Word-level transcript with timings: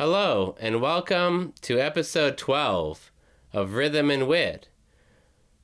Hello, 0.00 0.56
and 0.58 0.80
welcome 0.80 1.52
to 1.60 1.78
episode 1.78 2.38
12 2.38 3.12
of 3.52 3.74
Rhythm 3.74 4.10
and 4.10 4.26
Wit, 4.26 4.68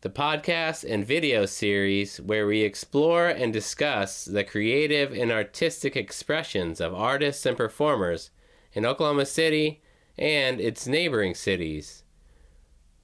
the 0.03 0.11
podcast 0.11 0.85
and 0.87 1.07
video 1.07 1.47
series 1.47 2.21
where 2.21 2.47
we 2.47 2.61
explore 2.61 3.29
and 3.29 3.51
discuss 3.51 4.27
the 4.27 4.45
creative 4.45 5.11
and 5.11 5.33
artistic 5.33 5.97
expressions 5.97 6.83
of 6.83 6.93
artists 6.93 7.47
and 7.47 7.57
performers 7.57 8.29
in 8.75 8.85
Oklahoma 8.85 9.25
City 9.25 9.81
and 10.19 10.61
its 10.61 10.87
neighboring 10.87 11.35
cities, 11.35 12.03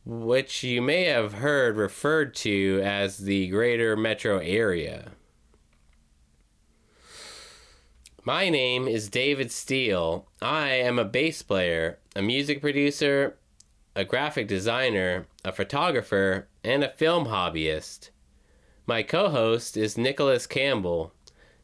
which 0.04 0.62
you 0.62 0.82
may 0.82 1.04
have 1.04 1.32
heard 1.32 1.78
referred 1.78 2.34
to 2.34 2.82
as 2.84 3.16
the 3.16 3.48
greater 3.48 3.96
metro 3.96 4.36
area. 4.36 5.12
My 8.24 8.50
name 8.50 8.86
is 8.86 9.08
David 9.08 9.50
Steele. 9.50 10.28
I 10.40 10.68
am 10.68 10.96
a 10.96 11.04
bass 11.04 11.42
player, 11.42 11.98
a 12.14 12.22
music 12.22 12.60
producer, 12.60 13.36
a 13.96 14.04
graphic 14.04 14.46
designer, 14.46 15.26
a 15.44 15.50
photographer, 15.50 16.46
and 16.62 16.84
a 16.84 16.90
film 16.90 17.26
hobbyist. 17.26 18.10
My 18.86 19.02
co 19.02 19.28
host 19.30 19.76
is 19.76 19.98
Nicholas 19.98 20.46
Campbell. 20.46 21.12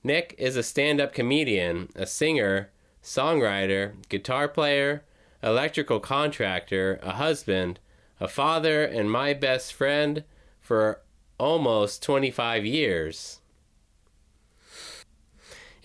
Nick 0.03 0.35
is 0.37 0.57
a 0.57 0.65
stand 0.65 1.01
up 1.01 1.15
comedian, 1.15 1.91
a 1.95 2.07
singer, 2.07 2.71
songwriter, 3.05 3.93
guitar 4.09 4.49
player, 4.49 5.05
electrical 5.45 6.01
contractor, 6.01 6.99
a 7.05 7.13
husband, 7.13 7.79
a 8.19 8.27
father, 8.27 8.85
and 8.85 9.13
my 9.13 9.33
best 9.33 9.73
friend 9.73 10.25
for 10.61 11.03
almost 11.39 12.03
25 12.03 12.67
years. 12.67 13.39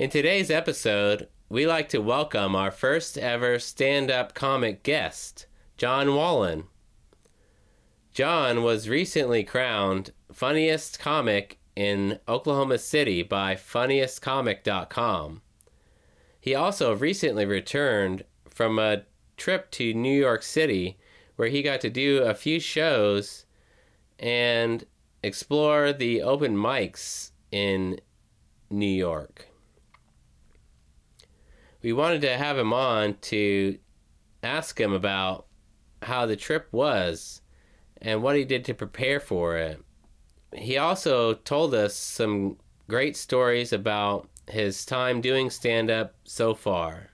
In 0.04 0.10
today's 0.10 0.52
episode, 0.52 1.30
we 1.48 1.66
like 1.66 1.88
to 1.88 2.02
welcome 2.02 2.58
our 2.58 2.72
first 2.72 3.18
ever 3.18 3.58
stand 3.58 4.12
up 4.12 4.34
comic 4.34 4.84
guest, 4.84 5.46
Jon 5.78 6.14
Wallen. 6.14 6.66
Jon 8.12 8.64
was 8.64 8.90
recently 8.90 9.46
crowned 9.46 10.12
funniest 10.30 11.00
comic 11.00 11.58
in 11.74 12.20
Oklahoma 12.28 12.80
City 12.80 13.24
by 13.24 13.56
funniestcomic.com. 13.56 15.42
He 16.42 16.54
also 16.54 16.94
recently 16.94 17.46
returned 17.46 18.26
from 18.50 18.78
a 18.80 19.04
trip 19.38 19.72
to 19.72 19.94
New 19.94 20.20
York 20.20 20.44
City 20.44 20.98
where 21.38 21.48
he 21.48 21.62
got 21.62 21.80
to 21.80 21.90
do 21.90 22.24
a 22.24 22.34
few 22.34 22.60
shows 22.60 23.46
and 24.20 24.84
explore 25.24 25.94
the 25.94 26.22
open 26.22 26.58
mics 26.58 27.32
in 27.54 28.02
New 28.70 28.86
York 28.86 29.48
we 31.84 31.94
wanted 31.94 32.22
to 32.22 32.38
have 32.38 32.58
him 32.58 32.74
on 32.74 33.16
to 33.22 33.78
ask 34.42 34.80
him 34.80 34.94
about 34.94 35.46
how 36.02 36.26
the 36.26 36.36
trip 36.36 36.68
was 36.72 37.42
and 38.02 38.24
what 38.24 38.36
he 38.36 38.46
did 38.46 38.66
to 38.66 38.74
prepare 38.74 39.20
for 39.20 39.58
it. 39.58 39.84
He 40.54 40.78
also 40.78 41.34
told 41.34 41.74
us 41.74 41.96
some 41.96 42.58
great 42.88 43.18
stories 43.18 43.74
about 43.74 44.30
his 44.50 44.86
time 44.86 45.22
doing 45.22 45.50
stand 45.50 45.92
up 45.92 46.16
so 46.24 46.54
far. 46.54 47.10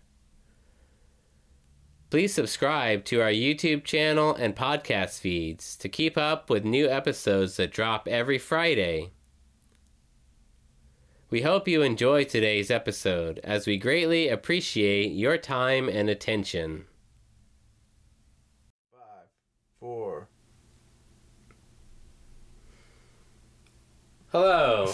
Please 2.10 2.34
subscribe 2.34 3.06
to 3.06 3.22
our 3.22 3.30
YouTube 3.30 3.84
channel 3.84 4.34
and 4.34 4.56
podcast 4.56 5.20
feeds 5.20 5.76
to 5.78 5.88
keep 5.88 6.18
up 6.18 6.50
with 6.50 6.66
new 6.66 6.90
episodes 6.90 7.58
that 7.58 7.72
drop 7.72 8.08
every 8.08 8.40
Friday. 8.40 9.12
We 11.32 11.44
hope 11.44 11.68
you 11.68 11.84
enjoy 11.84 12.24
today's 12.24 12.72
episode 12.72 13.40
as 13.44 13.68
we 13.68 13.78
greatly 13.78 14.30
appreciate 14.30 15.12
your 15.12 15.38
time 15.38 15.88
and 15.88 16.10
attention. 16.10 16.86
Five, 18.92 19.28
four. 19.80 20.28
Hello, 24.32 24.92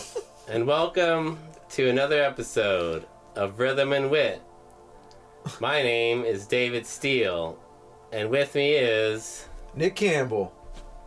and 0.50 0.68
welcome 0.68 1.40
to 1.69 1.90
another 1.90 2.22
episode 2.22 3.06
of 3.38 3.57
Rhythm 3.57 3.94
and 3.94 4.12
Wit. 4.12 4.41
My 5.62 5.81
name 5.81 6.25
is 6.25 6.45
David 6.45 6.85
Steele, 6.85 7.57
and 8.12 8.29
with 8.29 8.56
me 8.56 8.74
is 8.74 9.47
Nick 9.74 9.95
Campbell. 9.95 10.53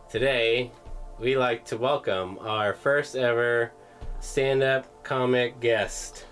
today 0.09 0.71
we 1.19 1.37
like 1.37 1.65
to 1.65 1.77
welcome 1.77 2.39
our 2.39 2.73
first 2.73 3.15
ever 3.15 3.73
stand 4.19 4.63
up 4.63 5.03
comic 5.03 5.59
guest, 5.59 6.25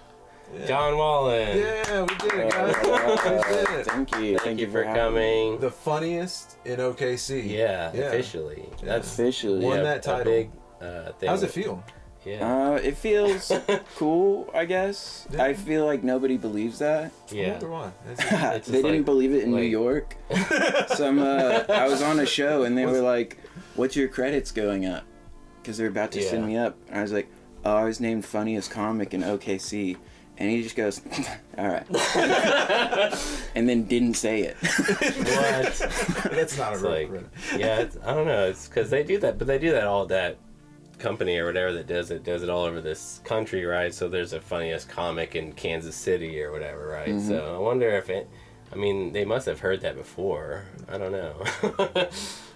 Jon 0.67 0.97
Wallen. 0.97 1.57
Yeah, 1.57 2.01
we 2.01 2.15
did 2.15 2.33
it, 2.33 2.51
guys. 2.51 2.75
we 2.83 3.55
did 3.55 3.79
it. 3.79 3.85
Thank 3.85 4.15
you. 4.19 4.37
Thank, 4.39 4.59
you 4.59 4.69
for 4.71 4.83
having 4.83 5.15
me. 5.15 5.45
coming. 5.49 5.59
The 5.59 5.71
funniest 5.71 6.57
in 6.65 6.79
OKC. 6.79 7.49
Yeah, 7.49 7.91
Yeah. 7.93 8.01
officially. 8.05 8.69
That's 8.83 9.11
Officially. 9.13 9.65
Won 9.65 9.77
yeah, 9.77 9.83
that 9.83 9.97
a 9.97 10.01
title. 10.01 10.23
big 10.33 10.51
uh, 10.81 11.11
thing. 11.13 11.29
How's 11.29 11.43
it 11.43 11.51
feel? 11.51 11.83
Yeah, 12.25 12.71
Uh, 12.71 12.75
it 12.75 12.97
feels 12.97 13.51
cool, 13.95 14.49
I 14.53 14.65
guess. 14.65 15.27
Yeah. 15.31 15.43
I 15.43 15.53
feel 15.53 15.85
like 15.85 16.03
nobody 16.03 16.35
believes 16.37 16.79
that. 16.79 17.11
yeah. 17.29 17.57
Wonder. 17.59 17.93
It's 18.55 18.67
they 18.67 18.81
didn't 18.81 18.91
like- 18.97 19.05
believe 19.05 19.33
it 19.33 19.43
in 19.43 19.51
New 19.51 19.61
York. 19.61 20.15
Some, 20.95 21.19
uh, 21.19 21.63
I 21.69 21.87
was 21.87 22.01
on 22.01 22.19
a 22.19 22.25
show 22.25 22.63
and 22.63 22.77
they 22.77 22.85
were 22.85 22.99
like, 23.01 23.37
"What's 23.75 23.95
your 23.95 24.07
credits 24.09 24.51
going 24.51 24.85
up?" 24.85 25.03
Because 25.61 25.77
they're 25.77 25.87
about 25.87 26.11
to 26.13 26.21
Yeah. 26.21 26.29
send 26.29 26.45
me 26.47 26.57
up. 26.57 26.77
And 26.89 26.99
I 26.99 27.01
was 27.01 27.11
like, 27.13 27.27
"Oh, 27.65 27.75
I 27.75 27.83
was 27.83 27.99
named 27.99 28.25
funniest 28.25 28.71
comic 28.71 29.13
in 29.13 29.21
OKC." 29.21 29.97
And 30.39 30.51
he 30.51 30.61
just 30.61 30.75
goes, 30.75 31.01
"All 31.57 31.67
right," 31.67 31.85
and 33.55 33.67
then 33.67 33.83
didn't 33.85 34.13
say 34.15 34.41
it. 34.41 34.55
What? 34.61 36.27
That's 36.31 36.57
not 36.57 36.73
a 36.73 36.75
It's 36.75 36.81
real 36.83 36.91
like, 36.91 37.09
credit. 37.09 37.29
yeah, 37.57 37.79
it's, 37.79 37.97
I 38.05 38.13
don't 38.13 38.27
know. 38.27 38.45
It's 38.47 38.67
because 38.67 38.89
they 38.89 39.03
do 39.03 39.17
that, 39.19 39.37
but 39.37 39.47
they 39.47 39.57
do 39.57 39.71
that 39.71 39.85
all 39.85 40.05
that 40.07 40.37
company 40.99 41.37
or 41.37 41.45
whatever 41.45 41.73
that 41.73 41.85
does 41.87 42.09
it 42.11 42.23
does 42.23 42.41
it 42.43 42.49
all 42.49 42.63
over 42.65 42.81
this 42.81 43.21
country, 43.23 43.65
right? 43.65 43.93
So 43.93 44.07
there's 44.09 44.33
a 44.33 44.41
funniest 44.41 44.89
comic 44.89 45.35
in 45.35 45.53
Kansas 45.53 45.95
City 45.95 46.41
or 46.41 46.51
whatever, 46.51 46.87
right? 46.87 47.09
Mm-hmm. 47.09 47.27
So 47.27 47.55
I 47.55 47.59
wonder 47.59 47.89
if 47.97 48.09
it. 48.09 48.29
I 48.71 48.75
mean, 48.75 49.13
they 49.13 49.23
must 49.25 49.45
have 49.47 49.59
heard 49.61 49.81
that 49.81 49.95
before. 49.95 50.65
I 50.89 50.97
don't 50.97 51.13
know. 51.13 51.41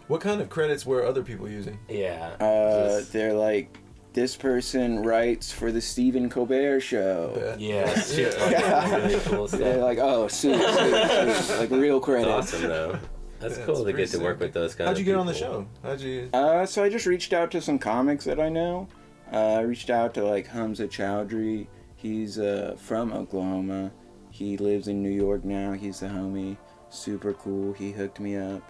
What 0.07 0.19
kind 0.19 0.41
of 0.41 0.49
credits 0.49 0.85
were 0.85 1.05
other 1.05 1.23
people 1.23 1.47
using? 1.49 1.79
yeah. 1.87 2.35
Uh, 2.39 2.99
just- 2.99 3.13
they're 3.13 3.33
like, 3.33 3.77
"This 4.13 4.35
person 4.35 5.03
writes 5.03 5.51
for 5.51 5.71
the 5.71 5.81
Stephen 5.81 6.29
Colbert 6.29 6.79
Show." 6.81 7.31
Bet. 7.35 7.59
yeah. 7.59 7.83
Like 7.85 8.51
Yeah. 8.51 8.95
really 9.07 9.19
cool 9.21 9.47
They're 9.47 9.77
like, 9.77 9.97
"Oh, 9.99 10.27
sweet, 10.27 10.55
sweet, 10.61 11.35
sweet. 11.35 11.57
like 11.59 11.69
real 11.71 11.97
It's 11.97 12.07
That's 12.07 12.53
awesome 12.53 12.61
though. 12.69 12.99
That's 13.39 13.57
Yeah, 13.57 13.65
cool 13.65 13.75
to 13.77 13.83
pretty 13.83 13.97
get 13.97 14.09
to 14.11 14.19
work 14.19 14.39
with 14.39 14.53
those 14.53 14.75
kind 14.75 14.87
How'd 14.87 14.97
of 14.97 14.99
you 14.99 15.05
get 15.05 15.15
on 15.15 15.25
the 15.25 15.33
show? 15.33 15.65
How'd 15.81 15.99
you? 16.01 16.29
Uh, 16.33 16.65
so 16.65 16.83
I 16.83 16.89
just 16.89 17.07
reached 17.07 17.33
out 17.33 17.49
to 17.51 17.61
some 17.61 17.79
comics 17.79 18.25
that 18.25 18.39
I 18.39 18.49
know. 18.49 18.87
Uh, 19.33 19.37
I 19.55 19.61
reached 19.61 19.89
out 19.89 20.13
to 20.15 20.23
like 20.23 20.45
Hamza 20.47 20.87
Chowdhury. 20.87 21.65
He's 21.95 22.37
uh, 22.37 22.75
from 22.77 23.11
Oklahoma. 23.13 23.91
He 24.29 24.57
lives 24.57 24.87
in 24.87 25.01
New 25.01 25.09
York 25.09 25.43
now. 25.43 25.71
He's 25.71 26.01
the 26.01 26.07
homie. 26.07 26.55
Super 26.89 27.33
cool. 27.33 27.73
He 27.73 27.91
hooked 27.91 28.19
me 28.19 28.37
up. 28.37 28.61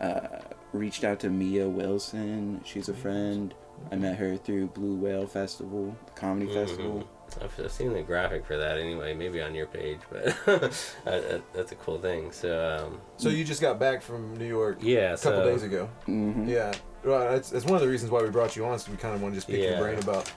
Uh, 0.00 0.40
reached 0.72 1.04
out 1.04 1.20
to 1.20 1.30
Mia 1.30 1.68
Wilson. 1.68 2.60
She's 2.64 2.88
a 2.88 2.94
friend. 2.94 3.54
I 3.90 3.96
met 3.96 4.16
her 4.16 4.36
through 4.36 4.68
Blue 4.68 4.94
Whale 4.94 5.26
Festival, 5.26 5.96
the 6.06 6.12
comedy 6.12 6.46
Mhm. 6.46 6.54
festival. 6.54 7.08
I've, 7.40 7.58
I've 7.64 7.72
seen 7.72 7.94
the 7.94 8.02
graphic 8.02 8.44
for 8.44 8.56
that 8.58 8.76
anyway, 8.78 9.14
maybe 9.14 9.40
on 9.40 9.54
your 9.54 9.66
page, 9.66 9.98
but 10.10 10.26
uh, 10.46 10.68
that- 11.04 11.42
that's 11.54 11.72
a 11.72 11.76
cool 11.76 11.98
thing. 11.98 12.30
So 12.32 12.86
um, 12.86 13.00
So 13.16 13.28
you 13.30 13.44
just 13.44 13.60
got 13.62 13.78
back 13.78 14.02
from 14.02 14.36
New 14.36 14.46
York 14.46 14.78
yeah, 14.82 15.14
a 15.14 15.16
couple 15.16 15.40
so 15.42 15.44
days 15.44 15.62
ago. 15.62 15.88
hmm 16.04 16.46
Yeah. 16.46 16.72
Well, 17.04 17.32
that's, 17.32 17.50
that's 17.50 17.64
one 17.64 17.74
of 17.74 17.80
the 17.80 17.88
reasons 17.88 18.10
why 18.12 18.22
we 18.22 18.28
brought 18.30 18.54
you 18.54 18.64
on. 18.66 18.78
So 18.78 18.90
we 18.92 18.96
kind 18.98 19.14
of 19.14 19.22
want 19.22 19.32
to 19.34 19.36
just 19.36 19.48
pick 19.48 19.60
Yeah. 19.60 19.70
your 19.70 19.78
brain 19.80 19.98
about, 19.98 20.30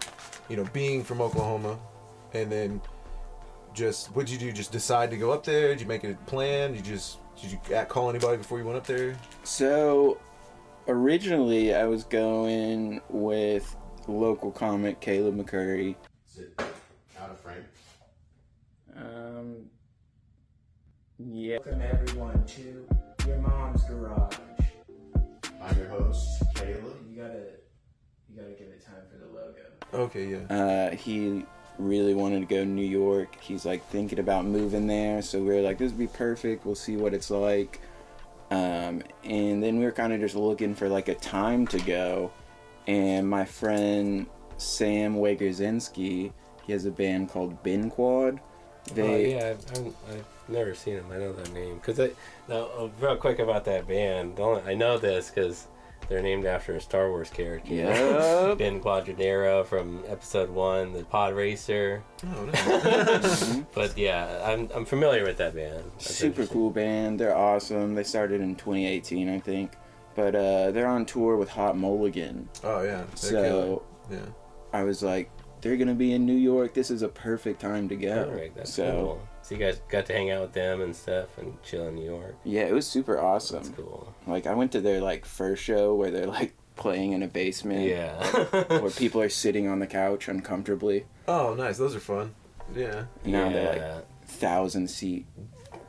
you 0.49 0.55
know, 0.57 0.63
being 0.73 1.03
from 1.03 1.21
Oklahoma, 1.21 1.77
and 2.33 2.51
then 2.51 2.81
just 3.73 4.07
what'd 4.15 4.29
you 4.29 4.37
do? 4.37 4.51
Just 4.51 4.71
decide 4.71 5.11
to 5.11 5.17
go 5.17 5.31
up 5.31 5.43
there? 5.43 5.67
Did 5.69 5.81
you 5.81 5.87
make 5.87 6.03
a 6.05 6.13
plan? 6.27 6.73
Did 6.73 6.87
you 6.87 6.93
just 6.93 7.19
did 7.41 7.51
you 7.51 7.59
call 7.89 8.09
anybody 8.09 8.37
before 8.37 8.57
you 8.59 8.65
went 8.65 8.77
up 8.77 8.87
there? 8.87 9.15
So, 9.43 10.17
originally, 10.87 11.73
I 11.73 11.85
was 11.85 12.03
going 12.03 13.01
with 13.09 13.75
local 14.07 14.51
comic 14.51 14.99
Caleb 14.99 15.37
McCurry. 15.37 15.95
Is 16.29 16.39
it 16.39 16.61
out 17.19 17.31
of 17.31 17.39
frame? 17.39 17.65
Um, 18.95 19.55
yeah. 21.17 21.57
Welcome 21.65 21.81
everyone 21.81 22.45
to 22.45 22.87
your 23.27 23.37
mom's 23.37 23.83
garage. 23.83 24.35
I'm 25.61 25.77
your 25.77 25.87
host, 25.87 26.43
Caleb. 26.53 26.97
You 27.09 27.21
gotta, 27.21 27.43
you 28.29 28.35
gotta 28.39 28.51
give 28.51 28.67
it 28.67 28.85
time 28.85 28.95
for 29.11 29.17
the 29.17 29.33
logo. 29.33 29.61
Okay, 29.93 30.27
yeah. 30.27 30.55
Uh, 30.55 30.95
he 30.95 31.45
really 31.79 32.13
wanted 32.13 32.41
to 32.41 32.45
go 32.45 32.63
to 32.63 32.65
New 32.65 32.85
York. 32.85 33.35
He's 33.41 33.65
like 33.65 33.85
thinking 33.87 34.19
about 34.19 34.45
moving 34.45 34.87
there, 34.87 35.21
so 35.21 35.41
we 35.41 35.57
are 35.57 35.61
like, 35.61 35.77
this 35.77 35.91
would 35.91 35.99
be 35.99 36.07
perfect. 36.07 36.65
We'll 36.65 36.75
see 36.75 36.95
what 36.95 37.13
it's 37.13 37.31
like. 37.31 37.81
Um, 38.51 39.01
and 39.23 39.61
then 39.63 39.79
we 39.79 39.85
were 39.85 39.91
kind 39.91 40.13
of 40.13 40.19
just 40.19 40.35
looking 40.35 40.75
for 40.75 40.87
like 40.87 41.07
a 41.07 41.15
time 41.15 41.65
to 41.67 41.79
go. 41.79 42.31
And 42.87 43.27
my 43.27 43.45
friend 43.45 44.27
Sam 44.57 45.15
Wagerzinski, 45.15 46.31
he 46.65 46.71
has 46.71 46.85
a 46.85 46.91
band 46.91 47.29
called 47.29 47.61
Ben 47.63 47.89
Quad. 47.89 48.39
They 48.93 49.01
oh, 49.33 49.37
yeah, 49.37 49.49
I've, 49.49 49.71
I've, 49.71 49.93
I've 50.15 50.25
never 50.47 50.75
seen 50.75 50.95
him. 50.95 51.05
I 51.11 51.17
know 51.17 51.33
that 51.33 51.51
name 51.53 51.75
because 51.75 51.99
I. 51.99 52.11
Now, 52.47 52.91
real 52.99 53.17
quick 53.17 53.39
about 53.39 53.65
that 53.65 53.87
band. 53.87 54.39
only- 54.39 54.61
I 54.61 54.75
know 54.75 54.97
this 54.97 55.29
because 55.29 55.67
they're 56.09 56.21
named 56.21 56.45
after 56.45 56.75
a 56.75 56.81
Star 56.81 57.09
Wars 57.09 57.29
character. 57.29 57.73
Yep. 57.73 58.57
ben 58.57 58.79
Quadinaros 58.81 59.65
from 59.67 60.03
Episode 60.07 60.49
One, 60.49 60.93
the 60.93 61.03
Pod 61.03 61.33
Racer. 61.33 62.03
Oh, 62.25 62.45
no. 62.45 63.65
But 63.73 63.97
yeah, 63.97 64.41
I'm 64.45 64.69
I'm 64.73 64.85
familiar 64.85 65.23
with 65.23 65.37
that 65.37 65.55
band. 65.55 65.83
That's 65.93 66.15
super 66.15 66.45
cool 66.45 66.69
band. 66.71 67.19
They're 67.19 67.35
awesome. 67.35 67.95
They 67.95 68.03
started 68.03 68.41
in 68.41 68.55
2018, 68.55 69.29
I 69.29 69.39
think. 69.39 69.73
But 70.15 70.33
uh, 70.35 70.71
they're 70.71 70.87
on 70.87 71.05
tour 71.05 71.35
with 71.35 71.49
Hot 71.49 71.77
Mulligan. 71.77 72.47
oh 72.63 72.81
yeah. 72.83 73.03
They're 73.03 73.05
So 73.15 73.83
killer. 74.09 74.19
yeah. 74.21 74.31
I 74.73 74.83
was 74.83 75.03
like, 75.03 75.29
they're 75.61 75.77
gonna 75.77 75.93
be 75.95 76.13
in 76.13 76.25
New 76.25 76.35
York. 76.37 76.73
This 76.73 76.89
is 76.91 77.01
a 77.01 77.09
perfect 77.09 77.59
time 77.59 77.89
to 77.89 77.95
go. 77.95 78.25
All 78.29 78.35
right, 78.35 78.55
that's 78.55 78.73
so 78.73 78.91
cool. 78.91 79.27
So 79.45 79.53
you 79.53 79.63
guys 79.63 79.79
got 79.89 80.07
to 80.07 80.13
hang 80.13 80.31
out 80.31 80.41
with 80.41 80.53
them 80.53 80.81
and 80.81 80.95
stuff 80.95 81.37
and 81.37 81.61
chill 81.61 81.87
in 81.87 81.93
New 81.93 82.03
York. 82.03 82.35
yeah, 82.43 82.63
it 82.63 82.73
was 82.73 82.87
super 82.87 83.19
awesome. 83.19 83.57
That's 83.57 83.69
cool. 83.69 84.11
Like 84.25 84.47
I 84.47 84.55
went 84.55 84.71
to 84.71 84.81
their 84.81 85.01
like 85.01 85.23
first 85.23 85.61
show 85.61 85.93
where 85.93 86.09
they're 86.09 86.25
like 86.25 86.55
playing 86.75 87.11
in 87.11 87.21
a 87.21 87.27
basement. 87.27 87.87
Yeah. 87.87 88.25
Where 88.79 88.89
people 88.89 89.21
are 89.21 89.29
sitting 89.29 89.67
on 89.67 89.77
the 89.77 89.85
couch 89.85 90.27
uncomfortably. 90.29 91.05
Oh, 91.27 91.53
nice. 91.53 91.77
Those 91.77 91.95
are 91.95 91.99
fun. 91.99 92.33
Yeah. 92.75 93.05
Now 93.23 93.49
they're 93.49 93.73
like 93.75 94.27
thousand 94.27 94.89
seat 94.89 95.27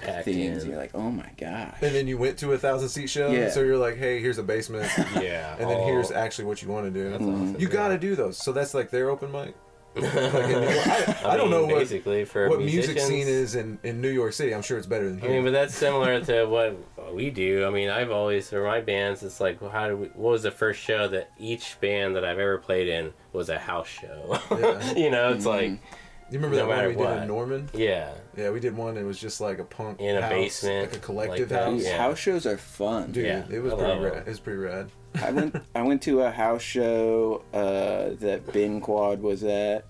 packed 0.01 0.27
things. 0.27 0.65
in. 0.65 0.71
You're 0.71 0.79
like, 0.79 0.95
oh 0.95 1.11
my 1.11 1.31
gosh. 1.39 1.79
And 1.81 1.95
then 1.95 2.07
you 2.07 2.19
went 2.19 2.37
to 2.41 2.53
a 2.53 2.59
thousand 2.59 2.91
seat 2.91 3.09
show. 3.09 3.31
Yeah. 3.31 3.49
So 3.49 3.63
you're 3.63 3.79
like, 3.79 3.97
hey, 3.97 4.21
here's 4.21 4.37
a 4.37 4.43
basement. 4.43 4.91
yeah. 4.99 5.57
And 5.59 5.71
then 5.71 5.79
all- 5.79 5.87
here's 5.87 6.11
actually 6.11 6.45
what 6.45 6.61
you 6.61 6.69
want 6.69 6.85
to 6.85 6.91
do. 6.91 7.09
That's 7.09 7.23
mm-hmm. 7.23 7.43
awesome. 7.53 7.61
You 7.61 7.69
got 7.69 7.89
to 7.89 7.99
do 7.99 8.15
those. 8.17 8.37
So 8.37 8.53
that's 8.53 8.75
like 8.75 8.91
their 8.91 9.09
open 9.09 9.33
mic. 9.33 9.55
Like 10.03 10.45
in 10.51 10.61
New 10.61 10.69
York. 10.69 10.87
I, 10.87 11.21
I, 11.25 11.37
don't 11.37 11.51
mean, 11.51 11.51
know 11.51 11.65
what 11.67 11.79
basically 11.79 12.25
for 12.25 12.49
what 12.49 12.59
music 12.61 12.97
musicians- 12.97 13.09
scene 13.09 13.29
is 13.29 13.55
in, 13.55 13.79
in 13.83 14.01
New 14.01 14.11
York 14.11 14.33
City. 14.33 14.55
I'm 14.55 14.63
sure 14.63 14.77
it's 14.79 14.87
better 14.87 15.09
than 15.09 15.19
I 15.19 15.23
here. 15.23 15.31
mean, 15.31 15.45
but 15.45 15.53
that's 15.53 15.75
similar 15.75 16.21
to 16.25 16.45
what 16.47 17.15
we 17.15 17.31
do. 17.31 17.65
I 17.67 17.71
mean, 17.71 17.89
I've 17.89 18.11
always 18.11 18.51
for 18.51 18.63
my 18.65 18.81
bands, 18.81 19.23
it's 19.23 19.41
like, 19.41 19.61
well, 19.61 19.71
how 19.71 19.89
do 19.89 19.97
we? 19.97 20.07
What 20.09 20.33
was 20.33 20.43
the 20.43 20.51
first 20.51 20.81
show 20.81 21.09
that 21.09 21.31
each 21.39 21.81
band 21.81 22.17
that 22.17 22.25
I've 22.25 22.39
ever 22.39 22.59
played 22.59 22.89
in 22.89 23.13
was 23.33 23.49
a 23.49 23.59
house 23.59 23.89
show? 23.89 24.39
Yeah. 24.51 24.93
you 24.97 25.11
know, 25.11 25.33
it's 25.33 25.47
like, 25.47 25.71
mm-hmm. 25.71 26.33
you 26.33 26.39
remember 26.39 26.57
no 26.57 26.63
that 26.63 26.69
one 26.69 26.77
matter 26.77 26.89
we 26.89 26.95
did 26.95 27.05
what. 27.05 27.19
in 27.19 27.29
Norman? 27.29 27.71
yeah, 27.75 28.13
Yeah, 28.37 28.51
we 28.51 28.61
did 28.61 28.77
one. 28.77 28.97
It 28.97 29.05
was 29.05 29.19
just 29.19 29.41
like 29.41 29.59
a 29.59 29.65
punk 29.65 30.01
In 30.01 30.17
a 30.17 30.23
house, 30.23 30.31
basement, 30.31 30.91
like 30.93 30.97
a 30.97 31.01
collective 31.05 31.39
like 31.41 31.49
that. 31.49 31.65
house. 31.65 31.79
Dude, 31.79 31.83
Yeah. 31.87 31.97
house 31.99 32.19
shows 32.19 32.45
are 32.47 32.59
fun. 32.59 33.13
Dude, 33.13 33.25
Yeah, 33.27 33.45
it 33.51 33.61
was 33.61 33.73
I 33.73 33.77
pretty 33.77 33.93
love 33.93 34.03
rad. 34.03 34.13
them. 34.13 34.21
It 34.21 34.29
was 34.29 34.41
pretty 34.41 34.59
rad. 34.59 34.91
I 35.23 35.31
went 35.31 35.57
I 35.75 35.83
went 35.83 36.03
to 36.03 36.23
a 36.23 36.31
house 36.31 36.63
show 36.63 37.43
uh, 37.53 38.17
that 38.21 38.53
Ben 38.53 38.81
Quad 38.81 39.21
was 39.21 39.45
at, 39.45 39.85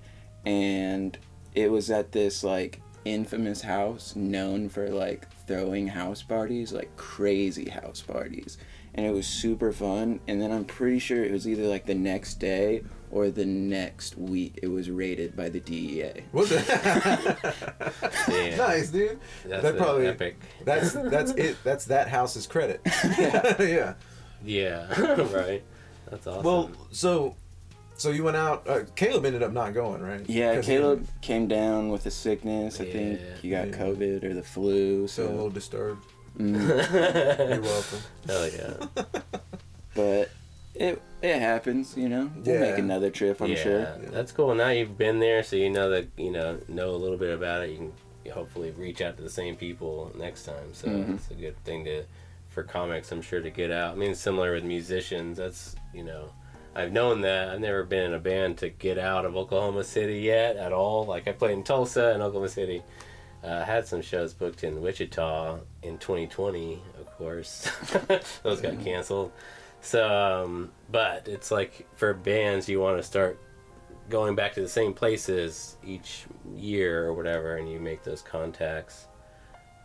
and 0.44 1.16
it 1.54 1.70
was 1.70 1.90
at 1.90 2.12
this 2.12 2.44
like 2.44 2.80
infamous 3.04 3.62
house 3.62 4.16
known 4.16 4.68
for 4.68 4.88
like 4.88 5.30
throwing 5.46 5.88
house 5.88 6.22
parties, 6.22 6.72
like 6.72 6.94
crazy 6.96 7.68
house 7.68 8.02
parties, 8.02 8.58
and 8.94 9.06
it 9.06 9.12
was 9.12 9.26
super 9.26 9.72
fun. 9.72 10.20
And 10.28 10.40
then 10.40 10.52
I'm 10.52 10.64
pretty 10.64 10.98
sure 10.98 11.24
it 11.24 11.32
was 11.32 11.48
either 11.48 11.66
like 11.66 11.86
the 11.86 11.94
next 11.94 12.34
day 12.34 12.82
or 13.10 13.30
the 13.30 13.46
next 13.46 14.18
week 14.18 14.58
it 14.62 14.68
was 14.68 14.90
raided 14.90 15.36
by 15.36 15.48
the 15.48 15.58
E 15.58 16.02
DEA. 16.02 16.24
Was 16.32 16.50
it? 16.52 16.64
yeah. 16.68 18.56
nice, 18.56 18.90
dude. 18.90 19.18
That's 19.44 19.62
that 19.62 19.76
probably 19.76 20.08
epic. 20.08 20.38
that's 20.64 20.92
that's 20.92 21.30
it. 21.32 21.56
That's 21.64 21.86
that 21.86 22.08
house's 22.08 22.46
credit. 22.46 22.80
yeah. 23.18 23.54
Yeah, 23.66 23.94
right. 25.34 25.62
That's 26.10 26.26
awesome. 26.26 26.42
Well, 26.44 26.70
so 26.92 27.34
so 27.96 28.10
you 28.10 28.24
went 28.24 28.36
out. 28.36 28.68
Uh, 28.68 28.80
Caleb 28.94 29.24
ended 29.24 29.42
up 29.42 29.52
not 29.52 29.74
going, 29.74 30.02
right? 30.02 30.24
Yeah, 30.28 30.54
'Cause 30.54 30.66
he 30.66 30.74
Caleb 30.76 31.06
came 31.22 31.48
down 31.48 31.88
with 31.88 32.06
a 32.06 32.10
sickness. 32.10 32.80
I 32.80 32.84
think 32.84 33.20
he 33.42 33.50
got 33.50 33.68
Yeah. 33.68 33.74
COVID 33.76 34.22
or 34.24 34.34
the 34.34 34.42
flu. 34.42 35.02
was 35.02 35.18
a 35.18 35.22
little 35.28 35.50
disturbed. 35.50 36.04
mm, 36.38 36.54
You're 37.50 37.62
welcome. 37.62 37.98
Hell 38.26 38.48
yeah. 38.50 39.04
but 39.94 40.30
it 40.74 41.00
it 41.22 41.38
happens, 41.40 41.96
you 41.96 42.08
know. 42.08 42.30
We'll 42.36 42.54
Yeah. 42.54 42.60
make 42.70 42.78
another 42.78 43.10
trip, 43.10 43.40
I'm 43.40 43.50
yeah, 43.50 43.62
sure. 43.62 43.86
that's 44.12 44.30
cool. 44.32 44.54
Now 44.54 44.68
you've 44.68 44.98
been 44.98 45.18
there, 45.18 45.42
so 45.42 45.56
you 45.56 45.70
know 45.70 45.88
that 45.90 46.06
you 46.18 46.30
know 46.30 46.58
know 46.68 46.90
a 46.90 47.00
little 47.00 47.16
bit 47.18 47.32
about 47.34 47.62
it. 47.64 47.70
You 47.70 47.76
can 48.24 48.32
hopefully 48.32 48.72
reach 48.76 49.00
out 49.00 49.16
to 49.16 49.22
the 49.22 49.30
same 49.30 49.56
people 49.56 50.12
next 50.18 50.44
time. 50.44 50.72
So 50.74 50.88
Mhm. 50.88 51.14
it's 51.14 51.30
a 51.30 51.34
good 51.34 51.56
thing 51.64 51.84
to 51.86 52.04
for 52.56 52.62
comics. 52.62 53.12
I'm 53.12 53.20
sure 53.20 53.42
to 53.42 53.50
get 53.50 53.70
out. 53.70 53.92
I 53.92 53.96
mean, 53.96 54.14
similar 54.14 54.54
with 54.54 54.64
musicians. 54.64 55.36
That's 55.36 55.76
you 55.92 56.02
know. 56.02 56.32
I've 56.74 56.90
known 56.90 57.20
that. 57.20 57.50
I've 57.50 57.60
never 57.60 57.84
been 57.84 58.04
in 58.04 58.14
a 58.14 58.18
band 58.18 58.56
to 58.58 58.70
get 58.70 58.96
out 58.98 59.26
of 59.26 59.36
Oklahoma 59.36 59.84
City 59.84 60.20
yet 60.20 60.56
at 60.56 60.72
all. 60.72 61.04
Like 61.04 61.28
I 61.28 61.32
played 61.32 61.52
in 61.52 61.64
Tulsa 61.64 62.12
and 62.14 62.22
Oklahoma 62.22 62.48
City. 62.48 62.82
Uh, 63.44 63.62
had 63.62 63.86
some 63.86 64.00
shows 64.00 64.32
booked 64.32 64.64
in 64.64 64.80
Wichita 64.80 65.58
in 65.82 65.98
2020, 65.98 66.82
of 66.98 67.06
course. 67.18 67.70
Those 68.42 68.62
got 68.62 68.80
canceled. 68.82 69.32
So, 69.82 70.08
um, 70.44 70.72
but 70.90 71.28
it's 71.28 71.50
like 71.50 71.86
for 71.94 72.14
bands, 72.14 72.70
you 72.70 72.80
want 72.80 72.96
to 72.96 73.02
start 73.02 73.38
going 74.08 74.34
back 74.34 74.54
to 74.54 74.62
the 74.62 74.68
same 74.68 74.94
places 74.94 75.76
each 75.84 76.24
year 76.54 77.04
or 77.04 77.12
whatever, 77.12 77.56
and 77.56 77.70
you 77.70 77.80
make 77.80 78.02
those 78.02 78.22
contacts. 78.22 79.08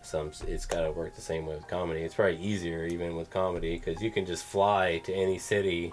Some 0.03 0.31
it's 0.47 0.65
got 0.65 0.81
to 0.81 0.91
work 0.91 1.15
the 1.15 1.21
same 1.21 1.45
way 1.45 1.55
with 1.55 1.67
comedy. 1.67 2.01
It's 2.01 2.15
probably 2.15 2.37
easier 2.37 2.85
even 2.85 3.15
with 3.15 3.29
comedy 3.29 3.77
because 3.83 4.01
you 4.01 4.11
can 4.11 4.25
just 4.25 4.43
fly 4.43 4.99
to 5.05 5.13
any 5.13 5.37
city. 5.37 5.91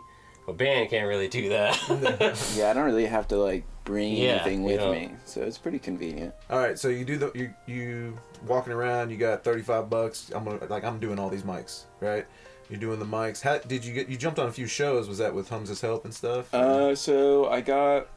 A 0.48 0.52
band 0.52 0.88
can't 0.88 1.06
really 1.06 1.28
do 1.28 1.50
that. 1.50 1.76
Yeah, 2.56 2.70
I 2.70 2.72
don't 2.74 2.86
really 2.86 3.04
have 3.06 3.28
to 3.28 3.36
like 3.36 3.64
bring 3.84 4.14
Yeah, 4.14 4.30
anything 4.36 4.60
you 4.60 4.66
with 4.66 4.80
know. 4.80 4.92
me, 4.92 5.10
so 5.26 5.42
it's 5.42 5.58
pretty 5.58 5.78
convenient. 5.78 6.34
All 6.48 6.58
right, 6.58 6.78
so 6.78 6.88
you 6.88 7.04
do 7.04 7.18
the 7.18 7.30
you 7.34 7.52
you 7.66 8.18
walking 8.46 8.72
around. 8.72 9.10
You 9.10 9.18
got 9.18 9.44
thirty 9.44 9.62
five 9.62 9.90
bucks. 9.90 10.30
I'm 10.34 10.44
gonna 10.44 10.64
like 10.70 10.84
I'm 10.84 10.98
doing 10.98 11.18
all 11.18 11.28
these 11.28 11.42
mics, 11.42 11.84
right? 12.00 12.26
You're 12.70 12.80
doing 12.80 12.98
the 12.98 13.04
mics. 13.06 13.40
How 13.42 13.58
did 13.58 13.84
you 13.84 13.92
get? 13.94 14.08
You 14.08 14.16
jumped 14.16 14.38
on 14.38 14.48
a 14.48 14.52
few 14.52 14.66
shows. 14.66 15.08
Was 15.08 15.18
that 15.18 15.34
with 15.34 15.48
Humza's 15.50 15.80
help 15.82 16.04
and 16.06 16.14
stuff? 16.14 16.52
Uh, 16.54 16.94
so 16.94 17.48
I 17.50 17.60
got 17.60 18.08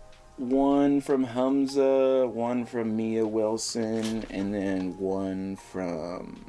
one 0.42 1.02
from 1.02 1.24
Hamza, 1.24 2.28
one 2.28 2.66
from 2.66 2.96
Mia 2.96 3.26
Wilson, 3.26 4.26
and 4.32 4.54
then 4.54 4.98
one 4.98 5.56
from 5.56 6.46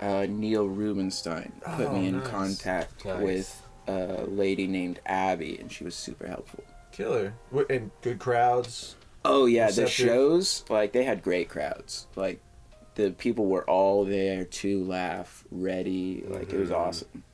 uh, 0.00 0.26
Neil 0.28 0.66
Rubenstein. 0.68 1.52
Put 1.64 1.86
Oh, 1.86 1.92
me 1.92 2.08
in 2.08 2.18
nice. 2.18 2.26
contact 2.28 3.04
Nice. 3.04 3.22
with 3.22 3.62
a 3.86 4.24
lady 4.26 4.66
named 4.66 5.00
Abby, 5.06 5.56
and 5.58 5.70
she 5.70 5.84
was 5.84 5.94
super 5.94 6.26
helpful. 6.26 6.64
Killer. 6.92 7.34
And 7.70 7.90
good 8.02 8.18
crowds. 8.18 8.96
Oh 9.24 9.46
yeah, 9.46 9.70
the 9.70 9.86
shows 9.86 10.64
like 10.68 10.92
they 10.92 11.04
had 11.04 11.22
great 11.22 11.48
crowds. 11.48 12.06
Like 12.16 12.40
the 12.96 13.10
people 13.12 13.46
were 13.46 13.64
all 13.68 14.04
there 14.04 14.44
to 14.44 14.84
laugh, 14.84 15.44
ready. 15.50 16.24
Like 16.28 16.52
it 16.52 16.58
was 16.58 16.70
Mhm. 16.70 16.76
awesome. 16.76 17.24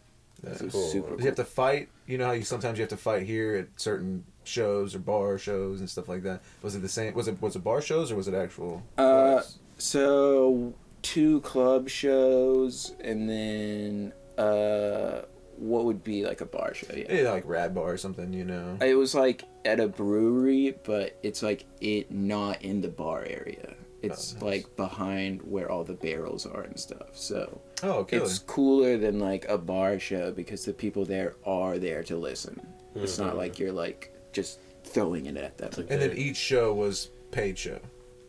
That's 0.42 0.60
It 0.60 0.64
was 0.66 0.72
cool. 0.74 0.88
super 0.88 1.08
cool. 1.10 1.20
you 1.20 1.26
have 1.26 1.34
to 1.36 1.44
fight? 1.44 1.88
You 2.06 2.16
know 2.18 2.26
how 2.26 2.32
you 2.32 2.42
sometimes 2.42 2.78
you 2.78 2.82
have 2.82 2.90
to 2.90 2.96
fight 2.96 3.24
here 3.24 3.56
at 3.56 3.80
certain 3.80 4.24
shows 4.44 4.94
or 4.94 4.98
bar 4.98 5.38
shows 5.38 5.80
and 5.80 5.88
stuff 5.88 6.08
like 6.08 6.22
that. 6.22 6.42
Was 6.62 6.74
it 6.74 6.80
the 6.80 6.88
same? 6.88 7.14
Was 7.14 7.28
it 7.28 7.40
was 7.40 7.56
it 7.56 7.64
bar 7.64 7.80
shows 7.80 8.10
or 8.10 8.16
was 8.16 8.28
it 8.28 8.34
actual? 8.34 8.82
Uh. 8.98 9.42
So 9.78 10.74
two 11.02 11.40
club 11.40 11.88
shows, 11.88 12.92
and 13.00 13.28
then 13.28 14.12
uh, 14.38 15.22
what 15.56 15.84
would 15.84 16.04
be 16.04 16.24
like 16.24 16.40
a 16.40 16.46
bar 16.46 16.74
show? 16.74 16.86
Yeah. 16.94 17.12
yeah, 17.22 17.30
like 17.30 17.44
Rad 17.46 17.74
Bar 17.74 17.92
or 17.92 17.96
something. 17.96 18.32
You 18.32 18.44
know. 18.44 18.76
It 18.80 18.94
was 18.94 19.14
like 19.14 19.44
at 19.64 19.80
a 19.80 19.88
brewery, 19.88 20.74
but 20.84 21.18
it's 21.22 21.42
like 21.42 21.64
it 21.80 22.10
not 22.10 22.62
in 22.62 22.80
the 22.80 22.88
bar 22.88 23.24
area. 23.24 23.74
It's 24.02 24.32
nice. 24.34 24.42
like 24.42 24.76
behind 24.76 25.42
where 25.42 25.70
all 25.70 25.84
the 25.84 25.92
barrels 25.92 26.46
are 26.46 26.62
and 26.62 26.78
stuff. 26.78 27.08
So 27.12 27.60
oh, 27.82 28.04
killer. 28.04 28.24
it's 28.24 28.38
cooler 28.38 28.96
than 28.96 29.18
like 29.18 29.44
a 29.48 29.58
bar 29.58 29.98
show 29.98 30.32
because 30.32 30.64
the 30.64 30.72
people 30.72 31.04
there 31.04 31.34
are 31.44 31.78
there 31.78 32.02
to 32.04 32.16
listen. 32.16 32.60
It's 32.94 33.18
not 33.18 33.34
Mhm. 33.34 33.38
like 33.38 33.58
you're 33.58 33.72
like 33.72 34.12
just 34.32 34.58
throwing 34.84 35.26
it 35.26 35.36
at 35.36 35.58
them. 35.58 35.70
And 35.76 36.00
then 36.00 36.16
each 36.16 36.36
show 36.36 36.72
was 36.74 37.10
paid 37.30 37.58
show. 37.58 37.80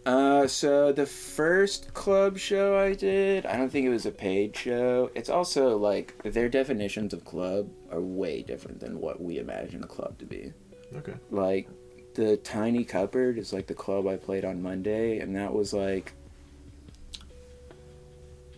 Uh, 0.06 0.48
so 0.48 0.92
the 0.92 1.06
first 1.06 1.94
club 1.94 2.38
show 2.38 2.78
I 2.78 2.94
did, 2.94 3.46
I 3.46 3.56
don't 3.56 3.70
think 3.70 3.86
it 3.86 3.90
was 3.90 4.08
a 4.08 4.12
paid 4.12 4.56
show. 4.56 5.12
It's 5.14 5.30
also 5.30 5.78
like 5.78 6.16
their 6.24 6.50
definitions 6.50 7.14
of 7.14 7.24
club 7.24 7.70
are 7.92 8.02
way 8.02 8.42
different 8.42 8.80
than 8.80 9.00
what 9.00 9.22
we 9.22 9.38
imagine 9.38 9.84
a 9.84 9.88
club 9.88 10.18
to 10.18 10.26
be. 10.26 10.54
Okay. 10.96 11.14
Like 11.30 11.70
the 12.16 12.38
Tiny 12.38 12.84
Cupboard 12.84 13.38
is 13.38 13.54
like 13.54 13.68
the 13.68 13.76
club 13.76 14.08
I 14.08 14.18
played 14.18 14.44
on 14.44 14.62
Monday, 14.62 15.20
and 15.20 15.36
that 15.36 15.54
was 15.54 15.72
like 15.72 16.14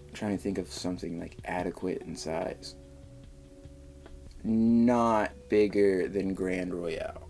I'm 0.07 0.13
trying 0.13 0.37
to 0.37 0.41
think 0.41 0.57
of 0.57 0.71
something 0.71 1.19
like 1.19 1.35
adequate 1.43 2.03
in 2.03 2.15
size. 2.15 2.75
Not 4.45 5.31
bigger 5.49 6.07
than 6.07 6.33
Grand 6.33 6.73
Royale. 6.73 7.22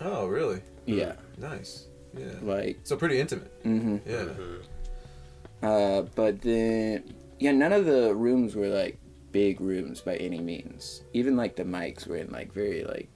Oh, 0.00 0.26
really? 0.26 0.60
Yeah, 0.86 1.14
Nice. 1.38 1.86
Yeah. 2.16 2.26
like 2.42 2.78
So 2.84 2.96
pretty 2.96 3.20
intimate. 3.20 3.62
mm-hmm. 3.64 3.96
Yeah. 4.08 5.68
Uh, 5.68 6.02
but 6.14 6.40
then, 6.40 7.14
yeah, 7.38 7.52
none 7.52 7.72
of 7.72 7.84
the 7.86 8.14
rooms 8.14 8.54
were 8.54 8.68
like 8.68 8.98
big 9.32 9.60
rooms 9.60 10.00
by 10.00 10.16
any 10.16 10.38
means. 10.40 11.02
Even 11.12 11.36
like 11.36 11.56
the 11.56 11.64
mics 11.64 12.06
were 12.06 12.16
in 12.16 12.30
like 12.30 12.52
very 12.52 12.84
like 12.84 13.08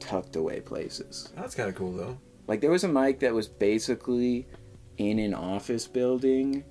tucked 0.00 0.36
away 0.36 0.60
places. 0.60 1.32
That's 1.36 1.54
kind 1.54 1.68
of 1.68 1.74
cool 1.74 1.92
though. 1.92 2.18
Like 2.46 2.60
there 2.60 2.70
was 2.70 2.84
a 2.84 2.88
mic 2.88 3.20
that 3.20 3.32
was 3.34 3.46
basically 3.46 4.48
in 4.96 5.18
an 5.18 5.34
office 5.34 5.86
building 5.86 6.64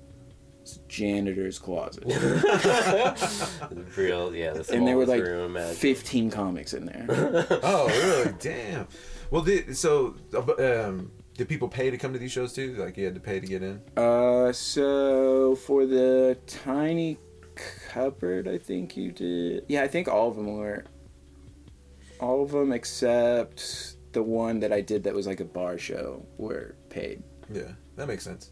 janitor's 0.88 1.58
closet. 1.58 2.04
Real, 3.96 4.34
yeah. 4.34 4.52
The 4.52 4.72
and 4.72 4.86
there 4.86 4.96
were 4.96 5.06
like 5.06 5.22
room, 5.22 5.56
15 5.56 6.30
comics 6.30 6.74
in 6.74 6.86
there. 6.86 7.06
Oh, 7.62 7.88
really? 7.88 8.34
Damn. 8.38 8.86
Well, 9.30 9.42
did 9.42 9.76
so? 9.76 10.16
Um, 10.58 11.12
did 11.36 11.48
people 11.48 11.68
pay 11.68 11.90
to 11.90 11.96
come 11.96 12.12
to 12.12 12.18
these 12.18 12.32
shows 12.32 12.52
too? 12.52 12.74
Like 12.74 12.96
you 12.96 13.04
had 13.04 13.14
to 13.14 13.20
pay 13.20 13.40
to 13.40 13.46
get 13.46 13.62
in? 13.62 13.80
Uh, 13.96 14.52
so 14.52 15.54
for 15.56 15.86
the 15.86 16.38
tiny 16.46 17.18
cupboard, 17.88 18.48
I 18.48 18.58
think 18.58 18.96
you 18.96 19.12
did. 19.12 19.64
Yeah, 19.68 19.82
I 19.82 19.88
think 19.88 20.08
all 20.08 20.28
of 20.28 20.36
them 20.36 20.56
were. 20.56 20.84
All 22.20 22.42
of 22.42 22.50
them 22.50 22.72
except 22.72 23.96
the 24.12 24.22
one 24.22 24.60
that 24.60 24.72
I 24.72 24.80
did 24.80 25.04
that 25.04 25.14
was 25.14 25.26
like 25.26 25.40
a 25.40 25.44
bar 25.44 25.78
show 25.78 26.26
were 26.36 26.74
paid. 26.88 27.22
Yeah, 27.52 27.72
that 27.96 28.08
makes 28.08 28.24
sense. 28.24 28.50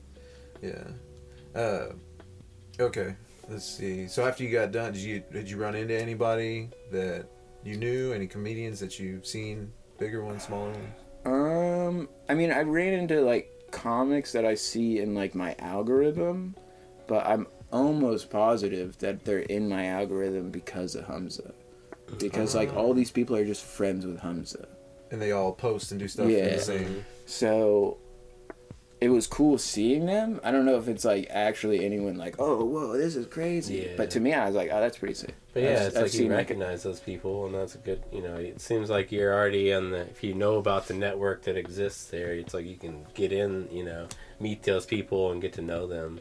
Yeah. 0.63 0.85
Uh, 1.55 1.93
okay. 2.81 3.15
Let's 3.49 3.65
see. 3.65 4.07
So 4.09 4.27
after 4.27 4.45
you 4.45 4.51
got 4.51 4.73
done, 4.73 4.93
did 4.93 5.01
you 5.03 5.23
did 5.33 5.51
you 5.51 5.57
run 5.57 5.75
into 5.75 5.99
anybody 5.99 6.69
that 6.93 7.27
you 7.65 7.77
knew? 7.77 8.13
Any 8.13 8.27
comedians 8.27 8.79
that 8.81 8.99
you've 8.99 9.27
seen? 9.27 9.73
Bigger 9.99 10.23
ones, 10.25 10.45
smaller 10.45 10.71
ones? 10.71 10.95
Um, 11.25 12.09
I 12.29 12.35
mean, 12.35 12.53
I 12.53 12.61
ran 12.61 12.93
into 12.93 13.21
like 13.23 13.51
comics 13.71 14.33
that 14.33 14.45
I 14.45 14.55
see 14.55 14.99
in 15.01 15.15
like 15.15 15.35
my 15.35 15.55
algorithm, 15.61 16.55
but 17.07 17.27
I'm 17.27 17.47
almost 17.73 18.31
positive 18.31 18.97
that 18.99 19.25
they're 19.25 19.41
in 19.41 19.69
my 19.69 19.87
algorithm 19.87 20.51
because 20.51 20.95
of 20.95 21.07
Hamza. 21.07 21.53
Because 22.19 22.55
like 22.55 22.75
all 22.75 22.95
these 22.95 23.11
people 23.11 23.37
are 23.37 23.45
just 23.45 23.65
friends 23.65 24.07
with 24.07 24.19
Hamza. 24.21 24.69
And 25.11 25.21
they 25.21 25.33
all 25.33 25.53
post 25.53 25.91
and 25.91 25.99
do 26.01 26.07
stuff 26.09 26.27
in 26.27 26.33
Yeah. 26.33 26.57
the 26.57 26.61
same. 26.61 27.05
So 27.27 27.99
it 29.01 29.11
was 29.11 29.27
cool 29.27 29.59
seeing 29.59 30.07
them. 30.07 30.41
I 30.43 30.51
don't 30.51 30.65
know 30.67 30.77
if 30.79 30.89
it's 30.89 31.05
like 31.05 31.29
actually 31.31 31.85
anyone 31.85 32.17
like, 32.17 32.37
oh, 32.39 32.65
whoa, 32.65 32.97
this 32.97 33.15
is 33.17 33.27
crazy. 33.27 33.87
Yeah. 33.87 33.97
But 33.97 34.11
to 34.13 34.21
me, 34.21 34.33
I 34.35 34.47
was 34.47 34.57
like, 34.57 34.71
oh, 34.73 34.81
that's 34.81 34.99
pretty 34.99 35.15
sick. 35.15 35.35
But 35.55 35.63
yeah, 35.63 35.69
I've- 35.71 35.85
it's 35.87 35.97
I've 35.97 36.03
like 36.03 36.13
you 36.15 36.19
seen, 36.21 36.31
recognize 36.33 36.83
those 36.83 36.99
people, 37.01 37.47
and 37.47 37.55
that's 37.55 37.75
a 37.75 37.79
good. 37.79 38.03
You 38.13 38.23
know, 38.23 38.37
it 38.37 38.61
seems 38.61 38.91
like 38.91 39.13
you're 39.13 39.33
already 39.35 39.73
on 39.73 39.91
the. 39.91 40.01
If 40.01 40.25
you 40.25 40.35
know 40.35 40.57
about 40.57 40.89
the 40.89 40.95
network 40.95 41.43
that 41.45 41.57
exists 41.57 42.07
there, 42.07 42.33
it's 42.35 42.55
like 42.55 42.67
you 42.67 42.77
can 42.77 43.07
get 43.15 43.33
in. 43.33 43.69
You 43.71 43.85
know, 43.85 44.09
meet 44.41 44.63
those 44.65 44.85
people 44.87 45.31
and 45.33 45.41
get 45.41 45.53
to 45.55 45.63
know 45.63 45.87
them. 45.87 46.21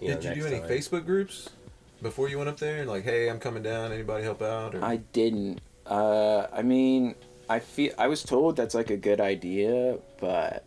You 0.00 0.10
know, 0.14 0.20
did 0.20 0.36
you 0.36 0.42
do 0.42 0.48
any 0.48 0.60
time. 0.60 0.68
Facebook 0.68 1.04
groups 1.04 1.50
before 2.02 2.28
you 2.28 2.38
went 2.38 2.48
up 2.50 2.58
there? 2.58 2.84
Like, 2.84 3.02
hey, 3.04 3.28
I'm 3.28 3.40
coming 3.40 3.62
down. 3.64 3.90
Anybody 3.92 4.22
help 4.22 4.42
out? 4.42 4.74
Or 4.76 4.84
I 4.84 4.96
didn't. 5.12 5.60
Uh, 5.86 6.46
I 6.52 6.62
mean, 6.62 7.16
I 7.48 7.58
feel 7.58 7.92
I 7.98 8.06
was 8.06 8.22
told 8.22 8.54
that's 8.56 8.74
like 8.76 8.90
a 8.90 8.96
good 8.96 9.20
idea, 9.20 9.98
but 10.20 10.64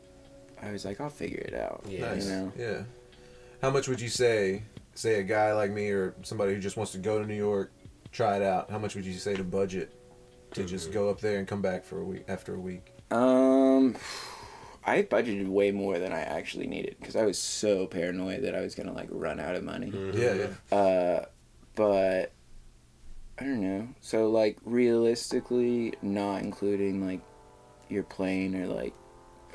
I 0.66 0.72
was 0.72 0.86
like, 0.86 1.00
I'll 1.00 1.10
figure 1.10 1.40
it 1.40 1.54
out. 1.54 1.84
Yeah. 1.88 2.10
Nice. 2.14 2.26
You 2.26 2.32
know. 2.32 2.52
Yeah. 2.58 2.82
How 3.62 3.70
much 3.70 3.88
would 3.88 4.02
you 4.02 4.10
say, 4.10 4.64
say 4.96 5.20
a 5.20 5.24
guy 5.24 5.54
like 5.54 5.72
me 5.72 5.90
or 5.90 6.14
somebody 6.24 6.54
who 6.54 6.60
just 6.60 6.78
wants 6.78 6.92
to 6.94 6.98
go 6.98 7.20
to 7.20 7.26
New 7.28 7.36
York, 7.36 7.72
try 8.12 8.38
it 8.38 8.42
out? 8.44 8.70
How 8.70 8.78
much 8.80 8.96
would 8.96 9.06
you 9.06 9.14
say 9.14 9.36
to 9.36 9.44
budget 9.44 9.94
to 10.54 10.64
just 10.64 10.92
go 10.92 11.10
up 11.10 11.20
there 11.20 11.38
and 11.40 11.48
come 11.48 11.62
back 11.62 11.84
for 11.84 12.00
a 12.00 12.04
week 12.04 12.24
after 12.28 12.56
a 12.56 12.60
week? 12.60 12.92
Um, 13.12 13.96
I 14.86 15.04
budgeted 15.04 15.48
way 15.48 15.72
more 15.72 16.00
than 16.00 16.12
I 16.14 16.22
actually 16.22 16.68
needed 16.68 16.96
because 17.00 17.16
I 17.16 17.26
was 17.26 17.38
so 17.40 17.88
paranoid 17.88 18.44
that 18.44 18.56
I 18.56 18.62
was 18.62 18.76
gonna 18.76 18.94
like 18.94 19.10
run 19.12 19.40
out 19.40 19.56
of 19.56 19.64
money. 19.64 19.92
Mhm. 19.92 20.16
Yeah, 20.18 20.48
yeah. 20.72 20.78
Uh, 20.78 21.26
but 21.76 22.32
I 23.40 23.44
don't 23.44 23.62
know. 23.62 23.88
So 24.02 24.30
like 24.30 24.58
realistically, 24.64 25.94
not 26.02 26.42
including 26.42 27.06
like 27.06 27.22
your 27.90 28.04
plane 28.04 28.56
or 28.56 28.68
like 28.68 28.94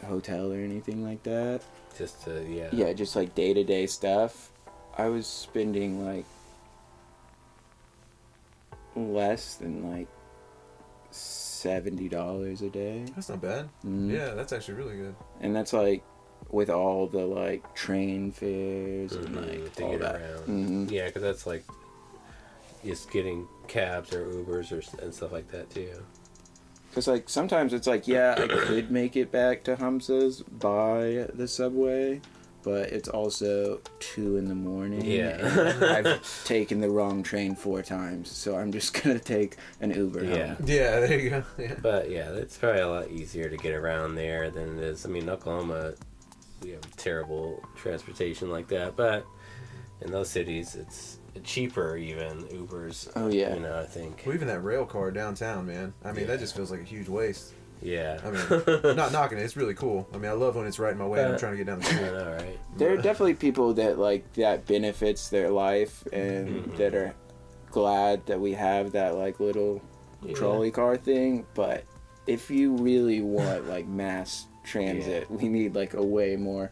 hotel 0.04 0.52
or 0.52 0.56
anything 0.56 1.04
like 1.04 1.22
that. 1.24 1.60
Just 1.96 2.22
to 2.24 2.44
yeah. 2.48 2.68
Yeah, 2.72 2.92
just 2.92 3.16
like 3.16 3.34
day 3.34 3.52
to 3.54 3.64
day 3.64 3.86
stuff. 3.86 4.50
I 4.98 5.08
was 5.08 5.26
spending 5.26 6.04
like 6.04 6.24
less 8.96 9.54
than 9.56 9.90
like 9.90 10.08
seventy 11.10 12.08
dollars 12.08 12.62
a 12.62 12.70
day. 12.70 13.04
That's 13.14 13.28
not 13.28 13.40
bad. 13.40 13.68
Mhm. 13.84 14.10
Yeah, 14.12 14.34
that's 14.34 14.52
actually 14.52 14.74
really 14.74 14.96
good. 14.96 15.14
and 15.40 15.54
that's 15.54 15.72
like 15.72 16.02
with 16.50 16.70
all 16.70 17.06
the 17.06 17.24
like 17.24 17.74
train 17.74 18.32
fares 18.32 19.12
and 19.12 19.28
Mhm, 19.28 19.62
like 19.64 19.74
to 19.74 19.84
all 19.84 19.90
get 19.92 20.00
that. 20.00 20.14
around. 20.16 20.46
Mhm. 20.88 20.90
Yeah, 20.90 21.06
because 21.06 21.22
that's 21.22 21.46
like 21.46 21.64
just 22.84 23.10
getting 23.10 23.46
cabs 23.68 24.12
or 24.14 24.24
Ubers 24.26 24.72
or 24.72 25.02
and 25.02 25.14
stuff 25.14 25.32
like 25.32 25.50
that 25.52 25.70
too. 25.70 25.90
Because 26.90 27.06
like 27.06 27.28
sometimes 27.28 27.72
it's 27.72 27.86
like 27.86 28.08
yeah, 28.08 28.34
I 28.36 28.46
could 28.48 28.90
make 28.90 29.16
it 29.16 29.30
back 29.30 29.62
to 29.64 29.76
Hamza's 29.76 30.42
by 30.42 31.26
the 31.32 31.46
subway, 31.46 32.20
but 32.64 32.90
it's 32.90 33.08
also 33.08 33.80
two 34.00 34.36
in 34.36 34.48
the 34.48 34.56
morning. 34.56 35.04
Yeah. 35.04 35.38
and 35.38 35.84
I've 35.84 36.44
taken 36.44 36.80
the 36.80 36.90
wrong 36.90 37.22
train 37.22 37.54
four 37.54 37.82
times, 37.82 38.28
so 38.30 38.56
I'm 38.56 38.72
just 38.72 38.92
gonna 39.02 39.20
take 39.20 39.56
an 39.80 39.92
Uber. 39.92 40.24
Yeah. 40.24 40.54
home. 40.54 40.66
Yeah, 40.66 41.00
there 41.00 41.20
you 41.20 41.30
go. 41.30 41.44
Yeah. 41.58 41.74
But 41.80 42.10
yeah, 42.10 42.30
it's 42.32 42.56
probably 42.58 42.80
a 42.80 42.88
lot 42.88 43.08
easier 43.08 43.48
to 43.48 43.56
get 43.56 43.72
around 43.72 44.16
there 44.16 44.50
than 44.50 44.76
it 44.78 44.82
is. 44.82 45.06
I 45.06 45.10
mean, 45.10 45.28
Oklahoma, 45.30 45.94
we 46.62 46.70
have 46.70 46.96
terrible 46.96 47.62
transportation 47.76 48.50
like 48.50 48.66
that, 48.68 48.96
but 48.96 49.24
in 50.00 50.10
those 50.10 50.28
cities, 50.28 50.74
it's 50.74 51.18
cheaper 51.44 51.96
even 51.96 52.44
Ubers. 52.44 53.10
Oh, 53.16 53.28
yeah. 53.28 53.54
you 53.54 53.60
know, 53.60 53.78
I 53.78 53.84
think. 53.86 54.22
Well, 54.26 54.34
even 54.34 54.48
that 54.48 54.60
rail 54.64 54.84
car 54.86 55.10
downtown, 55.10 55.66
man. 55.66 55.92
I 56.04 56.12
mean, 56.12 56.22
Yeah. 56.22 56.26
that 56.28 56.40
just 56.40 56.54
feels 56.56 56.70
like 56.70 56.80
a 56.80 56.84
huge 56.84 57.08
waste. 57.08 57.52
Yeah, 57.82 58.20
I 58.22 58.30
mean, 58.30 58.96
not 58.96 59.10
knocking 59.10 59.38
it. 59.38 59.42
It's 59.42 59.56
really 59.56 59.72
cool. 59.74 60.06
I 60.12 60.18
mean, 60.18 60.30
I 60.30 60.34
love 60.34 60.54
when 60.56 60.66
it's 60.66 60.78
right 60.78 60.92
in 60.92 60.98
my 60.98 61.06
way. 61.06 61.20
and 61.20 61.28
I'm 61.28 61.34
Uh, 61.36 61.38
trying 61.38 61.52
to 61.52 61.56
get 61.58 61.66
down 61.66 61.78
the 61.80 61.86
I 61.86 61.88
street. 61.88 62.02
know, 62.12 62.32
right? 62.32 62.58
There 62.76 62.92
are 62.92 62.96
definitely 62.96 63.34
people 63.34 63.72
that 63.74 63.98
like 63.98 64.30
that 64.34 64.66
benefits 64.66 65.30
their 65.30 65.48
life 65.50 66.04
and 66.12 66.64
Mhm. 66.66 66.76
that 66.76 66.94
are 66.94 67.14
glad 67.70 68.26
that 68.26 68.38
we 68.40 68.52
have 68.52 68.92
that 68.92 69.14
like 69.14 69.40
little 69.40 69.80
Yeah. 70.22 70.34
trolley 70.34 70.70
car 70.70 70.98
thing. 70.98 71.46
But 71.54 71.84
if 72.26 72.50
you 72.50 72.72
really 72.76 73.22
want 73.22 73.66
like 73.68 73.86
mass 73.88 74.46
transit, 74.62 75.30
we 75.30 75.48
need 75.48 75.74
like 75.74 75.94
a 75.94 76.02
way 76.04 76.36
more 76.36 76.70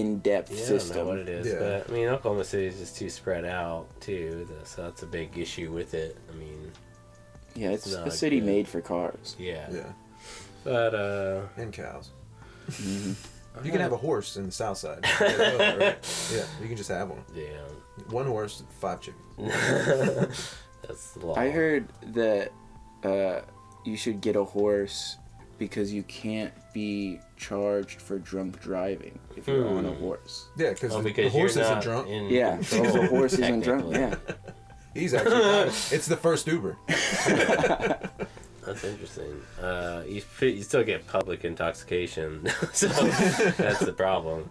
in-depth 0.00 0.50
Yeah, 0.50 0.64
I 0.64 0.78
don't 0.78 0.94
know 0.96 1.04
what 1.06 1.18
it 1.18 1.28
is, 1.28 1.46
Yeah. 1.46 1.58
but 1.58 1.90
I 1.90 1.92
mean, 1.92 2.08
Oklahoma 2.08 2.44
City 2.44 2.66
is 2.66 2.78
just 2.78 2.96
too 2.96 3.10
spread 3.10 3.44
out 3.44 3.86
too, 4.00 4.48
so 4.64 4.82
that's 4.82 5.02
a 5.02 5.06
big 5.06 5.36
issue 5.38 5.72
with 5.72 5.94
it. 5.94 6.16
I 6.30 6.34
mean, 6.36 6.70
Yeah, 7.54 7.70
it's 7.70 7.90
Not 7.92 8.06
a 8.08 8.10
city 8.10 8.40
good. 8.40 8.46
made 8.46 8.68
for 8.68 8.80
cars. 8.80 9.36
yeah, 9.38 9.68
Yeah, 9.70 9.92
but 10.64 10.94
uh, 10.94 11.42
and 11.56 11.72
cows. 11.72 12.10
Mhm. 12.68 13.14
You 13.64 13.70
can 13.70 13.80
have 13.82 13.92
a 13.92 13.98
horse 13.98 14.36
in 14.38 14.46
the 14.46 14.52
south 14.52 14.78
side. 14.78 15.00
yeah, 15.20 15.94
you 16.60 16.68
can 16.68 16.76
just 16.76 16.88
have 16.88 17.10
one. 17.10 17.22
yeah, 17.34 17.44
One 18.08 18.24
horse, 18.26 18.62
five 18.80 19.00
chickens. 19.02 19.26
that's 20.86 21.12
the 21.12 21.26
law. 21.26 21.34
I 21.36 21.50
heard 21.50 21.86
that 22.14 22.50
uh, 23.04 23.40
you 23.84 23.96
should 23.98 24.22
get 24.22 24.36
a 24.36 24.44
horse 24.44 25.16
because 25.58 25.92
you 25.92 26.02
can't 26.04 26.52
be 26.72 27.20
charged 27.42 28.00
for 28.00 28.18
drunk 28.18 28.60
driving 28.62 29.18
if 29.36 29.46
you're 29.46 29.66
on 29.68 29.84
a 29.84 29.90
Hmm. 29.90 30.00
horse. 30.04 30.48
Yeah, 30.56 30.70
because 30.70 30.92
Oh, 30.94 30.98
the, 31.02 31.10
because 31.10 31.32
the 31.32 31.38
horse 31.38 31.56
you're 31.56 31.64
isn't 31.64 31.82
drunk. 31.82 32.08
Yeah, 32.30 32.56
control, 32.56 32.82
because 32.82 32.94
the 33.00 33.06
horse 33.08 33.32
isn't 33.34 33.60
drunk. 33.64 33.94
Yeah. 33.94 34.14
He's 34.94 35.14
actually. 35.14 35.40
it's 35.96 36.06
the 36.06 36.16
first 36.16 36.46
Uber. 36.46 36.76
That's 38.64 38.84
interesting. 38.84 39.40
Uh, 39.60 40.02
you 40.06 40.22
you 40.40 40.62
still 40.62 40.84
get 40.84 41.06
public 41.08 41.44
intoxication, 41.44 42.46
so 42.72 42.86
that's 42.88 43.80
the 43.80 43.92
problem. 43.92 44.48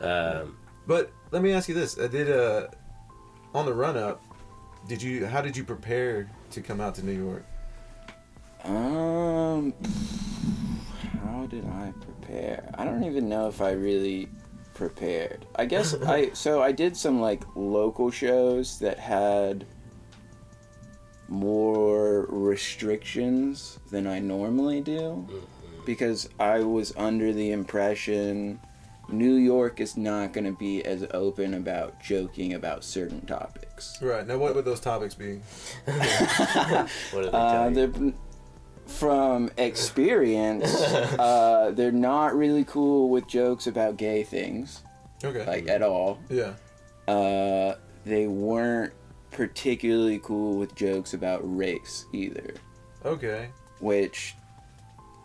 Um, 0.00 0.56
But 0.86 1.12
let 1.30 1.42
me 1.42 1.52
ask 1.52 1.68
you 1.68 1.74
this: 1.74 1.96
I 1.98 2.08
Did 2.08 2.28
uh, 2.30 2.66
on 3.54 3.64
the 3.66 3.72
run 3.74 3.96
up, 3.96 4.20
did 4.88 5.00
you? 5.00 5.26
How 5.26 5.40
did 5.42 5.56
you 5.56 5.62
prepare 5.64 6.28
to 6.50 6.60
come 6.60 6.80
out 6.80 6.94
to 6.96 7.04
New 7.06 7.12
York? 7.26 7.44
Um, 8.64 9.72
how 11.22 11.46
did 11.46 11.64
I 11.66 11.92
prepare? 12.32 12.70
I 12.74 12.84
don't 12.84 13.04
even 13.04 13.28
know 13.28 13.48
if 13.48 13.60
I 13.60 13.72
really 13.72 14.28
prepared. 14.74 15.46
I 15.56 15.66
guess 15.66 15.94
I 16.06 16.30
so 16.32 16.62
I 16.62 16.72
did 16.72 16.96
some 16.96 17.20
like 17.20 17.42
local 17.54 18.10
shows 18.10 18.78
that 18.78 18.98
had 18.98 19.66
more 21.28 22.26
restrictions 22.28 23.78
than 23.90 24.06
I 24.06 24.18
normally 24.18 24.80
do 24.80 25.26
because 25.86 26.28
I 26.38 26.60
was 26.60 26.92
under 26.96 27.32
the 27.32 27.52
impression 27.52 28.60
New 29.08 29.34
York 29.34 29.80
is 29.80 29.96
not 29.96 30.32
going 30.32 30.44
to 30.44 30.52
be 30.52 30.84
as 30.84 31.04
open 31.12 31.54
about 31.54 32.00
joking 32.02 32.54
about 32.54 32.84
certain 32.84 33.20
topics. 33.26 34.00
Right 34.00 34.26
now, 34.26 34.38
what 34.38 34.54
would 34.54 34.64
those 34.64 34.80
topics 34.80 35.14
be? 35.14 35.40
what 35.84 36.88
did 37.12 37.24
they 37.24 37.28
Uh, 37.28 37.52
tell 37.52 37.70
you? 37.70 37.86
they're, 37.86 38.12
from 38.92 39.50
experience, 39.58 40.64
uh, 41.18 41.72
they're 41.74 41.92
not 41.92 42.34
really 42.36 42.64
cool 42.64 43.08
with 43.10 43.26
jokes 43.26 43.66
about 43.66 43.96
gay 43.96 44.22
things, 44.22 44.82
Okay. 45.24 45.44
like 45.46 45.68
at 45.68 45.82
all. 45.82 46.18
yeah. 46.28 46.54
Uh, 47.08 47.74
they 48.04 48.26
weren't 48.26 48.92
particularly 49.30 50.20
cool 50.22 50.56
with 50.58 50.74
jokes 50.74 51.14
about 51.14 51.40
race 51.42 52.06
either, 52.12 52.54
Okay. 53.04 53.48
which, 53.80 54.34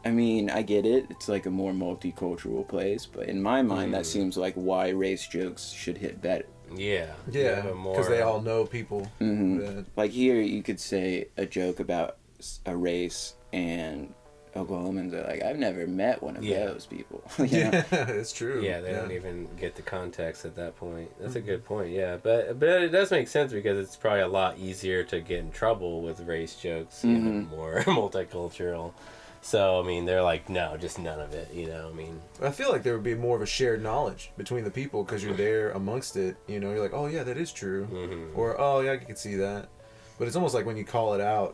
I 0.05 0.11
mean, 0.11 0.49
I 0.49 0.61
get 0.61 0.85
it. 0.85 1.05
It's 1.09 1.27
like 1.27 1.45
a 1.45 1.51
more 1.51 1.73
multicultural 1.73 2.67
place, 2.67 3.05
but 3.05 3.27
in 3.29 3.41
my 3.41 3.61
mind, 3.61 3.93
that 3.93 4.05
seems 4.05 4.37
like 4.37 4.53
why 4.55 4.89
race 4.89 5.27
jokes 5.27 5.69
should 5.71 5.97
hit 5.97 6.21
better. 6.21 6.45
Yeah. 6.75 7.13
Yeah, 7.31 7.61
because 7.61 8.07
they 8.09 8.21
all 8.21 8.41
know 8.41 8.65
people. 8.65 9.07
Mhm. 9.21 9.59
that- 9.59 9.85
Like 9.95 10.11
here, 10.11 10.41
you 10.41 10.63
could 10.63 10.79
say 10.79 11.27
a 11.37 11.45
joke 11.45 11.79
about 11.79 12.17
a 12.65 12.75
race, 12.75 13.33
and 13.53 14.13
Oklahomans 14.55 15.13
are 15.13 15.23
like, 15.27 15.43
"I've 15.43 15.57
never 15.57 15.85
met 15.85 16.21
one 16.23 16.35
of 16.35 16.43
Yeah. 16.43 16.65
those 16.65 16.85
people." 16.85 17.21
you 17.37 17.45
know? 17.45 17.69
yeah, 17.71 17.83
it's 17.91 18.31
true. 18.33 18.61
Yeah, 18.63 18.81
they 18.81 18.91
don't 18.91 19.11
even 19.11 19.47
get 19.59 19.75
the 19.75 19.81
context 19.83 20.45
at 20.45 20.55
that 20.55 20.75
point. 20.77 21.11
That's 21.19 21.35
a 21.35 21.41
good 21.41 21.63
point. 21.63 21.91
Yeah, 21.91 22.17
but 22.21 22.59
but 22.59 22.69
it 22.69 22.89
does 22.89 23.11
make 23.11 23.27
sense 23.27 23.53
because 23.53 23.77
it's 23.77 23.95
probably 23.95 24.21
a 24.21 24.27
lot 24.27 24.57
easier 24.57 25.03
to 25.05 25.21
get 25.21 25.39
in 25.39 25.51
trouble 25.51 26.01
with 26.01 26.21
race 26.21 26.55
jokes, 26.55 27.03
you 27.03 27.17
know, 27.17 27.45
more 27.55 27.81
multicultural. 27.85 28.93
So 29.41 29.79
I 29.79 29.85
mean, 29.85 30.05
they're 30.05 30.23
like, 30.23 30.49
no, 30.49 30.75
just 30.77 30.97
none 30.97 31.19
of 31.19 31.33
it. 31.33 31.53
You 31.53 31.67
know, 31.67 31.89
I 31.89 31.95
mean, 31.95 32.19
I 32.41 32.49
feel 32.49 32.71
like 32.71 32.81
there 32.83 32.93
would 32.93 33.03
be 33.03 33.15
more 33.15 33.35
of 33.35 33.41
a 33.43 33.45
shared 33.45 33.83
knowledge 33.83 34.31
between 34.37 34.63
the 34.63 34.71
people 34.71 35.03
because 35.03 35.23
you're 35.23 35.35
there 35.35 35.69
amongst 35.71 36.17
it. 36.17 36.35
You 36.47 36.59
know, 36.59 36.71
you're 36.71 36.81
like, 36.81 36.93
oh 36.93 37.05
yeah, 37.05 37.23
that 37.23 37.37
is 37.37 37.51
true, 37.53 37.85
mhm. 37.91 38.35
or 38.35 38.59
oh 38.59 38.79
yeah, 38.79 38.93
I 38.93 38.97
can 38.97 39.15
see 39.15 39.35
that. 39.35 39.69
But 40.17 40.27
it's 40.27 40.35
almost 40.35 40.55
like 40.55 40.65
when 40.65 40.77
you 40.77 40.83
call 40.83 41.13
it 41.13 41.21
out, 41.21 41.53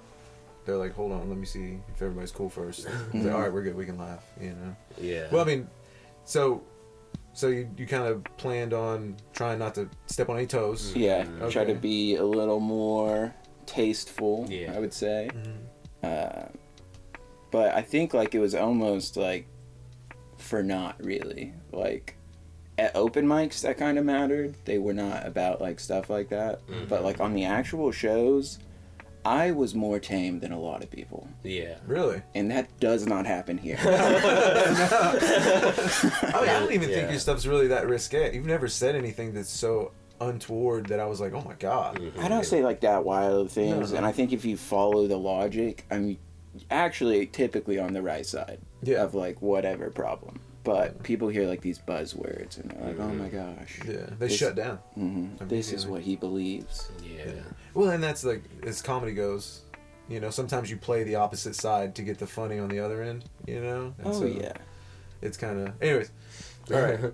they're 0.66 0.78
like, 0.78 0.94
hold 0.94 1.12
on, 1.12 1.28
let 1.30 1.38
me 1.38 1.46
see 1.46 1.80
if 1.94 2.02
everybody's 2.02 2.32
cool 2.32 2.50
first. 2.50 2.88
Like, 3.14 3.34
all 3.34 3.42
right, 3.42 3.52
we're 3.54 3.64
good, 3.64 3.76
we 3.76 3.86
can 3.86 3.98
laugh. 3.98 4.24
You 4.40 4.52
know. 4.52 4.76
yeah. 5.00 5.28
Well, 5.32 5.42
I 5.44 5.46
mean, 5.48 5.68
so 6.26 6.62
so 7.34 7.48
you, 7.48 7.68
you 7.78 7.88
kind 7.88 8.06
of 8.08 8.24
planned 8.38 8.74
on 8.74 9.16
trying 9.34 9.58
not 9.60 9.74
to 9.76 9.90
step 10.06 10.30
on 10.30 10.38
any 10.38 10.46
toes. 10.48 10.94
Yeah, 10.96 11.24
Mhm. 11.26 11.52
try 11.52 11.66
to 11.66 11.74
be 11.74 12.16
a 12.16 12.24
little 12.24 12.60
more 12.60 13.34
tasteful. 13.66 14.46
Yeah. 14.50 14.74
I 14.76 14.80
would 14.80 14.94
say. 14.94 15.30
Mhm. 15.34 15.58
Uh, 16.04 16.48
but 17.52 17.74
I 17.74 17.82
think 17.82 18.14
like 18.14 18.36
it 18.36 18.40
was 18.40 18.54
almost 18.56 19.18
like 19.18 19.48
for 20.38 20.62
not 20.64 21.04
really 21.04 21.54
like 21.72 22.16
at 22.78 22.96
open 22.96 23.26
mics 23.26 23.62
that 23.62 23.78
kind 23.78 23.98
of 23.98 24.06
mattered. 24.06 24.56
They 24.66 24.78
were 24.80 24.94
not 24.94 25.26
about 25.26 25.62
like 25.62 25.80
stuff 25.80 26.10
like 26.10 26.30
that. 26.30 26.66
Mhm. 26.68 26.88
But 26.90 27.04
like 27.04 27.20
on 27.20 27.34
the 27.34 27.46
actual 27.46 27.92
shows, 27.92 28.60
I 29.26 29.52
was 29.52 29.74
more 29.74 30.00
tame 30.00 30.40
than 30.40 30.52
a 30.52 30.60
lot 30.60 30.84
of 30.84 30.92
people, 30.92 31.28
yeah. 31.44 31.76
Really? 31.88 32.22
and 32.36 32.52
that 32.52 32.80
does 32.80 33.06
not 33.06 33.26
happen 33.26 33.58
here. 33.58 33.78
I, 33.84 33.86
mean, 36.42 36.50
I 36.50 36.60
don't 36.60 36.72
even 36.72 36.90
think 36.90 37.10
your 37.10 37.20
stuff's 37.20 37.46
really 37.46 37.68
that 37.68 37.88
risque. 37.88 38.34
You've 38.36 38.46
never 38.46 38.68
said 38.68 38.96
anything 38.96 39.34
that's 39.34 39.50
so 39.50 39.92
untoward 40.22 40.88
that 40.88 41.00
I 41.00 41.06
was 41.06 41.20
like, 41.20 41.34
oh 41.34 41.42
my 41.46 41.54
god. 41.56 42.00
Mhm. 42.00 42.18
I 42.20 42.28
don't 42.28 42.46
say 42.46 42.64
like 42.64 42.82
that 42.82 43.04
wild 43.06 43.52
things, 43.52 43.92
No. 43.92 43.98
and 43.98 44.06
I 44.06 44.12
think 44.12 44.32
if 44.34 44.46
you 44.46 44.58
follow 44.58 45.08
the 45.08 45.18
logic, 45.18 45.86
I'm 45.92 46.18
actually 46.70 47.26
typically 47.28 47.80
on 47.80 47.94
the 47.94 48.02
right 48.02 48.26
side 48.26 48.60
Yeah. 48.84 49.04
of 49.04 49.16
like 49.16 49.42
whatever 49.42 49.90
problem. 49.90 50.40
But 50.64 51.04
people 51.04 51.28
hear 51.28 51.46
like 51.46 51.60
these 51.62 51.78
buzzwords 51.78 52.58
and 52.58 52.72
they're 52.72 52.88
like, 52.94 53.00
"Oh 53.00 53.10
my 53.14 53.28
gosh, 53.28 53.80
Yeah, 53.86 54.06
they 54.18 54.28
This- 54.28 54.38
shut 54.38 54.56
down. 54.56 54.78
hmm 54.96 55.28
this 55.42 55.74
is 55.74 55.86
what 55.88 56.02
he 56.04 56.16
believes." 56.16 56.90
Yeah. 57.04 57.32
Well, 57.74 57.90
and 57.92 58.04
that's 58.04 58.24
like 58.24 58.44
as 58.64 58.82
comedy 58.82 59.14
goes. 59.14 59.62
You 60.10 60.20
know, 60.20 60.30
sometimes 60.30 60.70
you 60.70 60.76
play 60.78 61.04
the 61.04 61.16
opposite 61.16 61.56
side 61.56 61.96
to 61.96 62.02
get 62.04 62.20
the 62.20 62.28
funny 62.28 62.60
on 62.60 62.68
the 62.70 62.80
other 62.80 63.02
end. 63.02 63.24
You 63.48 63.62
know. 63.62 63.94
And 63.98 64.08
Oh 64.08 64.14
so 64.14 64.26
yeah, 64.26 64.52
It's 65.22 65.38
kind 65.38 65.60
of. 65.68 65.74
Anyways, 65.82 66.12
all 66.74 66.82
right. 66.82 67.00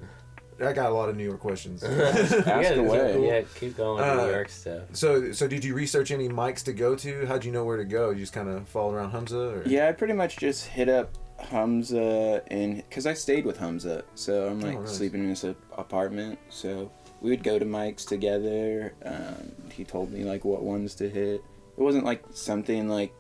I 0.62 0.74
got 0.74 0.90
a 0.92 0.94
lot 0.94 1.08
of 1.08 1.16
New 1.16 1.24
York 1.24 1.40
questions. 1.40 1.84
ask 1.86 2.32
yeah, 2.46 2.72
away. 2.74 3.26
Yeah, 3.26 3.42
keep 3.56 3.78
going 3.78 4.04
Uh, 4.04 4.26
New 4.26 4.32
York 4.32 4.50
stuff. 4.50 4.82
so, 4.92 5.32
so 5.32 5.48
did 5.48 5.64
you 5.64 5.74
research 5.74 6.12
any 6.12 6.28
mics 6.28 6.64
to 6.66 6.74
go 6.74 6.96
to? 6.98 7.26
How'd 7.28 7.46
you 7.46 7.54
know 7.54 7.64
where 7.64 7.78
to 7.78 7.86
go? 7.86 8.10
You 8.10 8.18
just 8.18 8.34
kind 8.34 8.50
of 8.50 8.68
followed 8.68 8.96
around 8.96 9.12
Hamza, 9.12 9.40
or 9.40 9.64
Yeah, 9.66 9.88
I 9.88 9.94
pretty 9.94 10.14
much 10.16 10.36
just 10.36 10.66
hit 10.66 10.90
up 10.90 11.16
Hamza 11.38 12.42
and 12.48 12.78
because 12.78 13.06
I 13.06 13.14
stayed 13.14 13.46
with 13.46 13.58
Hamza, 13.58 14.04
so 14.16 14.48
I'm 14.48 14.60
like 14.60 14.76
Oh, 14.76 14.82
nice. 14.82 14.98
sleeping 14.98 15.22
in 15.24 15.30
this 15.30 15.44
a- 15.46 15.56
apartment. 15.78 16.38
So 16.50 16.92
we 17.22 17.30
would 17.32 17.44
go 17.44 17.60
to 17.60 17.66
mics 17.66 18.08
together. 18.08 18.94
Um, 19.04 19.52
he 19.72 19.84
told 19.84 20.12
me 20.12 20.24
like 20.24 20.46
what 20.46 20.62
ones 20.64 20.96
to 20.96 21.10
hit. 21.10 21.44
It 21.78 21.82
wasn't 21.82 22.06
like 22.06 22.24
something 22.34 22.88
like 22.90 23.14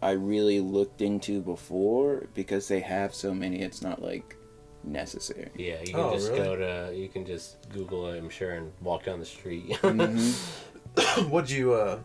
I 0.00 0.12
really 0.12 0.60
looked 0.60 1.02
into 1.02 1.40
before 1.40 2.26
because 2.34 2.68
they 2.68 2.80
have 2.80 3.14
so 3.14 3.32
many. 3.32 3.60
It's 3.62 3.82
not 3.82 4.02
like 4.02 4.36
necessary. 4.84 5.50
Yeah, 5.56 5.78
you 5.80 5.92
can 5.92 6.00
Oh, 6.00 6.12
just 6.14 6.30
really? 6.32 6.44
go 6.44 6.56
to, 6.56 6.96
you 6.96 7.08
can 7.08 7.24
just 7.24 7.68
Google 7.70 8.08
it, 8.08 8.18
I'm 8.18 8.28
sure, 8.28 8.50
and 8.52 8.72
walk 8.80 9.04
down 9.04 9.20
the 9.20 9.26
street. 9.26 9.68
Mhm. 9.82 11.28
what'd 11.30 11.50
you 11.50 11.72
uh, 11.74 11.98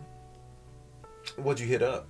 what'd 1.37 1.59
you 1.59 1.67
hit 1.67 1.81
up? 1.81 2.07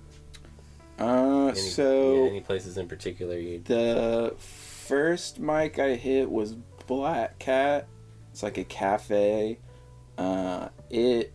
Uh, 0.98 1.48
Any, 1.48 1.54
so 1.58 2.24
yeah, 2.24 2.30
any 2.30 2.40
places 2.40 2.76
in 2.76 2.88
particular 2.88 3.36
you? 3.38 3.60
The 3.60 4.34
first 4.38 5.38
mic 5.38 5.78
I 5.78 5.94
hit 5.94 6.30
was 6.30 6.54
Black 6.86 7.38
Cat. 7.38 7.86
It's 8.38 8.44
like 8.44 8.56
a 8.58 8.62
cafe. 8.62 9.58
Uh, 10.16 10.68
it, 10.90 11.32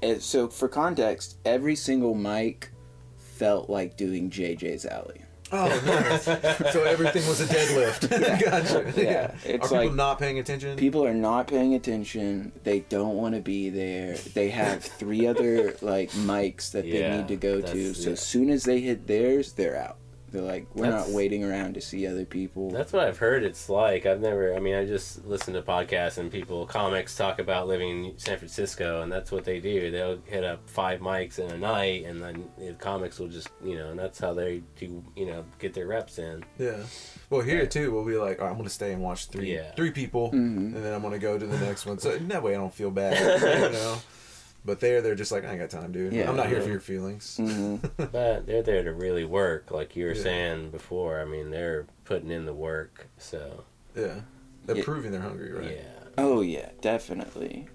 it. 0.00 0.22
So 0.22 0.46
for 0.46 0.68
context, 0.68 1.38
every 1.44 1.74
single 1.74 2.14
mic 2.14 2.70
felt 3.16 3.68
like 3.68 3.96
doing 3.96 4.30
JJ's 4.30 4.86
Alley. 4.86 5.22
Oh, 5.50 5.66
nice. 5.84 6.22
so 6.72 6.84
everything 6.84 7.26
was 7.26 7.40
a 7.40 7.46
deadlift. 7.46 8.08
gotcha. 8.44 8.92
Yeah, 9.02 9.32
Are 9.32 9.34
it's 9.44 9.66
people 9.66 9.86
like- 9.86 9.92
not 9.94 10.20
paying 10.20 10.38
attention? 10.38 10.76
People 10.76 11.04
are 11.04 11.14
not 11.14 11.48
paying 11.48 11.74
attention. 11.74 12.52
They 12.62 12.80
don't 12.88 13.16
want 13.16 13.34
to 13.34 13.40
be 13.40 13.70
there. 13.70 14.14
They 14.18 14.50
have 14.50 14.84
three 14.84 15.26
other 15.26 15.74
like 15.82 16.12
mics 16.12 16.70
that 16.70 16.84
they 16.84 17.10
need 17.16 17.26
to 17.26 17.34
go 17.34 17.56
to. 17.60 17.66
that's- 17.66 17.96
So 18.04 18.10
yeah. 18.10 18.12
as 18.12 18.20
soon 18.20 18.50
as 18.50 18.62
they 18.62 18.78
hit 18.80 19.08
theirs, 19.08 19.52
they're 19.54 19.76
out. 19.76 19.96
They're 20.30 20.42
like, 20.42 20.66
we're 20.74 20.84
That's- 20.86 21.08
not 21.08 21.14
waiting 21.16 21.42
around 21.44 21.74
to 21.74 21.80
see 21.80 22.06
other 22.06 22.24
people. 22.24 22.70
That's 22.70 22.92
what 22.92 23.06
I've 23.06 23.18
heard 23.18 23.42
it's 23.42 23.68
like. 23.68 24.06
I've 24.06 24.20
never, 24.20 24.54
I 24.54 24.60
mean, 24.60 24.74
I 24.74 24.84
just 24.84 25.24
listen 25.24 25.54
to 25.54 25.62
podcasts 25.62 26.18
and 26.18 26.30
people, 26.30 26.66
comics 26.66 27.16
talk 27.16 27.38
about 27.40 27.66
living 27.66 28.04
in 28.06 28.18
San 28.18 28.38
Francisco, 28.38 29.02
and 29.02 29.10
that's 29.10 29.32
what 29.32 29.44
they 29.44 29.58
do. 29.60 29.90
They'll 29.90 30.20
hit 30.26 30.44
up 30.44 30.68
five 30.68 31.00
mics 31.00 31.38
in 31.38 31.50
a 31.50 31.58
night, 31.58 32.04
and 32.04 32.22
then 32.22 32.44
the 32.58 32.74
comics 32.74 33.18
will 33.18 33.28
just, 33.28 33.48
you 33.64 33.76
know, 33.76 33.90
and 33.90 33.98
that's 33.98 34.18
how 34.20 34.32
they 34.34 34.62
do, 34.76 35.02
you 35.16 35.26
know, 35.26 35.44
get 35.58 35.74
their 35.74 35.86
reps 35.88 36.18
in. 36.18 36.44
Yeah. 36.58 36.76
Well, 37.28 37.40
here 37.42 37.66
too, 37.66 37.92
we'll 37.92 38.04
be 38.04 38.16
like, 38.16 38.38
"All 38.40 38.44
right, 38.46 38.50
I'm 38.52 38.56
gonna 38.56 38.68
stay 38.70 38.92
and 38.92 39.02
watch 39.02 39.26
three, 39.26 39.54
Yeah. 39.54 39.72
three 39.74 39.90
people, 39.90 40.30
Mhm. 40.30 40.74
and 40.74 40.76
then 40.84 40.92
I'm 40.94 41.02
gonna 41.02 41.18
go 41.18 41.38
to 41.38 41.46
the 41.46 41.58
next 41.58 41.86
one. 41.86 41.98
So 41.98 42.12
in 42.12 42.28
that 42.28 42.42
way, 42.42 42.54
I 42.54 42.58
don't 42.58 42.74
feel 42.74 42.90
bad, 42.90 43.16
you 43.72 43.78
know. 43.78 43.96
But 44.64 44.80
there, 44.80 45.00
they're 45.00 45.14
just 45.14 45.32
like, 45.32 45.44
I 45.44 45.50
ain't 45.52 45.60
got 45.60 45.70
time, 45.70 45.90
dude. 45.90 46.12
Yeah. 46.12 46.28
I'm 46.28 46.36
not 46.36 46.48
here 46.48 46.60
for 46.60 46.68
your 46.68 46.80
feelings. 46.80 47.36
hmm 47.38 47.76
But 47.96 48.46
they're 48.46 48.62
there 48.62 48.82
to 48.84 48.92
really 48.92 49.24
work, 49.24 49.70
like 49.70 49.96
you 49.96 50.04
were 50.06 50.12
Yeah. 50.12 50.22
saying 50.22 50.70
before. 50.70 51.20
I 51.20 51.24
mean, 51.24 51.50
they're 51.50 51.86
putting 52.04 52.30
in 52.30 52.44
the 52.44 52.52
work, 52.54 53.06
so, 53.18 53.64
Yeah. 53.96 54.20
They're 54.66 54.76
Yeah. 54.76 54.84
proving 54.84 55.12
they're 55.12 55.20
hungry, 55.22 55.52
right? 55.52 55.72
yeah. 55.76 55.82
Oh 56.18 56.42
yeah, 56.42 56.68
definitely. 56.82 57.68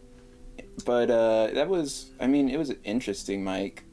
But 0.85 1.09
uh 1.09 1.47
that 1.55 1.67
was 1.67 2.11
I 2.19 2.27
mean, 2.27 2.49
it 2.49 2.57
was 2.57 2.69
an 2.69 2.77
interesting 2.83 3.43
Mike. 3.43 3.83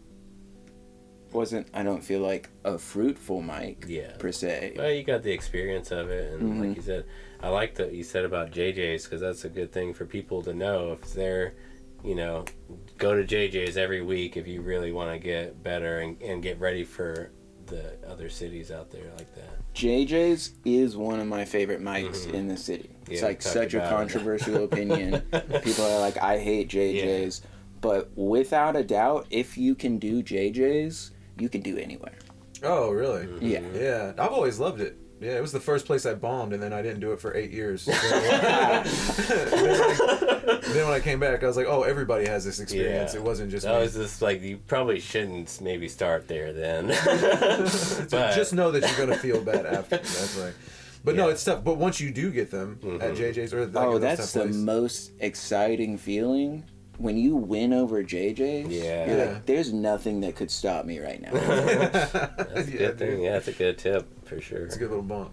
Wasn't 1.33 1.67
I 1.73 1.83
don't 1.83 2.03
feel 2.05 2.21
like 2.21 2.51
a 2.65 2.77
fruitful 2.77 3.41
mic 3.41 3.87
Yeah. 3.89 4.13
per 4.19 4.31
se. 4.33 4.75
Well, 4.77 4.91
you 4.93 5.03
got 5.03 5.23
the 5.23 5.33
experience 5.33 5.91
of 5.91 6.11
it, 6.11 6.35
and 6.35 6.43
Mhm. 6.43 6.67
like 6.69 6.77
you 6.77 6.83
said, 6.83 7.07
I 7.41 7.49
like 7.49 7.75
that 7.77 7.93
you 7.95 8.05
said 8.05 8.27
about 8.27 8.51
JJ's 8.51 9.05
because 9.05 9.23
that's 9.23 9.45
a 9.47 9.49
good 9.49 9.73
thing 9.73 9.95
for 9.95 10.05
people 10.05 10.43
to 10.43 10.53
know 10.53 10.93
if 10.93 11.15
they're, 11.15 11.55
you 12.05 12.15
know, 12.15 12.45
go 12.99 13.15
to 13.15 13.25
JJ's 13.25 13.77
every 13.77 14.03
week 14.03 14.37
if 14.37 14.47
you 14.47 14.61
really 14.63 14.93
want 14.93 15.13
to 15.13 15.19
get 15.19 15.63
better 15.63 16.01
and, 16.01 16.21
and 16.23 16.43
get 16.43 16.59
ready 16.61 16.85
for 16.85 17.31
the 17.67 17.95
other 18.09 18.29
cities 18.29 18.71
out 18.71 18.91
there 18.91 19.11
like 19.17 19.35
that. 19.37 19.49
JJ's 19.75 20.55
is 20.65 20.97
one 20.97 21.21
of 21.21 21.27
my 21.27 21.45
favorite 21.45 21.81
mics 21.81 22.27
Mhm. 22.27 22.35
in 22.35 22.49
the 22.49 22.57
city. 22.57 22.91
It's 23.09 23.21
Yeah, 23.23 23.29
like 23.29 23.41
such 23.43 23.75
a 23.75 23.81
controversial 23.81 24.65
opinion. 24.71 25.23
People 25.63 25.85
are 25.87 26.01
like, 26.01 26.19
I 26.23 26.39
hate 26.39 26.69
JJ's. 26.69 27.43
But 27.81 28.11
without 28.17 28.77
a 28.77 28.85
doubt, 28.85 29.27
if 29.31 29.57
you 29.57 29.75
can 29.75 29.99
do 29.99 30.23
JJ's, 30.23 31.13
you 31.39 31.49
can 31.49 31.63
do 31.63 31.79
anywhere. 31.79 32.19
Oh, 32.63 32.91
really? 32.91 33.27
Mm-hmm. 33.27 33.47
Yeah. 33.47 33.61
Yeah. 33.75 34.13
I've 34.19 34.33
always 34.33 34.61
loved 34.61 34.81
it. 34.81 34.97
Yeah, 35.23 35.37
it 35.37 35.41
was 35.41 35.53
the 35.53 35.61
first 35.61 35.87
place 35.87 36.05
I 36.05 36.15
bombed, 36.15 36.53
and 36.53 36.61
then 36.63 36.73
I 36.73 36.83
didn't 36.83 36.99
do 37.01 37.13
it 37.13 37.21
for 37.21 37.35
eight 37.37 37.53
years. 37.53 37.83
So- 37.85 37.93
then, 38.03 38.45
I- 38.45 38.83
then 40.73 40.87
when 40.87 40.95
I 40.95 41.01
came 41.01 41.21
back, 41.21 41.43
I 41.43 41.47
was 41.47 41.57
like, 41.57 41.67
"Oh, 41.69 41.83
everybody 41.83 42.27
has 42.27 42.45
this 42.45 42.61
experience. 42.61 43.15
Yeah. 43.15 43.21
It 43.21 43.25
wasn't 43.25 43.51
just 43.51 43.65
That 43.67 43.77
me." 43.77 43.83
was 43.83 43.95
just 43.95 44.23
like 44.23 44.43
you 44.43 44.59
probably 44.67 45.01
shouldn't 45.01 45.61
maybe 45.63 45.89
start 45.89 46.29
there 46.29 46.53
then. 46.53 46.93
So 47.69 48.07
But- 48.19 48.35
just 48.35 48.53
know 48.53 48.71
that 48.73 48.83
you're 48.83 49.07
gonna 49.07 49.19
feel 49.19 49.41
bad 49.43 49.67
after. 49.67 49.97
That's 49.99 50.37
right. 50.37 50.55
But 51.05 51.17
no, 51.17 51.29
it's 51.31 51.43
tough. 51.45 51.65
But 51.65 51.79
once 51.79 52.01
you 52.01 52.11
do 52.11 52.31
get 52.31 52.51
them 52.51 52.79
at 53.01 53.15
Mhm. 53.15 53.17
JJ's 53.17 53.55
or 53.55 53.67
like 53.67 53.87
oh, 53.87 53.99
that's 53.99 54.33
the 54.33 54.41
places- 54.43 54.57
most 54.63 55.13
exciting 55.21 55.99
feeling. 55.99 56.65
When 56.99 57.17
you 57.17 57.35
win 57.37 57.73
over 57.73 58.05
JJ's, 58.05 58.69
Yeah. 58.69 59.07
you're 59.07 59.27
like, 59.33 59.47
there's 59.47 59.73
nothing 59.73 60.21
that 60.21 60.37
could 60.37 60.51
stop 60.51 60.85
me 60.85 61.01
right 61.01 61.21
now. 61.21 61.33
That's 61.33 62.15
a 62.15 62.71
yeah, 62.71 62.79
good 62.79 62.99
thing. 62.99 63.11
dude. 63.11 63.21
Yeah, 63.23 63.33
that's 63.33 63.49
a 63.49 63.53
good 63.53 63.79
tip 63.79 64.07
for 64.35 64.41
sure. 64.41 64.65
It's 64.65 64.77
a 64.77 64.79
good 64.79 64.89
little 64.91 65.03
bump. 65.05 65.33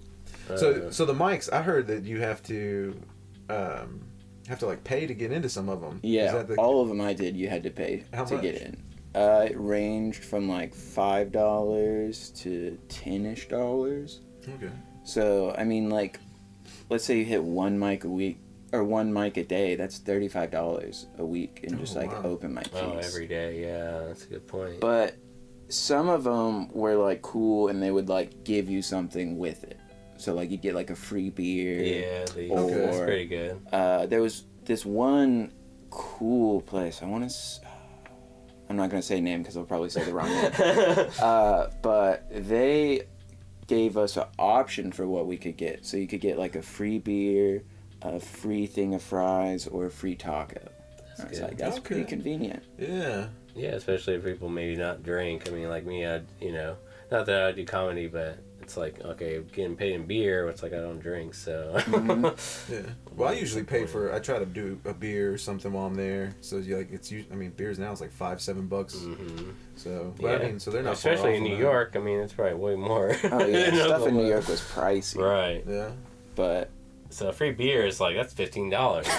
Uh, 0.49 0.57
So, 0.57 0.91
so 0.91 1.05
the 1.05 1.13
mics, 1.13 1.51
I 1.51 1.61
heard 1.61 1.87
that 1.87 2.03
you 2.05 2.19
have 2.21 2.41
to, 2.43 2.99
um, 3.49 4.01
have 4.47 4.59
to 4.59 4.65
like 4.65 4.83
pay 4.83 5.05
to 5.07 5.13
get 5.13 5.31
into 5.31 5.49
some 5.49 5.69
of 5.69 5.81
them. 5.81 5.99
Yeah, 6.03 6.25
Is 6.27 6.31
that 6.33 6.47
the, 6.47 6.55
all 6.55 6.81
of 6.81 6.87
them 6.87 7.01
I 7.01 7.13
did, 7.13 7.35
you 7.37 7.49
had 7.49 7.63
to 7.63 7.69
pay 7.69 8.03
How 8.13 8.25
to 8.25 8.33
much? 8.35 8.43
get 8.43 8.55
in. 8.55 8.83
Uh, 9.15 9.47
it 9.49 9.59
ranged 9.59 10.23
from 10.23 10.47
like 10.47 10.73
five 10.75 11.31
dollars 11.31 12.29
to 12.31 12.77
ten-ish 12.89 13.47
dollars. 13.47 14.21
Okay. 14.47 14.69
So 15.03 15.53
I 15.57 15.63
mean, 15.63 15.89
like, 15.89 16.19
let's 16.89 17.05
say 17.05 17.17
you 17.17 17.25
hit 17.25 17.43
one 17.43 17.77
mic 17.79 18.03
a 18.03 18.07
week 18.09 18.37
or 18.71 18.83
one 18.83 19.11
mic 19.11 19.37
a 19.37 19.43
day. 19.43 19.75
That's 19.75 19.97
thirty-five 19.97 20.51
dollars 20.51 21.07
a 21.17 21.25
week 21.25 21.61
in 21.63 21.79
just 21.79 21.97
Oh, 21.97 22.01
like 22.01 22.11
wow. 22.11 22.21
open 22.29 22.53
mic 22.53 22.67
fees. 22.67 22.81
Oh, 22.83 22.97
every 23.01 23.25
day. 23.27 23.61
Yeah, 23.61 24.05
that's 24.07 24.25
a 24.25 24.27
good 24.27 24.47
point. 24.47 24.79
But 24.79 25.15
some 25.69 26.09
of 26.09 26.23
them 26.23 26.69
were 26.73 26.95
like 26.95 27.21
cool, 27.21 27.67
and 27.69 27.81
they 27.81 27.91
would 27.91 28.09
like 28.09 28.43
give 28.43 28.69
you 28.69 28.81
something 28.81 29.37
with 29.37 29.63
it. 29.63 29.79
So 30.17 30.33
like 30.33 30.51
you'd 30.51 30.61
get 30.61 30.75
like 30.75 30.89
a 30.89 30.95
free 30.95 31.29
beer. 31.29 31.81
yeah, 31.81 32.25
the, 32.25 32.49
Or- 32.49 32.69
that's 32.69 32.97
pretty 32.99 33.25
good. 33.27 33.61
Uh, 33.71 34.05
there 34.07 34.21
was 34.21 34.43
this 34.65 34.85
one 34.85 35.53
cool 35.89 36.61
place. 36.61 37.01
I 37.01 37.05
want 37.05 37.23
to. 37.23 37.27
S- 37.27 37.61
I'm 38.69 38.75
not 38.75 38.89
gonna 38.91 39.01
say 39.01 39.19
name 39.19 39.41
because 39.41 39.57
I'll 39.57 39.63
probably 39.63 39.89
say 39.89 40.03
the 40.03 40.13
wrong 40.13 40.29
name. 40.29 41.09
uh, 41.21 41.67
but 41.81 42.25
they 42.29 43.03
gave 43.67 43.97
us 43.97 44.17
an 44.17 44.25
option 44.37 44.91
for 44.91 45.07
what 45.07 45.25
we 45.27 45.37
could 45.37 45.57
get. 45.57 45.85
So 45.85 45.97
you 45.97 46.07
could 46.07 46.21
get 46.21 46.37
like 46.37 46.55
a 46.55 46.61
free 46.61 46.99
beer, 46.99 47.63
a 48.01 48.19
free 48.19 48.65
thing 48.67 48.93
of 48.93 49.01
fries, 49.01 49.67
or 49.67 49.85
a 49.87 49.91
free 49.91 50.15
taco. 50.15 50.59
I 51.19 51.23
was 51.29 51.39
good. 51.39 51.47
like, 51.49 51.57
that's 51.57 51.79
pretty 51.79 52.01
Okay. 52.03 52.09
convenient. 52.11 52.63
Yeah. 52.77 53.27
Yeah, 53.59 53.69
especially 53.71 54.15
if 54.15 54.23
people 54.23 54.49
maybe 54.49 54.75
not 54.75 55.03
drink. 55.03 55.47
I 55.47 55.51
mean, 55.51 55.69
like 55.69 55.85
me, 55.85 56.05
I 56.07 56.21
you 56.39 56.51
know, 56.51 56.77
not 57.11 57.25
that 57.27 57.43
I 57.43 57.51
do 57.51 57.65
comedy, 57.65 58.07
but 58.07 58.37
it's 58.61 58.77
like 58.77 58.99
okay, 59.03 59.41
getting 59.51 59.75
paid 59.75 59.93
in 59.93 60.05
beer. 60.05 60.47
It's 60.47 60.61
like 60.63 60.73
I 60.73 60.77
don't 60.77 60.99
drink, 60.99 61.33
so 61.33 61.73
Yeah. 62.69 62.81
Well, 63.15 63.29
I 63.29 63.33
usually 63.33 63.63
pay 63.63 63.85
for. 63.85 64.13
I 64.13 64.19
try 64.19 64.37
to 64.39 64.45
do 64.45 64.79
a 64.85 64.93
beer 64.93 65.33
or 65.33 65.37
something 65.37 65.73
while 65.73 65.87
I'm 65.87 65.95
there. 65.95 66.35
So 66.41 66.57
you 66.57 66.77
like 66.77 66.91
it's. 66.91 67.11
us- 67.11 67.25
I 67.31 67.35
mean, 67.35 67.49
beers 67.51 67.79
now 67.79 67.91
is 67.91 67.99
like 67.99 68.11
five, 68.11 68.39
seven 68.41 68.67
bucks. 68.67 68.95
Mhm. 68.95 69.53
So, 69.75 70.13
but 70.21 70.25
Yeah. 70.25 70.35
I 70.37 70.43
mean, 70.51 70.59
so 70.59 70.71
they're 70.71 70.83
not 70.83 70.97
far 70.97 71.11
especially 71.13 71.31
off 71.31 71.37
in 71.37 71.43
on 71.43 71.49
New 71.49 71.55
that. 71.55 71.61
York. 71.61 71.91
I 71.95 71.99
mean, 71.99 72.19
it's 72.19 72.33
probably 72.33 72.53
way 72.55 72.75
more. 72.75 73.15
Oh 73.23 73.45
yeah, 73.45 73.71
than 73.71 73.75
stuff 73.79 74.07
in 74.07 74.15
New 74.17 74.27
York 74.27 74.47
was 74.47 74.61
pricey, 74.61 75.17
Right. 75.17 75.63
Yeah. 75.67 75.89
but 76.35 76.69
So 77.09 77.31
free 77.31 77.51
beer 77.51 77.85
is 77.87 77.99
like 77.99 78.15
that's 78.15 78.33
fifteen 78.33 78.69
dollars. 78.69 79.07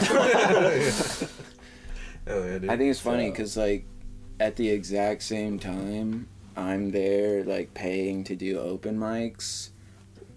Hell 2.26 2.44
yeah, 2.46 2.58
dude. 2.58 2.70
I 2.70 2.76
think 2.76 2.90
it's 2.90 3.00
funny 3.00 3.26
So- 3.26 3.30
because 3.32 3.56
like 3.56 3.84
at 4.40 4.56
the 4.56 4.70
exact 4.70 5.22
same 5.22 5.58
time 5.60 6.26
I'm 6.56 6.90
there 6.90 7.44
like 7.44 7.74
paying 7.74 8.24
to 8.24 8.34
do 8.34 8.58
open 8.58 8.98
mics. 8.98 9.68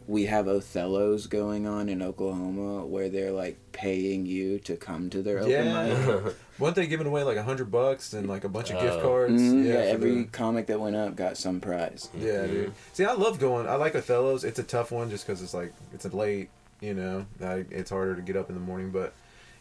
We 0.05 0.25
have 0.25 0.45
Othello's 0.47 1.27
going 1.27 1.65
on 1.65 1.87
in 1.89 2.01
Oklahoma 2.01 2.85
where 2.85 3.09
they're 3.09 3.31
like 3.31 3.57
paying 3.71 4.25
you 4.25 4.59
to 4.59 4.75
come 4.75 5.09
to 5.09 5.21
their 5.23 5.39
open 5.39 5.49
Yeah. 5.51 6.19
mic. 6.25 6.35
Weren't 6.59 6.75
they 6.75 6.85
giving 6.87 7.07
away 7.07 7.23
like 7.23 7.37
a 7.37 7.43
hundred 7.43 7.71
bucks 7.71 8.13
and 8.13 8.27
like 8.29 8.43
a 8.43 8.49
bunch 8.49 8.69
of 8.69 8.79
gift 8.81 8.97
Oh. 8.99 9.01
cards? 9.01 9.41
Mhm, 9.41 9.65
yeah, 9.65 9.73
for 9.73 9.79
every 9.79 10.15
the- 10.23 10.23
comic 10.25 10.67
that 10.67 10.79
went 10.79 10.95
up 10.95 11.15
got 11.15 11.35
some 11.37 11.59
prize. 11.59 12.09
Yeah, 12.17 12.45
dude. 12.45 12.73
See, 12.93 13.05
I 13.05 13.13
love 13.13 13.39
going. 13.39 13.67
I 13.67 13.75
like 13.75 13.93
Othello's. 13.95 14.43
It's 14.43 14.59
a 14.59 14.63
tough 14.63 14.91
one 14.91 15.09
just 15.09 15.25
because 15.25 15.41
it's 15.41 15.53
like 15.53 15.73
it's 15.93 16.05
a 16.05 16.15
late. 16.15 16.49
You 16.81 16.93
know, 16.93 17.25
I, 17.41 17.63
it's 17.71 17.89
harder 17.89 18.13
to 18.15 18.21
get 18.21 18.35
up 18.35 18.49
in 18.49 18.55
the 18.55 18.61
morning, 18.61 18.91
but 18.91 19.13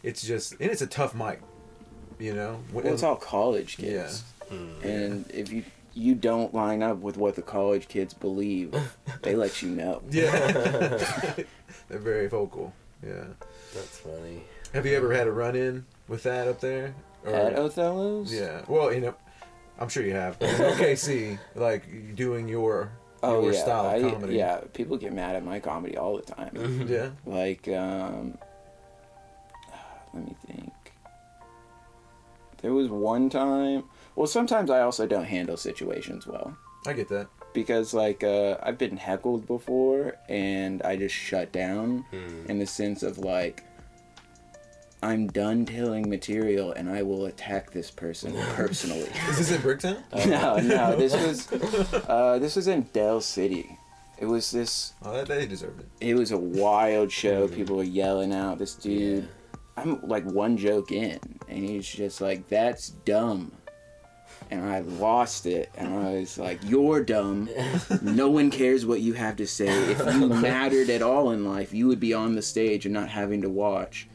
it's 0.03 0.21
just 0.21 0.53
and 0.59 0.69
it's 0.69 0.81
a 0.81 0.87
tough 0.87 1.15
mic. 1.15 1.41
You 2.19 2.33
know, 2.35 2.59
Well, 2.71 2.85
it's 2.85 3.01
all 3.01 3.15
college 3.15 3.75
kids, 3.77 4.23
Mm. 4.53 4.85
and 4.85 5.31
if 5.31 5.51
you 5.51 5.63
you 5.95 6.15
don't 6.15 6.53
line 6.53 6.81
up 6.81 6.97
with 6.97 7.17
what 7.17 7.35
the 7.35 7.41
college 7.41 7.87
kids 7.87 8.13
believe, 8.13 8.73
they 9.21 9.35
let 9.35 9.61
you 9.61 9.69
know. 9.69 10.01
yeah, 10.09 10.31
they're 11.89 11.99
very 11.99 12.27
vocal. 12.27 12.73
Yeah. 13.05 13.25
That's 13.73 13.99
funny. 13.99 14.43
Have 14.73 14.85
you 14.85 14.95
ever 14.95 15.13
had 15.13 15.27
a 15.27 15.31
run 15.31 15.55
in 15.55 15.85
with 16.07 16.23
that 16.23 16.47
up 16.47 16.59
there? 16.61 16.95
Or- 17.25 17.33
At 17.33 17.53
Othello's, 17.55 18.33
yeah. 18.33 18.61
Well, 18.67 18.91
you 18.93 19.01
know, 19.01 19.15
I'm 19.79 19.87
sure 19.89 20.03
you 20.03 20.13
have. 20.13 20.39
But 20.39 20.49
in 20.49 20.55
OKC, 20.55 21.37
like 21.55 22.15
doing 22.15 22.47
your 22.47 22.91
Oh 23.21 23.41
your 23.43 23.53
yeah, 23.53 23.61
style 23.61 23.85
I, 23.87 23.95
of 23.97 24.13
comedy. 24.13 24.35
yeah. 24.35 24.61
People 24.73 24.97
get 24.97 25.13
mad 25.13 25.35
at 25.35 25.45
my 25.45 25.59
comedy 25.59 25.95
all 25.97 26.15
the 26.17 26.23
time. 26.23 26.85
Yeah. 26.89 27.09
Like, 27.25 27.67
um, 27.69 28.37
let 30.13 30.25
me 30.25 30.35
think. 30.47 30.73
There 32.61 32.73
was 32.73 32.89
one 32.89 33.29
time. 33.29 33.83
Well, 34.15 34.27
sometimes 34.27 34.69
I 34.69 34.81
also 34.81 35.07
don't 35.07 35.25
handle 35.25 35.57
situations 35.57 36.27
well 36.27 36.55
I 36.85 36.93
get 36.93 37.07
that. 37.09 37.27
because, 37.53 37.93
like, 37.93 38.23
uh, 38.23 38.57
I've 38.61 38.77
been 38.77 38.97
heckled 38.97 39.47
before, 39.47 40.17
and 40.29 40.81
I 40.83 40.95
just 40.97 41.15
shut 41.15 41.51
down 41.51 42.05
Hmm. 42.11 42.45
in 42.49 42.59
the 42.59 42.65
sense 42.67 43.03
of 43.03 43.17
like, 43.17 43.63
I'm 45.01 45.27
done 45.27 45.65
telling 45.65 46.09
material, 46.09 46.71
and 46.71 46.89
I 46.89 47.01
will 47.03 47.25
attack 47.25 47.71
this 47.71 47.91
person 47.91 48.33
personally. 48.55 49.09
Is 49.29 49.37
this 49.37 49.51
in 49.51 49.61
Bricktown? 49.61 49.97
no, 50.27 50.57
no, 50.57 50.95
this 50.95 51.13
was 51.13 51.93
uh, 52.07 52.39
this 52.39 52.55
was 52.55 52.67
in 52.67 52.83
Del 52.93 53.19
City. 53.21 53.77
It 54.19 54.25
was 54.27 54.51
this 54.51 54.93
Oh, 55.03 55.11
that 55.13 55.27
they 55.27 55.45
deserved 55.45 55.81
it. 55.81 55.87
it 55.99 56.15
was 56.15 56.31
a 56.31 56.37
wild 56.37 57.11
show. 57.11 57.47
People 57.49 57.75
were 57.77 57.83
yelling 57.83 58.33
out. 58.33 58.59
This 58.59 58.75
dude, 58.75 59.27
I'm 59.75 59.99
like 60.07 60.23
one 60.23 60.55
joke 60.55 60.91
in, 60.93 61.19
and 61.49 61.57
he's 61.67 61.87
just 61.87 62.21
like, 62.21 62.47
"That's 62.47 62.89
dumb," 62.89 63.51
and 64.59 64.69
I 64.69 64.79
lost 64.79 65.45
it, 65.45 65.71
and 65.75 65.93
I 65.93 66.13
was 66.19 66.37
like, 66.37 66.59
"You're 66.63 67.03
dumb. 67.03 67.49
No 68.01 68.29
one 68.29 68.51
cares 68.51 68.85
what 68.85 69.01
you 69.01 69.13
have 69.13 69.35
to 69.37 69.47
say. 69.47 69.67
If 69.91 69.99
you 70.13 70.27
mattered 70.49 70.89
at 70.89 71.01
all 71.01 71.31
in 71.31 71.45
life, 71.45 71.73
you 71.73 71.87
would 71.87 71.99
be 71.99 72.13
on 72.13 72.35
the 72.35 72.41
stage 72.41 72.85
and 72.85 72.93
not 72.93 73.09
having 73.09 73.41
to 73.41 73.49
watch. 73.49 74.07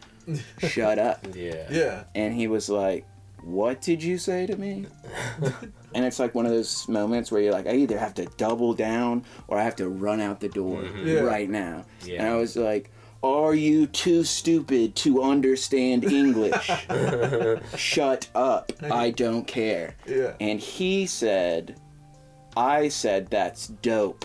Shut 0.58 0.98
up." 0.98 1.26
Yeah. 1.34 1.66
Yeah. 1.70 2.04
And 2.14 2.34
he 2.34 2.46
was 2.46 2.68
like, 2.68 3.04
What 3.42 3.80
did 3.80 4.02
you 4.02 4.18
say 4.18 4.46
to 4.46 4.56
me? 4.56 4.86
and 5.94 6.04
it's 6.04 6.18
like 6.18 6.34
one 6.34 6.46
of 6.46 6.52
those 6.52 6.88
moments 6.88 7.30
where 7.30 7.40
you're 7.40 7.52
like, 7.52 7.66
I 7.66 7.74
either 7.74 7.98
have 7.98 8.14
to 8.14 8.26
double 8.36 8.74
down 8.74 9.24
or 9.46 9.58
I 9.58 9.64
have 9.64 9.76
to 9.76 9.88
run 9.88 10.20
out 10.20 10.40
the 10.40 10.48
door 10.48 10.82
mm-hmm. 10.82 11.06
Yeah. 11.06 11.20
right 11.20 11.48
now. 11.48 11.84
Yeah. 12.04 12.22
And 12.22 12.28
I 12.28 12.36
was 12.36 12.56
like, 12.56 12.90
Are 13.22 13.54
you 13.54 13.86
too 13.88 14.22
stupid 14.22 14.94
to 14.96 15.22
understand 15.22 16.04
English? 16.04 16.70
Shut 17.76 18.28
up. 18.34 18.72
I 18.90 19.10
don't 19.10 19.46
care. 19.46 19.96
Yeah. 20.06 20.34
And 20.40 20.60
he 20.60 21.06
said, 21.06 21.80
I 22.56 22.88
said 22.88 23.28
that's 23.28 23.68
dope. 23.68 24.24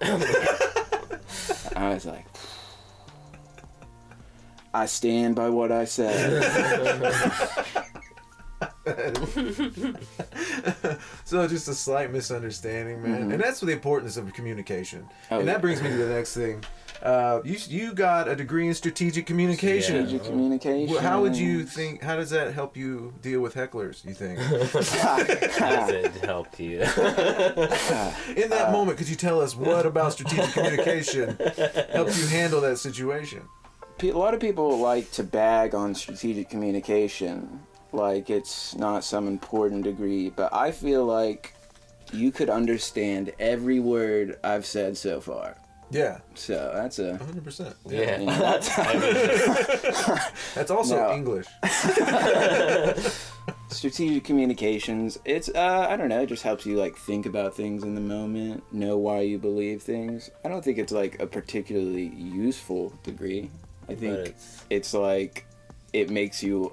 I 0.02 1.90
was 1.94 2.06
like, 2.06 2.26
I 4.72 4.86
stand 4.86 5.34
by 5.34 5.48
what 5.48 5.72
I 5.72 5.84
said. 5.84 6.42
so 11.24 11.48
just 11.48 11.68
a 11.68 11.74
slight 11.74 12.12
misunderstanding, 12.12 13.02
man, 13.02 13.32
and 13.32 13.40
that's 13.40 13.60
the 13.60 13.70
importance 13.72 14.16
of 14.16 14.32
communication. 14.32 15.02
Mm-hmm. 15.02 15.34
Oh, 15.34 15.38
and 15.38 15.46
yeah. 15.46 15.52
that 15.54 15.60
brings 15.60 15.82
me 15.82 15.88
to 15.90 15.96
the 15.96 16.08
next 16.08 16.34
thing. 16.34 16.62
Uh, 17.02 17.40
you 17.44 17.58
you 17.68 17.92
got 17.92 18.28
a 18.28 18.36
degree 18.36 18.66
in 18.66 18.74
strategic 18.74 19.26
communication. 19.26 20.06
Strategic 20.06 20.26
communication. 20.26 20.94
Well, 20.94 21.02
how 21.02 21.20
would 21.20 21.36
you 21.36 21.64
think? 21.64 22.02
How 22.02 22.16
does 22.16 22.30
that 22.30 22.54
help 22.54 22.76
you 22.76 23.12
deal 23.20 23.40
with 23.40 23.54
hecklers? 23.54 24.04
You 24.04 24.14
think 24.14 24.38
how 24.98 25.18
Does 25.18 25.90
it 25.90 26.12
help 26.24 26.58
you? 26.58 26.80
in 28.42 28.50
that 28.50 28.68
moment? 28.72 28.98
Could 28.98 29.08
you 29.08 29.16
tell 29.16 29.40
us 29.40 29.54
what 29.54 29.86
about 29.86 30.12
strategic 30.12 30.52
communication 30.52 31.36
helped 31.92 32.16
you 32.16 32.26
handle 32.28 32.60
that 32.62 32.78
situation? 32.78 33.42
A 34.02 34.12
lot 34.12 34.34
of 34.34 34.40
people 34.40 34.78
like 34.78 35.10
to 35.12 35.22
bag 35.22 35.74
on 35.74 35.94
strategic 35.94 36.48
communication 36.48 37.60
like 37.94 38.28
it's 38.28 38.74
not 38.74 39.04
some 39.04 39.28
important 39.28 39.84
degree, 39.84 40.30
but 40.30 40.52
I 40.52 40.72
feel 40.72 41.04
like 41.04 41.54
you 42.12 42.32
could 42.32 42.50
understand 42.50 43.32
every 43.38 43.80
word 43.80 44.38
I've 44.42 44.66
said 44.66 44.96
so 44.96 45.20
far. 45.20 45.56
Yeah, 45.90 46.18
So 46.34 46.72
that's 46.74 46.98
a 46.98 47.16
hundred 47.18 47.44
percent. 47.44 47.76
yeah. 47.86 48.18
you 48.18 48.26
know, 48.26 48.38
that's 48.38 48.68
That's 50.54 50.70
also 50.70 50.96
No. 50.96 51.12
English. 51.14 51.46
strategic 53.68 54.24
communications. 54.24 55.18
It's 55.24 55.48
uh 55.48 55.86
I 55.88 55.96
don't 55.96 56.08
know, 56.08 56.20
it 56.22 56.28
just 56.28 56.42
helps 56.42 56.64
you 56.66 56.76
like 56.76 56.96
think 56.96 57.26
about 57.26 57.54
things 57.54 57.82
in 57.82 57.94
the 57.94 58.00
moment, 58.00 58.62
know 58.72 58.96
why 58.98 59.20
you 59.20 59.38
believe 59.38 59.82
things. 59.82 60.30
I 60.44 60.48
don't 60.48 60.64
think 60.64 60.78
it's 60.78 60.92
like 60.92 61.20
a 61.20 61.26
particularly 61.26 62.06
useful 62.16 62.92
degree. 63.02 63.50
I 63.88 63.94
think 63.94 64.28
it's 64.28 64.64
it's 64.70 64.94
like 64.94 65.46
it 65.92 66.10
makes 66.10 66.42
you 66.42 66.72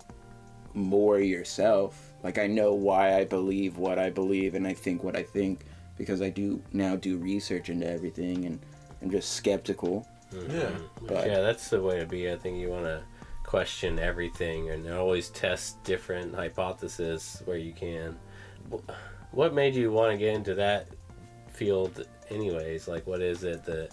more 0.73 1.19
yourself. 1.19 2.13
Like 2.23 2.37
I 2.37 2.47
know 2.47 2.73
why 2.73 3.17
I 3.17 3.25
believe 3.25 3.77
what 3.77 3.99
I 3.99 4.09
believe 4.09 4.55
and 4.55 4.67
I 4.67 4.73
think 4.73 5.03
what 5.03 5.15
I 5.15 5.23
think 5.23 5.65
because 5.97 6.21
I 6.21 6.29
do 6.29 6.61
now 6.71 6.95
do 6.95 7.17
research 7.17 7.69
into 7.69 7.87
everything 7.89 8.45
and 8.45 8.59
I'm 9.01 9.09
just 9.09 9.33
skeptical. 9.33 10.07
Mm-hmm. 10.33 10.57
Yeah, 10.57 10.69
But 11.07 11.27
yeah, 11.27 11.41
that's 11.41 11.69
the 11.69 11.81
way 11.81 11.99
to 11.99 12.05
be. 12.05 12.31
I 12.31 12.37
think 12.37 12.57
you 12.57 12.69
want 12.69 12.85
to 12.85 13.01
question 13.43 13.99
everything 13.99 14.69
and 14.69 14.89
always 14.89 15.27
test 15.29 15.83
different 15.83 16.33
hypotheses 16.33 17.41
where 17.45 17.57
you 17.57 17.73
can. 17.73 18.17
What 19.31 19.53
made 19.53 19.75
you 19.75 19.91
want 19.91 20.13
to 20.13 20.17
get 20.17 20.35
into 20.35 20.55
that 20.55 20.87
field, 21.49 22.07
anyways? 22.29 22.87
Like, 22.87 23.05
what 23.07 23.21
is 23.21 23.43
it 23.43 23.65
that 23.65 23.89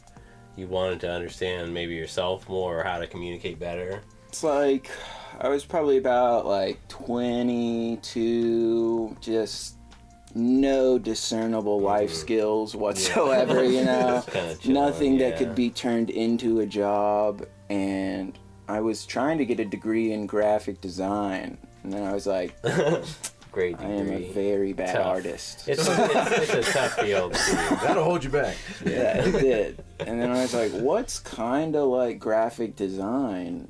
you 0.56 0.68
wanted 0.68 1.00
to 1.00 1.10
understand, 1.10 1.74
maybe 1.74 1.94
yourself 1.94 2.48
more, 2.48 2.80
or 2.80 2.84
how 2.84 2.98
to 2.98 3.06
communicate 3.06 3.58
better? 3.58 4.02
It's 4.28 4.44
like 4.44 4.90
I 5.40 5.48
was 5.48 5.64
probably 5.64 5.96
about 5.96 6.46
like 6.46 6.86
22, 6.88 9.16
just 9.20 9.77
no 10.34 10.98
discernible 10.98 11.80
life 11.80 12.12
skills 12.12 12.74
whatsoever, 12.76 13.64
you 13.64 13.84
know. 13.84 14.22
Kinda 14.30 14.56
chilling, 14.56 14.74
Nothing 14.74 15.18
that 15.18 15.36
could 15.38 15.54
be 15.54 15.70
turned 15.70 16.10
into 16.10 16.60
a 16.60 16.66
job 16.66 17.44
and 17.70 18.38
I 18.68 18.80
was 18.80 19.06
trying 19.06 19.38
to 19.38 19.44
get 19.46 19.58
a 19.60 19.64
degree 19.64 20.12
in 20.12 20.26
graphic 20.26 20.80
design 20.80 21.56
and 21.82 21.92
then 21.92 22.02
I 22.04 22.12
was 22.12 22.26
like 22.26 22.54
Great 23.50 23.78
degree. 23.78 23.94
I 23.96 23.98
am 23.98 24.12
a 24.12 24.30
very 24.32 24.74
bad 24.74 24.94
Tough. 24.94 25.06
artist. 25.06 25.66
It's, 25.68 25.88
it's, 25.88 26.52
it's 26.52 26.68
a 26.68 26.72
tough 26.72 26.92
field. 27.00 27.32
That'll 27.82 28.04
hold 28.04 28.22
you 28.22 28.28
back. 28.30 28.56
yeah, 28.84 29.24
it 29.24 29.32
did. 29.32 29.84
And 30.00 30.20
then 30.20 30.30
I 30.30 30.42
was 30.42 30.52
like, 30.52 30.70
what's 30.72 31.18
kind 31.18 31.74
of 31.74 31.88
like 31.88 32.18
graphic 32.18 32.76
design 32.76 33.68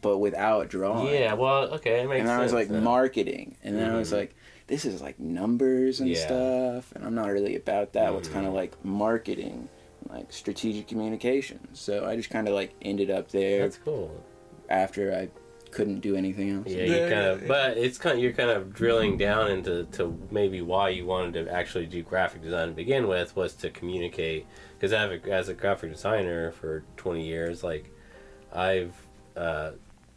but 0.00 0.18
without 0.18 0.70
drawing? 0.70 1.12
Yeah, 1.14 1.34
well, 1.34 1.74
okay, 1.74 2.00
it 2.00 2.08
makes 2.08 2.22
and. 2.22 2.30
I 2.30 2.42
was 2.42 2.52
like 2.54 2.68
then. 2.68 2.82
marketing, 2.82 3.56
and 3.62 3.76
then 3.76 3.90
I 3.90 3.96
was 3.96 4.10
Mhm. 4.10 4.16
like, 4.18 4.36
this 4.66 4.84
is 4.84 5.02
like 5.02 5.18
numbers 5.20 6.00
and 6.00 6.10
Yeah. 6.10 6.16
stuff, 6.16 6.92
and 6.94 7.04
I'm 7.04 7.14
not 7.14 7.30
really 7.30 7.56
about 7.56 7.92
that. 7.92 8.14
What's 8.14 8.28
Mhm. 8.28 8.32
kind 8.32 8.46
of 8.46 8.54
like 8.54 8.82
marketing, 8.84 9.68
like 10.08 10.32
strategic 10.32 10.88
communication. 10.88 11.60
So 11.74 12.06
I 12.06 12.16
just 12.16 12.30
kind 12.30 12.48
of 12.48 12.54
like 12.54 12.72
ended 12.82 13.10
up 13.10 13.30
there 13.30 13.62
That's 13.62 13.78
cool. 13.78 14.22
after 14.68 15.12
I 15.14 15.28
couldn't 15.70 16.00
do 16.00 16.14
anything 16.16 16.50
else. 16.50 16.68
Yeah, 16.68 16.84
you 16.84 16.98
Yeah, 16.98 17.08
kind 17.08 17.26
of, 17.26 17.46
but 17.46 17.76
it's 17.76 17.98
kind 17.98 18.16
of 18.16 18.22
you're 18.22 18.32
kind 18.32 18.50
of 18.50 18.72
drilling 18.72 19.16
down 19.18 19.50
into 19.50 19.84
to 19.92 20.16
maybe 20.30 20.62
why 20.62 20.90
you 20.90 21.04
wanted 21.04 21.44
to 21.44 21.52
actually 21.52 21.86
do 21.86 22.02
graphic 22.02 22.42
design 22.42 22.68
to 22.68 22.74
begin 22.74 23.06
with 23.08 23.34
was 23.36 23.54
to 23.56 23.70
communicate. 23.70 24.46
Because 24.74 24.92
I 24.92 25.00
have 25.02 25.26
as 25.26 25.48
a 25.48 25.54
graphic 25.54 25.90
designer 25.92 26.52
for 26.52 26.84
20 26.96 27.26
years, 27.26 27.62
like 27.64 27.90
I've, 28.52 28.94
uh, 29.36 29.72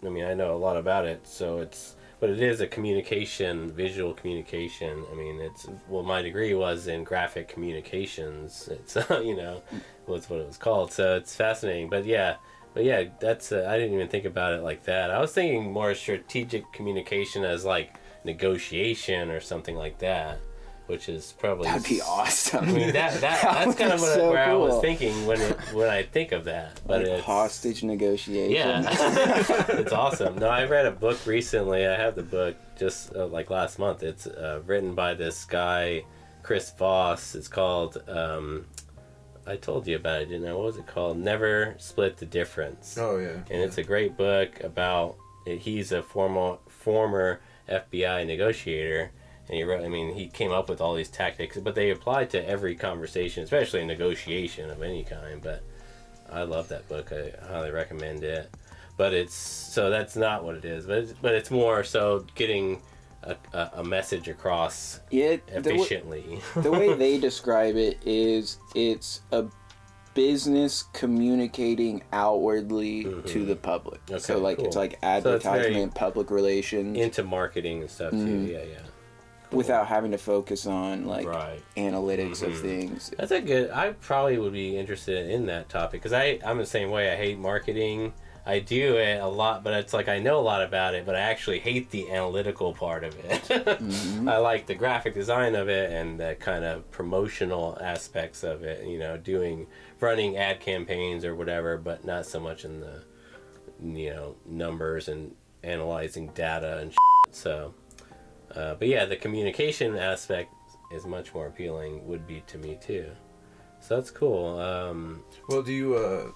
I 0.05 0.09
mean, 0.09 0.25
I 0.25 0.35
know 0.35 0.55
a 0.55 0.57
lot 0.57 0.77
about 0.77 1.05
it. 1.05 1.27
So 1.27 1.57
it's, 1.57 1.95
but 2.19 2.29
it 2.29 2.41
is 2.41 2.61
a 2.61 2.67
communication, 2.67 3.71
visual 3.71 4.13
communication. 4.13 5.05
I 5.11 5.15
mean, 5.15 5.39
it's 5.39 5.67
well, 5.87 6.03
my 6.03 6.21
degree 6.21 6.53
was 6.53 6.87
in 6.87 7.03
graphic 7.03 7.47
communications. 7.47 8.69
It's 8.71 8.95
you 9.09 9.35
know, 9.35 9.61
was 10.07 10.29
what 10.29 10.39
it 10.39 10.47
was 10.47 10.57
called. 10.57 10.91
So 10.91 11.15
it's 11.15 11.35
fascinating. 11.35 11.89
But 11.89 12.05
yeah. 12.05 12.37
But 12.73 12.83
yeah, 12.83 13.05
that's 13.19 13.51
uh, 13.51 13.65
I 13.67 13.77
didn't 13.77 13.95
even 13.95 14.07
think 14.07 14.25
about 14.25 14.53
it 14.53 14.61
like 14.61 14.83
that. 14.83 15.09
I 15.09 15.19
was 15.19 15.33
thinking 15.33 15.71
more 15.71 15.95
strategic 15.95 16.71
communication 16.73 17.43
as 17.43 17.65
like 17.65 17.95
negotiation 18.23 19.31
or 19.31 19.39
something 19.39 19.75
like 19.75 19.97
that, 19.99 20.37
which 20.87 21.09
is 21.09 21.33
probably 21.37 21.65
That'd 21.65 21.87
be 21.87 22.01
awesome. 22.01 22.65
I 22.67 22.71
mean 22.71 22.93
that, 22.93 23.21
that 23.21 23.41
That 23.41 23.65
that's 23.65 23.77
kind 23.77 23.93
of 23.93 24.01
what, 24.01 24.13
so 24.13 24.29
where 24.31 24.43
I 24.43 24.53
was 24.53 24.81
thinking 24.81 25.25
when 25.25 25.39
it, 25.41 25.57
when 25.73 25.89
I 25.89 26.03
think 26.03 26.31
of 26.31 26.45
that. 26.45 26.79
But 26.87 27.01
like 27.01 27.07
it's 27.09 27.25
hostage 27.25 27.83
negotiation. 27.83 28.51
yeah, 28.51 28.83
it's 29.69 29.91
awesome. 29.93 30.37
No, 30.37 30.47
I 30.49 30.65
read 30.65 30.85
a 30.85 30.91
book 30.91 31.23
recently. 31.25 31.85
I 31.85 31.95
have 31.95 32.15
the 32.15 32.23
book 32.23 32.55
just 32.77 33.15
uh, 33.15 33.27
like 33.27 33.49
last 33.49 33.79
month. 33.79 34.03
It's 34.03 34.27
uh, 34.27 34.61
written 34.65 34.95
by 34.95 35.13
this 35.13 35.45
guy, 35.45 36.03
Chris 36.43 36.71
Voss. 36.71 37.35
It's 37.35 37.47
called. 37.47 38.01
Um, 38.07 38.65
I 39.45 39.55
told 39.55 39.87
you 39.87 39.95
about 39.95 40.23
it, 40.23 40.25
didn't 40.25 40.47
I? 40.47 40.53
What 40.53 40.65
was 40.65 40.77
it 40.77 40.87
called? 40.87 41.17
Never 41.17 41.75
Split 41.77 42.17
the 42.17 42.25
Difference 42.25 42.97
Oh 42.97 43.17
yeah. 43.17 43.37
and 43.49 43.61
it's 43.63 43.77
a 43.77 43.83
great 43.83 44.17
book 44.17 44.61
about 44.61 45.15
he's 45.45 45.93
a 45.93 46.03
formal 46.03 46.59
former 46.67 47.39
FBI 47.69 48.27
negotiator 48.27 49.11
and 49.47 49.57
he 49.57 49.63
wrote 49.63 49.83
I 49.83 49.87
mean 49.87 50.13
he 50.13 50.27
came 50.27 50.51
up 50.51 50.69
with 50.69 50.81
all 50.81 50.93
these 50.95 51.09
tactics 51.09 51.57
but 51.57 51.75
they 51.75 51.89
apply 51.91 52.25
to 52.25 52.47
every 52.49 52.75
conversation 52.75 53.43
especially 53.43 53.81
a 53.81 53.85
negotiation 53.85 54.69
of 54.69 54.81
any 54.81 55.03
kind 55.03 55.41
but 55.41 55.63
I 56.31 56.43
love 56.43 56.67
that 56.69 56.87
book. 56.89 57.11
I 57.13 57.31
highly 57.47 57.71
recommend 57.71 58.21
it. 58.23 58.49
But 58.97 59.13
it's 59.13 59.33
so 59.33 59.89
that's 59.89 60.15
not 60.17 60.43
what 60.43 60.55
it 60.55 60.65
is 60.65 60.85
but 60.85 60.97
it's, 60.99 61.13
but 61.13 61.33
it's 61.35 61.51
more 61.51 61.83
so 61.83 62.25
getting 62.35 62.81
a, 63.23 63.35
a, 63.53 63.71
a 63.75 63.83
message 63.83 64.27
across 64.27 64.99
Yeah, 65.11 65.37
the, 65.47 65.61
w- 65.61 65.75
efficiently. 65.81 66.39
the 66.55 66.71
way 66.71 66.93
they 67.05 67.17
describe 67.17 67.75
it 67.75 67.97
is 68.05 68.57
it's 68.75 69.21
a 69.31 69.45
business 70.15 70.83
communicating 70.93 72.01
outwardly 72.11 73.03
to 73.27 73.45
the 73.45 73.55
public. 73.55 74.03
Mm-hmm. 74.05 74.15
Okay, 74.15 74.23
so 74.23 74.37
like 74.39 74.57
it's 74.59 74.75
like 74.75 74.93
it's 74.93 75.01
very 75.01 75.15
advertisement, 75.17 75.93
public 75.95 76.31
relations, 76.31 76.97
into 76.97 77.23
marketing 77.23 77.81
and 77.81 77.89
stuff 77.91 78.11
too. 78.11 78.17
Mhm. 78.17 78.49
yeah 78.49 78.63
yeah 78.63 78.79
without 79.51 79.87
having 79.87 80.11
to 80.11 80.17
focus 80.17 80.65
on 80.65 81.05
like 81.05 81.25
right 81.27 81.61
analytics 81.77 82.41
of 82.43 82.51
Mhm. 82.53 82.61
things. 82.61 83.11
That's 83.17 83.31
a 83.31 83.41
good. 83.41 83.71
I 83.71 83.91
probably 83.93 84.37
would 84.37 84.53
be 84.53 84.77
interested 84.77 85.29
in 85.29 85.45
that 85.47 85.69
topic 85.69 86.01
because 86.01 86.13
I 86.13 86.39
I'm 86.45 86.57
the 86.57 86.65
same 86.65 86.89
way. 86.89 87.11
I 87.11 87.15
hate 87.15 87.37
marketing. 87.39 88.13
I 88.45 88.59
do 88.59 88.95
it 88.95 89.19
a 89.21 89.27
lot, 89.27 89.61
but 89.65 89.73
it's 89.73 89.93
like 89.93 90.07
I 90.07 90.19
know 90.19 90.39
a 90.39 90.41
lot 90.41 90.61
about 90.63 90.95
it, 90.95 91.05
but 91.05 91.15
I 91.15 91.19
actually 91.19 91.59
hate 91.59 91.91
the 91.91 92.09
analytical 92.11 92.73
part 92.73 93.03
of 93.03 93.13
it. 93.25 93.41
Mhm. 93.43 94.29
I 94.31 94.37
like 94.37 94.67
the 94.67 94.75
graphic 94.75 95.13
design 95.13 95.53
of 95.55 95.67
it 95.67 95.91
and 95.91 96.17
the 96.17 96.35
kind 96.39 96.63
of 96.63 96.89
promotional 96.91 97.77
aspects 97.81 98.43
of 98.43 98.63
it. 98.63 98.85
You 98.87 98.99
know, 98.99 99.17
doing 99.17 99.67
running 99.99 100.37
ad 100.37 100.59
campaigns 100.61 101.25
or 101.25 101.35
whatever, 101.35 101.77
but 101.77 102.05
not 102.05 102.25
so 102.25 102.39
much 102.39 102.63
in 102.65 102.79
the 102.79 103.03
you 103.83 104.09
know 104.11 104.35
numbers 104.45 105.07
and 105.07 105.35
analyzing 105.63 106.27
data 106.29 106.77
and 106.77 106.91
shit. 107.25 107.35
so. 107.35 107.73
Uh, 108.57 108.73
but 108.75 108.87
yeah, 108.87 109.05
the 109.05 109.15
communication 109.15 109.95
aspect 109.97 110.51
is 110.91 111.05
much 111.05 111.33
more 111.33 111.47
appealing. 111.47 112.05
Would 112.07 112.25
be 112.25 112.41
to 112.47 112.57
me 112.57 112.77
too. 112.81 113.07
So 113.79 113.95
that's 113.95 114.09
cool. 114.11 114.57
Um, 114.59 115.23
Well, 115.49 115.61
do 115.61 115.71
you 115.71 115.95
uh, 115.95 116.31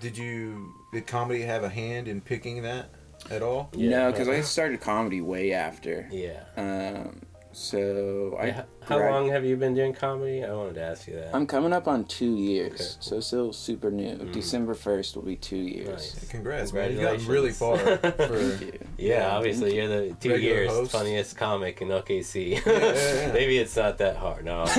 did 0.00 0.16
you 0.16 0.72
did 0.92 1.06
comedy 1.06 1.42
have 1.42 1.64
a 1.64 1.68
hand 1.68 2.08
in 2.08 2.20
picking 2.20 2.62
that 2.62 2.88
at 3.30 3.42
all? 3.42 3.70
Yeah. 3.74 3.90
No, 3.90 4.10
because 4.12 4.28
I 4.28 4.40
started 4.40 4.80
comedy 4.80 5.20
way 5.20 5.52
after. 5.52 6.08
yeah. 6.10 6.44
Um, 6.56 7.20
so 7.52 8.36
I 8.40 8.46
Yeah, 8.46 8.64
How 8.86 8.98
grad- 8.98 9.12
long 9.12 9.28
have 9.30 9.44
you 9.44 9.56
been 9.56 9.74
doing 9.74 9.92
comedy? 9.94 10.44
I 10.44 10.52
wanted 10.52 10.74
to 10.74 10.82
ask 10.82 11.06
you 11.06 11.14
that. 11.14 11.34
I'm 11.34 11.46
coming 11.46 11.72
up 11.72 11.86
on 11.88 12.04
two 12.04 12.36
years, 12.36 12.72
Okay, 12.80 12.90
so 13.00 13.20
still 13.20 13.52
super 13.52 13.90
new. 13.90 14.16
Mm. 14.16 14.32
December 14.32 14.74
first 14.74 15.14
will 15.16 15.22
be 15.22 15.36
two 15.36 15.56
years. 15.56 15.88
Nice. 15.88 16.28
Congrats, 16.28 16.72
man! 16.72 16.92
You've 16.92 17.00
gotten 17.02 17.26
really 17.26 17.52
far 17.52 17.76
for. 17.78 17.96
Thank 17.96 18.60
you. 18.60 18.78
yeah, 18.98 19.18
Yeah, 19.18 19.36
obviously 19.36 19.76
you're 19.76 19.88
the 19.88 20.16
two 20.20 20.30
Regular 20.30 20.54
years 20.56 20.70
host. 20.70 20.92
funniest 20.92 21.36
comic 21.36 21.80
in 21.80 21.88
OKC. 21.88 22.50
Yeah, 22.50 22.60
yeah, 22.66 23.26
yeah. 23.26 23.32
Maybe 23.32 23.58
it's 23.58 23.76
not 23.76 23.98
that 23.98 24.16
hard. 24.16 24.44
No, 24.44 24.64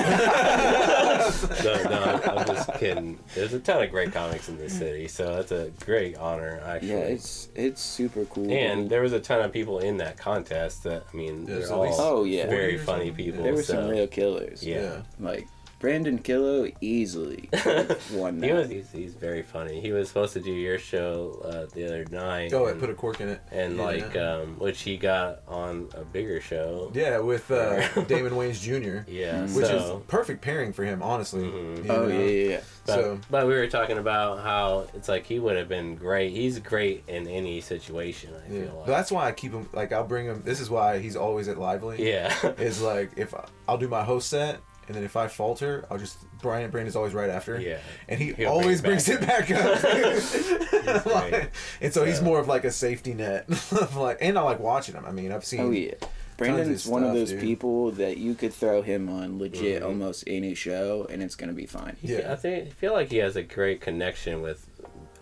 no, 1.63 1.83
no. 1.89 2.21
I'm 2.25 2.45
just 2.47 2.73
kidding. 2.75 3.19
There's 3.35 3.53
a 3.53 3.59
ton 3.59 3.83
of 3.83 3.91
great 3.91 4.11
comics 4.11 4.49
in 4.49 4.57
this 4.57 4.77
city, 4.77 5.07
so 5.07 5.35
that's 5.35 5.51
a 5.51 5.71
great 5.85 6.17
honor. 6.17 6.61
Actually, 6.65 6.89
Yeah, 6.89 6.97
it's 6.99 7.49
it's 7.55 7.81
super 7.81 8.25
cool. 8.25 8.51
and 8.51 8.89
there 8.89 9.01
was 9.01 9.13
a 9.13 9.19
ton 9.19 9.41
of 9.41 9.51
people 9.51 9.79
in 9.79 9.97
that 9.97 10.17
contest. 10.17 10.83
That 10.83 11.03
I 11.11 11.15
mean, 11.15 11.45
There's 11.45 11.69
they're 11.69 11.77
at 11.77 11.81
least 11.83 11.99
all 11.99 12.13
Oh, 12.17 12.23
yeah. 12.25 12.47
very 12.47 12.77
funny 12.77 13.11
people. 13.11 13.43
there 13.43 13.53
were 13.53 13.63
so, 13.63 13.73
some 13.73 13.92
real 13.93 14.07
killers. 14.07 14.63
Yeah. 14.63 15.01
like 15.19 15.47
Brandon 15.83 16.17
Killo 16.17 16.73
easily 16.79 17.49
won 18.13 18.39
that. 18.39 18.47
He 18.47 18.53
was 18.53 18.69
he's, 18.69 18.91
he's 18.93 19.13
very 19.15 19.41
funny. 19.43 19.81
He 19.81 19.91
was 19.91 20.07
supposed 20.07 20.31
to 20.31 20.39
do 20.39 20.49
your 20.49 20.79
show 20.79 21.41
uh, 21.43 21.65
the 21.75 21.85
other 21.85 22.05
night. 22.09 22.53
Oh, 22.53 22.67
I 22.69 22.71
put 22.71 22.89
a 22.89 22.93
cork 22.93 23.19
in 23.19 23.27
it. 23.27 23.41
and 23.51 23.75
Yeah. 23.75 23.83
like 23.83 24.15
um, 24.15 24.57
which 24.59 24.81
he 24.83 24.95
got 24.95 25.41
on 25.45 25.89
a 25.93 26.05
bigger 26.05 26.39
show. 26.39 26.89
Yeah, 26.93 27.17
with 27.19 27.51
uh, 27.51 27.85
Damon 28.07 28.31
Wayans 28.31 28.61
Jr., 28.61 29.09
Yeah, 29.11 29.41
which 29.41 29.65
so, 29.65 29.97
is 29.97 30.03
perfect 30.07 30.41
pairing 30.41 30.71
for 30.71 30.85
him, 30.85 31.03
honestly. 31.03 31.43
Mhm. 31.43 31.89
oh 31.89 32.07
know? 32.07 32.07
yeah, 32.07 32.19
yeah, 32.23 32.49
yeah. 32.51 32.61
but, 32.85 32.93
so- 32.95 33.19
but 33.29 33.45
we 33.45 33.53
were 33.53 33.67
talking 33.67 33.97
about 33.97 34.39
how 34.39 34.87
it's 34.93 35.09
like 35.09 35.25
he 35.25 35.37
would 35.37 35.57
have 35.57 35.67
been 35.67 35.95
great. 35.95 36.31
He's 36.31 36.59
great 36.59 37.03
in 37.09 37.27
any 37.27 37.59
situation. 37.59 38.29
I 38.33 38.53
Yeah. 38.53 38.61
feel 38.67 38.75
like. 38.77 38.87
That's 38.87 39.11
why 39.11 39.27
I 39.27 39.33
keep 39.33 39.51
him. 39.51 39.67
Like 39.73 39.91
I'll 39.91 40.07
bring 40.07 40.27
him. 40.27 40.43
This 40.45 40.61
is 40.61 40.69
why 40.69 40.99
he's 40.99 41.17
always 41.17 41.49
at 41.49 41.57
Lively. 41.57 42.09
yeah. 42.09 42.33
Is 42.57 42.81
like 42.81 43.11
if 43.17 43.33
I, 43.35 43.43
I'll 43.67 43.77
do 43.77 43.89
my 43.89 44.03
host 44.05 44.29
set, 44.29 44.59
and 44.87 44.95
then 44.95 45.03
if 45.03 45.15
I 45.15 45.27
falter, 45.27 45.85
I'll 45.89 45.97
just 45.97 46.17
Brian 46.41 46.69
Brandon's 46.71 46.95
always 46.95 47.13
right 47.13 47.29
after. 47.29 47.59
Yeah. 47.59 47.79
And 48.07 48.19
he 48.19 48.33
He'll 48.33 48.49
always 48.49 48.81
bring 48.81 48.93
brings 48.97 49.09
it 49.09 49.21
it 49.21 49.27
back 49.27 49.49
up. 49.51 49.81
great. 51.31 51.49
and 51.81 51.93
so 51.93 52.03
he's 52.05 52.21
more 52.21 52.39
of 52.39 52.47
like 52.47 52.63
a 52.65 52.71
safety 52.71 53.13
net. 53.13 53.47
like, 53.95 54.17
and 54.21 54.37
I 54.37 54.41
like 54.41 54.59
watching 54.59 54.95
him. 54.95 55.05
I 55.05 55.11
mean, 55.11 55.31
I've 55.31 55.45
seen. 55.45 55.59
Oh 55.61 55.71
yeah. 55.71 55.93
Brandon's 56.35 56.85
of 56.85 56.91
one 56.91 57.03
of 57.03 57.13
those 57.13 57.29
dude. 57.29 57.41
people 57.41 57.91
that 57.91 58.17
you 58.17 58.33
could 58.33 58.53
throw 58.53 58.81
him 58.81 59.07
on 59.07 59.37
legit 59.37 59.83
Mhm. 59.83 59.85
almost 59.85 60.23
any 60.25 60.55
show 60.55 61.05
and 61.09 61.21
it's 61.21 61.35
gonna 61.35 61.53
be 61.53 61.67
fine. 61.67 61.95
Yeah. 62.01 62.31
I 62.33 62.35
think 62.35 62.67
I 62.67 62.71
feel 62.71 62.91
like 62.93 63.11
he 63.11 63.17
has 63.17 63.35
a 63.35 63.43
great 63.43 63.81
connection 63.81 64.41
with 64.41 64.67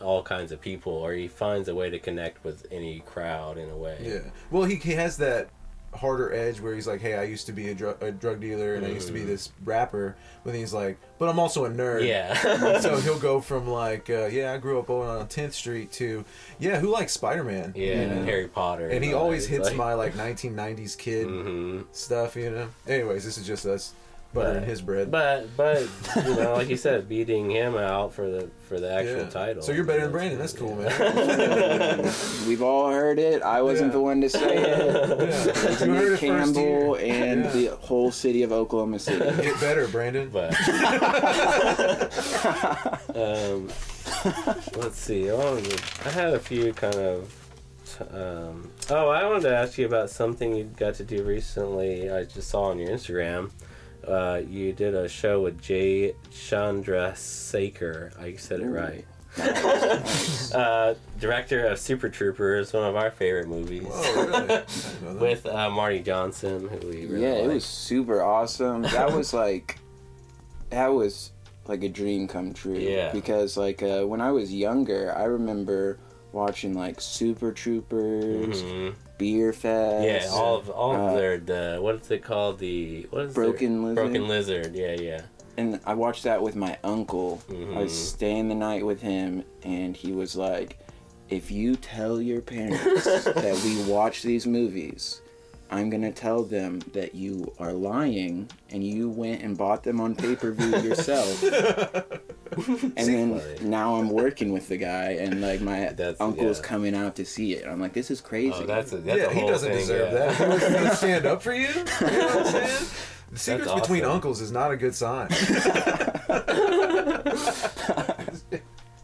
all 0.01 0.23
kinds 0.23 0.51
of 0.51 0.59
people, 0.61 0.93
or 0.93 1.13
he 1.13 1.27
finds 1.27 1.67
a 1.67 1.75
way 1.75 1.89
to 1.89 1.99
connect 1.99 2.43
with 2.43 2.65
any 2.71 3.01
crowd 3.01 3.57
in 3.59 3.69
a 3.69 3.77
way. 3.77 3.97
Yeah. 4.01 4.31
Well, 4.49 4.63
he, 4.63 4.75
he 4.77 4.93
has 4.93 5.17
that 5.17 5.49
harder 5.93 6.33
edge 6.33 6.59
where 6.61 6.73
he's 6.73 6.87
like, 6.87 7.01
"Hey, 7.01 7.15
I 7.15 7.23
used 7.23 7.45
to 7.47 7.51
be 7.51 7.69
a, 7.69 7.75
dr- 7.75 8.01
a 8.01 8.11
drug 8.11 8.39
dealer 8.39 8.75
and 8.75 8.85
I 8.85 8.89
used 8.89 9.07
to 9.07 9.13
be 9.13 9.21
Mhm. 9.21 9.27
this 9.27 9.51
rapper," 9.65 10.15
but 10.43 10.51
then 10.51 10.59
he's 10.61 10.73
like, 10.73 10.97
"But 11.19 11.27
I'm 11.29 11.37
also 11.39 11.65
a 11.65 11.69
nerd." 11.69 12.07
Yeah. 12.07 12.79
so 12.79 12.95
he'll 13.01 13.19
go 13.19 13.41
from 13.41 13.67
like, 13.67 14.09
uh, 14.09 14.25
"Yeah, 14.27 14.53
I 14.53 14.57
grew 14.57 14.79
up 14.79 14.89
on 14.89 15.27
10th 15.27 15.53
Street" 15.53 15.91
to, 15.93 16.23
"Yeah, 16.59 16.79
who 16.79 16.87
likes 16.89 17.11
Spider 17.13 17.43
Man?" 17.43 17.73
yeah, 17.75 17.93
and 18.01 18.25
Harry 18.25 18.47
Potter. 18.47 18.87
And 18.89 19.03
he 19.03 19.13
always 19.13 19.47
hits 19.47 19.67
It's 19.69 19.77
my 19.77 19.93
like 19.93 20.13
1990s 20.15 20.97
kid 20.97 21.27
hmm 21.27 21.81
stuff, 21.91 22.35
you 22.35 22.49
know. 22.51 22.67
Anyways, 22.87 23.25
this 23.25 23.37
is 23.37 23.45
just 23.45 23.65
us 23.65 23.93
butter 24.33 24.53
But- 24.53 24.63
in 24.63 24.69
his 24.69 24.81
bread. 24.81 25.11
But 25.11 25.47
but 25.57 25.87
you 26.15 26.35
know, 26.35 26.53
like 26.53 26.69
you 26.69 26.77
said, 26.77 27.07
beating 27.09 27.49
him 27.51 27.75
out 27.75 28.13
for 28.13 28.29
the 28.29 28.49
for 28.67 28.79
the 28.79 28.91
actual 28.91 29.17
Yeah. 29.23 29.29
title. 29.29 29.61
So 29.61 29.71
you're 29.73 29.83
better 29.83 30.01
than 30.03 30.11
Brandon. 30.11 30.39
That's 30.39 30.53
cool, 30.53 30.75
man. 30.75 32.13
We've 32.47 32.61
all 32.61 32.89
heard 32.89 33.19
it. 33.19 33.41
I 33.41 33.61
wasn't 33.61 33.89
Yeah. 33.89 33.93
the 33.93 34.01
one 34.01 34.21
to 34.21 34.29
say 34.29 34.57
it. 34.57 34.77
Yeah. 34.79 35.85
You 35.85 35.93
heard 35.93 36.11
Nick 36.11 36.23
it 36.23 36.25
Campbell 36.25 36.93
here. 36.95 37.13
and 37.13 37.43
Yeah. 37.45 37.51
the 37.51 37.75
whole 37.77 38.11
city 38.11 38.43
of 38.43 38.51
Oklahoma 38.51 38.99
City. 38.99 39.19
Get 39.41 39.59
better, 39.59 39.87
Brandon. 39.87 40.29
But 40.29 40.53
um, 43.15 43.67
let's 44.77 44.97
see. 44.97 45.29
I, 45.29 45.33
wanted 45.33 45.65
to- 45.65 46.07
I 46.07 46.11
had 46.11 46.33
a 46.33 46.39
few 46.39 46.73
kind 46.73 46.95
of. 46.95 47.37
Um, 48.11 48.71
oh, 48.89 49.09
I 49.09 49.27
wanted 49.27 49.43
to 49.43 49.55
ask 49.55 49.77
you 49.77 49.85
about 49.85 50.09
something 50.09 50.55
you 50.55 50.63
got 50.63 50.95
to 50.95 51.03
do 51.03 51.23
recently. 51.23 52.09
I 52.09 52.23
just 52.23 52.49
saw 52.49 52.63
on 52.63 52.79
your 52.79 52.89
Instagram. 52.89 53.51
Uh, 54.07 54.41
you 54.47 54.73
did 54.73 54.95
a 54.95 55.07
show 55.07 55.41
with 55.41 55.61
Jay 55.61 56.13
Chandrasekhar. 56.31 58.19
I 58.19 58.35
said 58.35 58.59
it 58.61 58.65
Ooh. 58.65 58.69
right. 58.73 59.05
Uh, 60.53 60.93
director 61.21 61.65
of 61.67 61.79
Super 61.79 62.09
Troopers, 62.09 62.73
one 62.73 62.83
of 62.83 62.97
our 62.97 63.09
favorite 63.11 63.47
movies. 63.47 63.87
Oh, 63.89 64.25
really? 64.25 64.33
I 64.33 64.39
didn't 64.41 65.01
know 65.01 65.13
that. 65.13 65.21
With 65.21 65.45
uh, 65.45 65.69
Marty 65.69 65.99
Johnson, 66.01 66.67
who 66.67 66.87
we 66.89 67.05
really 67.05 67.21
yeah, 67.21 67.33
it 67.35 67.47
was 67.47 67.63
super 67.63 68.21
awesome. 68.21 68.81
That 68.81 69.13
was 69.13 69.33
like, 69.45 69.77
that 70.71 70.87
was 70.87 71.31
like 71.67 71.83
a 71.83 71.89
dream 71.89 72.27
come 72.27 72.53
true. 72.53 72.75
Yeah. 72.77 73.13
Because 73.13 73.55
like 73.55 73.81
uh, 73.81 74.03
when 74.03 74.19
I 74.19 74.31
was 74.31 74.53
younger, 74.53 75.15
I 75.17 75.23
remember 75.23 75.99
watching 76.33 76.73
like 76.73 76.99
Super 76.99 77.53
Troopers, 77.53 78.61
Mhm. 78.61 78.93
Beer 79.21 79.53
Fest. 79.53 80.03
Yeah, 80.03 80.31
all 80.35 80.55
of 80.57 80.69
all 80.71 80.95
of 80.95 81.01
Uh, 81.11 81.13
their 81.15 81.37
the 81.37 81.77
what 81.79 81.95
is 82.01 82.09
it 82.09 82.23
called 82.23 82.57
the 82.57 83.05
what 83.11 83.25
is 83.25 83.33
Broken 83.35 83.73
their, 83.73 83.81
Lizard? 83.93 83.95
Broken 83.95 84.27
Lizard. 84.27 84.75
Yeah, 84.75 84.93
yeah. 84.99 85.21
and 85.57 85.79
I 85.85 85.93
watched 85.93 86.23
that 86.23 86.41
with 86.41 86.55
my 86.55 86.77
uncle. 86.83 87.39
I 87.49 87.53
Mhm. 87.53 87.75
was 87.75 87.93
staying 87.93 88.49
the 88.49 88.55
night 88.55 88.83
with 88.83 89.01
him, 89.01 89.43
and 89.63 89.95
he 89.95 90.11
was 90.11 90.35
like, 90.35 90.79
"If 91.29 91.51
you 91.51 91.75
tell 91.75 92.19
your 92.19 92.41
parents 92.41 93.03
that 93.25 93.61
we 93.63 93.83
watch 93.91 94.23
these 94.23 94.47
movies, 94.47 95.21
I'm 95.71 95.89
gonna 95.89 96.11
tell 96.11 96.43
them 96.43 96.79
that 96.91 97.15
you 97.15 97.53
are 97.57 97.71
lying 97.71 98.49
and 98.69 98.85
you 98.85 99.09
went 99.09 99.41
and 99.41 99.57
bought 99.57 99.83
them 99.83 100.01
on 100.01 100.15
pay 100.15 100.35
per 100.35 100.51
view 100.51 100.77
yourself." 100.89 101.41
and 101.43 102.95
then 102.97 103.39
Funny. 103.39 103.69
now 103.69 103.95
I'm 103.95 104.09
working 104.09 104.51
with 104.51 104.67
the 104.67 104.75
guy, 104.77 105.11
and 105.11 105.39
like 105.41 105.61
my 105.61 105.79
That's- 105.95 106.19
uncle's 106.19 106.59
yeah. 106.59 106.65
coming 106.65 106.93
out 106.93 107.15
to 107.15 107.25
see 107.25 107.53
it. 107.53 107.65
I'm 107.65 107.79
like, 107.79 107.93
"This 107.93 108.11
is 108.11 108.21
oh, 108.21 108.27
crazy." 108.27 108.53
Oh, 108.53 108.65
that's 108.65 108.91
a, 108.91 108.97
that's 108.97 109.17
yeah, 109.17 109.29
a 109.29 109.33
he 109.33 109.41
doesn't 109.47 109.69
thing, 109.69 109.79
deserve 109.79 110.11
yeah. 110.11 110.25
that. 110.25 110.35
He 110.35 110.45
wasn't 110.45 110.73
gonna 110.75 110.95
stand 110.95 111.25
up 111.25 111.41
for 111.41 111.53
you. 111.53 111.67
You 111.69 111.73
know 111.73 111.81
what 111.81 112.37
I'm 112.37 112.45
saying? 112.51 112.85
The 113.31 113.39
secrets 113.39 113.71
That's 113.71 113.81
between 113.81 114.03
uncles 114.03 114.41
is 114.41 114.51
not 114.51 114.71
a 114.71 114.77
good 114.77 114.93
sign. 114.93 115.29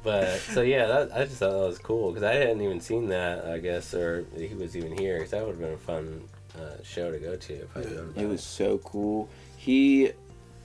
But 0.03 0.39
so 0.39 0.61
yeah, 0.61 0.87
that, 0.87 1.11
I 1.13 1.25
just 1.25 1.37
thought 1.37 1.51
that 1.51 1.67
was 1.67 1.79
cool 1.79 2.11
because 2.11 2.23
I 2.23 2.35
hadn't 2.35 2.61
even 2.61 2.79
seen 2.79 3.09
that. 3.09 3.45
I 3.45 3.59
guess 3.59 3.93
or 3.93 4.25
he 4.37 4.53
was 4.55 4.77
even 4.77 4.97
here 4.97 5.17
because 5.17 5.31
that 5.31 5.45
would 5.45 5.55
have 5.55 5.59
been 5.59 5.73
a 5.73 5.77
fun 5.77 6.21
uh, 6.59 6.83
show 6.83 7.11
to 7.11 7.19
go 7.19 7.35
to 7.35 7.53
if 7.53 7.77
I'd. 7.77 7.85
It 8.21 8.27
was 8.27 8.43
so 8.43 8.77
cool. 8.79 9.29
He 9.57 10.11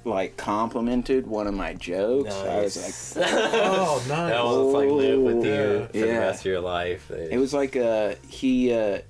like 0.04 0.36
complimented 0.36 1.26
one 1.26 1.46
of 1.46 1.54
my 1.54 1.74
jokes. 1.74 2.34
I 2.34 2.60
was 2.62 3.16
like, 3.16 3.26
oh, 3.28 3.98
nice. 4.08 4.08
that 4.08 4.44
was 4.44 4.74
like 4.74 4.90
live 4.90 5.20
with 5.20 5.44
you 5.44 5.50
Yeah. 5.52 5.86
for 5.86 5.98
the 5.98 6.18
rest 6.18 6.40
of 6.40 6.46
your 6.46 6.60
life. 6.60 7.10
It 7.10 7.38
was 7.38 7.54
like 7.54 7.76
uh 7.76 8.14
he 8.28 8.72
uh 8.72 9.00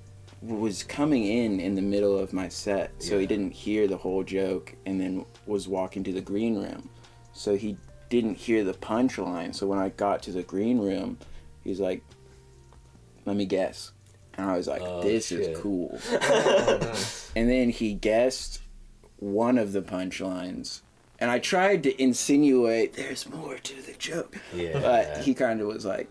was 0.41 0.83
coming 0.83 1.25
in 1.25 1.59
in 1.59 1.75
the 1.75 1.81
middle 1.81 2.17
of 2.17 2.33
my 2.33 2.47
set, 2.49 2.91
so 2.99 3.17
he 3.17 3.25
didn't 3.25 3.51
hear 3.51 3.87
the 3.87 3.97
whole 3.97 4.23
joke, 4.23 4.75
and 4.85 4.99
then 4.99 5.25
was 5.47 5.67
walking 5.69 6.03
to 6.03 6.11
the 6.13 6.21
green 6.21 6.55
room, 6.55 6.89
so 7.33 7.55
he 7.55 7.77
didn't 8.09 8.35
hear 8.35 8.63
the 8.65 8.73
punchline. 8.73 9.55
So 9.55 9.65
when 9.67 9.79
I 9.79 9.89
got 9.89 10.21
to 10.23 10.31
the 10.31 10.43
green 10.43 10.79
room, 10.79 11.17
he's 11.63 11.79
like, 11.79 12.03
"Let 13.25 13.35
me 13.37 13.45
guess," 13.45 13.93
and 14.37 14.49
I 14.49 14.57
was 14.57 14.67
like, 14.67 14.81
Oh, 14.81 15.01
"This 15.01 15.27
shit. 15.27 15.39
is 15.41 15.59
cool." 15.59 15.99
Oh, 16.11 16.93
and 17.35 17.49
then 17.49 17.69
he 17.69 17.93
guessed 17.93 18.61
one 19.17 19.57
of 19.57 19.73
the 19.73 19.81
punchlines. 19.81 20.81
And 21.19 21.31
I 21.31 21.39
tried 21.39 21.83
to 21.83 22.01
insinuate 22.01 22.93
there's 22.93 23.29
more 23.29 23.57
to 23.57 23.81
the 23.81 23.93
joke. 23.93 24.35
yeah, 24.53 24.79
But 24.79 25.19
he 25.23 25.33
kind 25.33 25.61
of 25.61 25.67
was 25.67 25.85
like, 25.85 26.09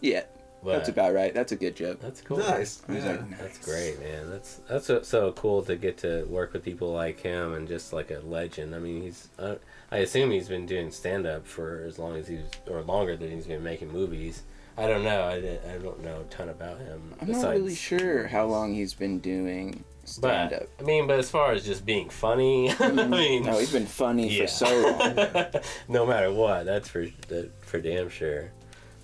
yeah, 0.00 0.22
that's 0.64 0.88
about 0.88 1.14
right. 1.14 1.34
That's 1.34 1.50
a 1.50 1.56
good 1.56 1.74
joke. 1.74 1.98
That's 2.00 2.20
cool. 2.20 2.38
Nice. 2.38 2.80
I 2.88 2.92
was 2.92 3.04
Yeah. 3.04 3.10
like, 3.12 3.38
That's 3.38 3.58
great, 3.58 3.98
man. 4.00 4.30
That's 4.30 4.60
that's 4.68 4.86
so, 4.86 5.02
so 5.02 5.32
cool 5.32 5.62
to 5.64 5.74
get 5.74 5.98
to 5.98 6.24
work 6.26 6.52
with 6.52 6.62
people 6.62 6.92
like 6.92 7.18
him 7.20 7.54
and 7.54 7.66
just 7.66 7.92
like 7.92 8.12
a 8.12 8.20
legend. 8.20 8.72
I 8.74 8.78
mean, 8.78 9.02
he's 9.02 9.28
uh, 9.38 9.56
I 9.90 9.98
assume 9.98 10.30
he's 10.30 10.48
been 10.48 10.66
doing 10.66 10.92
stand 10.92 11.26
up 11.26 11.44
for 11.46 11.82
as 11.84 11.98
long 11.98 12.14
as 12.16 12.28
he's 12.28 12.42
or 12.70 12.82
longer 12.82 13.16
than 13.16 13.32
he's 13.32 13.46
been 13.48 13.64
making 13.64 13.90
movies. 13.92 14.42
I 14.76 14.86
don't 14.86 15.04
know. 15.04 15.22
I, 15.22 15.34
I 15.72 15.78
don't 15.78 16.02
know 16.02 16.20
a 16.20 16.24
ton 16.24 16.48
about 16.48 16.78
him. 16.78 17.14
I'm 17.20 17.30
not 17.30 17.50
really 17.50 17.74
sure 17.74 18.26
how 18.26 18.46
long 18.46 18.74
he's 18.74 18.94
been 18.94 19.18
doing 19.18 19.84
stand 20.04 20.52
up. 20.54 20.62
I 20.80 20.82
mean, 20.82 21.06
but 21.06 21.18
as 21.18 21.30
far 21.30 21.52
as 21.52 21.64
just 21.64 21.84
being 21.84 22.08
funny, 22.08 22.70
I 22.80 22.90
mean, 23.06 23.44
No, 23.44 23.58
he's 23.58 23.72
been 23.72 23.86
funny 23.86 24.28
Yeah. 24.36 24.44
for 24.46 24.48
so 24.48 24.96
long. 24.98 25.62
no 25.88 26.06
matter 26.06 26.32
what, 26.32 26.64
that's 26.64 26.88
for 26.88 27.06
that 27.28 27.50
for 27.64 27.80
damn 27.80 28.08
sure. 28.08 28.50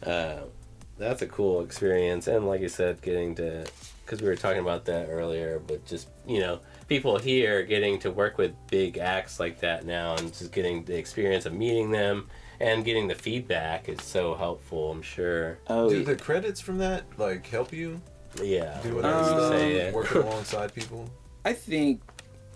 Uh, 0.03 0.41
that's 0.97 1.23
a 1.23 1.27
cool 1.27 1.61
experience, 1.63 2.27
and 2.27 2.47
like 2.47 2.61
you 2.61 2.69
said, 2.69 3.01
getting 3.03 3.35
to 3.37 3.65
because 4.05 4.23
we 4.23 4.27
were 4.29 4.37
talking 4.37 4.61
about 4.63 4.87
that 4.87 5.09
earlier, 5.11 5.61
but 5.65 5.85
just 5.87 6.09
you 6.27 6.41
know, 6.41 6.61
people 6.89 7.19
here 7.19 7.63
getting 7.63 7.99
to 8.01 8.11
work 8.11 8.39
with 8.39 8.53
big 8.71 8.97
acts 8.99 9.39
like 9.39 9.61
that 9.61 9.85
now, 9.85 10.17
and 10.17 10.33
just 10.33 10.51
getting 10.51 10.83
the 10.85 10.97
experience 10.97 11.47
of 11.47 11.53
meeting 11.53 11.91
them 11.91 12.27
and 12.61 12.85
getting 12.85 13.09
the 13.09 13.15
feedback 13.15 13.89
is 13.89 14.03
so 14.03 14.35
helpful. 14.35 14.91
I'm 14.91 15.03
sure. 15.03 15.59
Oh, 15.69 15.89
Do 15.89 16.03
the 16.05 16.17
credits 16.17 16.61
from 16.61 16.79
that 16.79 17.05
like 17.19 17.47
help 17.47 17.73
you 17.73 18.01
Yeah, 18.43 18.79
do 18.83 18.95
whatever 18.97 19.23
whatever 19.23 19.41
you 19.41 19.45
Um, 19.47 19.53
say. 19.53 19.77
yeah. 19.77 19.93
working 19.93 20.23
alongside 20.23 20.75
people? 20.75 21.09
I 21.45 21.53
think 21.53 22.01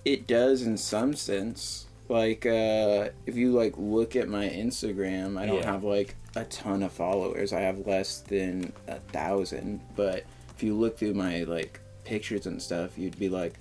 it 0.05 0.27
does 0.27 0.63
in 0.63 0.77
some 0.77 1.15
sense. 1.15 1.87
Like, 2.09 2.45
uh, 2.45 3.11
if 3.27 3.37
you 3.37 3.53
like 3.53 3.75
look 3.79 4.17
at 4.17 4.29
my 4.29 4.49
Instagram, 4.49 5.39
I 5.39 5.47
don't 5.47 5.59
Yeah. 5.59 5.73
have 5.73 5.85
like 5.85 6.17
a 6.37 6.45
ton 6.45 6.83
of 6.83 6.93
followers. 6.93 7.53
I 7.53 7.61
have 7.61 7.87
less 7.87 8.19
than 8.21 8.73
a 8.89 8.97
thousand. 8.99 9.81
But 9.97 10.25
if 10.55 10.63
you 10.63 10.75
look 10.75 10.99
through 10.99 11.15
my 11.15 11.45
like 11.45 11.81
pictures 12.05 12.47
and 12.47 12.61
stuff, 12.61 12.99
you'd 12.99 13.19
be 13.19 13.29
like, 13.29 13.55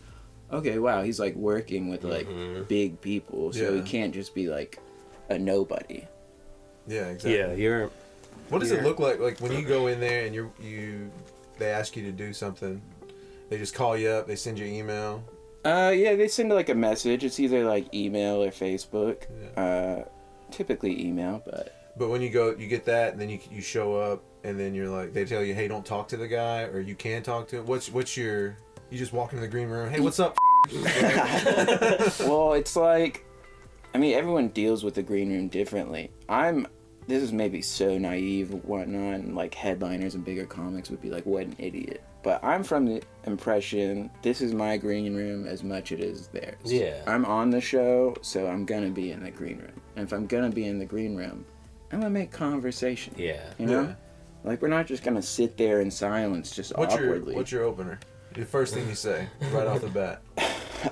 okay, 0.52 0.80
wow, 0.80 1.02
he's 1.04 1.20
like 1.20 1.36
working 1.36 1.88
with 1.90 2.04
like 2.04 2.28
Mhm. 2.28 2.68
big 2.68 3.00
people, 3.00 3.54
so 3.54 3.74
he 3.76 3.82
can't 3.82 4.14
just 4.14 4.34
be 4.36 4.48
like 4.50 4.80
a 5.30 5.38
nobody. 5.40 6.04
Yeah, 6.88 7.08
exactly. 7.08 7.38
Yeah, 7.38 7.54
you're. 7.54 7.90
What 8.50 8.60
does 8.60 8.72
it 8.72 8.84
look 8.84 9.00
like? 9.00 9.20
Like 9.20 9.40
when 9.40 9.52
you 9.54 9.64
go 9.64 9.88
in 9.88 10.00
there 10.00 10.26
and 10.26 10.36
you 10.36 10.52
you 10.60 11.10
they 11.58 11.70
ask 11.70 11.96
you 11.96 12.04
to 12.04 12.12
do 12.12 12.34
something, 12.34 12.82
they 13.50 13.58
just 13.58 13.74
call 13.74 13.96
you 13.98 14.10
up, 14.10 14.28
they 14.28 14.36
send 14.36 14.60
you 14.60 14.66
an 14.66 14.74
email. 14.74 15.24
Uh, 15.64 15.94
yeah, 15.96 16.16
they 16.16 16.28
send 16.28 16.50
like 16.50 16.70
a 16.70 16.76
message. 16.76 17.24
It's 17.24 17.40
either 17.40 17.64
like 17.64 17.94
email 17.94 18.44
or 18.44 18.50
Facebook. 18.50 19.26
Yeah. 19.56 19.62
Uh, 19.62 20.06
typically 20.52 21.06
email, 21.06 21.42
but 21.46 21.74
But 21.98 22.10
when 22.10 22.22
you 22.22 22.30
go, 22.30 22.56
you 22.58 22.68
get 22.68 22.84
that, 22.86 23.14
and 23.14 23.22
then 23.22 23.30
you 23.30 23.40
you 23.50 23.62
show 23.62 23.96
up, 23.96 24.24
and 24.44 24.60
then 24.60 24.74
you're 24.74 24.90
like, 24.90 25.14
they 25.14 25.24
tell 25.26 25.44
you, 25.44 25.54
hey, 25.54 25.68
don't 25.68 25.86
talk 25.86 26.08
to 26.10 26.18
the 26.18 26.28
guy, 26.28 26.64
or 26.64 26.80
you 26.80 26.96
can 26.96 27.24
talk 27.24 27.48
to 27.50 27.60
him. 27.60 27.66
What's 27.68 27.92
what's 27.92 28.18
your? 28.18 28.58
You 28.90 28.98
just 28.98 29.14
walk 29.14 29.32
into 29.32 29.42
the 29.42 29.48
green 29.48 29.70
room. 29.70 29.90
Hey, 29.90 30.00
what's 30.02 30.20
up? 30.20 30.36
well, 32.28 32.54
it's 32.54 32.76
like, 32.76 33.26
I 33.94 33.98
mean, 33.98 34.16
everyone 34.16 34.50
deals 34.50 34.84
with 34.84 34.96
the 34.96 35.04
green 35.04 35.32
room 35.32 35.48
differently. 35.48 36.12
I'm, 36.30 36.68
this 37.08 37.22
is 37.22 37.34
maybe 37.34 37.62
so 37.62 37.98
naive 37.98 38.54
whatnot, 38.64 39.16
and 39.16 39.36
like 39.36 39.54
headliners 39.54 40.16
and 40.16 40.24
bigger 40.24 40.46
comics 40.46 40.90
would 40.90 41.02
be 41.02 41.10
like, 41.10 41.26
what 41.26 41.44
an 41.44 41.56
idiot. 41.58 42.04
But 42.24 42.44
I'm 42.44 42.64
from 42.64 42.86
the 42.86 43.02
impression 43.26 44.12
this 44.22 44.42
is 44.42 44.54
my 44.54 44.78
green 44.78 45.16
room 45.16 45.48
as 45.48 45.64
much 45.64 45.92
as 45.92 46.00
it 46.00 46.04
is 46.04 46.28
theirs. 46.28 46.56
Yeah. 46.64 47.02
I'm 47.08 47.26
on 47.26 47.50
the 47.50 47.60
show, 47.60 48.16
so 48.22 48.48
I'm 48.48 48.64
gonna 48.64 48.92
be 48.92 49.12
in 49.12 49.24
the 49.24 49.32
green 49.32 49.58
room. 49.58 49.82
And 49.96 50.06
if 50.06 50.14
I'm 50.14 50.28
gonna 50.28 50.52
be 50.52 50.66
in 50.66 50.78
the 50.78 50.86
green 50.86 51.16
room, 51.16 51.44
I'm 51.92 52.00
gonna 52.00 52.12
make 52.12 52.32
conversation. 52.32 53.14
Yeah. 53.18 53.42
You 53.58 53.66
know? 53.66 53.82
Yeah. 53.84 53.96
Like, 54.44 54.62
we're 54.62 54.70
not 54.70 54.86
just 54.88 55.04
gonna 55.04 55.22
sit 55.22 55.58
there 55.58 55.82
in 55.82 55.92
silence, 55.92 56.56
just 56.56 56.78
What's 56.78 56.96
your 56.96 57.06
awkwardly. 57.06 57.36
what's 57.36 57.52
your 57.52 57.64
opener? 57.64 58.00
The 58.34 58.46
first 58.46 58.74
thing 58.74 58.88
you 58.88 58.96
say 58.96 59.28
right 59.52 59.68
off 59.68 59.82
the 59.82 59.90
bat. 59.90 60.22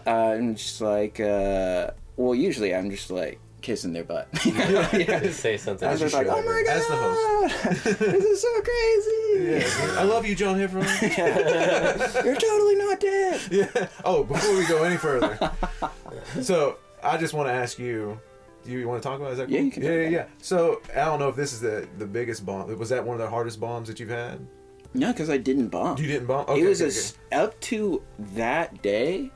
Uh, 0.06 0.10
I'm 0.12 0.56
just 0.56 0.82
like, 0.82 1.20
uh, 1.20 1.92
well, 2.20 2.36
usually 2.36 2.76
I'm 2.76 2.92
just 2.92 3.10
like 3.10 3.40
kissing 3.62 3.94
their 3.94 4.04
butt. 4.04 4.28
Say 5.32 5.56
something. 5.56 5.88
I'm 5.88 5.98
just 5.98 6.14
like, 6.14 6.28
oh 6.28 6.42
my 6.42 6.64
As 6.68 6.86
the 6.86 6.94
god, 6.94 7.96
this 7.98 8.26
is 8.26 8.42
so 8.42 8.62
crazy. 8.62 9.66
Yeah, 9.86 10.00
I 10.00 10.04
love 10.04 10.26
you, 10.26 10.36
John 10.36 10.58
Heffron. 10.58 10.84
You're 12.26 12.36
totally 12.36 12.76
not 12.76 13.00
dead. 13.00 13.42
yeah. 13.50 13.88
Oh, 14.04 14.24
before 14.26 14.58
we 14.58 14.68
go 14.68 14.84
any 14.84 14.98
further, 14.98 15.52
so 16.42 16.78
I 17.02 17.18
just 17.18 17.34
want 17.34 17.48
to 17.48 17.54
ask 17.54 17.80
you. 17.80 18.20
Do 18.66 18.72
you 18.72 18.90
want 18.90 19.02
to 19.02 19.08
talk 19.08 19.18
about? 19.18 19.30
it? 19.30 19.32
Is 19.32 19.38
that 19.38 19.48
cool? 19.48 19.84
Yeah, 19.84 19.90
Yeah, 19.90 20.02
yeah, 20.02 20.10
yeah. 20.10 20.26
So 20.40 20.82
I 20.92 21.06
don't 21.06 21.20
know 21.20 21.30
if 21.30 21.38
this 21.38 21.54
is 21.54 21.62
the 21.62 21.88
the 21.98 22.06
biggest 22.06 22.46
bomb. 22.46 22.78
Was 22.78 22.90
that 22.90 23.06
one 23.06 23.16
of 23.16 23.22
the 23.22 23.30
hardest 23.30 23.62
bombs 23.62 23.88
that 23.88 24.02
you've 24.02 24.10
had? 24.10 24.46
No, 24.94 25.14
because 25.14 25.30
I 25.30 25.38
didn't 25.38 25.70
bomb. 25.70 25.98
You 25.98 26.08
didn't 26.08 26.28
bomb. 26.28 26.46
Okay, 26.50 26.62
it 26.62 26.68
was 26.68 26.82
okay, 26.82 26.90
a 26.90 26.94
s 26.94 27.18
up 27.32 27.60
to 27.62 28.04
that 28.36 28.82
day. 28.82 29.32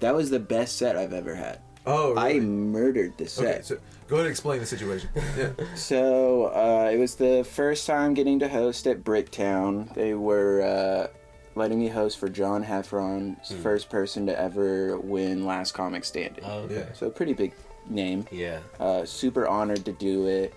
That 0.00 0.14
was 0.14 0.28
the 0.28 0.38
best 0.38 0.76
set 0.76 0.94
I've 0.94 1.14
ever 1.14 1.34
had. 1.34 1.60
Oh, 1.86 2.14
really? 2.14 2.36
I 2.36 2.40
murdered 2.40 3.16
the 3.16 3.28
set. 3.28 3.44
okay. 3.46 3.62
So 3.62 3.78
go 4.08 4.16
ahead 4.16 4.26
and 4.26 4.30
explain 4.32 4.60
the 4.60 4.66
situation. 4.66 5.08
Yeah. 5.36 5.50
So 5.76 6.46
uh, 6.46 6.90
it 6.92 6.98
was 6.98 7.14
the 7.16 7.44
first 7.44 7.86
time 7.86 8.14
getting 8.14 8.38
to 8.40 8.48
host 8.48 8.86
at 8.86 9.04
Bricktown. 9.04 9.92
They 9.94 10.14
were 10.14 10.62
uh, 10.62 11.06
letting 11.54 11.78
me 11.78 11.88
host 11.88 12.18
for 12.18 12.28
John 12.28 12.64
Heffron, 12.64 13.36
first 13.62 13.88
person 13.90 14.26
to 14.26 14.38
ever 14.38 14.98
win 14.98 15.44
Last 15.46 15.72
Comic 15.72 16.04
Standing. 16.04 16.44
Oh, 16.44 16.60
okay. 16.60 16.74
Yeah. 16.76 16.92
So 16.94 17.06
a 17.06 17.10
pretty 17.10 17.32
big 17.34 17.52
name. 17.88 18.26
Yeah. 18.30 18.60
Uh, 18.80 19.04
super 19.04 19.46
honored 19.46 19.84
to 19.84 19.92
do 19.92 20.26
it. 20.26 20.54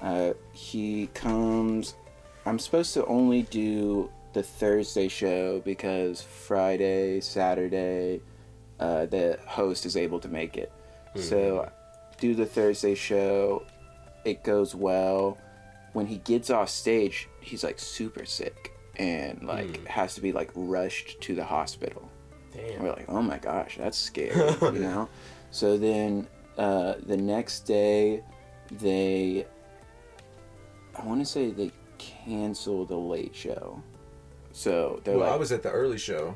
Uh, 0.00 0.32
he 0.52 1.08
comes. 1.14 1.94
I'm 2.46 2.58
supposed 2.58 2.94
to 2.94 3.04
only 3.06 3.42
do 3.42 4.10
the 4.32 4.42
Thursday 4.42 5.08
show 5.08 5.60
because 5.60 6.22
Friday, 6.22 7.20
Saturday, 7.20 8.20
uh, 8.80 9.06
the 9.06 9.38
host 9.46 9.86
is 9.86 9.96
able 9.96 10.20
to 10.20 10.28
make 10.28 10.56
it. 10.56 10.70
So, 11.16 11.68
do 12.20 12.34
the 12.34 12.46
Thursday 12.46 12.94
show. 12.94 13.64
It 14.24 14.44
goes 14.44 14.74
well. 14.74 15.38
When 15.94 16.06
he 16.06 16.18
gets 16.18 16.50
off 16.50 16.68
stage, 16.68 17.28
he's 17.40 17.64
like 17.64 17.78
super 17.78 18.24
sick 18.24 18.72
and 18.96 19.42
like 19.42 19.86
has 19.86 20.14
to 20.16 20.20
be 20.20 20.32
like 20.32 20.50
rushed 20.54 21.20
to 21.22 21.34
the 21.34 21.44
hospital. 21.44 22.08
Damn. 22.54 22.82
We're 22.82 22.90
like, 22.90 23.06
oh 23.08 23.22
my 23.22 23.38
gosh, 23.38 23.76
that's 23.78 23.96
scary, 23.98 24.34
you 24.62 24.72
know? 24.80 25.08
So 25.50 25.76
then 25.78 26.26
uh, 26.56 26.94
the 27.06 27.16
next 27.16 27.60
day, 27.60 28.22
they, 28.70 29.46
I 30.96 31.04
want 31.04 31.20
to 31.20 31.26
say 31.26 31.50
they 31.50 31.70
canceled 31.98 32.88
the 32.88 32.96
late 32.96 33.34
show. 33.34 33.82
So 34.52 35.00
they're 35.04 35.16
Well, 35.16 35.26
like, 35.26 35.34
I 35.34 35.36
was 35.36 35.52
at 35.52 35.62
the 35.62 35.70
early 35.70 35.98
show, 35.98 36.34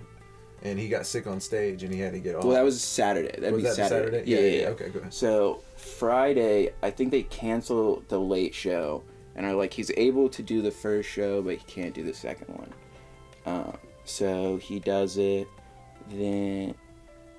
and 0.63 0.79
he 0.79 0.89
got 0.89 1.07
sick 1.07 1.27
on 1.27 1.41
stage, 1.41 1.83
and 1.83 1.93
he 1.93 2.01
had 2.01 2.13
to 2.13 2.21
get 2.21 2.35
off. 2.37 2.45
well, 2.45 2.55
that 2.55 2.63
was 2.65 2.81
Saturday. 2.83 3.33
That'd 3.39 3.53
Was 3.53 3.63
be 3.63 3.69
that 3.69 3.75
Saturday. 3.77 4.05
Saturday? 4.19 4.31
Yeah, 4.31 4.39
Yeah, 4.39 4.47
yeah, 4.47 4.61
yeah, 4.63 4.69
okay, 4.69 4.89
go 4.91 5.01
ahead. 5.01 5.15
So 5.15 5.63
Friday, 5.77 6.71
I 6.83 6.91
think 6.91 7.11
they 7.11 7.25
canceled 7.25 8.09
the 8.09 8.19
late 8.21 8.55
show, 8.55 9.03
and 9.35 9.47
are 9.47 9.55
like, 9.55 9.73
he's 9.73 9.91
able 9.97 10.29
to 10.31 10.43
do 10.43 10.63
the 10.63 10.71
first 10.71 11.09
show, 11.09 11.43
but 11.43 11.57
he 11.57 11.65
can't 11.67 11.95
do 11.95 12.05
the 12.05 12.15
second 12.15 12.55
one. 12.57 12.73
Um, 13.47 13.77
so 14.05 14.57
he 14.59 14.79
does 14.79 15.17
it. 15.19 15.49
Then, 16.11 16.75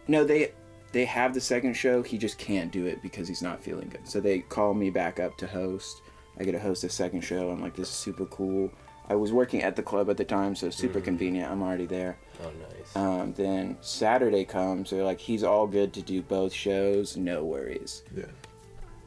no, 0.07 0.23
they 0.23 0.51
they 0.91 1.05
have 1.05 1.33
the 1.33 1.41
second 1.41 1.73
show. 1.73 2.01
He 2.03 2.17
just 2.17 2.37
can't 2.37 2.71
do 2.71 2.85
it 2.85 3.01
because 3.01 3.27
he's 3.27 3.41
not 3.41 3.63
feeling 3.63 3.89
good. 3.89 4.07
So 4.07 4.19
they 4.19 4.39
call 4.39 4.73
me 4.73 4.89
back 4.89 5.19
up 5.19 5.37
to 5.37 5.47
host. 5.47 6.01
I 6.39 6.43
get 6.43 6.53
to 6.53 6.59
host 6.59 6.83
a 6.83 6.89
second 6.89 7.21
show. 7.21 7.49
I'm 7.49 7.61
like, 7.61 7.75
this 7.75 7.89
is 7.89 7.95
super 7.95 8.25
cool. 8.25 8.71
I 9.09 9.15
was 9.15 9.31
working 9.33 9.63
at 9.63 9.75
the 9.75 9.83
club 9.83 10.09
at 10.09 10.17
the 10.17 10.23
time, 10.23 10.55
so 10.55 10.69
super 10.69 11.01
convenient. 11.01 11.51
I'm 11.51 11.61
already 11.61 11.85
there. 11.85 12.17
Oh, 12.41 12.51
nice. 12.71 12.95
Um, 12.95 13.33
then 13.33 13.77
Saturday 13.81 14.45
comes. 14.45 14.89
They're 14.89 15.03
like, 15.03 15.19
he's 15.19 15.43
all 15.43 15.67
good 15.67 15.93
to 15.93 16.01
do 16.01 16.21
both 16.21 16.53
shows. 16.53 17.17
No 17.17 17.43
worries. 17.43 18.03
Yeah. 18.15 18.25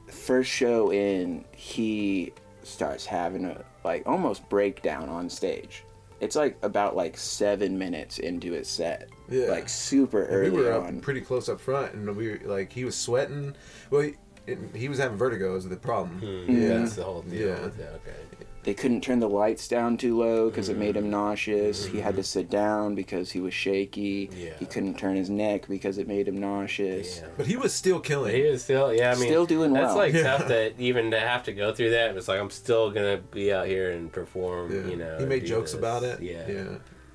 First 0.08 0.50
show 0.50 0.92
in, 0.92 1.44
he 1.52 2.32
starts 2.62 3.06
having 3.06 3.44
a 3.46 3.64
like 3.84 4.06
almost 4.06 4.48
breakdown 4.48 5.08
on 5.08 5.28
stage. 5.30 5.82
It's 6.20 6.36
like 6.36 6.56
about 6.62 6.94
like 6.96 7.16
seven 7.16 7.78
minutes 7.78 8.18
into 8.18 8.52
his 8.52 8.68
set. 8.68 9.08
Yeah. 9.28 9.46
Like 9.46 9.68
super 9.68 10.22
And 10.22 10.34
early 10.34 10.50
we 10.50 10.62
were 10.62 10.72
up 10.72 10.84
on. 10.84 11.00
pretty 11.00 11.20
close 11.20 11.48
up 11.48 11.60
front, 11.60 11.94
and 11.94 12.16
we 12.16 12.30
were, 12.30 12.40
like 12.44 12.72
he 12.72 12.84
was 12.84 12.94
sweating. 12.96 13.54
Well, 13.90 14.02
he, 14.02 14.14
it, 14.46 14.58
he 14.74 14.88
was 14.88 14.98
having 14.98 15.16
vertigo. 15.18 15.56
Is 15.56 15.68
the 15.68 15.76
problem? 15.76 16.20
Mm-hmm. 16.20 16.68
That's 16.68 16.96
the 16.96 17.02
whole 17.04 17.22
deal. 17.22 17.48
Yeah. 17.48 17.60
with 17.64 17.78
it, 17.80 18.00
Okay. 18.06 18.46
They 18.66 18.74
couldn't 18.74 19.00
turn 19.00 19.20
the 19.20 19.28
lights 19.28 19.68
down 19.68 19.96
too 19.96 20.18
low 20.18 20.50
because 20.50 20.68
it 20.68 20.76
made 20.76 20.96
Mm-hmm. 20.96 21.04
him 21.06 21.10
nauseous. 21.10 21.86
He 21.86 22.00
had 22.00 22.16
to 22.16 22.22
sit 22.22 22.50
down 22.50 22.94
because 22.96 23.30
he 23.30 23.40
was 23.40 23.54
shaky. 23.54 24.28
Yeah. 24.36 24.50
He 24.58 24.66
couldn't 24.66 24.98
turn 24.98 25.16
his 25.16 25.30
neck 25.30 25.68
because 25.68 25.96
it 25.98 26.06
made 26.08 26.26
him 26.28 26.36
nauseous. 26.36 27.20
Yeah. 27.20 27.28
But 27.38 27.46
he 27.46 27.56
was 27.56 27.72
still 27.72 28.00
killing. 28.00 28.34
He 28.34 28.42
was 28.42 28.64
still, 28.64 28.92
yeah. 28.92 29.12
I 29.12 29.14
mean, 29.14 29.28
Still 29.28 29.46
doing 29.46 29.72
That's 29.72 29.86
well. 29.94 29.96
like 29.96 30.12
Yeah. 30.14 30.22
tough 30.36 30.48
that 30.48 30.74
even 30.78 31.12
to 31.12 31.18
have 31.20 31.44
to 31.44 31.52
go 31.52 31.72
through 31.72 31.90
that. 31.90 32.16
It's 32.16 32.28
like 32.28 32.40
I'm 32.40 32.50
still 32.50 32.90
gonna 32.90 33.18
be 33.30 33.52
out 33.52 33.66
here 33.68 33.92
and 33.92 34.12
perform. 34.12 34.72
Yeah. 34.74 34.90
You 34.90 34.96
know, 34.96 35.16
he 35.18 35.24
made 35.26 35.46
jokes 35.46 35.70
this. 35.72 35.78
about 35.78 36.02
it. 36.02 36.20
Yeah. 36.20 36.46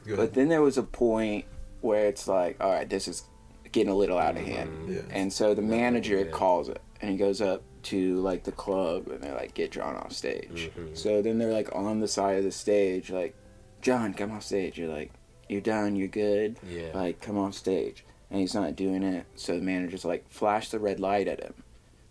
Yeah. 0.06 0.16
But 0.16 0.34
then 0.34 0.47
there 0.49 0.62
was 0.62 0.78
a 0.78 0.84
point 0.84 1.45
where 1.82 2.08
it's 2.08 2.28
like, 2.28 2.58
all 2.60 2.72
right, 2.72 2.89
this 2.89 3.08
is 3.08 3.24
getting 3.72 3.91
a 3.91 3.95
little 3.95 4.18
out 4.18 4.38
of 4.38 4.43
hand. 4.43 4.72
Yeah. 4.89 5.02
And 5.12 5.32
so 5.32 5.54
the 5.54 5.62
manager 5.62 6.20
yeah. 6.24 6.32
calls 6.32 6.70
it 6.70 6.82
and 7.02 7.12
he 7.12 7.18
goes 7.18 7.41
up 7.41 7.62
to 7.84 8.16
like 8.18 8.44
the 8.44 8.52
club 8.52 9.08
and 9.08 9.22
they're 9.22 9.34
like, 9.34 9.54
get 9.54 9.72
John 9.72 9.96
off 9.96 10.14
stage. 10.14 10.72
Mm-hmm. 10.76 10.96
So 10.96 11.22
then 11.22 11.38
they're 11.38 11.52
like 11.52 11.74
on 11.74 12.00
the 12.00 12.08
side 12.08 12.38
of 12.38 12.44
the 12.44 12.52
stage, 12.52 13.10
like, 13.10 13.36
John, 13.82 14.14
come 14.14 14.32
off 14.32 14.44
stage. 14.44 14.78
You're 14.78 14.94
like, 14.94 15.12
you're 15.50 15.62
done, 15.62 15.96
you're 15.96 16.08
good. 16.08 16.58
Yeah. 16.68 16.92
Like, 16.94 17.22
come 17.22 17.38
off 17.38 17.54
stage. 17.54 18.06
And 18.30 18.40
he's 18.40 18.56
not 18.56 18.76
doing 18.76 19.04
it. 19.04 19.26
So 19.36 19.56
the 19.56 19.62
manager's 19.62 20.06
like, 20.06 20.30
flash 20.30 20.70
the 20.70 20.80
red 20.80 21.00
light 21.00 21.28
at 21.28 21.42
him. 21.42 21.54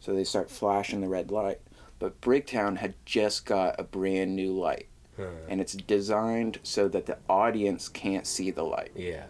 So 0.00 0.14
they 0.14 0.24
start 0.24 0.50
flashing 0.50 1.00
the 1.00 1.08
red 1.08 1.30
light. 1.30 1.60
But 1.98 2.20
Bricktown 2.20 2.78
had 2.78 2.94
just 3.04 3.46
got 3.46 3.78
a 3.78 3.84
brand 3.84 4.34
new 4.36 4.52
light. 4.52 4.88
Huh. 5.16 5.24
And 5.48 5.60
it's 5.60 5.74
designed 5.74 6.58
so 6.62 6.88
that 6.88 7.06
the 7.06 7.18
audience 7.28 7.88
can't 7.88 8.26
see 8.26 8.50
the 8.50 8.62
light. 8.62 8.92
Yeah. 8.94 9.26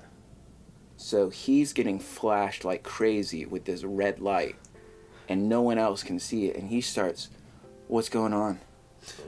So 0.97 1.31
he's 1.31 1.73
getting 1.73 1.99
flashed 1.99 2.65
like 2.65 2.83
crazy 2.83 3.47
with 3.47 3.65
this 3.65 3.85
red 3.85 4.21
light, 4.21 4.57
and 5.31 5.49
no 5.49 5.63
one 5.63 5.79
else 5.79 6.03
can 6.03 6.19
see 6.19 6.47
it. 6.49 6.57
And 6.57 6.69
he 6.69 6.83
starts, 6.83 7.31
"What's 7.89 8.11
going 8.11 8.35
on? 8.35 8.61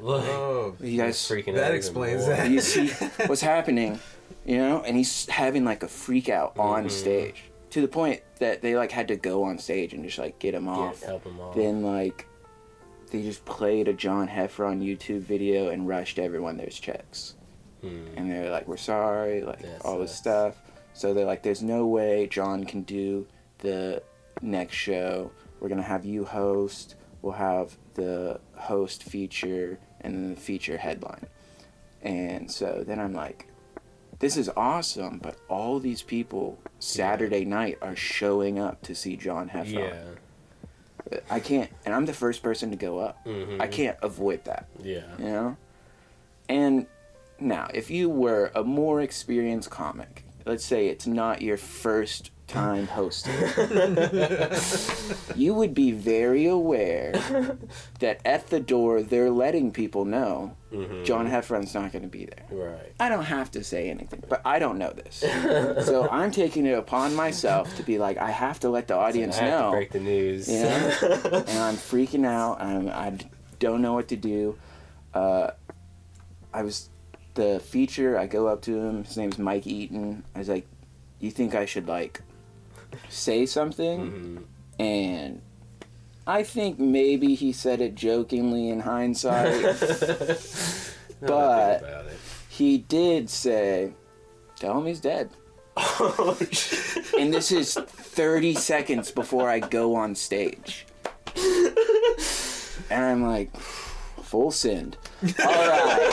Look, 0.03 0.25
Oh, 0.27 0.77
You 0.81 0.99
guys, 1.01 1.17
freaking 1.17 1.55
that 1.55 1.63
out 1.65 1.69
even 1.69 1.77
explains 1.77 2.27
that. 2.27 2.47
do 2.47 2.53
you 2.53 2.61
see 2.61 2.89
what's 3.27 3.41
happening?" 3.41 3.99
You 4.45 4.59
know, 4.59 4.83
and 4.83 4.97
he's 4.97 5.27
having 5.29 5.65
like 5.65 5.83
a 5.83 5.89
freak 5.89 6.29
out 6.29 6.59
on 6.59 6.91
stage 6.91 7.45
to 7.71 7.81
the 7.81 7.89
point 7.89 8.21
that 8.41 8.61
they 8.61 8.77
like 8.77 8.91
had 8.91 9.09
to 9.09 9.17
go 9.17 9.45
on 9.45 9.57
stage 9.59 9.95
and 9.95 10.05
just 10.05 10.19
like 10.19 10.39
get 10.39 10.53
him 10.53 10.69
off. 10.69 11.01
Get, 11.01 11.09
help 11.09 11.25
him 11.25 11.41
off. 11.41 11.55
Then 11.55 11.83
like 11.83 12.27
they 13.11 13.23
just 13.23 13.45
played 13.45 13.89
a 13.89 13.93
John 13.93 14.27
Heffron 14.29 14.83
YouTube 14.83 15.21
video 15.21 15.69
and 15.69 15.87
rushed 15.87 16.19
everyone 16.19 16.57
there's 16.57 16.79
checks. 16.81 17.35
Hmm. 17.83 18.07
And 18.17 18.31
they're 18.31 18.51
like, 18.51 18.67
We're 18.67 18.77
sorry, 18.77 19.43
like 19.43 19.61
That 19.63 19.83
all 19.85 19.99
this 19.99 20.11
sucks. 20.11 20.19
stuff. 20.21 20.57
So 20.95 21.15
they're 21.15 21.25
like, 21.27 21.43
There's 21.43 21.63
no 21.63 21.87
way 21.87 22.27
John 22.27 22.65
can 22.65 22.83
do 22.83 23.27
the 23.59 24.03
next 24.41 24.75
show. 24.77 25.31
We're 25.63 25.69
gonna 25.69 25.83
have 25.83 26.05
you 26.05 26.25
host, 26.25 26.97
we'll 27.23 27.35
have 27.35 27.79
the 27.95 28.41
host 28.57 29.05
feature 29.05 29.79
and 30.01 30.13
then 30.13 30.35
the 30.35 30.41
feature 30.41 30.77
headline. 30.77 31.27
And 32.03 32.51
so 32.51 32.83
then 32.85 32.99
I'm 32.99 33.15
like, 33.15 33.47
this 34.19 34.37
is 34.37 34.51
awesome, 34.57 35.21
but 35.23 35.37
all 35.49 35.79
these 35.79 36.03
people 36.03 36.59
Saturday 36.81 37.45
night 37.45 37.79
are 37.81 37.95
showing 37.95 38.59
up 38.59 38.83
to 38.83 38.95
see 38.97 39.17
John 39.17 39.51
Heffron. 39.51 39.95
Yeah. 41.13 41.21
I 41.31 41.39
can't, 41.39 41.71
and 41.85 41.95
I'm 41.95 42.07
the 42.07 42.13
first 42.13 42.43
person 42.43 42.71
to 42.71 42.77
go 42.77 42.99
up. 42.99 43.25
Mhm. 43.25 43.61
I 43.61 43.69
can't 43.69 43.99
avoid 44.03 44.43
that, 44.47 44.67
Yeah. 44.83 45.17
you 45.17 45.25
know? 45.27 45.57
And 46.49 46.87
now, 47.39 47.69
if 47.73 47.89
you 47.89 48.11
were 48.11 48.51
a 48.57 48.65
more 48.65 49.01
experienced 49.01 49.71
comic, 49.71 50.25
let's 50.45 50.65
say 50.65 50.89
it's 50.89 51.07
not 51.07 51.41
your 51.41 51.57
first 51.57 52.33
time 52.53 52.87
hosting, 52.87 53.35
you 55.37 55.55
would 55.55 55.75
be 55.75 55.93
very 55.93 56.47
aware 56.47 57.13
that 58.01 58.21
at 58.25 58.49
the 58.49 58.61
door 58.61 59.03
they're 59.03 59.31
letting 59.31 59.71
people 59.73 60.05
know 60.05 60.57
Mhm. 60.73 61.05
John 61.05 61.29
Heffron's 61.29 61.75
not 61.75 61.93
going 61.93 62.01
to 62.03 62.09
be 62.09 62.25
there. 62.25 62.47
Right. 62.51 62.95
I 62.99 63.11
don't 63.11 63.25
have 63.25 63.51
to 63.51 63.63
say 63.63 63.91
anything, 63.91 64.23
but 64.27 64.41
I 64.43 64.59
don't 64.59 64.79
know 64.79 64.91
this. 64.91 65.17
so 65.87 66.09
I'm 66.11 66.31
taking 66.31 66.65
it 66.65 66.79
upon 66.79 67.15
myself 67.15 67.77
to 67.77 67.83
be 67.83 67.99
like, 67.99 68.17
I 68.17 68.31
have 68.31 68.59
to 68.61 68.71
let 68.71 68.89
the 68.89 68.97
audience 68.97 69.37
I 69.37 69.45
have 69.45 69.51
know. 69.61 69.71
to 69.73 69.77
break 69.77 69.91
the 69.91 70.01
news. 70.01 70.49
you 70.51 70.61
know? 70.63 71.45
and 71.47 71.59
I'm 71.59 71.75
freaking 71.77 72.25
out. 72.27 72.63
I'm, 72.63 72.89
I 72.89 73.19
don't 73.59 73.83
know 73.83 73.93
what 73.93 74.09
to 74.09 74.17
do. 74.17 74.57
Uh, 75.13 75.51
I 76.55 76.63
was 76.63 76.89
the 77.35 77.61
feature. 77.61 78.19
I 78.19 78.27
go 78.27 78.47
up 78.49 78.63
to 78.63 78.75
him. 78.79 79.05
His 79.05 79.19
name's 79.19 79.39
Mike 79.39 79.67
Eaton. 79.67 80.25
I 80.35 80.39
was 80.39 80.49
like, 80.49 80.67
"You 81.21 81.31
think 81.31 81.55
I 81.55 81.67
should 81.67 81.87
like 81.87 82.23
say 83.09 83.47
something?" 83.47 84.01
Mhm. 84.01 84.43
And 84.85 85.41
I 86.27 86.43
think 86.43 86.79
maybe 86.79 87.35
he 87.35 87.53
said 87.53 87.81
it 87.81 87.95
jokingly 87.95 88.69
in 88.69 88.81
hindsight. 88.81 89.63
Now 89.63 89.79
that 89.79 89.81
I 89.81 90.35
think 90.35 91.21
But- 91.21 91.83
he 92.49 92.79
did 92.79 93.31
say, 93.31 93.93
"Tell 94.57 94.79
him 94.79 94.87
he's 94.87 95.01
dead." 95.01 95.31
Oh. 95.77 96.37
And 97.19 97.33
this 97.33 97.53
is 97.53 97.75
30 97.75 98.55
seconds 98.55 99.11
before 99.13 99.49
I 99.49 99.61
go 99.61 99.95
on 99.95 100.15
stage. 100.15 100.87
And 102.91 103.05
I'm 103.05 103.23
like, 103.23 103.55
full 104.23 104.51
send. 104.51 104.97
All 105.23 105.69
right. 105.69 106.13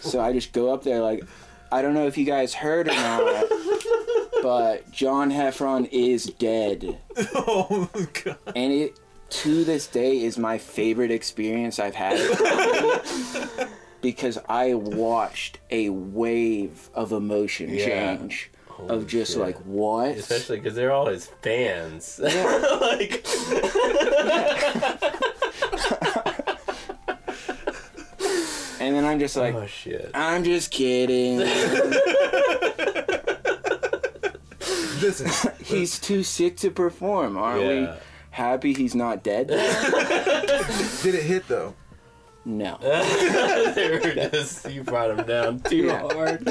so 0.00 0.20
I 0.20 0.32
just 0.32 0.52
go 0.52 0.72
up 0.72 0.82
there, 0.82 1.00
like, 1.00 1.24
I 1.72 1.82
don't 1.82 1.94
know 1.94 2.06
if 2.06 2.16
you 2.18 2.24
guys 2.24 2.52
heard 2.54 2.88
or 2.88 2.94
not, 2.94 3.44
but 4.46 4.88
John 4.92 5.32
Heffron 5.32 5.88
is 5.90 6.26
dead. 6.26 6.98
oh 7.34 7.90
god. 8.22 8.38
And 8.54 8.72
it, 8.72 9.00
to 9.28 9.64
this 9.64 9.88
day, 9.88 10.22
is 10.22 10.38
my 10.38 10.56
favorite 10.56 11.10
experience 11.10 11.80
I've 11.80 11.96
had. 11.96 12.16
because 14.02 14.38
I 14.48 14.74
watched 14.74 15.58
a 15.72 15.88
wave 15.88 16.90
of 16.94 17.10
emotion 17.10 17.70
Yeah. 17.70 17.86
change 18.18 18.52
of 18.78 19.08
just 19.08 19.32
shit. 19.32 19.40
like 19.40 19.56
what? 19.64 20.10
Especially 20.10 20.58
because 20.58 20.76
they're 20.76 20.92
all 20.92 21.06
his 21.06 21.26
fans. 21.42 22.20
Yeah. 22.22 22.78
like, 22.82 23.26
and 28.78 28.94
then 28.94 29.04
I'm 29.04 29.18
just 29.18 29.36
like, 29.36 29.56
oh 29.56 29.66
shit. 29.66 30.08
I'm 30.14 30.44
just 30.44 30.70
kidding. 30.70 31.40
Listen, 35.06 35.52
he's 35.64 35.98
too 35.98 36.22
sick 36.22 36.56
to 36.58 36.70
perform. 36.70 37.36
Aren't 37.38 37.62
we 37.66 37.88
happy 38.30 38.72
he's 38.74 38.94
not 38.94 39.22
dead? 39.22 39.46
did 41.02 41.14
it 41.14 41.22
hit 41.24 41.46
though? 41.48 41.74
no. 42.44 42.76
they 42.80 43.90
were 43.90 44.28
just 44.30 44.70
you 44.70 44.82
brought 44.84 45.10
him 45.10 45.26
down 45.26 45.60
too 45.60 45.76
Yeah. 45.86 46.00
hard. 46.00 46.48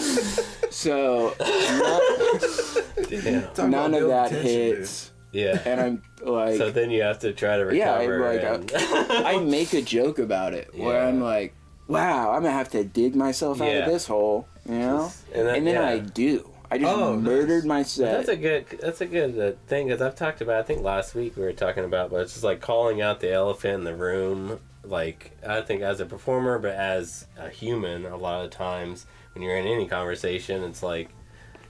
So 0.71 1.33
none, 1.39 3.09
Damn. 3.09 3.69
None 3.71 3.93
of 3.93 3.99
building 4.01 4.07
that 4.09 4.29
tension, 4.29 4.43
hits, 4.49 5.11
Yeah. 5.31 5.61
and 5.65 5.79
I'm 5.81 6.01
like, 6.21 6.57
so 6.57 6.69
then 6.71 6.89
you 6.91 7.01
have 7.03 7.19
to 7.19 7.31
try 7.33 7.55
to 7.57 7.63
recover. 7.65 7.75
Yeah, 7.77 7.93
I'm 7.95 8.09
recover. 8.09 8.57
like, 8.57 8.73
and- 8.73 9.25
I 9.25 9.37
make 9.39 9.73
a 9.73 9.81
joke 9.81 10.19
about 10.19 10.53
it 10.53 10.73
where 10.77 11.01
I'm 11.07 11.21
like, 11.21 11.53
wow, 11.87 12.31
I'm 12.31 12.41
gonna 12.41 12.51
have 12.53 12.71
to 12.71 12.83
dig 12.83 13.15
myself 13.15 13.61
out 13.61 13.67
Yeah. 13.67 13.85
of 13.85 13.91
this 13.91 14.05
hole, 14.07 14.47
you 14.67 14.75
know? 14.79 15.11
and, 15.33 15.47
that- 15.47 15.57
and 15.57 15.67
then 15.67 15.75
yeah. 15.75 15.87
I 15.87 15.99
do. 15.99 16.49
I 16.71 16.77
just 16.77 16.91
Oh, 16.91 17.15
murdered 17.15 17.65
nice. 17.65 17.65
my 17.65 17.83
set. 17.83 18.17
That's 18.17 18.29
a 18.29 18.35
good. 18.35 18.65
That's 18.81 19.01
a 19.01 19.05
good 19.05 19.39
uh, 19.39 19.57
thing 19.67 19.87
because 19.87 20.01
I've 20.01 20.15
talked 20.15 20.41
about. 20.41 20.59
I 20.59 20.63
think 20.63 20.81
last 20.81 21.15
week 21.15 21.35
we 21.37 21.43
were 21.43 21.53
talking 21.53 21.83
about, 21.85 22.11
but 22.11 22.21
it's 22.21 22.33
just 22.33 22.43
like 22.43 22.59
calling 22.61 23.01
out 23.01 23.19
the 23.19 23.31
elephant 23.31 23.75
in 23.75 23.83
the 23.83 23.95
room. 23.95 24.59
Like 24.83 25.31
I 25.45 25.61
think 25.61 25.81
as 25.81 25.99
a 25.99 26.05
performer, 26.05 26.59
but 26.59 26.73
as 26.75 27.27
a 27.37 27.49
human, 27.49 28.05
a 28.05 28.17
lot 28.17 28.43
of 28.45 28.51
times 28.51 29.05
when 29.33 29.43
you're 29.43 29.57
in 29.57 29.67
any 29.67 29.87
conversation, 29.87 30.63
it's 30.63 30.81
like, 30.83 31.09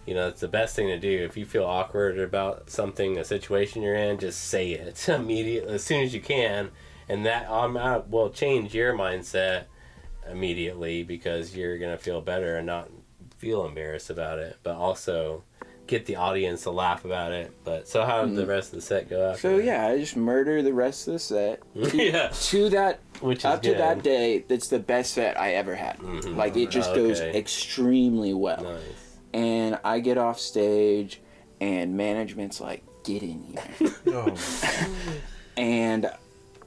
you 0.05 0.13
know, 0.13 0.27
it's 0.27 0.41
the 0.41 0.47
best 0.47 0.75
thing 0.75 0.87
to 0.87 0.99
do. 0.99 1.23
If 1.23 1.35
you 1.37 1.45
feel 1.45 1.63
awkward 1.65 2.19
about 2.19 2.69
something, 2.69 3.17
a 3.17 3.23
situation 3.23 3.81
you're 3.81 3.95
in, 3.95 4.19
just 4.19 4.41
say 4.41 4.71
it 4.71 5.07
immediately 5.09 5.73
as 5.73 5.83
soon 5.83 6.03
as 6.03 6.13
you 6.13 6.21
can, 6.21 6.71
and 7.09 7.25
that 7.25 7.49
um, 7.49 7.73
will 8.09 8.29
change 8.29 8.73
your 8.73 8.93
mindset 8.93 9.65
immediately 10.29 11.03
because 11.03 11.55
you're 11.55 11.77
gonna 11.77 11.97
feel 11.97 12.19
better 12.21 12.57
and 12.57 12.65
not 12.65 12.89
feel 13.45 13.63
embarrassed 13.67 14.09
about 14.09 14.39
it, 14.39 14.57
but 14.63 14.75
also 14.75 15.43
get 15.85 16.07
the 16.07 16.15
audience 16.15 16.63
to 16.63 16.71
laugh 16.71 17.05
about 17.05 17.31
it. 17.31 17.51
But 17.63 17.87
so 17.87 18.03
how 18.03 18.25
did 18.25 18.35
the 18.35 18.47
rest 18.47 18.73
of 18.73 18.79
the 18.79 18.81
set 18.81 19.07
go 19.07 19.29
after? 19.29 19.37
Mm. 19.37 19.51
so 19.51 19.57
that? 19.57 19.63
yeah, 19.65 19.85
I 19.87 19.99
just 19.99 20.15
murder 20.15 20.63
the 20.63 20.73
rest 20.73 21.07
of 21.07 21.13
the 21.13 21.19
set. 21.19 21.61
yeah, 21.93 22.29
To 22.33 22.69
that 22.69 23.01
which 23.21 23.39
is 23.39 23.45
up 23.45 23.61
to 23.61 23.75
that 23.75 24.01
day, 24.01 24.43
that's 24.47 24.67
the 24.69 24.79
best 24.79 25.13
set 25.13 25.39
I 25.39 25.51
ever 25.53 25.75
had. 25.75 25.99
Mhm. 25.99 26.35
Like 26.35 26.57
it 26.57 26.71
just 26.71 26.95
goes 26.95 27.21
Okay. 27.21 27.37
extremely 27.37 28.33
well. 28.33 28.63
Nice. 28.63 28.81
And 29.35 29.77
I 29.83 29.99
get 29.99 30.17
off 30.17 30.39
stage 30.39 31.21
and 31.61 31.95
management's 31.95 32.59
like, 32.59 32.83
get 33.03 33.21
in 33.21 33.43
here. 33.43 33.91
Oh, 34.07 34.35
and 35.57 36.09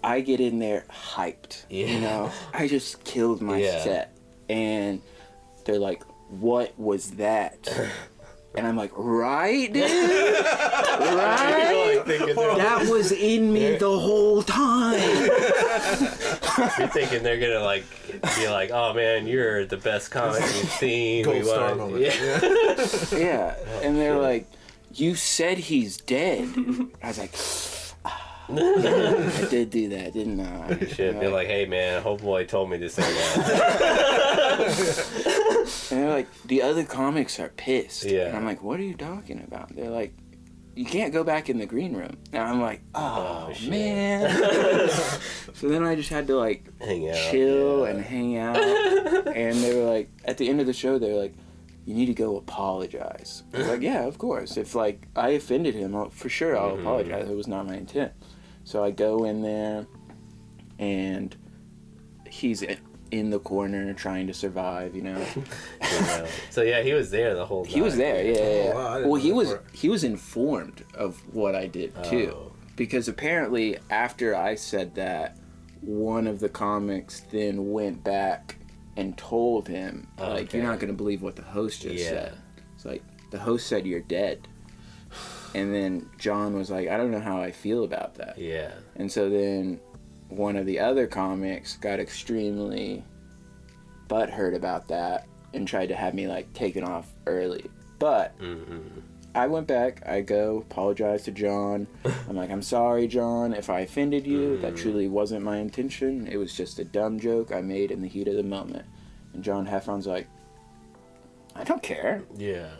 I 0.05 0.20
get 0.20 0.39
in 0.39 0.61
there 0.61 0.85
hyped. 0.89 1.64
Yeah. 1.68 1.87
You 1.87 2.01
know, 2.03 2.31
I 2.55 2.68
just 2.68 3.03
killed 3.03 3.43
my 3.43 3.59
Yeah. 3.59 3.83
set, 3.83 4.16
and 4.49 5.03
they're 5.64 5.81
like, 5.81 6.05
"What 6.29 6.79
was 6.79 7.12
that?" 7.12 7.68
and 8.55 8.66
I'm 8.66 8.76
like, 8.76 8.93
"Right, 8.97 9.72
dude, 9.72 9.85
right." 9.91 11.95
like 11.97 12.07
thinking 12.07 12.37
they're, 12.37 12.57
That 12.57 12.87
was 12.89 13.12
in 13.12 13.53
me 13.53 13.76
the 13.76 13.99
whole 13.99 14.43
time. 14.43 14.99
you're 16.79 16.89
thinking 16.89 17.22
they're 17.22 17.41
gonna 17.41 17.64
like 17.64 17.85
be 18.37 18.49
like, 18.49 18.70
"Oh 18.72 18.93
man, 18.95 19.26
you're 19.26 19.66
the 19.66 19.76
best 19.76 20.11
comic 20.11 20.41
we've 20.43 20.70
seen." 20.72 21.24
gold 21.24 21.37
we 21.39 21.45
star 21.45 21.74
wanna-" 21.74 21.76
moment. 21.76 22.03
Yeah. 22.03 22.41
Yeah. 23.12 23.18
Yeah, 23.18 23.55
and 23.83 23.97
they're 23.97 24.14
shit. 24.14 24.22
like, 24.22 24.47
"You 24.95 25.14
said 25.14 25.59
he's 25.59 25.97
dead." 25.99 26.49
I 27.03 27.09
was 27.09 27.18
like, 27.18 27.35
"I 28.51 29.46
did 29.51 29.70
do 29.70 29.88
that, 29.90 30.12
didn't 30.14 30.40
I?" 30.40 30.70
You 30.80 30.86
should 30.88 31.18
be 31.20 31.26
And 31.26 31.34
like, 31.34 31.46
"Hey 31.49 31.66
man, 31.66 32.03
homeboy 32.03 32.49
told 32.49 32.70
me 32.70 32.78
to 32.78 32.88
say 32.88 33.03
that." 33.03 34.59
And 35.90 36.01
they're 36.03 36.11
like, 36.11 36.26
the 36.44 36.62
other 36.62 36.84
comics 36.84 37.38
are 37.40 37.49
pissed. 37.49 38.05
Yeah. 38.05 38.26
And 38.28 38.36
I'm 38.36 38.44
like, 38.44 38.62
what 38.62 38.78
are 38.80 38.82
you 38.82 38.94
talking 38.94 39.42
about? 39.46 39.74
They're 39.74 39.88
like, 39.90 40.12
you 40.74 40.84
can't 40.84 41.12
go 41.12 41.24
back 41.24 41.49
in 41.49 41.59
the 41.59 41.64
green 41.66 41.94
room. 41.94 42.18
And 42.32 42.42
I'm 42.42 42.61
like, 42.61 42.82
oh, 42.94 43.51
Oh, 43.55 43.70
man. 43.70 44.28
so 45.55 45.68
then 45.68 45.84
I 45.84 45.94
just 45.94 46.11
had 46.11 46.26
to 46.28 46.36
like 46.36 46.64
Hang 46.80 47.09
out. 47.09 47.16
chill 47.30 47.84
yeah. 47.84 47.90
and 47.90 48.03
hang 48.05 48.36
out. 48.38 48.57
and 48.59 49.57
they 49.62 49.74
were 49.74 49.90
like, 49.90 50.11
at 50.24 50.36
the 50.38 50.49
end 50.49 50.61
of 50.61 50.66
the 50.66 50.72
show, 50.74 50.99
they 50.99 51.11
were 51.12 51.20
like, 51.20 51.34
you 51.86 51.94
need 51.94 52.07
to 52.07 52.14
go 52.14 52.36
apologize. 52.36 53.44
I 53.55 53.59
was 53.59 53.68
like, 53.68 53.80
yeah, 53.80 54.05
of 54.05 54.18
course. 54.18 54.57
If 54.59 54.74
like 54.74 55.07
I 55.16 55.30
offended 55.30 55.74
him, 55.74 55.96
I'll, 55.96 56.11
for 56.11 56.28
sure 56.28 56.57
I'll 56.57 56.76
Mhm. 56.76 56.80
apologize. 56.80 57.28
It 57.30 57.36
was 57.36 57.49
not 57.49 57.66
my 57.66 57.76
intent. 57.76 58.12
So 58.68 58.84
I 58.84 58.90
go 58.90 59.24
in 59.24 59.40
there, 59.40 59.86
and 60.78 61.34
he's 62.28 62.60
in- 62.60 62.76
in 63.10 63.30
the 63.30 63.38
corner 63.38 63.94
trying 63.94 64.26
to 64.26 64.34
survive. 64.34 64.94
You 64.94 65.04
know. 65.04 65.26
You 65.90 66.00
know. 66.06 66.26
So 66.50 66.60
yeah, 66.60 66.82
he 66.82 66.92
was 66.92 67.10
there 67.10 67.34
the 67.34 67.46
whole. 67.46 67.64
Time. 67.64 67.72
He 67.72 67.80
was 67.80 67.96
there, 67.96 68.22
yeah. 68.22 68.32
yeah, 68.38 68.64
yeah. 68.64 68.72
Oh, 68.74 68.76
wow, 68.76 69.08
well, 69.08 69.14
he 69.14 69.30
that 69.30 69.34
was 69.36 69.48
part. 69.48 69.64
he 69.72 69.88
was 69.88 70.04
informed 70.04 70.84
of 70.94 71.18
what 71.34 71.54
I 71.54 71.66
did 71.66 71.94
oh. 71.96 72.02
too, 72.10 72.32
Oh. 72.36 72.52
because 72.76 73.08
apparently 73.08 73.78
after 73.88 74.36
I 74.36 74.54
said 74.54 74.94
that, 74.96 75.38
one 75.80 76.26
of 76.26 76.40
the 76.40 76.50
comics 76.50 77.20
then 77.20 77.70
went 77.72 78.04
back 78.04 78.56
and 78.98 79.16
told 79.16 79.66
him, 79.66 80.08
Oh, 80.18 80.28
like, 80.28 80.52
you're 80.52 80.62
not 80.62 80.78
gonna 80.78 80.92
believe 80.92 81.22
what 81.22 81.36
the 81.36 81.42
host 81.42 81.80
just 81.82 81.94
Yeah. 81.94 82.10
said. 82.10 82.38
It's 82.74 82.84
like 82.84 83.02
the 83.30 83.38
host 83.38 83.66
said 83.66 83.86
you're 83.86 84.00
dead, 84.00 84.46
and 85.55 85.72
then 85.74 86.09
John 86.18 86.55
was 86.55 86.70
like, 86.70 86.88
I 86.88 86.96
don't 86.96 87.11
know 87.11 87.20
how 87.20 87.40
I 87.40 87.51
feel 87.53 87.84
about 87.84 88.14
that, 88.16 88.38
Yeah. 88.38 88.72
and 88.96 89.11
so 89.11 89.28
then 89.30 89.80
one 90.28 90.57
of 90.57 90.66
the 90.66 90.78
other 90.80 91.07
comics 91.07 91.76
got 91.76 92.01
extremely 92.01 93.03
butthurt 94.09 94.55
about 94.55 94.88
that 94.88 95.26
and 95.55 95.66
tried 95.66 95.86
to 95.88 95.94
have 95.94 96.14
me 96.14 96.26
like 96.28 96.53
taken 96.53 96.84
off 96.84 97.11
early. 97.26 97.64
But 97.99 98.32
hmm 98.38 98.78
I 99.34 99.46
went 99.46 99.66
back, 99.68 100.03
I 100.07 100.22
go, 100.22 100.64
apologize 100.68 101.22
to 101.24 101.30
John. 101.30 101.86
I'm 102.28 102.34
like, 102.34 102.51
I'm 102.51 102.62
sorry, 102.62 103.07
John, 103.07 103.53
if 103.53 103.70
I 103.70 103.80
offended 103.80 104.26
you. 104.26 104.57
That 104.59 104.74
truly 104.74 105.07
wasn't 105.07 105.44
my 105.44 105.59
intention. 105.59 106.26
It 106.26 106.38
was 106.38 106.57
just 106.57 106.80
a 106.80 106.84
dumb 106.84 107.20
joke 107.20 107.53
I 107.53 107.61
made 107.61 107.90
in 107.92 108.01
the 108.03 108.09
heat 108.09 108.26
of 108.26 108.34
the 108.34 108.42
moment. 108.42 108.84
And 109.34 109.44
John 109.44 109.64
Heffron's 109.66 110.09
like, 110.09 110.26
I 111.55 111.62
don't 111.62 111.82
care. 111.82 112.22
Yeah. 112.36 112.70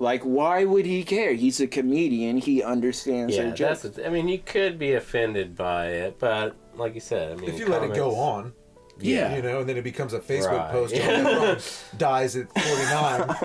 Like, 0.00 0.22
why 0.22 0.64
would 0.64 0.86
he 0.86 1.04
care? 1.04 1.32
He's 1.34 1.60
a 1.60 1.66
comedian. 1.66 2.36
He 2.38 2.62
understands 2.62 3.34
Yeah. 3.34 3.42
their 3.42 3.50
That's. 3.50 3.58
jokes. 3.60 3.82
The 3.82 3.90
th- 3.90 4.06
I 4.06 4.10
mean, 4.10 4.28
you 4.28 4.38
could 4.38 4.78
be 4.78 4.94
offended 4.94 5.54
by 5.56 5.86
it, 5.88 6.18
but 6.18 6.56
like 6.76 6.94
you 6.94 7.00
said, 7.00 7.32
I 7.32 7.36
mean, 7.40 7.48
If 7.48 7.58
you 7.60 7.66
let 7.66 7.82
it 7.84 7.94
go 7.94 8.14
on, 8.16 8.52
Yeah. 8.98 9.34
you 9.36 9.42
know, 9.42 9.60
and 9.60 9.68
then 9.68 9.76
it 9.76 9.84
becomes 9.84 10.12
a 10.12 10.18
Facebook 10.20 10.58
Right. 10.58 10.70
post. 10.72 10.94
Yeah. 10.96 11.58
Dies 11.98 12.36
at 12.36 12.46
49. 12.58 13.36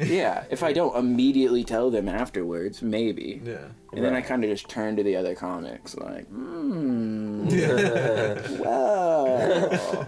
yeah, 0.10 0.44
if 0.50 0.62
I 0.62 0.72
don't 0.72 0.96
immediately 0.96 1.62
tell 1.64 1.90
them 1.90 2.08
afterwards, 2.08 2.80
maybe. 2.82 3.40
yeah. 3.44 3.68
And 3.92 4.02
then 4.04 4.14
I 4.14 4.20
kind 4.22 4.44
of 4.44 4.50
just 4.50 4.68
turn 4.68 4.96
to 4.96 5.02
the 5.02 5.14
other 5.16 5.34
comics, 5.34 5.94
like, 5.96 6.26
hmm, 6.28 7.48
Yeah. 7.48 8.40
wow. 8.60 10.06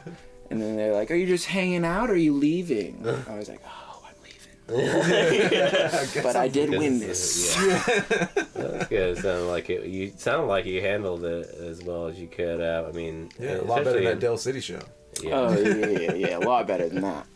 and 0.50 0.60
then 0.60 0.76
they're 0.76 0.92
like, 0.94 1.10
"Are 1.10 1.14
you 1.14 1.26
just 1.26 1.46
hanging 1.46 1.84
out? 1.84 2.10
or 2.10 2.14
Are 2.14 2.16
you 2.16 2.32
leaving?" 2.34 3.04
I 3.28 3.36
was 3.36 3.48
like, 3.48 3.60
"Oh, 3.64 3.68
I'm 3.68 3.68
leaving." 3.68 3.79
But 4.70 6.36
I 6.36 6.48
did 6.48 6.70
win 6.70 6.98
this. 6.98 7.56
Yeah. 7.56 7.82
That's 8.54 8.88
good. 8.88 9.18
It 9.18 9.18
sounded 9.18 9.46
like 9.46 9.70
it. 9.70 9.86
You 9.86 10.12
sound 10.16 10.48
like 10.48 10.64
you 10.66 10.80
handled 10.80 11.24
it 11.24 11.46
as 11.60 11.82
well 11.82 12.06
as 12.06 12.18
you 12.18 12.28
could 12.28 12.60
have. 12.60 12.86
I 12.86 12.92
mean, 12.92 13.30
Yeah, 13.38 13.60
a 13.60 13.62
lot 13.62 13.84
better 13.84 13.94
than 13.94 14.04
that 14.04 14.20
Del 14.20 14.36
City 14.38 14.60
show. 14.60 14.80
Yeah. 15.22 15.34
Oh 15.34 15.58
yeah, 15.58 15.86
yeah, 15.86 16.12
yeah, 16.14 16.36
a 16.38 16.40
lot 16.40 16.66
better 16.66 16.88
than 16.88 17.02
that. 17.02 17.26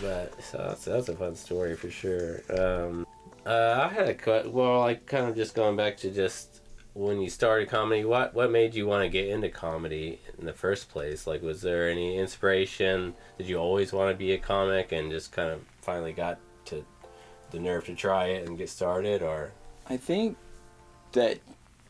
But 0.00 0.42
so 0.42 0.58
that's, 0.58 0.84
that's 0.84 1.08
a 1.08 1.14
fun 1.16 1.34
story 1.36 1.76
for 1.76 1.90
sure. 1.90 2.42
Um, 2.50 3.06
uh, 3.44 3.88
I 3.90 3.92
had 3.92 4.08
a 4.08 4.14
cut. 4.14 4.50
Well, 4.52 4.80
like 4.80 5.06
kind 5.06 5.26
of 5.26 5.36
just 5.36 5.54
going 5.54 5.76
back 5.76 5.96
to 5.98 6.10
just 6.10 6.60
when 6.94 7.20
you 7.20 7.28
started 7.30 7.68
comedy. 7.68 8.04
What 8.04 8.34
what 8.34 8.50
made 8.50 8.74
you 8.74 8.86
want 8.86 9.02
to 9.02 9.08
get 9.08 9.28
into 9.28 9.48
comedy 9.48 10.18
in 10.38 10.46
the 10.46 10.52
first 10.52 10.88
place? 10.90 11.26
Like, 11.26 11.42
was 11.42 11.60
there 11.62 11.88
any 11.90 12.18
inspiration? 12.18 13.14
Did 13.38 13.48
you 13.48 13.58
always 13.58 13.92
want 13.92 14.10
to 14.10 14.16
be 14.16 14.32
a 14.32 14.38
comic 14.38 14.92
and 14.92 15.10
just 15.10 15.32
kind 15.32 15.50
of 15.50 15.60
finally 15.86 16.12
got 16.12 16.38
to 16.66 16.84
the 17.52 17.60
nerve 17.60 17.84
to 17.86 17.94
try 17.94 18.26
it 18.26 18.48
and 18.48 18.58
get 18.58 18.68
started, 18.68 19.22
or 19.22 19.52
I 19.88 19.96
think 19.96 20.36
that 21.12 21.38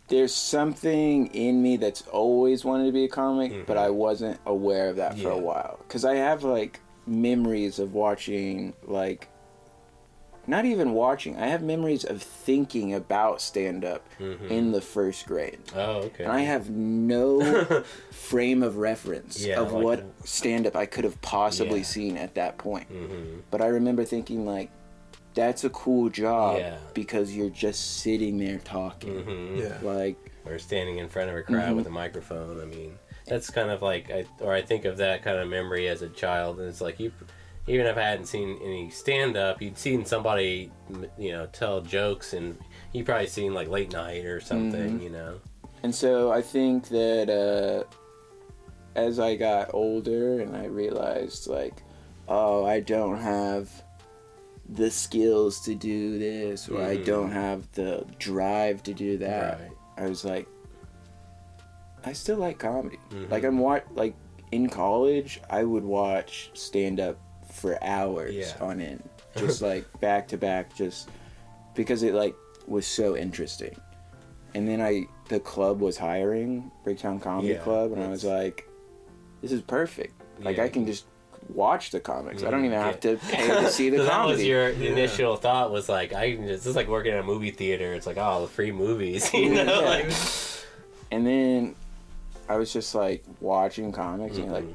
there's 0.08 0.34
something 0.34 1.26
in 1.28 1.62
me 1.62 1.78
that's 1.78 2.02
always 2.02 2.64
wanted 2.64 2.86
to 2.86 2.92
be 2.92 3.04
a 3.04 3.08
comic, 3.08 3.50
mm-hmm. 3.50 3.64
but 3.66 3.76
I 3.78 3.90
wasn't 3.90 4.38
aware 4.46 4.90
of 4.90 4.96
that 4.96 5.14
for 5.14 5.30
Yeah. 5.30 5.34
a 5.34 5.38
while. 5.38 5.78
Because 5.88 6.04
I 6.04 6.16
have 6.16 6.44
like 6.44 6.78
memories 7.06 7.78
of 7.78 7.94
watching, 7.94 8.74
like, 8.84 9.28
not 10.48 10.64
even 10.64 10.92
watching, 10.92 11.36
I 11.36 11.46
have 11.48 11.62
memories 11.62 12.04
of 12.04 12.22
thinking 12.22 12.94
about 12.94 13.40
stand 13.40 13.84
up 13.84 14.06
Mhm. 14.20 14.50
in 14.50 14.72
the 14.72 14.80
first 14.80 15.26
grade. 15.26 15.58
oh, 15.74 16.02
okay, 16.04 16.24
And 16.24 16.32
I 16.32 16.40
have 16.40 16.70
no 16.70 17.40
frame 18.10 18.62
of 18.62 18.76
reference 18.76 19.44
Yeah, 19.44 19.60
of 19.60 19.72
like- 19.72 19.82
what 19.84 20.04
stand 20.24 20.66
up 20.66 20.76
I 20.76 20.86
could 20.86 21.04
have 21.04 21.20
possibly 21.22 21.78
Yeah. 21.80 21.84
seen 21.84 22.16
at 22.16 22.34
that 22.34 22.58
point. 22.58 22.86
hmm 22.88 23.40
But 23.50 23.60
I 23.60 23.66
remember 23.66 24.04
thinking, 24.04 24.46
like, 24.46 24.70
that's 25.34 25.64
a 25.64 25.70
cool 25.70 26.08
job 26.08 26.58
Yeah. 26.58 26.76
because 26.94 27.36
you're 27.36 27.50
just 27.50 27.98
sitting 28.00 28.38
there 28.38 28.58
talking. 28.58 29.20
hmm 29.22 29.56
Yeah. 29.58 29.78
Like, 29.82 30.16
or 30.46 30.58
standing 30.58 30.98
in 30.98 31.08
front 31.08 31.28
of 31.30 31.36
a 31.36 31.42
crowd 31.42 31.72
Mhm. 31.72 31.76
with 31.76 31.86
a 31.86 31.90
microphone. 31.90 32.60
I 32.60 32.64
mean, 32.64 32.98
that's 33.26 33.50
kind 33.50 33.70
of 33.70 33.82
like, 33.82 34.10
I, 34.10 34.24
or 34.40 34.52
I 34.52 34.62
think 34.62 34.84
of 34.84 34.96
that 34.98 35.22
kind 35.24 35.38
of 35.38 35.48
memory 35.48 35.88
as 35.88 36.02
a 36.02 36.08
child, 36.08 36.60
and 36.60 36.68
it's 36.68 36.80
like 36.80 37.00
you, 37.00 37.10
even 37.66 37.86
if 37.86 37.96
I 37.96 38.02
hadn't 38.02 38.26
seen 38.26 38.58
any 38.62 38.90
stand 38.90 39.36
up, 39.36 39.60
you'd 39.60 39.76
seen 39.78 40.04
somebody, 40.04 40.70
you 41.18 41.32
know, 41.32 41.46
tell 41.46 41.80
jokes, 41.80 42.32
and 42.32 42.56
you 42.92 43.04
probably 43.04 43.26
seen 43.26 43.54
like 43.54 43.68
late 43.68 43.92
night 43.92 44.24
or 44.24 44.40
something, 44.40 44.98
Mhm. 45.00 45.02
you 45.02 45.10
know. 45.10 45.40
and 45.82 45.94
so 45.94 46.32
I 46.32 46.42
think 46.42 46.88
that 46.88 47.28
uh, 47.30 47.84
as 48.98 49.18
I 49.20 49.36
got 49.36 49.74
older 49.74 50.40
and 50.40 50.56
I 50.56 50.66
realized, 50.66 51.46
like, 51.48 51.82
oh, 52.28 52.64
I 52.64 52.80
don't 52.80 53.18
have 53.18 53.70
the 54.68 54.90
skills 54.90 55.60
to 55.60 55.74
do 55.76 56.18
this, 56.18 56.68
or 56.68 56.82
I 56.82 56.96
Mhm. 56.96 57.04
don't 57.04 57.30
have 57.30 57.70
the 57.72 58.04
drive 58.18 58.82
to 58.84 58.94
do 58.94 59.16
that. 59.18 59.60
Right. 59.60 59.70
I 59.98 60.08
was 60.08 60.24
like, 60.24 60.46
I 62.04 62.12
still 62.12 62.38
like 62.38 62.58
comedy. 62.58 62.98
Mhm. 63.10 63.30
Like 63.30 63.44
I'm 63.44 63.58
what 63.58 63.84
like 63.94 64.14
in 64.52 64.68
college, 64.68 65.40
I 65.50 65.62
would 65.64 65.84
watch 65.84 66.50
stand 66.54 66.98
up 67.00 67.16
for 67.56 67.82
hours 67.82 68.34
Yeah. 68.34 68.52
on 68.60 68.80
end, 68.80 69.08
just 69.36 69.62
like 69.62 69.84
back 70.00 70.28
to 70.28 70.36
back, 70.36 70.74
just 70.76 71.08
because 71.74 72.02
it 72.02 72.14
like 72.14 72.34
was 72.66 72.86
so 72.86 73.16
interesting. 73.16 73.74
And 74.54 74.66
then 74.68 74.80
I 74.80 75.06
the 75.28 75.40
club 75.40 75.80
was 75.80 75.96
hiring 75.96 76.70
Bricktown 76.84 77.20
Comedy 77.20 77.48
Yeah, 77.54 77.58
Club, 77.62 77.92
and 77.92 78.02
I 78.02 78.08
was 78.08 78.24
like, 78.24 78.68
this 79.42 79.52
is 79.52 79.60
perfect. 79.62 80.14
Like 80.40 80.58
Yeah. 80.58 80.64
I 80.64 80.68
can 80.68 80.86
just 80.86 81.04
watch 81.48 81.90
the 81.90 82.00
comics. 82.00 82.42
I 82.42 82.50
don't 82.50 82.64
even 82.64 82.78
have 82.78 82.98
to 83.00 83.16
pay 83.28 83.46
to 83.48 83.70
see 83.78 83.90
the 83.90 83.98
So 83.98 84.04
that 84.04 84.26
was 84.26 84.42
your 84.44 84.70
Yeah. 84.70 84.90
initial 84.92 85.36
thought 85.36 85.70
was 85.70 85.88
like, 85.88 86.12
I 86.12 86.34
can 86.36 86.46
just, 86.46 86.64
this 86.64 86.70
is 86.70 86.76
like 86.76 86.88
working 86.88 87.12
at 87.12 87.20
a 87.20 87.22
movie 87.22 87.50
theater. 87.50 87.92
It's 87.92 88.06
like, 88.06 88.16
oh, 88.18 88.42
the 88.42 88.48
free 88.48 88.72
movies, 88.72 89.32
you 89.34 89.54
know? 89.54 89.64
Yeah. 89.64 89.88
Like, 89.88 90.12
and 91.10 91.26
then 91.26 91.74
I 92.48 92.56
was 92.56 92.72
just 92.72 92.94
like 92.94 93.24
watching 93.40 93.92
comics, 93.92 94.36
and 94.36 94.46
you're 94.46 94.54
like, 94.54 94.64
mhm. 94.64 94.74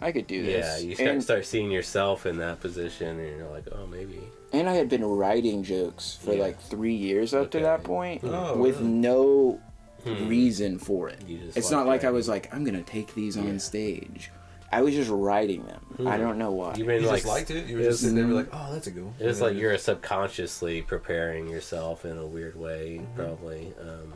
I 0.00 0.12
could 0.12 0.26
do 0.26 0.42
this. 0.44 0.64
yeah, 0.82 0.88
you 0.88 0.94
start, 0.94 1.10
and, 1.10 1.22
start 1.22 1.46
seeing 1.46 1.70
yourself 1.70 2.24
in 2.26 2.36
that 2.38 2.60
position, 2.60 3.18
and 3.18 3.36
you're 3.38 3.48
like, 3.48 3.64
oh, 3.72 3.86
maybe. 3.86 4.20
and 4.52 4.68
I 4.68 4.74
had 4.74 4.88
been 4.88 5.04
writing 5.04 5.62
jokes 5.62 6.18
for 6.22 6.32
Yeah. 6.34 6.42
like 6.42 6.60
three 6.60 6.94
years 6.94 7.34
up 7.34 7.50
to 7.52 7.60
that 7.60 7.82
point 7.84 8.22
Oh, 8.24 8.56
with 8.56 8.76
really? 8.78 8.88
no 8.88 9.60
Hmm. 10.04 10.28
reason 10.28 10.78
for 10.78 11.08
it. 11.08 11.18
It's 11.28 11.70
not 11.72 11.86
like 11.86 12.04
I 12.04 12.10
was 12.10 12.28
like, 12.28 12.54
I'm 12.54 12.62
gonna 12.64 12.82
take 12.82 13.14
these 13.14 13.36
Yeah. 13.36 13.42
on 13.42 13.58
stage. 13.58 14.30
I 14.70 14.82
was 14.82 14.94
just 14.94 15.10
writing 15.10 15.64
them. 15.66 15.80
I 16.06 16.16
Hmm. 16.16 16.22
don't 16.22 16.38
know 16.38 16.52
why. 16.52 16.74
You've 16.76 16.86
You 16.88 17.00
like, 17.00 17.16
just 17.22 17.26
liked 17.26 17.50
it. 17.50 17.66
You 17.66 17.78
were 17.78 17.82
just 17.82 18.00
sitting 18.02 18.14
there, 18.16 18.26
like, 18.26 18.48
oh, 18.52 18.72
that's 18.72 18.86
a 18.86 18.90
good 18.90 19.04
one. 19.04 19.14
It 19.18 19.26
was 19.26 19.40
like 19.40 19.56
you're 19.56 19.76
subconsciously 19.78 20.82
preparing 20.82 21.48
yourself 21.48 22.04
in 22.04 22.16
a 22.18 22.26
weird 22.26 22.54
way, 22.54 23.00
Mm-hmm. 23.02 23.16
probably. 23.16 23.72
Um, 23.80 24.12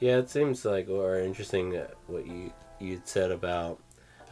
yeah, 0.00 0.16
it 0.18 0.30
seems 0.30 0.64
like 0.64 0.88
or 0.88 1.18
interesting 1.18 1.76
uh, 1.76 1.88
what 2.06 2.26
you 2.26 2.52
you 2.80 3.00
said 3.04 3.30
about. 3.30 3.78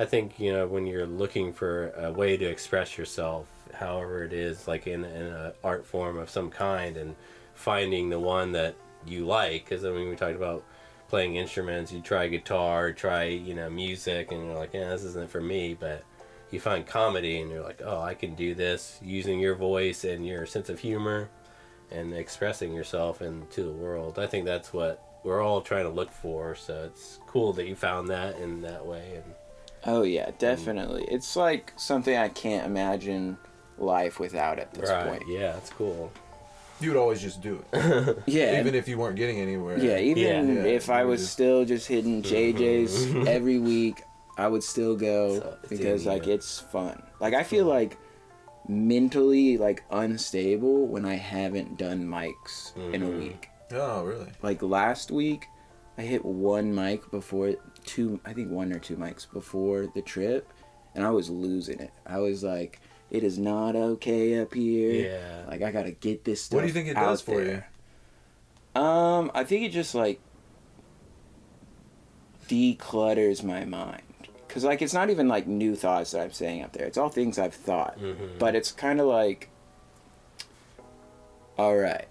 I 0.00 0.06
think 0.06 0.40
you 0.40 0.50
know 0.50 0.66
when 0.66 0.86
you're 0.86 1.06
looking 1.06 1.52
for 1.52 1.90
a 1.90 2.10
way 2.10 2.38
to 2.38 2.46
express 2.46 2.96
yourself, 2.96 3.46
however 3.74 4.24
it 4.24 4.32
is, 4.32 4.66
like 4.66 4.86
in 4.86 5.04
in 5.04 5.26
an 5.26 5.52
art 5.62 5.84
form 5.84 6.16
of 6.16 6.30
some 6.30 6.48
kind, 6.48 6.96
and 6.96 7.14
finding 7.52 8.08
the 8.08 8.18
one 8.18 8.52
that 8.52 8.74
you 9.06 9.26
like. 9.26 9.66
Because 9.66 9.84
I 9.84 9.90
mean, 9.90 10.08
we 10.08 10.16
talked 10.16 10.36
about 10.36 10.64
playing 11.08 11.36
instruments. 11.36 11.92
You 11.92 12.00
try 12.00 12.28
guitar, 12.28 12.92
try 12.92 13.24
you 13.24 13.54
know 13.54 13.68
music, 13.68 14.32
and 14.32 14.46
you're 14.46 14.54
like, 14.54 14.72
yeah, 14.72 14.88
this 14.88 15.04
isn't 15.04 15.30
for 15.30 15.42
me, 15.42 15.76
but 15.78 16.02
you 16.50 16.60
find 16.60 16.86
comedy 16.86 17.42
and 17.42 17.50
you're 17.50 17.62
like, 17.62 17.82
oh, 17.84 18.00
I 18.00 18.14
can 18.14 18.34
do 18.34 18.54
this 18.54 18.98
using 19.02 19.38
your 19.38 19.54
voice 19.54 20.04
and 20.04 20.26
your 20.26 20.46
sense 20.46 20.70
of 20.70 20.78
humor 20.78 21.28
and 21.90 22.14
expressing 22.14 22.72
yourself 22.72 23.20
into 23.20 23.64
the 23.64 23.72
world. 23.72 24.18
I 24.18 24.26
think 24.26 24.46
that's 24.46 24.72
what 24.72 25.20
we're 25.24 25.42
all 25.42 25.60
trying 25.60 25.84
to 25.84 25.90
look 25.90 26.10
for. 26.10 26.54
So 26.54 26.84
it's 26.84 27.18
cool 27.26 27.52
that 27.52 27.66
you 27.66 27.76
found 27.76 28.08
that 28.08 28.38
in 28.38 28.62
that 28.62 28.84
way. 28.86 29.16
And 29.16 29.34
Oh 29.86 30.02
yeah, 30.02 30.30
definitely. 30.38 31.04
It's 31.08 31.36
like 31.36 31.72
something 31.76 32.16
I 32.16 32.28
can't 32.28 32.66
imagine 32.66 33.38
life 33.78 34.20
without 34.20 34.58
at 34.58 34.72
this 34.74 34.90
right, 34.90 35.08
point. 35.08 35.22
yeah, 35.28 35.56
it's 35.56 35.70
cool. 35.70 36.12
you 36.80 36.90
would 36.90 36.98
always 36.98 37.20
just 37.20 37.40
do 37.42 37.62
it, 37.72 38.18
Yeah, 38.26 38.58
even 38.60 38.74
if 38.74 38.88
you 38.88 38.98
weren't 38.98 39.16
getting 39.16 39.38
anywhere. 39.40 39.78
yeah. 39.78 39.98
Even 39.98 40.54
Yeah. 40.56 40.62
if 40.64 40.88
I 40.90 41.04
was 41.04 41.20
just- 41.20 41.32
still 41.32 41.64
just 41.64 41.86
hitting 41.88 42.22
JJ's 42.32 43.26
every 43.26 43.58
week, 43.58 44.02
I 44.38 44.48
would 44.48 44.62
still 44.62 44.96
go 44.96 45.40
So 45.40 45.56
because 45.68 46.06
like 46.06 46.26
you. 46.26 46.32
it's 46.34 46.58
fun. 46.58 47.02
Like 47.20 47.34
I 47.34 47.42
feel 47.42 47.66
like 47.66 47.96
mentally 48.68 49.56
like 49.58 49.84
unstable 49.90 50.86
when 50.86 51.04
I 51.04 51.14
haven't 51.16 51.76
done 51.78 52.04
mics 52.06 52.76
in 52.94 53.02
a 53.02 53.06
Mhm. 53.06 53.18
week. 53.18 53.48
Oh, 53.72 54.04
really? 54.04 54.28
Like 54.42 54.62
last 54.62 55.10
week, 55.10 55.46
I 55.98 56.02
hit 56.02 56.24
one 56.24 56.74
mic 56.74 57.10
before 57.10 57.54
two. 57.94 58.20
I 58.24 58.32
think 58.32 58.50
one 58.50 58.72
or 58.72 58.78
two 58.78 58.96
mics 58.96 59.26
before 59.30 59.86
the 59.94 60.02
trip, 60.02 60.52
and 60.94 61.04
I 61.04 61.10
was 61.10 61.28
losing 61.30 61.80
it. 61.80 61.90
I 62.06 62.18
was 62.18 62.42
like, 62.42 62.80
"It 63.10 63.22
is 63.24 63.38
not 63.38 63.76
okay 63.76 64.38
up 64.40 64.54
here. 64.54 64.92
Yeah. 64.92 65.44
Like 65.48 65.62
I 65.62 65.70
gotta 65.72 65.90
get 65.92 66.24
this 66.24 66.42
stuff." 66.42 66.56
What 66.56 66.60
do 66.62 66.66
you 66.68 66.72
think 66.72 66.88
it 66.88 66.94
does 66.94 67.20
for 67.20 67.42
there." 67.42 67.70
Um, 68.74 69.30
I 69.34 69.44
think 69.44 69.64
it 69.66 69.70
just 69.70 69.94
like 69.94 70.20
declutters 72.48 73.42
my 73.42 73.64
mind. 73.64 74.02
Cause 74.48 74.64
like 74.64 74.82
it's 74.82 74.94
not 74.94 75.10
even 75.10 75.28
like 75.28 75.46
new 75.46 75.76
thoughts 75.76 76.10
that 76.10 76.22
I'm 76.22 76.32
saying 76.32 76.62
up 76.64 76.72
there. 76.72 76.86
It's 76.86 76.98
all 76.98 77.08
things 77.08 77.38
I've 77.38 77.54
thought. 77.54 77.98
Mhm. 78.00 78.38
But 78.38 78.56
it's 78.56 78.72
kind 78.72 79.00
of 79.00 79.06
like, 79.06 79.48
all 81.56 81.76
right, 81.76 82.06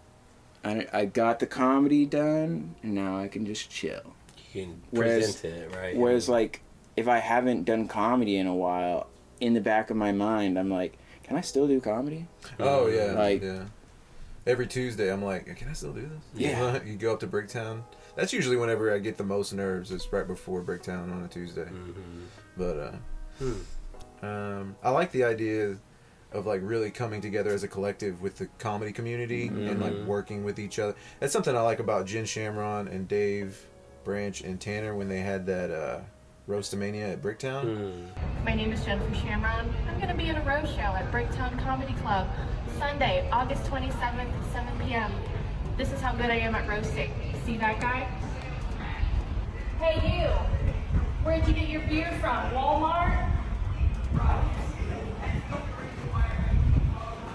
I, 0.63 0.87
I 0.93 1.05
got 1.05 1.39
the 1.39 1.47
comedy 1.47 2.05
done, 2.05 2.75
and 2.81 2.95
now 2.95 3.17
I 3.17 3.27
can 3.27 3.45
just 3.45 3.69
chill. 3.69 4.13
You 4.53 4.63
can 4.63 4.81
Whereas- 4.91 5.41
present 5.41 5.53
it, 5.71 5.75
right? 5.75 5.95
Whereas 5.95 6.27
like 6.29 6.61
if 6.97 7.07
I 7.07 7.19
haven't 7.19 7.63
done 7.65 7.87
comedy 7.87 8.37
in 8.37 8.47
a 8.47 8.55
while, 8.55 9.07
in 9.39 9.53
the 9.53 9.61
back 9.61 9.89
of 9.89 9.95
my 9.97 10.11
mind, 10.11 10.57
I'm 10.59 10.69
like, 10.69 10.97
can 11.23 11.37
I 11.37 11.41
still 11.41 11.67
do 11.67 11.79
comedy? 11.79 12.27
Oh 12.59 12.87
yeah, 12.87 13.13
Like- 13.13 13.41
yeah. 13.43 13.65
Every 14.47 14.65
Tuesday, 14.67 15.11
I'm 15.11 15.23
like, 15.23 15.45
can 15.57 15.67
I 15.69 15.73
still 15.73 15.93
do 15.93 16.01
this? 16.01 16.09
Yeah. 16.33 16.81
you 16.85 16.95
go 16.95 17.13
up 17.13 17.19
to 17.19 17.27
Bricktown. 17.27 17.83
That's 18.15 18.33
usually 18.33 18.55
whenever 18.57 18.93
I 18.93 18.97
get 18.97 19.17
the 19.17 19.23
most 19.23 19.53
nerves. 19.53 19.91
It's 19.91 20.11
right 20.11 20.25
before 20.25 20.63
Bricktown 20.63 21.11
on 21.13 21.23
a 21.23 21.27
Tuesday. 21.27 21.65
Mhm. 21.65 21.93
But 22.57 22.77
uh, 22.79 22.91
Hmm. 23.37 24.25
um, 24.25 24.75
I 24.83 24.89
like 24.89 25.11
the 25.11 25.23
idea 25.23 25.77
of 26.31 26.45
like 26.47 26.61
really 26.63 26.89
coming 26.89 27.21
together 27.21 27.51
as 27.51 27.63
a 27.63 27.67
collective 27.67 28.21
with 28.21 28.37
the 28.37 28.47
comedy 28.57 28.91
community 28.91 29.47
and 29.47 29.79
like 29.81 29.93
Mhm. 29.93 30.05
working 30.05 30.43
with 30.43 30.57
each 30.57 30.79
other. 30.79 30.95
That's 31.19 31.33
something 31.33 31.55
I 31.55 31.61
like 31.61 31.79
about 31.79 32.05
Jen 32.07 32.23
Shamron 32.25 32.91
and 32.91 33.07
Dave 33.07 33.65
Branch 34.09 34.41
and 34.41 34.59
Tanner 34.59 34.95
when 34.95 35.07
they 35.07 35.19
had 35.19 35.45
that 35.45 35.69
uh, 35.69 35.99
Roastamania 36.49 37.13
at 37.13 37.21
Bricktown. 37.21 37.61
Hmm. 37.61 38.43
My 38.43 38.55
name 38.55 38.73
is 38.73 38.83
Jennifer 38.83 39.13
Shamron. 39.13 39.71
I'm 39.87 39.95
going 39.97 40.07
to 40.07 40.15
be 40.15 40.29
in 40.29 40.35
a 40.35 40.41
roast 40.41 40.73
show 40.73 40.81
at 40.81 41.11
Bricktown 41.11 41.63
Comedy 41.63 41.93
Club 42.01 42.27
Sunday, 42.79 43.29
August 43.31 43.65
27th 43.65 43.93
at 43.93 44.51
7 44.51 44.79
p.m. 44.79 45.11
This 45.77 45.91
is 45.91 46.01
how 46.01 46.13
good 46.13 46.31
I 46.31 46.37
am 46.37 46.55
at 46.55 46.67
roasting. 46.67 47.11
See 47.45 47.55
that 47.57 47.79
guy? 47.79 48.09
Hey, 49.79 50.23
you! 50.23 50.27
Where'd 51.23 51.47
you 51.47 51.53
get 51.53 51.69
your 51.69 51.81
beer 51.81 52.11
from? 52.19 52.49
Walmart? 52.49 53.31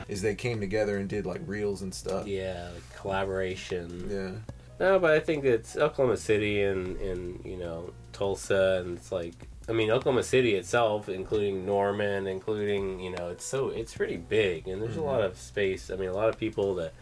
Is 0.09 0.23
they 0.23 0.35
came 0.35 0.59
together 0.59 0.97
and 0.97 1.09
did 1.09 1.25
like 1.25 1.41
reels 1.47 1.83
and 1.83 1.95
stuff. 1.95 2.27
Yeah, 2.27 2.71
like 2.75 2.97
collaboration. 2.97 4.09
Yeah. 4.11 4.55
No, 4.85 4.99
but 4.99 5.13
I 5.13 5.21
think 5.21 5.47
it's 5.47 5.79
Oklahoma 5.79 6.19
City 6.19 6.63
and, 6.63 6.99
and 6.99 7.43
you 7.43 7.57
know 7.57 7.95
Tulsa, 8.13 8.83
and 8.85 8.99
it's 8.99 9.11
like 9.11 9.33
I 9.67 9.73
mean 9.73 9.91
Oklahoma 9.91 10.23
City 10.23 10.57
itself, 10.57 11.09
including 11.09 11.65
Norman, 11.65 12.27
including 12.27 13.01
you 13.01 13.11
know 13.11 13.31
it's 13.31 13.47
so 13.47 13.71
it's 13.71 13.97
pretty 13.97 14.19
big, 14.19 14.69
and 14.69 14.83
there's 14.83 14.97
a 14.97 14.99
mm-hmm. 14.99 15.07
lot 15.07 15.23
of 15.23 15.39
space. 15.39 15.91
I 15.91 15.97
mean, 15.97 16.11
a 16.11 16.13
lot 16.13 16.29
of 16.29 16.37
people 16.37 16.75
that 16.75 16.93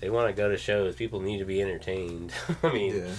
they 0.00 0.10
want 0.10 0.28
to 0.28 0.34
go 0.34 0.50
to 0.50 0.58
shows. 0.58 0.94
People 0.94 1.20
need 1.20 1.38
to 1.38 1.46
be 1.46 1.62
entertained. 1.62 2.34
I 2.62 2.70
mean, 2.70 2.96
Yeah. 2.96 3.14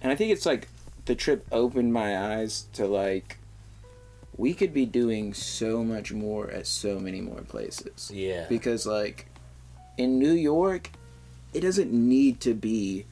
And 0.00 0.12
I 0.12 0.14
think 0.14 0.30
it's 0.30 0.46
like 0.46 0.68
the 1.06 1.16
trip 1.16 1.44
opened 1.50 1.92
my 1.92 2.36
eyes 2.36 2.68
to 2.74 2.86
like 2.86 3.38
we 4.36 4.54
could 4.54 4.74
be 4.74 4.86
doing 4.86 5.34
so 5.34 5.82
much 5.82 6.12
more 6.12 6.48
at 6.52 6.68
so 6.68 7.00
many 7.00 7.20
more 7.20 7.40
places. 7.40 8.12
yeah, 8.14 8.46
Because 8.48 8.86
like 8.86 9.26
in 9.98 10.20
New 10.20 10.34
York, 10.34 10.92
it 11.52 11.62
doesn't 11.62 11.92
need 11.92 12.38
to 12.42 12.54
be 12.54 13.06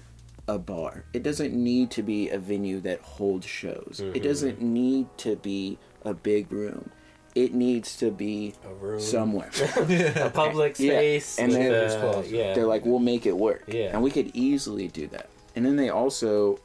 a 0.49 0.59
bar. 0.59 1.05
It 1.12 1.22
doesn't 1.22 1.55
need 1.55 1.90
to 1.92 2.03
be 2.03 2.28
a 2.30 2.38
venue 2.38 2.80
that 2.80 3.01
holds 3.01 3.47
shows. 3.47 4.01
It 4.03 4.14
Mhm. 4.14 4.22
doesn't 4.22 4.61
need 4.62 5.07
to 5.18 5.36
be 5.36 5.78
a 6.05 6.12
big 6.14 6.53
room. 6.53 6.90
It 7.34 7.53
needs 7.55 7.97
to 7.97 8.11
be 8.11 8.55
a 8.64 8.72
room, 8.74 9.01
somewhere. 9.01 9.51
a 10.16 10.30
public 10.32 10.78
Yeah, 10.78 10.92
space, 10.99 11.38
and 11.38 11.51
then- 11.53 11.70
There's 11.72 11.92
uh, 11.95 12.22
yeah, 12.28 12.55
They're 12.55 12.66
like, 12.66 12.84
we'll 12.84 12.99
make 13.01 13.26
it 13.26 13.36
work. 13.36 13.64
Yeah. 13.66 13.90
And 13.92 14.03
we 14.03 14.11
could 14.11 14.30
easily 14.34 14.86
do 14.88 15.07
that. 15.09 15.28
And 15.57 15.64
then 15.66 15.76
they 15.76 15.88
also 15.88 16.61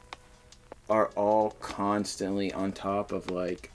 are 0.88 1.06
all 1.16 1.52
constantly 1.60 2.52
on 2.52 2.72
top 2.72 3.12
of 3.12 3.30
like 3.30 3.70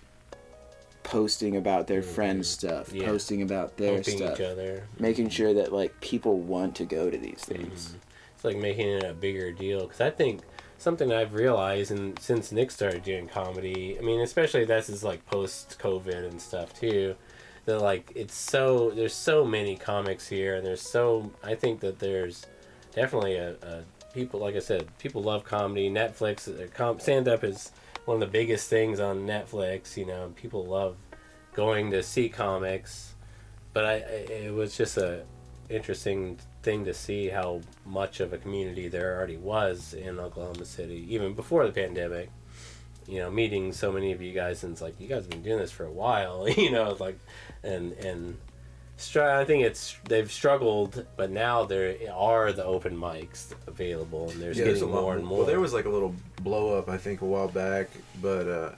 posting 1.04 1.56
about 1.56 1.88
their 1.88 2.02
friends' 2.02 2.50
stuff, 2.50 2.88
Mm-hmm. 2.88 2.98
Yeah. 2.98 3.06
posting 3.08 3.42
about 3.42 3.78
their 3.78 3.96
helping 3.96 4.18
stuff, 4.18 4.40
each 4.40 4.46
other. 4.46 4.88
making 5.00 5.30
sure 5.30 5.54
that 5.54 5.72
like 5.74 6.00
people 6.02 6.40
want 6.40 6.76
to 6.76 6.86
go 6.86 7.10
to 7.10 7.18
these 7.18 7.44
Mm-hmm. 7.48 7.64
things. 7.64 7.96
It's 7.96 8.05
like 8.46 8.58
making 8.58 8.88
it 8.88 9.04
a 9.04 9.14
bigger 9.14 9.52
deal 9.52 9.82
because 9.82 10.02
I 10.02 10.10
think 10.10 10.42
something 10.78 11.12
I've 11.12 11.34
realized, 11.34 11.92
and 11.92 12.18
since 12.20 12.52
Nick 12.52 12.72
started 12.72 13.04
doing 13.04 13.28
comedy, 13.28 13.98
I 13.98 14.02
mean, 14.02 14.22
especially 14.22 14.66
that's 14.66 14.90
is 14.90 15.04
like 15.04 15.26
post 15.26 15.78
COVID 15.80 16.28
and 16.30 16.42
stuff 16.42 16.74
too. 16.80 17.16
That 17.66 17.80
like 17.80 18.12
it's 18.16 18.36
so 18.36 18.92
there's 18.92 19.14
so 19.14 19.44
many 19.44 19.76
comics 19.76 20.28
here, 20.28 20.56
and 20.56 20.66
there's 20.66 20.82
so 20.82 21.32
I 21.44 21.56
think 21.56 21.80
that 21.80 22.00
there's 22.00 22.46
definitely 22.94 23.36
a, 23.38 23.56
a 23.64 23.84
people 24.14 24.40
like 24.40 24.56
I 24.56 24.60
said, 24.60 24.88
people 25.00 25.24
love 25.24 25.44
comedy. 25.44 25.90
Netflix 25.90 26.48
uh, 26.48 27.00
stand 27.00 27.28
up 27.28 27.44
is 27.44 27.72
one 28.06 28.16
of 28.16 28.22
the 28.22 28.28
biggest 28.28 28.70
things 28.70 29.00
on 29.00 29.26
Netflix. 29.26 29.98
You 29.98 30.06
know, 30.06 30.32
people 30.36 30.66
love 30.66 30.96
going 31.54 31.90
to 31.92 32.04
see 32.04 32.30
comics, 32.30 33.16
but 33.74 33.86
I- 33.86 33.96
it 33.96 34.54
was 34.54 34.78
just 34.78 34.98
a 34.98 35.24
interesting 35.70 36.38
thing 36.66 36.84
to 36.86 36.94
see 36.94 37.30
how 37.30 37.62
much 37.86 38.20
of 38.20 38.34
a 38.34 38.38
community 38.38 38.88
there 38.90 39.16
already 39.16 39.38
was 39.38 39.94
in 39.94 40.20
Oklahoma 40.20 40.66
City, 40.66 41.06
even 41.10 41.34
before 41.34 41.66
the 41.66 41.72
pandemic. 41.72 42.30
You 43.08 43.20
know, 43.20 43.30
meeting 43.30 43.72
so 43.72 43.92
many 43.92 44.12
of 44.14 44.22
you 44.22 44.34
guys, 44.34 44.64
and 44.64 44.74
it's 44.74 44.82
like 44.82 45.00
you 45.00 45.08
guys 45.08 45.22
have 45.22 45.30
been 45.30 45.44
doing 45.44 45.60
this 45.60 45.72
for 45.72 45.86
a 45.86 45.92
while. 45.92 46.48
You 46.58 46.72
know, 46.72 46.90
it's 46.90 47.00
like, 47.00 47.20
and 47.64 47.94
and 47.94 48.38
str- 48.98 49.22
I 49.22 49.46
think 49.46 49.64
it's 49.64 49.96
they've 50.10 50.32
struggled, 50.32 51.06
but 51.16 51.30
now 51.30 51.66
there 51.66 51.96
are 52.12 52.52
the 52.52 52.66
open 52.66 52.98
mics 52.98 53.54
available, 53.68 54.32
and 54.32 54.42
there's 54.42 54.58
Yeah, 54.58 54.66
getting 54.66 54.80
there's 54.80 54.90
a 54.90 54.94
lot 54.94 55.02
more 55.04 55.16
and 55.16 55.24
more. 55.24 55.38
Well, 55.40 55.48
there 55.48 55.60
was 55.60 55.72
like 55.72 55.86
a 55.86 55.90
little 55.90 56.16
blow 56.42 56.76
up, 56.80 56.90
I 56.90 56.98
think, 56.98 57.22
a 57.22 57.26
while 57.26 57.48
back, 57.48 57.90
but 58.24 58.48
uh, 58.48 58.72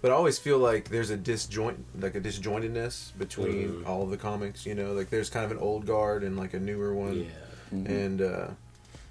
but 0.00 0.10
I 0.10 0.14
always 0.14 0.38
feel 0.38 0.58
like 0.58 0.88
there's 0.90 1.10
a 1.10 1.16
disjoint, 1.16 1.84
like 2.00 2.14
a 2.14 2.20
disjointedness 2.20 3.16
between 3.18 3.68
Mhm. 3.82 3.86
all 3.86 4.02
of 4.02 4.10
the 4.10 4.16
comics. 4.16 4.64
You 4.66 4.74
know, 4.74 4.92
like 4.92 5.10
there's 5.10 5.30
kind 5.30 5.44
of 5.44 5.50
an 5.50 5.58
old 5.58 5.86
guard 5.86 6.22
and 6.24 6.36
like 6.36 6.54
a 6.54 6.60
newer 6.60 6.94
one, 6.94 7.24
yeah, 7.24 7.92
and 7.92 8.22
uh, 8.22 8.48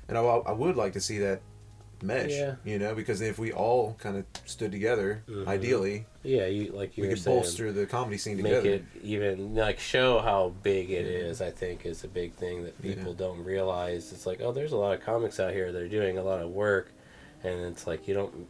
and 0.07 0.17
I, 0.17 0.21
I 0.21 0.51
would 0.53 0.75
like 0.77 0.93
to 0.93 1.01
see 1.01 1.17
that 1.19 1.41
mesh. 2.01 2.29
Yeah. 2.31 2.55
You 2.63 2.77
know, 2.77 2.93
because 2.93 3.21
if 3.21 3.39
we 3.39 3.51
all 3.51 3.95
kind 3.99 4.17
of 4.17 4.25
stood 4.45 4.71
together, 4.71 5.23
Mhm. 5.27 5.47
ideally, 5.47 6.05
yeah. 6.23 6.45
You 6.45 6.71
like 6.71 6.95
you 6.95 7.01
we 7.03 7.07
were 7.09 7.15
could 7.15 7.23
saying, 7.23 7.37
bolster 7.37 7.71
the 7.71 7.85
comedy 7.87 8.17
scene 8.19 8.37
make 8.37 8.53
together. 8.53 8.69
it 8.75 8.83
even 9.03 9.55
like 9.55 9.79
show 9.79 10.19
how 10.19 10.53
big 10.61 10.91
it 10.91 11.05
is 11.07 11.41
i 11.41 11.49
think 11.49 11.85
is 11.87 12.03
a 12.03 12.07
big 12.07 12.33
thing 12.33 12.63
that 12.65 12.73
Yeah. 12.83 12.93
people 12.93 13.13
don't 13.13 13.43
realize 13.43 14.11
it's 14.11 14.25
like 14.27 14.41
oh 14.41 14.51
there's 14.51 14.73
a 14.73 14.77
lot 14.77 14.93
of 14.93 15.01
comics 15.01 15.39
out 15.39 15.53
here 15.53 15.71
that 15.71 15.81
are 15.81 15.87
doing 15.87 16.17
a 16.19 16.23
lot 16.23 16.39
of 16.41 16.49
work 16.51 16.91
and 17.43 17.61
it's 17.61 17.87
like 17.87 18.07
you 18.07 18.13
don't 18.13 18.47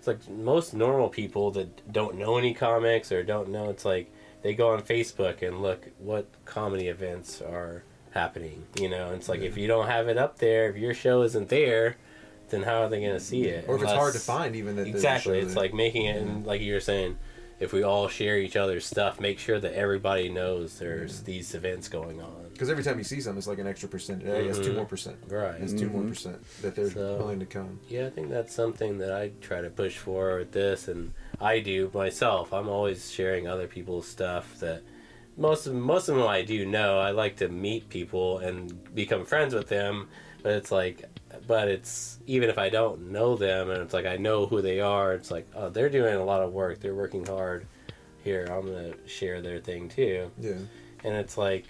it's 0.00 0.06
like 0.06 0.30
most 0.30 0.72
normal 0.72 1.10
people 1.10 1.50
that 1.50 1.92
don't 1.92 2.16
know 2.16 2.38
any 2.38 2.54
comics 2.54 3.12
or 3.12 3.22
don't 3.22 3.50
know 3.50 3.68
it's 3.68 3.84
like 3.84 4.10
they 4.40 4.54
go 4.54 4.70
on 4.70 4.80
facebook 4.80 5.46
and 5.46 5.60
look 5.60 5.88
what 5.98 6.26
comedy 6.46 6.88
events 6.88 7.42
are 7.42 7.84
happening 8.12 8.64
you 8.80 8.88
know 8.88 9.12
it's 9.12 9.28
like 9.28 9.40
if 9.40 9.58
you 9.58 9.68
don't 9.68 9.88
have 9.88 10.08
it 10.08 10.16
up 10.16 10.38
there 10.38 10.70
if 10.70 10.76
your 10.76 10.94
show 10.94 11.20
isn't 11.20 11.50
there 11.50 11.96
then 12.48 12.62
how 12.62 12.82
are 12.82 12.88
they 12.88 13.00
going 13.00 13.12
to 13.12 13.20
see 13.20 13.44
it 13.44 13.64
or 13.68 13.76
if 13.76 13.82
it's 13.82 13.92
hard 13.92 14.12
to 14.12 14.18
find, 14.20 14.54
even 14.56 14.76
that 14.76 14.86
Exactly. 14.86 15.38
It's 15.38 15.54
there. 15.54 15.62
like 15.62 15.74
making 15.74 16.06
it, 16.06 16.20
and 16.20 16.44
like 16.44 16.60
you 16.60 16.74
were 16.74 16.80
saying, 16.80 17.16
if 17.60 17.72
we 17.72 17.82
all 17.82 18.08
share 18.08 18.38
each 18.38 18.56
other's 18.56 18.84
stuff, 18.86 19.20
make 19.20 19.38
sure 19.38 19.60
that 19.60 19.74
everybody 19.74 20.28
knows 20.30 20.78
there's 20.78 21.22
these 21.22 21.54
events 21.54 21.88
going 21.88 22.20
on. 22.20 22.36
because 22.52 22.68
every 22.68 22.84
time 22.84 22.98
you 22.98 23.04
see 23.04 23.22
something, 23.22 23.38
it's 23.38 23.46
like 23.46 23.58
an 23.58 23.66
extra 23.66 23.88
percent. 23.88 24.22
Yeah, 24.22 24.32
it's 24.34 24.58
two 24.58 24.72
Mhm. 24.72 24.76
more 24.76 24.84
percent. 24.84 25.16
Right. 25.28 25.58
It's 25.62 25.72
2 25.72 25.88
more 25.88 26.02
Mhm. 26.02 26.08
percent 26.10 26.44
that 26.60 26.74
they're 26.74 26.90
So- 26.90 27.16
willing 27.16 27.40
to 27.40 27.46
come. 27.46 27.80
Yeah, 27.88 28.06
I 28.06 28.10
think 28.10 28.28
that's 28.28 28.54
something 28.54 28.98
that 28.98 29.12
I 29.12 29.30
try 29.40 29.62
to 29.62 29.70
push 29.70 29.96
for 29.96 30.36
with 30.36 30.52
this, 30.52 30.86
and 30.86 31.12
I 31.40 31.60
do 31.60 31.90
myself. 31.94 32.52
I'm 32.52 32.68
always 32.68 33.10
sharing 33.10 33.48
other 33.48 33.66
people's 33.66 34.06
stuff 34.06 34.58
that 34.60 34.82
most 35.38 35.66
of 35.66 35.72
most 35.74 36.10
of 36.10 36.16
them 36.16 36.26
I 36.26 36.42
do 36.42 36.66
know. 36.66 36.98
I 36.98 37.12
like 37.12 37.36
to 37.36 37.48
meet 37.48 37.88
people 37.88 38.36
and 38.38 38.94
become 38.94 39.24
friends 39.24 39.54
with 39.54 39.68
them, 39.68 40.08
but 40.42 40.52
it's 40.52 40.70
like, 40.70 41.04
but 41.50 41.66
it's 41.66 42.20
even 42.28 42.48
if 42.48 42.58
I 42.58 42.68
don't 42.68 43.10
know 43.10 43.34
them, 43.34 43.70
and 43.70 43.82
it's 43.82 43.92
like 43.92 44.06
I 44.06 44.16
know 44.16 44.46
who 44.46 44.62
they 44.62 44.78
are. 44.80 45.14
It's 45.14 45.32
like, 45.32 45.48
oh, 45.56 45.68
they're 45.68 45.90
doing 45.90 46.14
a 46.14 46.24
lot 46.24 46.42
of 46.42 46.52
work. 46.52 46.78
They're 46.78 46.94
working 46.94 47.26
hard. 47.26 47.66
Here, 48.22 48.46
I'm 48.48 48.66
gonna 48.66 48.94
share 49.08 49.42
their 49.42 49.58
thing 49.58 49.88
too, 49.88 50.30
Yeah. 50.40 50.52
and 51.04 51.14
it's 51.16 51.36
like. 51.36 51.66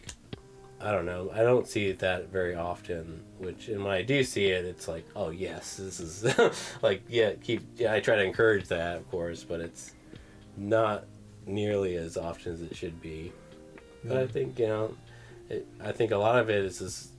I 0.83 0.93
don't 0.93 1.05
know. 1.05 1.31
I 1.35 1.43
don't 1.43 1.69
see 1.69 1.93
that 1.93 2.31
very 2.33 2.55
often. 2.55 3.23
Which, 3.39 3.69
and 3.69 3.85
when 3.85 3.93
I 3.93 4.01
do 4.01 4.25
see 4.25 4.47
it, 4.47 4.65
it's 4.65 4.89
like, 4.89 5.05
oh 5.15 5.29
yes, 5.29 5.77
this 5.77 6.01
is 6.01 6.25
like, 6.83 7.03
yeah, 7.07 7.33
keep. 7.35 7.63
Yeah, 7.77 7.93
I 7.93 8.01
try 8.01 8.17
to 8.17 8.23
encourage 8.25 8.67
that, 8.69 8.97
of 8.97 9.11
course, 9.11 9.45
but 9.45 9.61
it's 9.61 9.93
not 10.57 11.05
nearly 11.47 11.97
as 11.97 12.17
often 12.17 12.55
as 12.55 12.63
it 12.63 12.75
should 12.75 12.99
be. 13.03 13.31
But 14.05 14.17
I 14.17 14.27
think 14.27 14.59
you 14.59 14.69
know, 14.69 14.95
it, 15.51 15.67
I 15.85 15.93
think 15.93 16.13
a 16.13 16.17
lot 16.17 16.39
of 16.39 16.49
it 16.49 16.65
is 16.65 16.79
just 16.79 17.10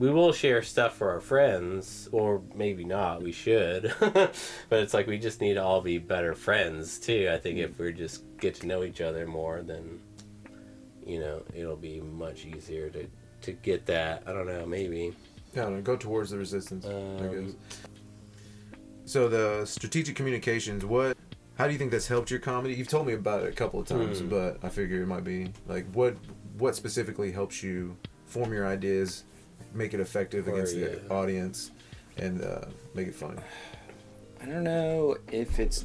we 0.00 0.10
will 0.10 0.32
share 0.32 0.62
stuff 0.62 0.96
for 0.96 1.10
our 1.10 1.20
friends, 1.20 2.08
or 2.10 2.40
maybe 2.54 2.84
not. 2.84 3.22
We 3.22 3.32
should, 3.32 3.92
but 4.00 4.32
it's 4.70 4.94
like 4.94 5.06
we 5.06 5.18
just 5.18 5.42
need 5.42 5.54
to 5.54 5.62
all 5.62 5.82
be 5.82 5.98
better 5.98 6.34
friends 6.34 6.98
too. 6.98 7.28
I 7.30 7.36
think 7.36 7.58
if 7.58 7.78
we 7.78 7.92
just 7.92 8.22
get 8.38 8.54
to 8.56 8.66
know 8.66 8.82
each 8.82 9.02
other 9.02 9.26
more, 9.26 9.60
then 9.60 10.00
you 11.06 11.20
know 11.20 11.42
it'll 11.54 11.76
be 11.76 12.00
much 12.00 12.46
easier 12.46 12.88
to 12.88 13.06
to 13.42 13.52
get 13.52 13.84
that. 13.86 14.22
I 14.26 14.32
don't 14.32 14.46
know, 14.46 14.64
maybe. 14.64 15.14
I 15.54 15.58
don't 15.60 15.82
go 15.82 15.96
towards 15.96 16.30
the 16.30 16.38
resistance, 16.38 16.86
Um. 16.86 17.54
So 19.04 19.28
the 19.28 19.66
strategic 19.66 20.16
communications, 20.16 20.82
what 20.82 21.14
how 21.58 21.66
do 21.66 21.74
you 21.74 21.78
think 21.78 21.90
that's 21.90 22.06
helped 22.08 22.30
your 22.30 22.40
comedy? 22.40 22.72
You've 22.74 22.88
told 22.88 23.06
me 23.06 23.12
about 23.12 23.42
it 23.42 23.50
a 23.50 23.52
couple 23.52 23.80
of 23.80 23.86
times, 23.86 24.20
Hmm. 24.20 24.28
but 24.30 24.58
I 24.62 24.70
figure 24.70 25.02
it 25.02 25.06
might 25.06 25.24
be 25.24 25.52
like 25.66 25.84
what 25.92 26.16
what 26.56 26.74
specifically 26.74 27.32
helps 27.32 27.62
you 27.62 27.98
form 28.24 28.50
your 28.50 28.66
ideas, 28.66 29.24
make 29.74 29.94
it 29.94 30.00
effective 30.00 30.48
Or, 30.48 30.54
against 30.54 30.74
the 30.74 30.80
yeah. 31.02 31.14
audience, 31.14 31.70
and 32.16 32.42
uh, 32.42 32.62
make 32.94 33.08
it 33.08 33.14
funny. 33.14 33.38
I 34.42 34.46
don't 34.46 34.64
know 34.64 35.16
if 35.30 35.58
it's 35.58 35.84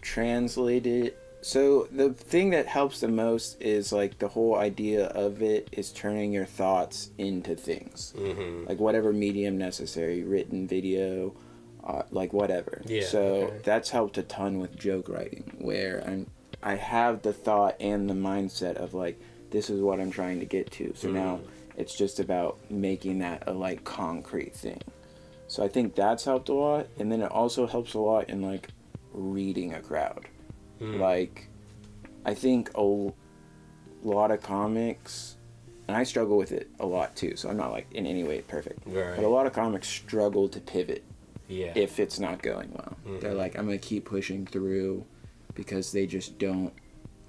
translated. 0.00 1.14
So 1.42 1.86
the 1.92 2.12
thing 2.12 2.50
that 2.50 2.66
helps 2.66 3.00
the 3.00 3.08
most 3.08 3.60
is 3.60 3.92
like 3.92 4.18
the 4.18 4.28
whole 4.28 4.56
idea 4.56 5.06
of 5.08 5.42
it 5.42 5.68
is 5.72 5.92
turning 5.92 6.32
your 6.32 6.44
thoughts 6.46 7.10
into 7.18 7.54
things, 7.54 8.14
Mm-hmm. 8.16 8.66
like 8.68 8.78
whatever 8.80 9.12
medium 9.12 9.56
necessary, 9.58 10.22
written, 10.24 10.66
video, 10.66 11.34
uh, 11.84 12.02
like 12.10 12.32
whatever. 12.32 12.82
Yeah, 12.86 13.04
So 13.04 13.22
okay. 13.24 13.56
that's 13.64 13.90
helped 13.90 14.18
a 14.18 14.22
ton 14.22 14.58
with 14.58 14.76
joke 14.76 15.08
writing, 15.08 15.52
where 15.58 16.02
I'm 16.06 16.26
I 16.62 16.74
have 16.76 17.22
the 17.22 17.32
thought 17.32 17.76
and 17.80 18.08
the 18.10 18.14
mindset 18.14 18.76
of 18.76 18.92
like 18.94 19.20
this 19.50 19.70
is 19.70 19.80
what 19.80 20.00
I'm 20.00 20.10
trying 20.10 20.40
to 20.40 20.46
get 20.46 20.70
to. 20.72 20.94
So 20.96 21.10
now 21.10 21.36
Mm-hmm. 21.36 21.50
It's 21.76 21.94
just 21.96 22.20
about 22.20 22.58
making 22.70 23.18
that 23.20 23.44
a 23.46 23.52
like 23.52 23.84
concrete 23.84 24.54
thing. 24.54 24.80
So 25.48 25.62
I 25.62 25.68
think 25.68 25.94
that's 25.94 26.24
helped 26.24 26.48
a 26.48 26.54
lot, 26.54 26.88
and 26.98 27.10
then 27.12 27.22
it 27.22 27.30
also 27.30 27.66
helps 27.66 27.94
a 27.94 27.98
lot 28.00 28.28
in 28.28 28.42
like 28.42 28.68
reading 29.12 29.74
a 29.74 29.80
crowd. 29.80 30.26
Hmm. 30.78 31.00
Like, 31.00 31.48
I 32.24 32.34
think 32.34 32.70
a 32.74 32.82
lot 34.02 34.30
of 34.30 34.42
comics, 34.42 35.36
and 35.88 35.96
I 35.96 36.02
struggle 36.04 36.36
with 36.36 36.52
it 36.52 36.68
a 36.80 36.86
lot 36.86 37.14
too. 37.16 37.36
So 37.36 37.48
I'm 37.48 37.56
not 37.56 37.70
like 37.72 37.86
in 37.92 38.06
any 38.06 38.24
way 38.24 38.42
perfect, 38.42 38.80
Right. 38.86 39.14
but 39.16 39.24
a 39.24 39.28
lot 39.28 39.46
of 39.46 39.52
comics 39.52 39.88
struggle 39.88 40.48
to 40.48 40.60
pivot 40.60 41.04
Yeah. 41.48 41.72
if 41.76 42.00
it's 42.00 42.18
not 42.18 42.42
going 42.42 42.72
well. 42.72 42.96
They're 43.20 43.32
Mhm. 43.32 43.36
like, 43.36 43.56
I'm 43.56 43.66
gonna 43.66 43.78
keep 43.78 44.04
pushing 44.04 44.46
through 44.46 45.04
because 45.54 45.92
they 45.92 46.06
just 46.06 46.38
don't. 46.38 46.72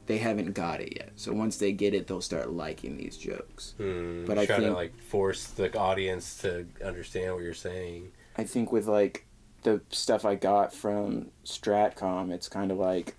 They 0.07 0.17
haven't 0.17 0.53
got 0.53 0.79
it 0.81 0.93
yet. 0.95 1.11
So 1.17 1.33
once 1.33 1.57
they 1.57 1.71
get 1.73 1.93
it, 1.93 2.07
they'll 2.07 2.21
start 2.21 2.51
liking 2.51 2.97
these 2.97 3.17
jokes. 3.17 3.73
Hmm, 3.77 4.25
But 4.25 4.37
I 4.37 4.45
trying 4.45 4.61
to 4.61 4.71
like 4.73 4.97
force 5.01 5.47
the 5.47 5.77
audience 5.77 6.37
to 6.39 6.65
understand 6.83 7.33
what 7.33 7.43
you're 7.43 7.53
saying. 7.53 8.11
I 8.37 8.43
think 8.45 8.71
with 8.71 8.87
like 8.87 9.25
the 9.63 9.81
stuff 9.89 10.23
I 10.25 10.35
got 10.35 10.73
from 10.73 11.27
Stratcom, 11.45 12.31
it's 12.31 12.47
kind 12.47 12.71
of 12.71 12.77
like, 12.77 13.15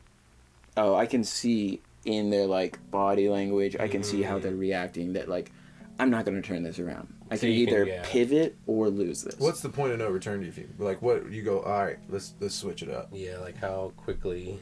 oh, 0.76 0.94
I 0.94 1.06
can 1.06 1.24
see 1.24 1.82
in 2.04 2.30
their 2.30 2.46
like 2.46 2.78
body 2.90 3.28
language, 3.28 3.76
I 3.78 3.88
can 3.88 4.02
see 4.02 4.22
how 4.22 4.38
they're 4.38 4.54
reacting 4.54 5.12
that 5.12 5.28
like, 5.28 5.52
I'm 5.98 6.10
not 6.10 6.24
gonna 6.24 6.40
turn 6.42 6.62
this 6.62 6.78
around. 6.78 7.12
I 7.30 7.34
So 7.36 7.40
can 7.40 7.50
you 7.50 7.66
can- 7.66 7.74
either 7.74 7.84
yeah. 7.86 8.02
pivot 8.06 8.56
or 8.66 8.88
lose 8.88 9.24
this. 9.24 9.34
What's 9.38 9.60
the 9.60 9.68
point 9.68 9.92
of 9.92 9.98
no 9.98 10.08
return? 10.08 10.40
Do 10.40 10.46
you 10.46 10.52
think? 10.52 10.68
Like, 10.78 11.02
what 11.02 11.30
you 11.30 11.42
go? 11.42 11.60
All 11.60 11.84
right, 11.84 11.98
let's 12.08 12.32
let's 12.40 12.54
switch 12.54 12.82
it 12.82 12.88
up. 12.88 13.08
Yeah, 13.12 13.38
like 13.40 13.56
how 13.58 13.92
quickly. 13.96 14.58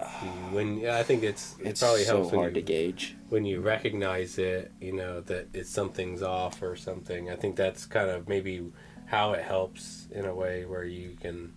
You, 0.00 0.28
when 0.54 0.88
I 0.88 1.02
think 1.02 1.22
it's 1.24 1.56
it 1.60 1.68
it's 1.68 1.80
probably 1.80 2.04
so 2.04 2.16
helps 2.18 2.30
when 2.32 2.40
hard 2.40 2.56
you, 2.56 2.62
to 2.62 2.66
gauge. 2.66 3.16
when 3.30 3.44
you 3.44 3.60
recognize 3.60 4.38
it, 4.38 4.70
you 4.80 4.92
know 4.92 5.20
that 5.22 5.48
it's 5.52 5.70
something's 5.70 6.22
off 6.22 6.62
or 6.62 6.76
something. 6.76 7.30
I 7.30 7.36
think 7.36 7.56
that's 7.56 7.84
kind 7.86 8.08
of 8.08 8.28
maybe 8.28 8.70
how 9.06 9.32
it 9.32 9.42
helps 9.42 10.06
in 10.12 10.24
a 10.24 10.34
way 10.34 10.64
where 10.66 10.84
you 10.84 11.16
can, 11.20 11.52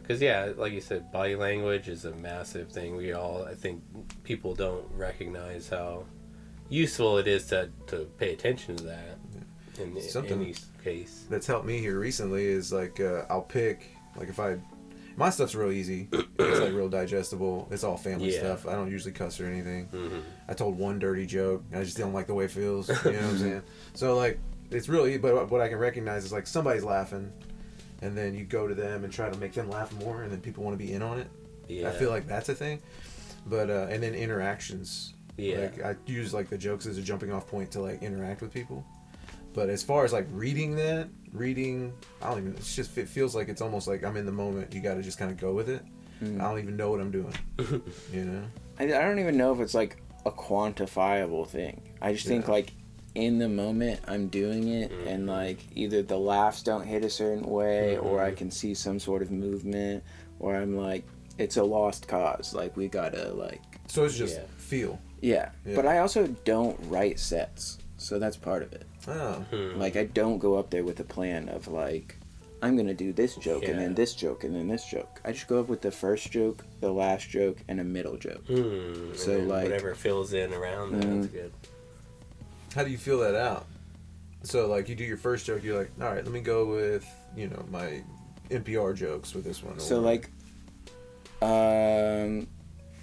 because 0.00 0.22
yeah, 0.22 0.52
like 0.56 0.72
you 0.72 0.80
said, 0.80 1.12
body 1.12 1.36
language 1.36 1.88
is 1.88 2.04
a 2.06 2.12
massive 2.12 2.70
thing. 2.72 2.96
We 2.96 3.12
all, 3.12 3.44
I 3.44 3.54
think, 3.54 3.82
people 4.24 4.54
don't 4.54 4.86
recognize 4.94 5.68
how 5.68 6.04
useful 6.70 7.18
it 7.18 7.26
is 7.26 7.46
to 7.48 7.70
to 7.88 8.06
pay 8.18 8.32
attention 8.32 8.76
to 8.76 8.84
that. 8.84 9.18
In, 9.78 9.96
in 9.96 10.02
Something- 10.02 10.40
any 10.40 10.54
case, 10.82 11.26
That's 11.28 11.46
helped 11.46 11.66
me 11.66 11.78
here 11.78 11.98
recently 12.00 12.46
is 12.46 12.72
like 12.72 13.00
uh, 13.00 13.24
I'll 13.28 13.42
pick 13.42 13.86
like 14.16 14.28
if 14.28 14.40
I 14.40 14.56
My 15.18 15.30
stuff's 15.30 15.54
real 15.56 15.72
easy. 15.72 16.08
It's 16.12 16.60
like 16.60 16.72
real 16.72 16.88
digestible. 16.88 17.66
It's 17.72 17.82
all 17.82 17.96
family 17.96 18.32
Yeah. 18.32 18.38
stuff. 18.38 18.68
I 18.68 18.74
don't 18.74 18.88
usually 18.90 19.12
cuss 19.12 19.40
or 19.40 19.46
anything. 19.46 19.88
Mhm. 19.88 20.22
I 20.48 20.54
told 20.54 20.78
one 20.78 21.00
dirty 21.00 21.26
joke. 21.26 21.64
I 21.74 21.82
just 21.82 21.98
don't 21.98 22.12
like 22.12 22.28
the 22.28 22.34
way 22.34 22.44
it 22.44 22.52
feels. 22.52 22.88
You 22.88 22.94
know 22.94 23.18
what 23.18 23.24
I'm 23.24 23.38
saying? 23.38 23.62
So 23.94 24.16
like, 24.16 24.38
it's 24.70 24.88
really. 24.88 25.18
But 25.18 25.50
what 25.50 25.60
I 25.60 25.68
can 25.68 25.78
recognize 25.78 26.24
is 26.24 26.32
like 26.32 26.46
somebody's 26.46 26.84
laughing, 26.84 27.32
and 28.00 28.16
then 28.16 28.34
you 28.36 28.44
go 28.44 28.68
to 28.68 28.74
them 28.76 29.02
and 29.02 29.12
try 29.12 29.28
to 29.28 29.36
make 29.38 29.52
them 29.54 29.68
laugh 29.68 29.92
more, 29.94 30.22
and 30.22 30.30
then 30.30 30.40
people 30.40 30.62
want 30.62 30.78
to 30.78 30.84
be 30.84 30.92
in 30.92 31.02
on 31.02 31.18
it. 31.18 31.26
Yeah. 31.66 31.88
I 31.88 31.92
feel 31.92 32.10
like 32.10 32.28
that's 32.28 32.48
a 32.48 32.54
thing. 32.54 32.80
But 33.46 33.70
uh, 33.70 33.88
and 33.90 34.00
then 34.02 34.14
interactions. 34.14 35.14
Yeah. 35.36 35.58
Like 35.76 35.84
I 35.84 35.96
use 36.06 36.32
like 36.32 36.48
the 36.48 36.58
jokes 36.58 36.86
as 36.86 36.96
a 36.96 37.02
jumping 37.02 37.32
off 37.32 37.48
point 37.48 37.72
to 37.72 37.80
like 37.80 38.02
interact 38.04 38.40
with 38.40 38.52
people. 38.52 38.84
But 39.54 39.68
as 39.70 39.82
far 39.82 40.04
as 40.04 40.12
like 40.12 40.26
reading 40.32 40.76
that, 40.76 41.08
reading, 41.32 41.92
I 42.22 42.30
don't 42.30 42.38
even. 42.38 42.54
It's 42.56 42.74
just 42.76 42.96
it 42.98 43.08
feels 43.08 43.34
like 43.34 43.48
it's 43.48 43.60
almost 43.60 43.88
like 43.88 44.04
I'm 44.04 44.16
in 44.16 44.26
the 44.26 44.32
moment. 44.32 44.72
You 44.74 44.80
got 44.80 44.94
to 44.94 45.02
just 45.02 45.18
kind 45.18 45.30
of 45.30 45.36
go 45.38 45.52
with 45.52 45.68
it. 45.68 45.82
Hmm. 46.20 46.40
I 46.40 46.44
don't 46.44 46.58
even 46.58 46.76
know 46.76 46.90
what 46.90 47.00
I'm 47.00 47.10
doing. 47.10 47.34
you 48.12 48.24
know. 48.24 48.42
I, 48.78 48.84
I 48.84 49.02
don't 49.02 49.18
even 49.18 49.36
know 49.36 49.52
if 49.52 49.60
it's 49.60 49.74
like 49.74 49.96
a 50.26 50.30
quantifiable 50.30 51.46
thing. 51.46 51.80
I 52.02 52.12
just 52.12 52.26
think 52.26 52.48
like 52.48 52.72
in 53.14 53.38
the 53.38 53.48
moment 53.48 54.00
I'm 54.06 54.28
doing 54.28 54.68
it 54.68 54.92
and 55.06 55.26
like 55.26 55.58
either 55.74 56.02
the 56.02 56.18
laughs 56.18 56.62
don't 56.62 56.86
hit 56.86 57.04
a 57.04 57.10
certain 57.10 57.44
way 57.44 57.96
or 57.96 58.22
I 58.22 58.32
can 58.32 58.50
see 58.50 58.74
some 58.74 58.98
sort 59.00 59.22
of 59.22 59.30
movement 59.30 60.04
or 60.38 60.54
I'm 60.54 60.76
like 60.76 61.04
it's 61.38 61.56
a 61.56 61.62
lost 61.64 62.06
cause. 62.08 62.54
Like 62.54 62.76
we 62.76 62.88
gotta 62.88 63.32
like 63.32 63.62
So 63.88 64.04
it's 64.04 64.16
just 64.16 64.36
Yeah. 64.36 64.42
feel. 64.56 65.00
yeah. 65.20 65.50
Yeah. 65.64 65.74
But 65.76 65.86
I 65.86 65.98
also 65.98 66.26
don't 66.44 66.78
write 66.88 67.18
sets. 67.18 67.78
So 67.98 68.18
that's 68.18 68.36
part 68.36 68.62
of 68.62 68.72
it. 68.72 68.86
Oh. 69.06 69.34
Hmm. 69.50 69.78
Like 69.78 69.96
I 69.96 70.04
don't 70.04 70.38
go 70.38 70.54
up 70.56 70.70
there 70.70 70.84
with 70.84 70.98
a 71.00 71.04
plan 71.04 71.48
of 71.48 71.68
like 71.68 72.16
I'm 72.62 72.76
gonna 72.76 72.94
do 72.94 73.12
this 73.12 73.36
joke 73.36 73.64
and 73.64 73.78
then 73.78 73.94
this 73.94 74.14
joke 74.14 74.42
and 74.44 74.54
then 74.54 74.66
this 74.68 74.84
joke. 74.84 75.20
I 75.24 75.32
just 75.32 75.46
go 75.46 75.60
up 75.60 75.68
with 75.68 75.80
the 75.82 75.90
first 75.92 76.30
joke, 76.32 76.64
the 76.80 76.90
last 76.92 77.28
joke, 77.28 77.58
and 77.68 77.78
a 77.80 77.84
middle 77.84 78.16
joke. 78.16 78.44
Hmm. 78.46 79.14
So, 79.14 79.32
And 79.38 79.48
like- 79.48 79.64
whatever 79.64 79.94
fills 79.94 80.32
in 80.32 80.52
around 80.52 80.92
that, 80.92 81.02
Mhm. 81.04 81.20
that's 81.22 81.32
good. 81.32 81.52
How 82.74 82.82
do 82.84 82.90
you 82.90 82.98
feel 82.98 83.18
that 83.20 83.34
out? 83.34 83.66
So 84.42 84.66
like 84.68 84.88
you 84.88 84.94
do 84.94 85.04
your 85.04 85.16
first 85.16 85.46
joke, 85.46 85.62
you're 85.64 85.78
like, 85.78 85.90
all 86.00 86.06
right, 86.12 86.24
let 86.24 86.32
me 86.32 86.40
go 86.40 86.66
with 86.66 87.04
you 87.36 87.48
know 87.48 87.64
my 87.70 88.02
NPR 88.50 88.92
jokes 88.94 89.34
with 89.34 89.44
this 89.44 89.62
one. 89.62 89.78
So 89.80 89.98
or- 89.98 90.00
like, 90.00 90.30
um, 91.42 92.46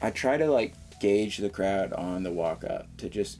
I 0.02 0.10
try 0.12 0.38
to 0.38 0.48
like 0.48 0.74
gauge 1.00 1.38
the 1.38 1.50
crowd 1.50 1.93
on 1.93 2.24
the 2.24 2.32
walk 2.32 2.64
up 2.64 2.88
to 2.98 3.10
just 3.10 3.39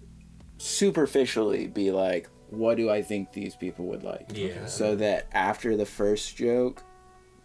superficially 0.58 1.68
be 1.68 1.92
like, 1.92 2.30
what 2.50 2.78
do 2.78 2.90
I 2.90 3.02
think 3.02 3.32
these 3.34 3.56
people 3.56 3.86
would 3.86 4.04
like? 4.04 4.32
Yeah. 4.34 4.66
So 4.66 4.96
that 4.96 5.28
after 5.32 5.76
the 5.76 5.86
first 5.86 6.38
joke, 6.38 6.84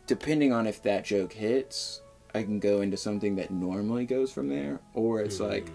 depending 0.06 0.52
on 0.52 0.66
if 0.66 0.82
that 0.82 1.04
joke 1.04 1.32
hits, 1.32 2.02
I 2.34 2.42
can 2.42 2.60
go 2.60 2.80
into 2.80 2.96
something 2.96 3.36
that 3.36 3.50
normally 3.50 4.06
goes 4.06 4.32
from 4.32 4.48
there, 4.48 4.80
or 4.94 5.20
it's 5.20 5.40
like, 5.40 5.68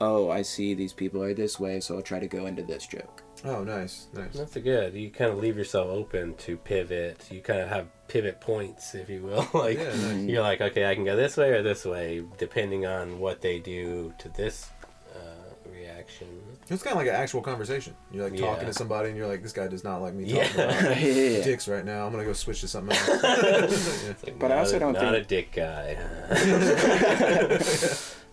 oh, 0.00 0.30
I 0.30 0.42
see 0.42 0.74
these 0.74 0.92
people 0.92 1.22
are 1.22 1.34
this 1.34 1.60
way, 1.60 1.80
so 1.80 1.96
I'll 1.96 2.02
try 2.02 2.18
to 2.18 2.26
go 2.28 2.46
into 2.46 2.62
this 2.62 2.86
joke. 2.86 3.22
oh 3.44 3.62
nice, 3.62 4.06
nice. 4.14 4.32
That's 4.34 4.56
a 4.56 4.60
good. 4.60 4.94
You 4.94 5.10
kind 5.10 5.30
of 5.30 5.38
leave 5.38 5.56
yourself 5.58 5.88
open 5.88 6.34
to 6.36 6.56
pivot. 6.56 7.26
You 7.30 7.40
kind 7.40 7.60
of 7.60 7.68
have 7.68 7.88
pivot 8.08 8.40
points, 8.40 8.94
if 8.94 9.10
you 9.10 9.22
will. 9.22 9.46
like 9.54 9.78
Yeah, 9.78 9.94
nice. 9.94 10.28
you're 10.28 10.42
like, 10.42 10.60
okay, 10.62 10.86
I 10.86 10.94
can 10.94 11.04
go 11.04 11.14
this 11.16 11.36
way 11.36 11.50
or 11.50 11.62
this 11.62 11.84
way, 11.84 12.24
depending 12.38 12.86
on 12.86 13.18
what 13.18 13.42
they 13.42 13.58
do 13.58 14.14
to 14.18 14.28
this 14.30 14.70
uh, 15.14 15.70
reaction. 15.70 16.28
It's 16.70 16.82
kind 16.82 16.92
of 16.92 16.98
like 16.98 17.08
an 17.08 17.14
actual 17.14 17.40
conversation. 17.40 17.94
You're 18.12 18.24
like 18.24 18.38
talking 18.38 18.62
Yeah. 18.62 18.68
to 18.68 18.74
somebody, 18.74 19.08
and 19.08 19.16
you're 19.16 19.26
like, 19.26 19.42
this 19.42 19.52
guy 19.52 19.68
does 19.68 19.84
not 19.84 20.02
like 20.02 20.12
me 20.14 20.24
Yeah. 20.24 20.44
talking 20.48 20.60
about 20.64 20.80
yeah. 21.00 21.42
dicks 21.42 21.66
right 21.66 21.84
now. 21.84 22.04
I'm 22.04 22.12
gonna 22.12 22.24
go 22.24 22.34
switch 22.34 22.60
to 22.60 22.68
something 22.68 22.96
else. 22.96 24.14
Like, 24.26 24.38
But 24.38 24.52
I 24.52 24.58
also 24.58 24.78
don't 24.78 24.92
think 24.92 25.04
not 25.04 25.14
think- 25.14 25.24
a 25.24 25.28
dick 25.28 25.52
guy. 25.52 25.96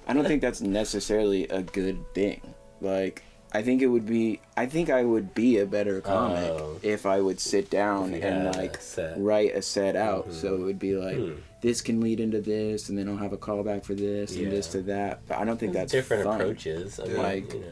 I 0.08 0.14
don't 0.14 0.26
think 0.26 0.42
that's 0.42 0.62
necessarily 0.62 1.48
a 1.48 1.64
good 1.64 2.14
thing. 2.14 2.42
Like, 2.82 3.24
I 3.54 3.62
think 3.62 3.82
it 3.82 3.88
would 3.88 4.06
be. 4.06 4.42
I 4.58 4.66
think 4.66 4.90
I 4.90 5.04
would 5.04 5.34
be 5.34 5.60
a 5.60 5.66
better 5.66 6.02
comic 6.02 6.50
Oh. 6.52 6.78
if 6.84 7.06
I 7.06 7.22
would 7.22 7.40
sit 7.40 7.70
down 7.70 8.14
If 8.14 8.24
and 8.24 8.48
had 8.48 8.56
a 8.56 8.60
like 8.60 8.82
set. 8.82 9.14
write 9.18 9.56
a 9.56 9.62
set 9.62 9.96
out. 9.96 10.34
So 10.34 10.56
it 10.56 10.60
would 10.60 10.80
be 10.80 10.96
like, 10.98 11.16
Hmm. 11.16 11.34
this 11.62 11.82
can 11.82 12.02
lead 12.02 12.20
into 12.20 12.42
this, 12.42 12.90
and 12.90 12.98
then 12.98 13.08
I'll 13.08 13.16
have 13.18 13.34
a 13.34 13.38
callback 13.38 13.86
for 13.86 13.96
this 13.96 14.36
and 14.36 14.52
this 14.52 14.68
to 14.70 14.82
that. 14.84 15.22
But 15.28 15.38
I 15.40 15.46
don't 15.46 15.58
think 15.58 15.74
that's 15.74 15.92
different 15.92 16.26
fun. 16.26 16.42
approaches. 16.42 17.00
I 17.00 17.06
mean, 17.08 17.18
Like- 17.18 17.54
you 17.54 17.60
know. 17.62 17.66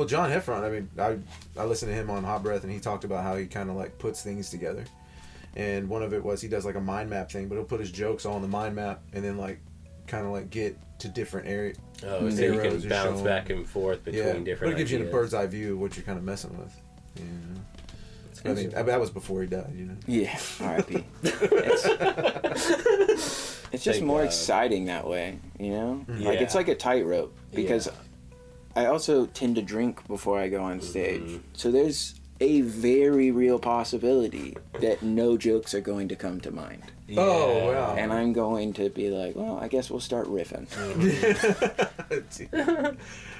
Well, 0.00 0.08
John 0.08 0.30
Heffron, 0.30 0.62
I 0.62 0.70
mean, 0.70 0.88
I 0.98 1.18
I 1.60 1.66
listened 1.66 1.92
to 1.92 1.94
him 1.94 2.08
on 2.08 2.24
Hot 2.24 2.42
Breath, 2.42 2.64
and 2.64 2.72
he 2.72 2.80
talked 2.80 3.04
about 3.04 3.22
how 3.22 3.36
he 3.36 3.44
kind 3.44 3.68
of 3.68 3.76
like 3.76 3.98
puts 3.98 4.22
things 4.22 4.48
together. 4.48 4.82
And 5.56 5.90
one 5.90 6.02
of 6.02 6.14
it 6.14 6.24
was 6.24 6.40
he 6.40 6.48
does 6.48 6.64
like 6.64 6.76
a 6.76 6.80
mind 6.80 7.10
map 7.10 7.30
thing, 7.30 7.48
but 7.48 7.56
he'll 7.56 7.64
put 7.64 7.80
his 7.80 7.92
jokes 7.92 8.24
all 8.24 8.36
on 8.36 8.40
the 8.40 8.48
mind 8.48 8.74
map, 8.74 9.02
and 9.12 9.22
then 9.22 9.36
like 9.36 9.60
kind 10.06 10.24
of 10.24 10.32
like 10.32 10.48
get 10.48 10.78
to 11.00 11.08
different 11.08 11.48
areas. 11.48 11.76
Oh, 12.02 12.30
so 12.30 12.42
you 12.42 12.58
can 12.60 12.80
bounce 12.88 13.18
shown. 13.18 13.24
back 13.24 13.50
and 13.50 13.68
forth 13.68 14.02
between 14.02 14.46
Yeah, 14.46 14.54
but 14.58 14.70
it 14.70 14.78
gives 14.78 14.90
you 14.90 15.06
a 15.06 15.10
bird's 15.10 15.34
eye 15.34 15.46
view 15.46 15.74
of 15.74 15.80
what 15.80 15.98
you're 15.98 16.06
kind 16.06 16.16
of 16.16 16.24
messing 16.24 16.56
with. 16.56 16.74
Yeah. 17.16 17.24
know? 18.42 18.52
I 18.52 18.54
mean, 18.54 18.70
that 18.70 18.98
was 18.98 19.10
before 19.10 19.42
he 19.42 19.48
died. 19.48 19.70
You 19.76 19.84
know. 19.84 19.96
Yeah, 20.06 20.34
R.I.P. 20.62 21.04
it's, 21.24 21.84
it's 23.70 23.84
just 23.84 23.98
Thank 23.98 24.04
more 24.06 24.20
God. 24.20 24.28
exciting 24.28 24.86
that 24.86 25.06
way, 25.06 25.38
you 25.58 25.72
know. 25.72 26.06
Mm-hmm. 26.08 26.22
Like 26.22 26.40
it's 26.40 26.54
like 26.54 26.68
a 26.68 26.74
tightrope 26.74 27.36
because 27.52 27.88
Yeah. 27.88 27.92
I 28.76 28.86
also 28.86 29.26
tend 29.26 29.56
to 29.56 29.62
drink 29.62 30.06
before 30.06 30.38
I 30.38 30.48
go 30.48 30.62
on 30.62 30.80
stage, 30.80 31.22
Mhm. 31.22 31.40
so 31.54 31.70
there's 31.70 32.14
a 32.40 32.62
very 32.62 33.30
real 33.30 33.58
possibility 33.58 34.56
that 34.80 35.02
no 35.02 35.36
jokes 35.36 35.74
are 35.74 35.80
going 35.82 36.08
to 36.08 36.16
come 36.16 36.40
to 36.40 36.50
mind, 36.50 36.84
Oh, 37.16 37.66
wow. 37.66 37.94
and 37.98 38.10
I'm 38.12 38.32
going 38.32 38.72
to 38.74 38.88
be 38.88 39.10
like, 39.10 39.36
well, 39.36 39.58
I 39.60 39.68
guess 39.68 39.90
we'll 39.90 40.00
start 40.00 40.26
riffing. 40.28 40.66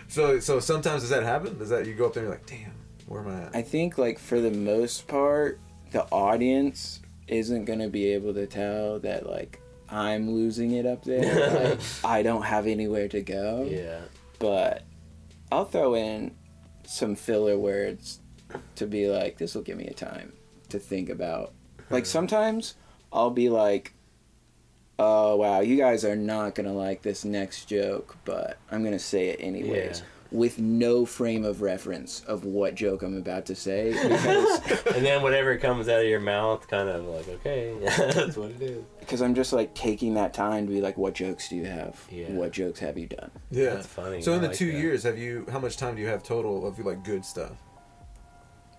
so 0.08 0.40
so 0.40 0.60
sometimes 0.60 1.02
does 1.02 1.10
that 1.10 1.22
happen? 1.22 1.58
Does 1.58 1.68
that 1.70 1.86
you 1.86 1.94
go 1.94 2.06
up 2.06 2.14
there 2.14 2.24
and 2.24 2.30
you're 2.30 2.38
like, 2.38 2.46
damn, 2.46 2.72
where 3.06 3.20
am 3.22 3.28
I 3.28 3.42
at? 3.46 3.56
I 3.56 3.62
think 3.62 3.98
like 3.98 4.18
for 4.18 4.40
the 4.40 4.50
most 4.50 5.06
part, 5.08 5.58
the 5.92 6.04
audience 6.10 7.00
isn't 7.28 7.64
gonna 7.64 7.88
be 7.88 8.12
able 8.12 8.34
to 8.34 8.46
tell 8.46 8.98
that 9.00 9.28
like 9.28 9.60
I'm 9.88 10.30
losing 10.30 10.72
it 10.72 10.86
up 10.86 11.04
there. 11.04 11.64
like 11.70 11.80
I 12.04 12.22
don't 12.22 12.42
have 12.42 12.66
anywhere 12.66 13.08
to 13.08 13.20
go. 13.22 13.66
Yeah. 13.70 14.00
But 14.38 14.82
I'll 15.50 15.64
throw 15.64 15.94
in 15.94 16.34
some 16.84 17.14
filler 17.14 17.58
words 17.58 18.20
to 18.76 18.86
be 18.86 19.08
like, 19.08 19.38
this 19.38 19.54
will 19.54 19.62
give 19.62 19.76
me 19.76 19.86
a 19.86 19.94
time 19.94 20.32
to 20.68 20.78
think 20.78 21.08
about. 21.08 21.52
Like 21.88 22.04
hmm. 22.04 22.08
sometimes 22.08 22.74
I'll 23.12 23.30
be 23.30 23.48
like, 23.48 23.92
oh 24.98 25.36
wow, 25.36 25.60
you 25.60 25.76
guys 25.76 26.04
are 26.04 26.16
not 26.16 26.54
gonna 26.54 26.72
like 26.72 27.02
this 27.02 27.24
next 27.24 27.66
joke, 27.66 28.16
but 28.24 28.58
I'm 28.70 28.84
gonna 28.84 28.98
say 28.98 29.28
it 29.28 29.40
anyways. 29.40 30.00
Yeah. 30.00 30.04
With 30.32 30.60
no 30.60 31.04
frame 31.06 31.44
of 31.44 31.60
reference 31.60 32.20
of 32.20 32.44
what 32.44 32.76
joke 32.76 33.02
I'm 33.02 33.16
about 33.16 33.46
to 33.46 33.56
say 33.56 33.90
because 34.08 34.86
and 34.94 35.04
then 35.04 35.22
whatever 35.22 35.56
comes 35.58 35.88
out 35.88 36.02
of 36.02 36.06
your 36.06 36.20
mouth, 36.20 36.68
kind 36.68 36.88
of 36.88 37.04
like, 37.06 37.28
okay, 37.28 37.74
that's 38.14 38.36
what 38.36 38.50
it 38.52 38.62
is. 38.62 38.84
because 39.00 39.22
I'm 39.22 39.34
just 39.34 39.52
like 39.52 39.74
taking 39.74 40.14
that 40.14 40.32
time 40.32 40.68
to 40.68 40.72
be 40.72 40.80
like, 40.80 40.96
what 40.96 41.14
jokes 41.14 41.48
do 41.48 41.56
you 41.56 41.64
have? 41.64 42.00
Yeah. 42.10 42.28
What 42.30 42.52
jokes 42.52 42.78
have 42.78 42.96
you 42.96 43.08
done? 43.08 43.32
yeah, 43.50 43.70
That's 43.74 43.86
funny. 43.88 44.22
So 44.22 44.34
in 44.34 44.40
the 44.42 44.48
like 44.48 44.56
two 44.56 44.70
that. 44.70 44.78
years, 44.78 45.02
have 45.02 45.18
you? 45.18 45.46
How 45.50 45.58
much 45.58 45.76
time 45.76 45.96
do 45.96 46.00
you 46.00 46.06
have 46.06 46.22
total 46.22 46.64
of 46.64 46.78
like 46.78 47.02
good 47.04 47.24
stuff? 47.24 47.52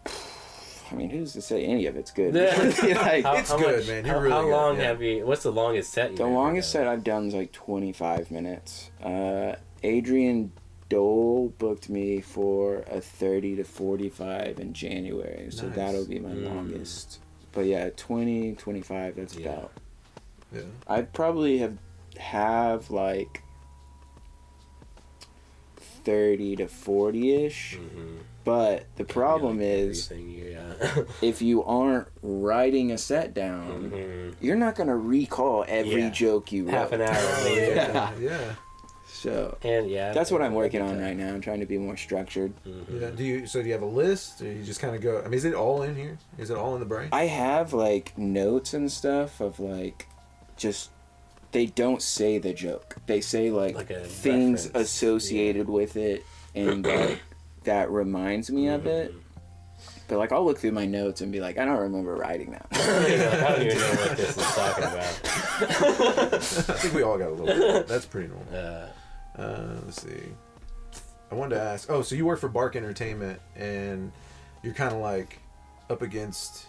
I 0.91 0.95
mean, 0.95 1.09
who's 1.09 1.33
to 1.33 1.41
say 1.41 1.65
any 1.65 1.85
of 1.87 1.95
it's 1.95 2.11
good? 2.11 2.33
Like, 2.35 3.23
How- 3.23 3.33
It's 3.35 3.49
how 3.51 3.57
good, 3.57 3.79
much- 3.79 3.87
man. 3.87 4.05
You're 4.05 4.13
how, 4.15 4.19
really 4.21 4.31
how 4.33 4.41
good, 4.43 4.51
long 4.51 4.77
yeah. 4.77 4.83
have 4.83 5.01
you? 5.01 5.25
What's 5.25 5.43
the 5.43 5.51
longest 5.51 5.91
set? 5.93 6.07
The 6.07 6.11
you've 6.11 6.19
ever 6.21 6.29
longest 6.31 6.73
done? 6.73 6.83
set 6.83 6.87
I've 6.87 7.03
done 7.03 7.27
is 7.27 7.33
like 7.33 7.51
25 7.51 8.31
minutes. 8.31 8.91
Uh, 9.03 9.55
Adrian 9.83 10.51
Dole 10.91 11.53
booked 11.57 11.89
me 11.89 12.19
for 12.19 12.83
a 12.91 12.99
30 12.99 13.55
to 13.55 13.63
45 13.63 14.59
in 14.59 14.73
January, 14.73 15.47
so 15.49 15.67
Nice. 15.67 15.75
that'll 15.77 16.05
be 16.05 16.19
my 16.19 16.31
Mm. 16.31 16.43
longest. 16.53 17.19
But 17.53 17.65
yeah, 17.65 17.91
20, 17.95 18.55
25, 18.55 19.15
that's 19.15 19.37
Yeah. 19.37 19.47
about. 19.53 19.71
Yeah. 20.53 20.61
I 20.87 21.03
probably 21.03 21.59
have 21.59 21.77
have 22.17 22.91
like 22.91 23.41
30 26.03 26.57
to 26.57 26.67
40 26.67 27.45
ish. 27.45 27.77
Mhm. 27.77 28.17
But 28.43 28.85
the 28.97 29.05
problem 29.05 29.59
Like 29.59 29.67
is, 29.67 30.11
yeah. 30.11 30.73
if 31.21 31.41
you 31.41 31.63
aren't 31.63 32.07
writing 32.21 32.91
a 32.91 32.97
set 32.97 33.33
down, 33.33 33.91
Mhm. 33.91 34.35
you're 34.41 34.55
not 34.57 34.75
gonna 34.75 34.97
recall 34.97 35.63
every 35.69 36.01
Yeah. 36.03 36.09
joke 36.09 36.51
you 36.51 36.65
wrote. 36.65 36.73
Half 36.73 36.91
an 36.91 37.01
hour 37.01 37.13
later. 37.45 37.75
yeah, 37.75 38.11
yeah, 38.19 38.55
So 39.13 39.57
And 39.63 39.89
yeah, 39.89 40.13
that's 40.13 40.31
what 40.31 40.41
I'm 40.41 40.53
working 40.53 40.81
on 40.81 40.89
on 40.95 40.99
right 40.99 41.15
now. 41.15 41.33
I'm 41.33 41.41
trying 41.41 41.59
to 41.59 41.65
be 41.65 41.77
more 41.77 41.95
structured. 41.97 42.53
yeah. 42.65 43.09
Do 43.11 43.23
you? 43.23 43.45
So 43.45 43.61
do 43.61 43.67
you 43.67 43.73
have 43.73 43.81
a 43.83 43.85
list, 43.85 44.41
or 44.41 44.45
you 44.51 44.63
just 44.63 44.79
kind 44.79 44.95
of 44.95 45.01
go? 45.01 45.19
I 45.19 45.23
mean, 45.25 45.33
is 45.35 45.45
it 45.45 45.53
all 45.53 45.83
in 45.83 45.95
here? 45.95 46.17
Is 46.37 46.49
it 46.49 46.57
all 46.57 46.73
in 46.73 46.79
the 46.79 46.85
brain? 46.87 47.09
I 47.11 47.25
have 47.27 47.73
like 47.73 48.17
notes 48.17 48.73
and 48.73 48.91
stuff 48.91 49.39
of 49.41 49.59
like 49.59 50.07
just 50.57 50.89
they 51.51 51.65
don't 51.67 52.01
say 52.01 52.37
the 52.39 52.53
joke. 52.53 52.95
They 53.05 53.21
say 53.21 53.51
like, 53.51 53.75
Like 53.75 53.89
things 54.07 54.65
reference, 54.67 54.89
associated 54.89 55.69
with 55.69 55.97
it 55.97 56.23
and 56.55 56.85
like 56.85 57.19
that 57.65 57.91
reminds 57.91 58.49
me 58.49 58.67
of 58.69 58.81
Mm-hmm. 58.81 58.87
it. 58.89 59.13
But 60.07 60.17
like 60.17 60.31
I'll 60.31 60.43
look 60.45 60.57
through 60.59 60.71
my 60.73 60.85
notes 60.85 61.21
and 61.21 61.31
be 61.31 61.39
like, 61.39 61.57
I 61.57 61.65
don't 61.65 61.77
remember 61.77 62.15
writing 62.15 62.51
that. 62.51 62.67
I 62.71 63.51
don't 63.53 63.61
even 63.65 63.77
know 63.77 63.87
what 64.01 64.17
this 64.17 64.35
is 64.37 64.43
talking 64.55 64.83
about. 64.83 65.19
I 66.33 66.37
think 66.39 66.93
we 66.93 67.01
all 67.03 67.17
got 67.17 67.29
a 67.29 67.31
little 67.31 67.45
bit. 67.45 67.87
That's 67.87 68.05
pretty 68.05 68.27
normal. 68.29 68.47
Uh, 68.53 68.87
Uh, 69.41 69.79
let's 69.85 70.01
see. 70.01 70.23
I 71.31 71.35
wanted 71.35 71.55
to 71.55 71.61
ask. 71.61 71.89
Oh, 71.89 72.01
so 72.01 72.15
you 72.15 72.25
work 72.25 72.39
for 72.39 72.49
Bark 72.49 72.75
Entertainment, 72.75 73.39
and 73.55 74.11
you're 74.63 74.73
kind 74.73 74.93
of 74.93 75.01
like 75.01 75.39
up 75.89 76.01
against 76.01 76.67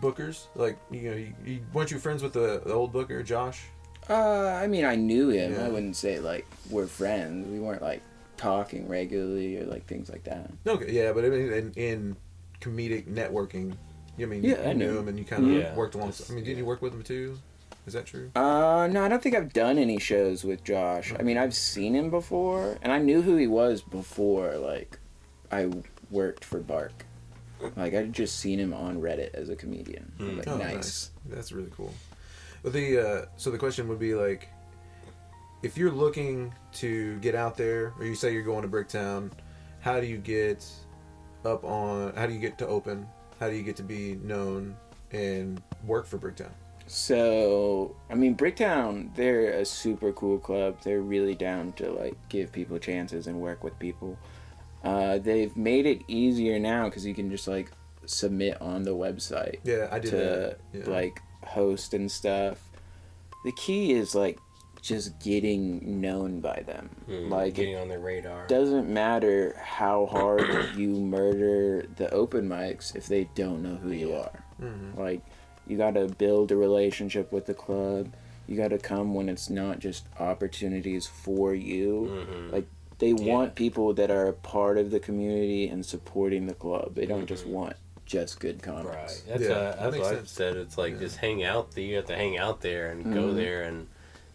bookers. 0.00 0.46
Like 0.54 0.78
you 0.90 1.10
know, 1.10 1.16
you, 1.16 1.34
you, 1.44 1.60
weren't 1.72 1.90
you 1.90 1.98
friends 1.98 2.22
with 2.22 2.32
the, 2.32 2.62
the 2.64 2.72
old 2.72 2.92
booker 2.92 3.22
Josh? 3.22 3.62
Uh, 4.08 4.14
I 4.62 4.66
mean, 4.68 4.84
I 4.84 4.94
knew 4.94 5.30
him. 5.30 5.52
Yeah. 5.54 5.66
I 5.66 5.68
wouldn't 5.68 5.96
say 5.96 6.20
like 6.20 6.46
we're 6.70 6.86
friends. 6.86 7.48
We 7.48 7.58
weren't 7.58 7.82
like 7.82 8.02
talking 8.36 8.86
regularly 8.88 9.58
or 9.58 9.64
like 9.66 9.86
things 9.86 10.08
like 10.08 10.24
that. 10.24 10.50
Okay, 10.66 10.92
yeah, 10.92 11.12
but 11.12 11.24
I 11.24 11.28
mean, 11.28 11.52
in, 11.52 11.72
in 11.72 12.16
comedic 12.60 13.06
networking, 13.08 13.74
you 14.16 14.26
mean 14.28 14.44
Yeah, 14.44 14.62
you 14.62 14.70
I 14.70 14.72
knew 14.74 14.92
knew. 14.92 14.98
him 14.98 15.08
and 15.08 15.18
you 15.18 15.24
kind 15.24 15.44
of 15.44 15.50
Yeah. 15.50 15.74
worked 15.74 15.94
alongside. 15.96 16.30
I 16.30 16.34
mean, 16.36 16.44
did 16.44 16.56
you 16.56 16.64
work 16.64 16.82
with 16.82 16.92
him 16.92 17.02
too? 17.02 17.36
Is 17.86 17.92
that 17.92 18.06
true? 18.06 18.30
Uh, 18.34 18.88
no, 18.90 19.04
I 19.04 19.08
don't 19.08 19.22
think 19.22 19.36
I've 19.36 19.52
done 19.52 19.78
any 19.78 19.98
shows 19.98 20.42
with 20.44 20.64
Josh. 20.64 21.12
I 21.18 21.22
mean, 21.22 21.38
I've 21.38 21.54
seen 21.54 21.94
him 21.94 22.10
before, 22.10 22.78
and 22.82 22.92
I 22.92 22.98
knew 22.98 23.22
who 23.22 23.36
he 23.36 23.46
was 23.46 23.80
before. 23.82 24.56
Like, 24.56 24.98
I 25.52 25.70
worked 26.10 26.44
for 26.44 26.58
Bark. 26.58 27.04
Like, 27.76 27.94
I'd 27.94 28.12
just 28.12 28.38
seen 28.40 28.58
him 28.58 28.74
on 28.74 29.00
Reddit 29.00 29.34
as 29.34 29.48
a 29.48 29.56
comedian. 29.56 30.12
Like, 30.18 30.48
Oh, 30.48 30.56
nice. 30.56 31.10
That's 31.26 31.52
really 31.52 31.70
cool. 31.76 31.94
But 32.62 32.72
the 32.72 32.98
uh, 32.98 33.24
so 33.36 33.50
the 33.52 33.58
question 33.58 33.86
would 33.88 34.00
be 34.00 34.14
like, 34.14 34.48
if 35.62 35.78
you're 35.78 35.92
looking 35.92 36.52
to 36.74 37.16
get 37.20 37.34
out 37.36 37.56
there, 37.56 37.92
or 37.98 38.04
you 38.04 38.14
say 38.16 38.32
you're 38.32 38.42
going 38.42 38.62
to 38.62 38.68
Bricktown, 38.68 39.30
how 39.80 40.00
do 40.00 40.06
you 40.06 40.18
get 40.18 40.68
up 41.44 41.64
on? 41.64 42.12
How 42.16 42.26
do 42.26 42.32
you 42.32 42.40
get 42.40 42.58
to 42.58 42.66
open? 42.66 43.06
How 43.38 43.48
do 43.48 43.54
you 43.54 43.62
get 43.62 43.76
to 43.76 43.82
be 43.84 44.16
known 44.16 44.76
and 45.12 45.62
work 45.86 46.06
for 46.06 46.18
Bricktown? 46.18 46.50
So, 46.86 47.94
I 48.10 48.14
mean, 48.14 48.36
Bricktown, 48.36 49.14
they're 49.16 49.50
a 49.50 49.64
super 49.64 50.12
cool 50.12 50.38
club. 50.38 50.78
They're 50.82 51.00
really 51.00 51.34
down 51.34 51.72
to 51.74 51.90
like 51.90 52.16
give 52.28 52.52
people 52.52 52.78
chances 52.78 53.26
and 53.26 53.40
work 53.40 53.64
with 53.64 53.78
people. 53.78 54.18
Uh, 54.84 55.18
they've 55.18 55.56
made 55.56 55.84
it 55.86 56.02
easier 56.06 56.58
now 56.58 56.84
because 56.84 57.04
you 57.04 57.14
can 57.14 57.30
just 57.30 57.48
like 57.48 57.72
submit 58.04 58.60
on 58.62 58.84
the 58.84 58.92
website 58.92 59.56
Yeah, 59.64 59.88
I 59.90 59.98
did 59.98 60.10
to 60.10 60.16
that. 60.16 60.58
Yeah. 60.72 60.88
like 60.90 61.20
host 61.44 61.92
and 61.92 62.10
stuff. 62.10 62.58
The 63.44 63.52
key 63.52 63.92
is 63.92 64.14
like 64.14 64.38
just 64.80 65.18
getting 65.20 66.00
known 66.00 66.40
by 66.40 66.62
them. 66.66 66.88
hmm, 67.06 67.28
like 67.32 67.54
getting 67.54 67.76
on 67.76 67.88
their 67.88 67.98
radar. 67.98 68.46
doesn't 68.46 68.88
matter 68.88 69.56
how 69.60 70.06
hard 70.06 70.46
you 70.76 70.90
murder 70.90 71.86
the 71.96 72.08
open 72.12 72.48
mics 72.48 72.94
if 72.94 73.06
they 73.08 73.28
don't 73.34 73.62
know 73.62 73.74
who 73.74 73.90
you 73.90 74.14
are. 74.14 74.44
Mhm. 74.62 74.96
Like 74.96 75.22
you 75.66 75.76
got 75.76 75.94
to 75.94 76.06
build 76.08 76.50
a 76.52 76.56
relationship 76.56 77.32
with 77.32 77.46
the 77.46 77.54
club. 77.54 78.12
You 78.46 78.56
got 78.56 78.68
to 78.68 78.78
come 78.78 79.14
when 79.14 79.28
it's 79.28 79.50
not 79.50 79.78
just 79.80 80.04
opportunities 80.20 81.06
for 81.06 81.54
you. 81.54 82.26
Mhm. 82.30 82.52
Like 82.52 82.66
they 82.98 83.10
Yeah. 83.10 83.32
want 83.34 83.54
people 83.54 83.92
that 83.94 84.10
are 84.10 84.28
a 84.28 84.32
part 84.32 84.78
of 84.78 84.90
the 84.90 85.00
community 85.00 85.68
and 85.68 85.84
supporting 85.84 86.46
the 86.46 86.54
club. 86.54 86.94
They 86.94 87.06
don't 87.06 87.26
just 87.26 87.46
want 87.46 87.74
just 88.06 88.38
good 88.38 88.62
comics. 88.62 88.86
Right. 88.86 89.22
That's, 89.26 89.42
Yeah, 89.42 89.48
uh, 89.50 89.76
that's 89.76 89.96
makes 89.96 90.04
what 90.08 90.14
I've 90.14 90.28
said. 90.28 90.56
It's 90.56 90.78
like 90.78 90.94
Yeah. 90.94 91.00
just 91.00 91.16
hang 91.16 91.42
out. 91.42 91.72
there. 91.72 91.82
You 91.84 91.96
have 91.96 92.06
to 92.06 92.14
hang 92.16 92.38
out 92.38 92.60
there 92.60 92.90
and 92.90 93.12
go 93.12 93.30
Mhm. 93.30 93.34
there 93.34 93.62
and, 93.62 93.88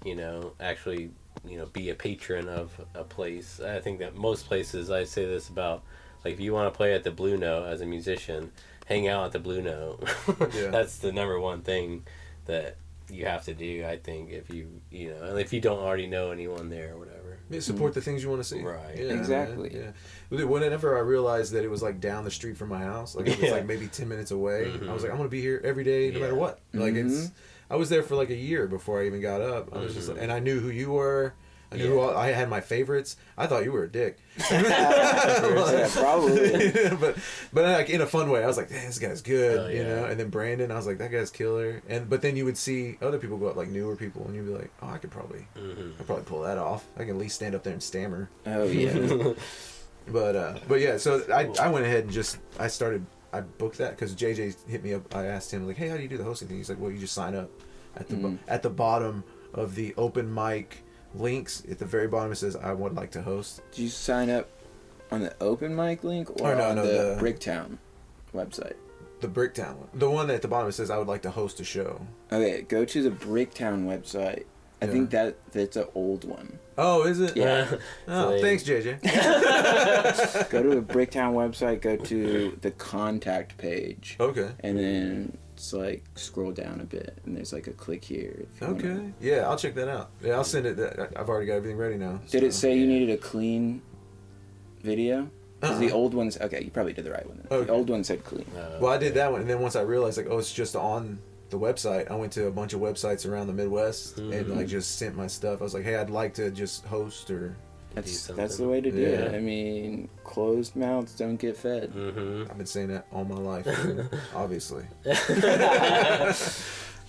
you 0.04 0.16
know, 0.16 0.52
actually, 0.60 1.12
you 1.48 1.58
know, 1.58 1.66
be 1.68 1.90
a 1.90 1.96
patron 1.96 2.50
of 2.50 2.80
a 2.94 3.06
place. 3.06 3.62
I 3.62 3.80
think 3.80 4.00
that 4.00 4.16
most 4.16 4.46
places, 4.46 4.92
I 4.92 5.06
say 5.06 5.26
this 5.26 5.48
about, 5.48 5.84
like, 6.26 6.34
if 6.34 6.40
you 6.42 6.54
want 6.54 6.72
to 6.72 6.76
play 6.78 6.94
at 6.94 7.04
the 7.06 7.12
Blue 7.12 7.38
Note 7.38 7.66
as 7.68 7.80
a 7.80 7.86
musician, 7.86 8.52
hang 8.92 9.08
out 9.08 9.26
at 9.26 9.32
the 9.32 9.40
Blue 9.40 9.62
Note. 9.62 10.04
Yeah. 10.54 10.68
That's 10.70 10.98
the 10.98 11.12
number 11.12 11.40
one 11.40 11.62
thing 11.62 12.04
that 12.46 12.76
you 13.10 13.26
have 13.26 13.44
to 13.46 13.54
do, 13.54 13.86
I 13.86 13.98
think, 13.98 14.32
if 14.32 14.50
you, 14.50 14.68
you 14.90 15.10
know, 15.12 15.24
and 15.24 15.40
if 15.40 15.52
you 15.54 15.60
don't 15.62 15.80
already 15.80 16.08
know 16.08 16.32
anyone 16.32 16.70
there 16.70 16.94
or 16.94 16.98
whatever. 17.00 17.38
Yeah, 17.50 17.60
support 17.60 17.94
the 17.94 18.02
things 18.02 18.24
you 18.24 18.30
want 18.30 18.42
to 18.42 18.48
see. 18.48 18.62
Right. 18.62 18.98
Yeah, 18.98 19.08
man, 19.10 19.18
Exactly. 19.20 19.72
Yeah. 20.30 20.44
Whenever 20.46 20.98
I 20.98 21.02
realized 21.02 21.52
that 21.54 21.64
it 21.66 21.70
was 21.70 21.82
like 21.82 22.00
down 22.00 22.24
the 22.24 22.32
street 22.32 22.58
from 22.58 22.70
my 22.70 22.80
house, 22.84 23.16
like 23.16 23.28
it 23.28 23.40
was 23.40 23.50
Yeah. 23.50 23.56
like 23.56 23.66
maybe 23.66 23.88
ten 23.88 24.08
minutes 24.08 24.32
away, 24.32 24.72
Mhm. 24.74 24.90
I 24.90 24.94
was 24.94 25.04
like, 25.04 25.12
I'm 25.12 25.18
gonna 25.18 25.30
be 25.30 25.42
here 25.42 25.62
every 25.64 25.84
day, 25.84 26.10
no 26.12 26.16
Yeah. 26.20 26.24
matter 26.26 26.36
what. 26.36 26.60
Like 26.74 26.94
it's. 26.96 27.14
Mhm. 27.28 27.32
I 27.70 27.76
was 27.76 27.90
there 27.90 28.04
for 28.04 28.16
like 28.16 28.30
a 28.30 28.36
year 28.36 28.68
before 28.68 29.02
I 29.02 29.06
even 29.08 29.22
got 29.22 29.42
up. 29.42 29.74
I 29.76 29.80
was 29.80 29.94
just, 29.94 30.08
Mhm. 30.10 30.14
like, 30.14 30.24
and 30.24 30.32
I 30.32 30.40
knew 30.40 30.60
who 30.60 30.70
you 30.70 30.92
were. 30.92 31.34
I 31.72 31.78
knew 31.78 31.88
who 31.88 32.00
all, 32.00 32.16
I 32.18 32.32
had 32.32 32.50
my 32.50 32.60
favorites. 32.60 33.16
I 33.38 33.48
thought 33.48 33.64
you 33.64 33.72
were 33.72 33.84
a 33.84 33.90
dick. 33.92 34.18
yeah, 34.52 35.90
probably. 35.94 36.72
but 37.00 37.18
but 37.54 37.64
like 37.66 37.90
in 37.90 38.02
a 38.02 38.06
fun 38.06 38.30
way. 38.30 38.44
I 38.44 38.48
was 38.48 38.58
like, 38.58 38.70
"Damn, 38.70 38.86
this 38.86 39.00
guy's 39.00 39.22
good, 39.22 39.58
Oh, 39.60 39.68
you 39.68 39.84
know. 39.84 40.06
And 40.06 40.20
then 40.20 40.30
Brandon, 40.30 40.72
I 40.72 40.76
was 40.76 40.86
like, 40.86 40.98
that 40.98 41.12
guy's 41.12 41.32
killer. 41.32 41.82
And 41.88 42.10
but 42.10 42.22
then 42.22 42.36
you 42.36 42.46
would 42.46 42.58
see 42.58 42.98
other 43.02 43.18
people 43.20 43.38
go 43.38 43.48
up, 43.48 43.56
like 43.56 43.70
newer 43.70 43.96
people, 43.96 44.26
and 44.26 44.36
you'd 44.36 44.46
be 44.48 44.52
like, 44.54 44.72
oh, 44.82 44.90
I 44.90 44.98
could 44.98 45.12
probably, 45.12 45.48
hmm 45.58 45.92
I 45.94 45.98
could 45.98 46.06
probably 46.08 46.26
pull 46.26 46.42
that 46.44 46.58
off. 46.58 46.86
I 46.98 47.00
can 47.00 47.12
at 47.12 47.18
least 47.18 47.36
stand 47.36 47.56
up 47.56 47.64
there 47.64 47.74
and 47.74 47.82
stammer. 47.84 48.30
Oh 48.46 48.64
yeah. 48.66 49.34
But 50.08 50.36
uh, 50.36 50.56
but 50.68 50.80
yeah, 50.82 50.98
so 50.98 51.24
I, 51.34 51.48
I 51.62 51.70
went 51.70 51.86
ahead 51.86 52.06
and 52.06 52.12
just 52.12 52.38
I 52.60 52.68
started 52.68 53.06
I 53.32 53.42
booked 53.42 53.78
that 53.78 53.92
because 53.92 54.14
JJ 54.16 54.68
hit 54.68 54.84
me 54.84 54.94
up. 54.94 55.16
I 55.16 55.28
asked 55.28 55.54
him 55.54 55.66
like, 55.68 55.78
hey, 55.78 55.88
how 55.88 55.96
do 55.96 56.04
you 56.04 56.10
do 56.10 56.18
the 56.18 56.24
hosting 56.24 56.48
thing? 56.48 56.58
He's 56.58 56.70
like, 56.70 56.80
well, 56.80 56.92
you 56.92 56.98
just 56.98 57.14
sign 57.14 57.36
up 57.36 57.50
at 57.96 58.10
the 58.10 58.16
bo- 58.16 58.30
Mhm. 58.30 58.38
at 58.48 58.64
the 58.64 58.70
bottom 58.70 59.24
of 59.54 59.76
the 59.76 59.94
open 59.98 60.34
mic 60.34 60.84
links 61.16 61.64
at 61.70 61.80
the 61.80 61.86
very 61.86 62.08
bottom. 62.08 62.32
It 62.32 62.36
says 62.36 62.56
I 62.56 62.74
would 62.74 62.96
like 62.96 63.12
to 63.12 63.22
host. 63.22 63.62
Did 63.72 63.82
you 63.84 63.90
sign 63.90 64.30
up 64.30 64.50
on 65.12 65.22
the 65.22 65.34
open 65.42 65.76
mic 65.76 66.04
link 66.04 66.30
or 66.42 66.52
Oh, 66.54 66.58
no, 66.58 66.70
on 66.70 66.76
no, 66.78 66.86
the, 66.86 67.16
the- 67.16 67.22
Bricktown 67.22 67.78
website? 68.34 68.76
The 69.20 69.28
Bricktown 69.28 69.76
one, 69.78 69.90
the 69.94 70.10
one 70.10 70.30
at 70.32 70.42
the 70.42 70.48
bottom. 70.48 70.68
It 70.70 70.72
says 70.72 70.90
I 70.90 70.98
would 70.98 71.08
like 71.08 71.22
to 71.24 71.30
host 71.30 71.60
a 71.60 71.64
show. 71.64 72.02
Okay, 72.32 72.64
go 72.64 72.86
to 72.86 73.04
the 73.04 73.12
Bricktown 73.12 73.86
website. 73.86 74.46
I 74.82 74.86
Yeah. 74.86 74.92
think 74.92 75.10
that 75.12 75.52
that's 75.52 75.78
an 75.78 75.86
old 75.94 76.24
one. 76.24 76.58
Oh, 76.76 77.04
is 77.04 77.20
it? 77.20 77.38
Yeah. 77.38 77.68
Oh, 78.08 78.36
So 78.38 78.42
thanks, 78.42 78.64
JJ. 78.64 79.00
Go 80.50 80.64
to 80.64 80.70
the 80.70 80.82
Bricktown 80.82 81.34
website. 81.36 81.82
Go 81.82 81.98
to 81.98 82.58
the 82.62 82.72
contact 82.72 83.58
page, 83.60 84.16
okay. 84.20 84.50
and 84.62 84.80
then 84.80 85.38
it's 85.62 85.74
like 85.74 86.04
scroll 86.16 86.52
down 86.52 86.82
a 86.82 86.84
bit, 86.86 87.20
and 87.24 87.38
there's 87.38 87.54
like 87.54 87.68
a 87.68 87.72
click 87.74 88.04
here. 88.04 88.46
if 88.56 88.62
you 88.62 88.68
wanna- 88.68 88.80
Okay. 88.80 89.14
Yeah, 89.22 89.48
I'll 89.48 89.56
check 89.58 89.76
that 89.76 89.88
out. 89.88 90.10
Yeah, 90.24 90.34
I'll 90.34 90.44
send 90.44 90.66
it. 90.66 90.76
That 90.78 91.12
I've 91.16 91.30
already 91.30 91.46
got 91.46 91.54
everything 91.58 91.78
ready 91.78 91.98
now. 91.98 92.20
Did 92.32 92.42
it 92.42 92.54
so- 92.54 92.62
say 92.62 92.76
you 92.78 92.88
needed 92.88 93.12
a 93.12 93.18
clean 93.18 93.84
video? 94.82 95.30
Because 95.60 95.78
the 95.78 95.92
Uh-uh. 95.92 95.96
old 95.96 96.16
ones. 96.16 96.40
Okay, 96.42 96.64
you 96.64 96.72
probably 96.72 96.94
did 96.94 97.06
the 97.06 97.12
right 97.12 97.28
one. 97.28 97.46
Okay. 97.52 97.66
The 97.68 97.72
old 97.72 97.92
one 97.92 98.04
said 98.04 98.24
clean. 98.24 98.48
Uh, 98.58 98.80
Well, 98.82 98.92
I 98.92 98.98
did 98.98 99.14
that 99.14 99.32
one, 99.32 99.42
and 99.42 99.50
then 99.50 99.60
once 99.60 99.76
I 99.76 99.82
realized 99.82 100.18
like, 100.18 100.26
oh, 100.32 100.40
it's 100.40 100.52
just 100.52 100.76
on 100.76 101.20
the 101.52 101.60
website. 101.60 102.10
I 102.10 102.16
went 102.16 102.32
to 102.34 102.48
a 102.48 102.52
bunch 102.52 102.74
of 102.74 102.80
websites 102.82 103.30
around 103.30 103.46
the 103.48 103.54
Midwest 103.54 104.18
and 104.18 104.34
Mhm. 104.34 104.56
like 104.56 104.68
just 104.68 104.98
sent 104.98 105.16
my 105.16 105.28
stuff. 105.28 105.62
I 105.62 105.64
was 105.64 105.76
like, 105.76 105.84
hey, 105.84 105.96
I'd 105.96 106.10
like 106.10 106.34
to 106.36 106.50
just 106.50 106.86
host 106.86 107.30
or. 107.30 107.56
That's 107.96 108.28
do 108.28 108.34
that's 108.36 108.58
the 108.58 108.68
way 108.68 108.80
to 108.82 108.90
do 108.92 109.04
it. 109.04 109.36
I 109.36 109.40
mean, 109.40 110.08
closed 110.24 110.76
mouths 110.76 111.14
don't 111.14 111.36
get 111.38 111.58
fed. 111.58 111.90
hmm 111.90 112.44
I've 112.50 112.58
been 112.58 112.66
saying 112.66 112.88
that 112.90 113.06
all 113.12 113.26
my 113.26 113.36
life, 113.36 113.68
obviously. 114.36 114.86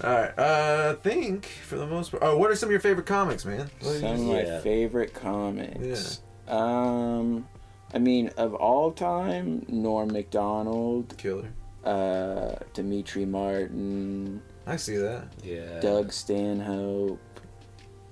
All 0.02 0.10
right. 0.10 0.36
Uh, 0.36 0.94
I 0.96 1.00
think 1.02 1.46
for 1.46 1.76
the 1.76 1.86
most 1.86 2.10
part. 2.10 2.22
Oh, 2.24 2.36
what 2.36 2.50
are 2.50 2.56
some 2.56 2.66
of 2.68 2.72
your 2.72 2.80
favorite 2.80 3.06
comics, 3.06 3.44
man? 3.44 3.70
What 3.80 3.96
Some 4.00 4.12
of 4.12 4.18
you- 4.18 4.26
my 4.32 4.42
Yeah. 4.42 4.60
favorite 4.60 5.14
comics. 5.14 6.20
Um, 6.48 7.46
I 7.94 7.98
mean, 7.98 8.28
of 8.36 8.54
all 8.54 8.90
time, 8.90 9.64
Norm 9.68 10.12
Macdonald, 10.12 11.14
Killer. 11.18 11.48
uh, 11.84 12.56
Demetri 12.74 13.24
Martin, 13.26 14.42
I 14.66 14.76
see 14.76 14.96
that. 14.96 15.28
Yeah. 15.44 15.78
Doug 15.80 16.12
Stanhope, 16.12 17.20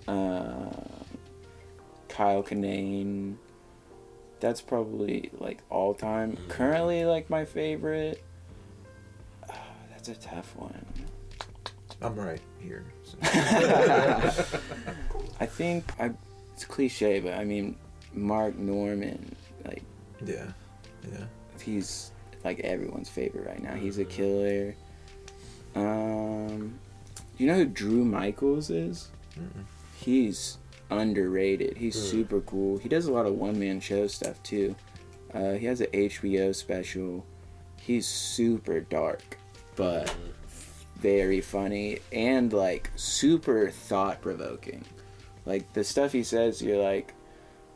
uh, 0.06 0.70
Kyle 2.20 2.42
Kinane. 2.42 3.36
That's 4.40 4.60
probably 4.60 5.30
like 5.38 5.62
all 5.70 5.94
time. 5.94 6.32
Mhm. 6.36 6.48
Currently, 6.50 7.04
like 7.06 7.30
my 7.30 7.46
favorite. 7.46 8.22
Uh, 9.48 9.54
that's 9.90 10.10
a 10.10 10.14
tough 10.16 10.54
one. 10.54 10.84
I'm 12.02 12.14
right 12.16 12.42
here. 12.60 12.84
so. 13.04 13.16
I 15.40 15.46
think 15.46 15.90
I. 15.98 16.10
It's 16.52 16.66
cliche, 16.66 17.20
but 17.20 17.32
I 17.38 17.44
mean, 17.44 17.76
Mark 18.12 18.54
Normand. 18.58 19.34
Like 19.64 19.82
yeah. 20.22 20.52
Yeah. 21.10 21.24
he's 21.62 22.10
like 22.44 22.60
everyone's 22.60 23.08
favorite 23.08 23.46
right 23.46 23.62
now. 23.62 23.76
He's 23.76 23.96
a 23.96 24.04
Mhm. 24.04 24.10
killer. 24.10 24.74
Um, 25.74 26.78
you 27.38 27.46
know 27.46 27.54
who 27.54 27.64
Drew 27.64 28.04
Michaels 28.04 28.68
is? 28.68 29.08
Mm-mm. 29.38 29.64
He's 29.96 30.58
underrated. 30.90 31.76
He's 31.76 31.94
Hmm. 31.96 32.10
super 32.10 32.40
cool. 32.40 32.78
He 32.78 32.88
does 32.88 33.06
a 33.06 33.12
lot 33.12 33.26
of 33.26 33.34
one 33.34 33.58
man 33.58 33.80
show 33.80 34.06
stuff 34.06 34.42
too. 34.42 34.74
Uh, 35.32 35.52
he 35.52 35.66
has 35.66 35.80
an 35.80 35.88
HBO 35.92 36.52
special. 36.52 37.24
He's 37.76 38.06
super 38.06 38.80
dark, 38.80 39.38
but 39.76 40.14
very 40.96 41.40
funny 41.40 41.98
and 42.12 42.52
like 42.52 42.90
super 42.96 43.70
thought 43.70 44.20
provoking. 44.20 44.84
Like 45.46 45.72
the 45.72 45.82
stuff 45.84 46.12
he 46.12 46.22
says, 46.22 46.60
you're 46.60 46.82
like, 46.82 47.14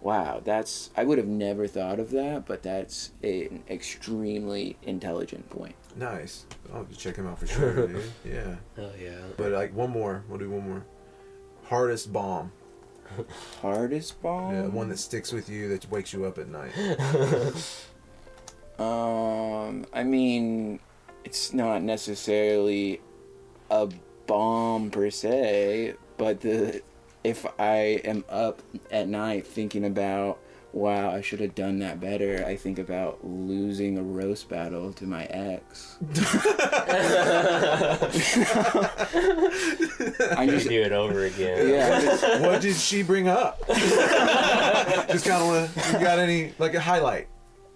wow, 0.03 0.43
that's 0.45 0.91
I 0.97 1.05
would 1.05 1.17
have 1.19 1.27
never 1.29 1.67
thought 1.67 1.99
of 2.01 2.11
that, 2.11 2.45
but 2.47 2.62
that's 2.62 3.12
an 3.23 3.62
extremely 3.71 4.77
intelligent 4.83 5.49
point. 5.49 5.75
Nice. 5.97 6.45
I'll 6.73 6.79
have 6.81 6.91
to 6.91 6.97
check 6.97 7.17
him 7.17 7.27
out 7.27 7.39
for 7.39 7.47
sure, 7.47 7.87
dude. 7.87 8.03
Yeah. 8.25 8.57
Hell 8.77 8.91
yeah. 9.01 9.17
But 9.37 9.53
like 9.53 9.75
one 9.75 9.91
more. 9.91 10.25
We'll 10.29 10.39
do 10.39 10.51
one 10.51 10.69
more. 10.69 10.85
Hardest 11.65 12.12
bomb. 12.12 12.53
Hardest 13.63 14.21
bomb. 14.23 14.55
Yeah, 14.55 14.67
one 14.67 14.89
that 14.89 14.99
sticks 14.99 15.33
with 15.33 15.49
you 15.49 15.69
that 15.69 15.91
wakes 15.91 16.13
you 16.13 16.25
up 16.25 16.39
at 16.39 16.49
night. 16.49 16.73
Um, 18.79 19.87
I 19.93 20.03
mean, 20.03 20.81
it's 21.25 21.53
not 21.53 21.83
necessarily 21.83 23.01
a 23.71 23.89
bomb 24.27 24.91
per 24.91 25.11
se, 25.11 25.95
but 26.17 26.41
the 26.41 26.83
if 27.23 27.47
I 27.59 28.01
am 28.05 28.25
up 28.29 28.63
at 28.91 29.09
night 29.09 29.47
thinking 29.47 29.85
about 29.85 30.39
wow, 30.75 31.11
I 31.11 31.20
should 31.20 31.39
have 31.41 31.55
done 31.55 31.79
that 31.79 32.01
better, 32.01 32.45
I 32.47 32.57
think 32.57 32.79
about 32.81 33.25
losing 33.25 33.97
a 33.97 34.03
roast 34.03 34.49
battle 34.49 34.93
to 34.95 35.07
my 35.07 35.25
ex. 35.27 35.97
I 40.37 40.47
just 40.49 40.68
do 40.68 40.83
it 40.83 40.93
over 40.93 41.25
again. 41.25 41.68
yeah, 41.68 42.01
just- 42.01 42.41
what 42.43 42.61
did 42.61 42.77
she 42.77 43.03
bring 43.03 43.29
up? 43.29 43.61
Just 43.68 45.27
kind 45.27 45.43
of 45.43 45.49
want. 45.49 45.70
You 45.93 46.05
got 46.05 46.18
any 46.18 46.53
like 46.59 46.75
a 46.75 46.81
highlight? 46.81 47.29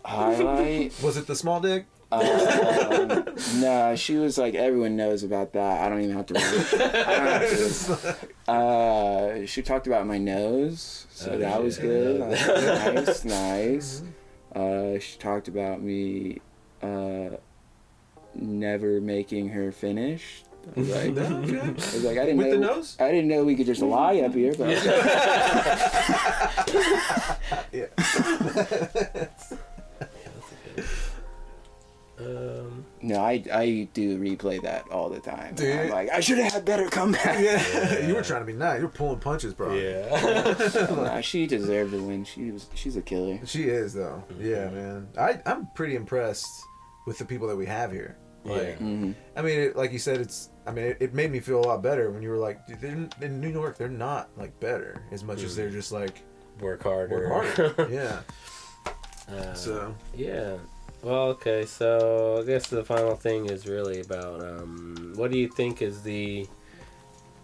highlight. 0.05 0.93
Was 1.03 1.17
it 1.17 1.27
the 1.27 1.37
small 1.37 1.61
dick? 1.61 1.87
Um, 2.11 3.25
no, 3.61 3.95
she 3.97 4.17
was 4.17 4.39
like 4.39 4.55
everyone 4.55 4.97
knows 4.97 5.23
about 5.25 5.53
that. 5.53 5.83
I 5.83 5.89
don't 5.91 6.01
even 6.03 6.17
have 6.17 6.27
to. 6.27 6.39
I 6.39 7.17
don't 7.17 7.27
have 7.27 8.27
to 8.47 8.51
uh, 8.51 9.47
she 9.47 9.61
talked 9.63 9.87
about 9.87 10.07
my 10.07 10.17
nose, 10.19 11.07
so 11.11 11.33
Oh, 11.33 11.39
that 11.39 11.63
was 11.63 11.77
good. 11.79 12.21
nice, 12.21 13.25
nice. 13.27 14.03
Uh, 14.55 14.99
she 14.99 15.19
talked 15.19 15.49
about 15.49 15.83
me 15.83 16.41
uh, 16.83 17.29
never 18.35 19.01
making 19.03 19.51
her 19.51 19.71
finish. 19.71 20.45
No, 20.77 20.83
okay. 20.95 21.59
I 21.61 21.71
was 21.73 22.05
like, 22.05 22.19
I 22.19 22.25
didn't 22.27 22.37
With 22.39 22.47
know. 22.49 22.53
the 22.53 22.59
nose? 22.59 22.97
I 23.01 23.11
didn't 23.11 23.29
know 23.29 23.45
we 23.45 23.55
could 23.55 23.67
just 23.67 23.81
lie 23.83 24.21
up 24.21 24.35
here, 24.35 24.55
but 24.59 24.69
Um, 27.81 29.18
no, 33.09 33.21
I 33.21 33.43
I 33.53 33.89
do 33.95 34.19
replay 34.19 34.61
that 34.63 34.89
all 34.91 35.09
the 35.09 35.21
time. 35.21 35.55
Do 35.55 35.71
I'm 35.73 35.91
like, 35.91 36.11
I 36.11 36.21
should 36.21 36.39
have 36.39 36.53
had 36.53 36.65
better 36.65 36.89
comeback. 36.89 37.39
Yeah. 37.45 38.07
you 38.07 38.15
were 38.15 38.23
trying 38.23 38.41
to 38.43 38.47
be 38.47 38.53
nice. 38.53 38.79
You 38.81 38.87
were 38.87 38.93
pulling 38.93 39.19
punches, 39.19 39.55
bro. 39.55 39.75
yeah. 39.75 40.87
Nah, 40.91 41.21
she 41.21 41.47
deserved 41.47 41.93
to 41.93 42.03
win. 42.03 42.25
She 42.25 42.51
was 42.51 42.69
she's 42.75 42.97
a 42.97 43.03
killer. 43.03 43.39
She 43.47 43.65
is 43.65 43.95
though. 43.95 44.23
Yeah, 44.39 44.69
man. 44.71 45.09
I 45.19 45.41
I'm 45.47 45.67
pretty 45.75 45.97
impressed 45.97 46.47
with 47.07 47.19
the 47.19 47.25
people 47.25 47.49
that 47.49 47.57
we 47.57 47.67
have 47.67 47.91
here. 47.93 48.17
Like, 48.45 48.79
hmm 48.79 49.13
I 49.37 49.43
mean, 49.43 49.59
it, 49.61 49.77
like 49.77 49.93
you 49.93 49.99
said, 49.99 50.21
it's. 50.21 50.51
I 50.67 50.71
mean, 50.71 50.85
it, 50.85 50.97
it 51.01 51.15
made 51.15 51.31
me 51.31 51.41
feel 51.41 51.59
a 51.61 51.67
lot 51.67 51.83
better 51.83 52.11
when 52.11 52.23
you 52.23 52.31
were 52.31 52.39
like, 52.39 52.67
dude, 52.67 52.83
in, 52.85 53.11
in 53.21 53.41
New 53.41 53.49
York. 53.51 53.77
They're 53.77 53.89
not 53.89 54.31
like 54.37 54.59
better 54.61 55.03
as 55.11 55.23
much 55.25 55.43
as 55.43 55.55
they're 55.57 55.71
just 55.71 55.93
like 55.93 56.23
Work 56.61 56.83
harder. 56.83 57.29
work 57.31 57.55
harder. 57.57 57.89
yeah. 57.91 58.21
Uh, 59.31 59.55
So 59.55 59.95
Yeah. 60.15 60.57
Well, 61.03 61.29
okay. 61.29 61.65
So 61.65 62.41
I 62.43 62.47
guess 62.47 62.69
the 62.69 62.85
final 62.85 63.15
thing 63.15 63.47
is 63.47 63.67
really 63.67 64.01
about 64.01 64.41
um, 64.43 65.13
what 65.15 65.31
do 65.31 65.39
you 65.39 65.49
think 65.49 65.81
is 65.81 66.03
the 66.03 66.47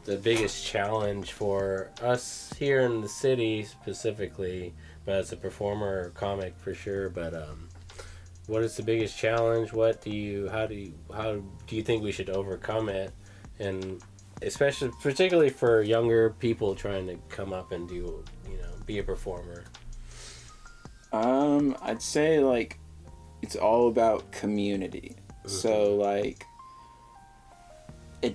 the 0.05 0.17
biggest 0.17 0.67
challenge 0.67 1.33
for 1.33 1.91
us 2.03 2.53
here 2.59 2.81
in 2.81 3.01
the 3.01 3.09
city 3.09 3.65
specifically, 3.65 4.75
but 5.07 5.15
as 5.15 5.33
a 5.33 5.37
performer 5.37 6.07
or 6.07 6.11
comic 6.11 6.55
for 6.59 6.75
sure. 6.75 7.09
But 7.09 7.33
um, 7.35 7.69
what 8.47 8.63
is 8.63 8.77
the 8.77 8.83
biggest 8.83 9.17
challenge? 9.17 9.73
What 9.73 10.03
do 10.03 10.11
you? 10.11 10.49
How 10.49 10.67
do 10.67 10.75
you? 10.75 10.95
How 11.13 11.41
do 11.67 11.77
you 11.77 11.83
think 11.83 12.03
we 12.03 12.13
should 12.13 12.31
overcome 12.31 12.89
it? 12.89 13.13
And 13.61 14.03
especially, 14.43 14.91
particularly 15.01 15.51
for 15.51 15.81
younger 15.81 16.31
people 16.31 16.75
trying 16.75 17.07
to 17.07 17.17
come 17.29 17.53
up 17.53 17.71
and 17.71 17.89
do, 17.89 18.25
you 18.51 18.57
know, 18.59 18.73
be 18.85 18.99
a 18.99 19.03
performer. 19.03 19.65
Um, 21.13 21.77
I'd 21.81 22.03
say 22.03 22.41
like 22.41 22.79
it's 23.45 23.57
all 23.57 23.89
about 23.89 24.33
community. 24.33 25.15
So 25.47 25.95
like 25.97 26.47
it 28.23 28.35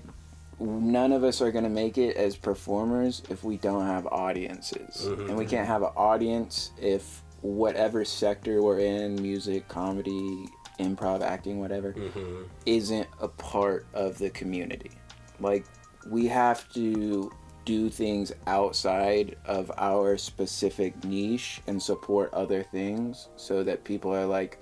none 0.59 1.11
of 1.11 1.23
us 1.23 1.41
are 1.41 1.51
going 1.51 1.63
to 1.63 1.69
make 1.69 1.97
it 1.97 2.15
as 2.15 2.35
performers 2.35 3.23
if 3.29 3.43
we 3.43 3.57
don't 3.57 3.87
have 3.87 4.05
audiences. 4.07 5.07
And 5.07 5.35
we 5.35 5.45
can't 5.47 5.65
have 5.67 5.81
an 5.81 5.93
audience 5.95 6.71
if 6.79 7.23
whatever 7.41 8.05
sector 8.05 8.61
we're 8.61 8.79
in, 8.79 9.19
music, 9.19 9.67
comedy, 9.67 10.45
improv, 10.79 11.21
acting, 11.21 11.59
whatever, 11.59 11.93
Mm-hmm. 11.93 12.43
isn't 12.67 13.07
a 13.19 13.27
part 13.29 13.87
of 13.95 14.19
the 14.19 14.29
community. 14.29 14.91
Like 15.39 15.65
we 16.07 16.27
have 16.27 16.69
to 16.73 17.31
do 17.65 17.89
things 17.89 18.31
outside 18.45 19.37
of 19.45 19.71
our 19.77 20.17
specific 20.17 21.03
niche 21.03 21.61
and 21.67 21.81
support 21.81 22.31
other 22.33 22.61
things 22.63 23.29
so 23.37 23.63
that 23.63 23.83
people 23.83 24.13
are 24.13 24.25
like 24.25 24.58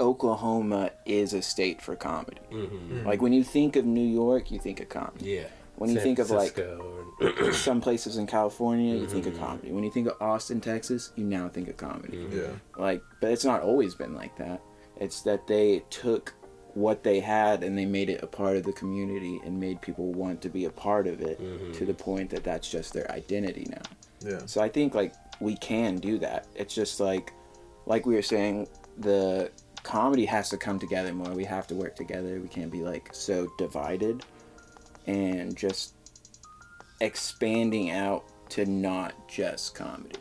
Oklahoma 0.00 0.90
is 1.04 1.32
a 1.32 1.42
state 1.42 1.80
for 1.82 1.96
comedy. 1.96 2.40
Mm-hmm. 2.50 3.06
Like 3.06 3.22
when 3.22 3.32
you 3.32 3.44
think 3.44 3.76
of 3.76 3.84
New 3.84 4.06
York, 4.06 4.50
you 4.50 4.58
think 4.58 4.80
of 4.80 4.88
comedy. 4.88 5.30
Yeah. 5.30 5.44
When 5.76 5.90
you 5.90 5.96
San 5.96 6.04
think 6.04 6.18
of, 6.18 6.30
like, 6.30 6.54
Francisco 6.54 7.52
Some 7.52 7.80
places 7.80 8.16
in 8.16 8.26
California, 8.26 8.96
you 8.96 9.06
think 9.06 9.26
of 9.26 9.34
mm-hmm. 9.34 9.44
comedy. 9.44 9.72
When 9.72 9.84
you 9.84 9.92
think 9.92 10.08
of 10.08 10.20
Austin, 10.20 10.60
Texas, 10.60 11.12
you 11.14 11.24
now 11.24 11.48
think 11.48 11.68
of 11.68 11.76
comedy. 11.76 12.16
Mm-hmm. 12.16 12.36
yeah. 12.36 12.50
Like, 12.76 13.00
but 13.20 13.30
it's 13.30 13.44
not 13.44 13.62
always 13.62 13.94
been 13.94 14.14
like 14.14 14.36
that. 14.38 14.60
It's 15.00 15.22
that 15.22 15.46
they 15.46 15.84
took 15.90 16.34
what 16.74 17.02
they 17.02 17.20
had 17.20 17.62
and 17.62 17.76
they 17.76 17.86
made 17.86 18.08
it 18.08 18.22
a 18.22 18.26
part 18.26 18.56
of 18.56 18.64
the 18.64 18.72
community 18.72 19.40
and 19.44 19.58
made 19.58 19.80
people 19.80 20.12
want 20.12 20.40
to 20.42 20.48
be 20.48 20.66
a 20.66 20.70
part 20.70 21.06
of 21.06 21.20
it 21.20 21.40
mm-hmm. 21.40 21.72
to 21.72 21.84
the 21.84 21.94
point 21.94 22.30
that 22.30 22.44
that's 22.44 22.70
just 22.70 22.92
their 22.92 23.10
identity 23.10 23.66
now. 23.70 23.82
Yeah. 24.20 24.46
So 24.46 24.60
I 24.60 24.68
think 24.68 24.94
like 24.94 25.14
we 25.40 25.56
can 25.56 25.96
do 25.96 26.18
that. 26.18 26.46
It's 26.54 26.74
just 26.74 27.00
like 27.00 27.32
like 27.86 28.06
we 28.06 28.14
were 28.14 28.22
saying 28.22 28.68
the 28.98 29.50
comedy 29.88 30.26
has 30.26 30.50
to 30.50 30.58
come 30.58 30.78
together 30.78 31.14
more. 31.14 31.30
We 31.32 31.44
have 31.46 31.66
to 31.68 31.74
work 31.74 31.96
together. 31.96 32.40
We 32.40 32.48
can't 32.48 32.70
be 32.70 32.82
like 32.82 33.08
so 33.12 33.48
divided 33.56 34.22
and 35.06 35.56
just 35.56 35.94
expanding 37.00 37.90
out 37.90 38.24
to 38.50 38.66
not 38.66 39.14
just 39.28 39.74
comedy 39.74 40.18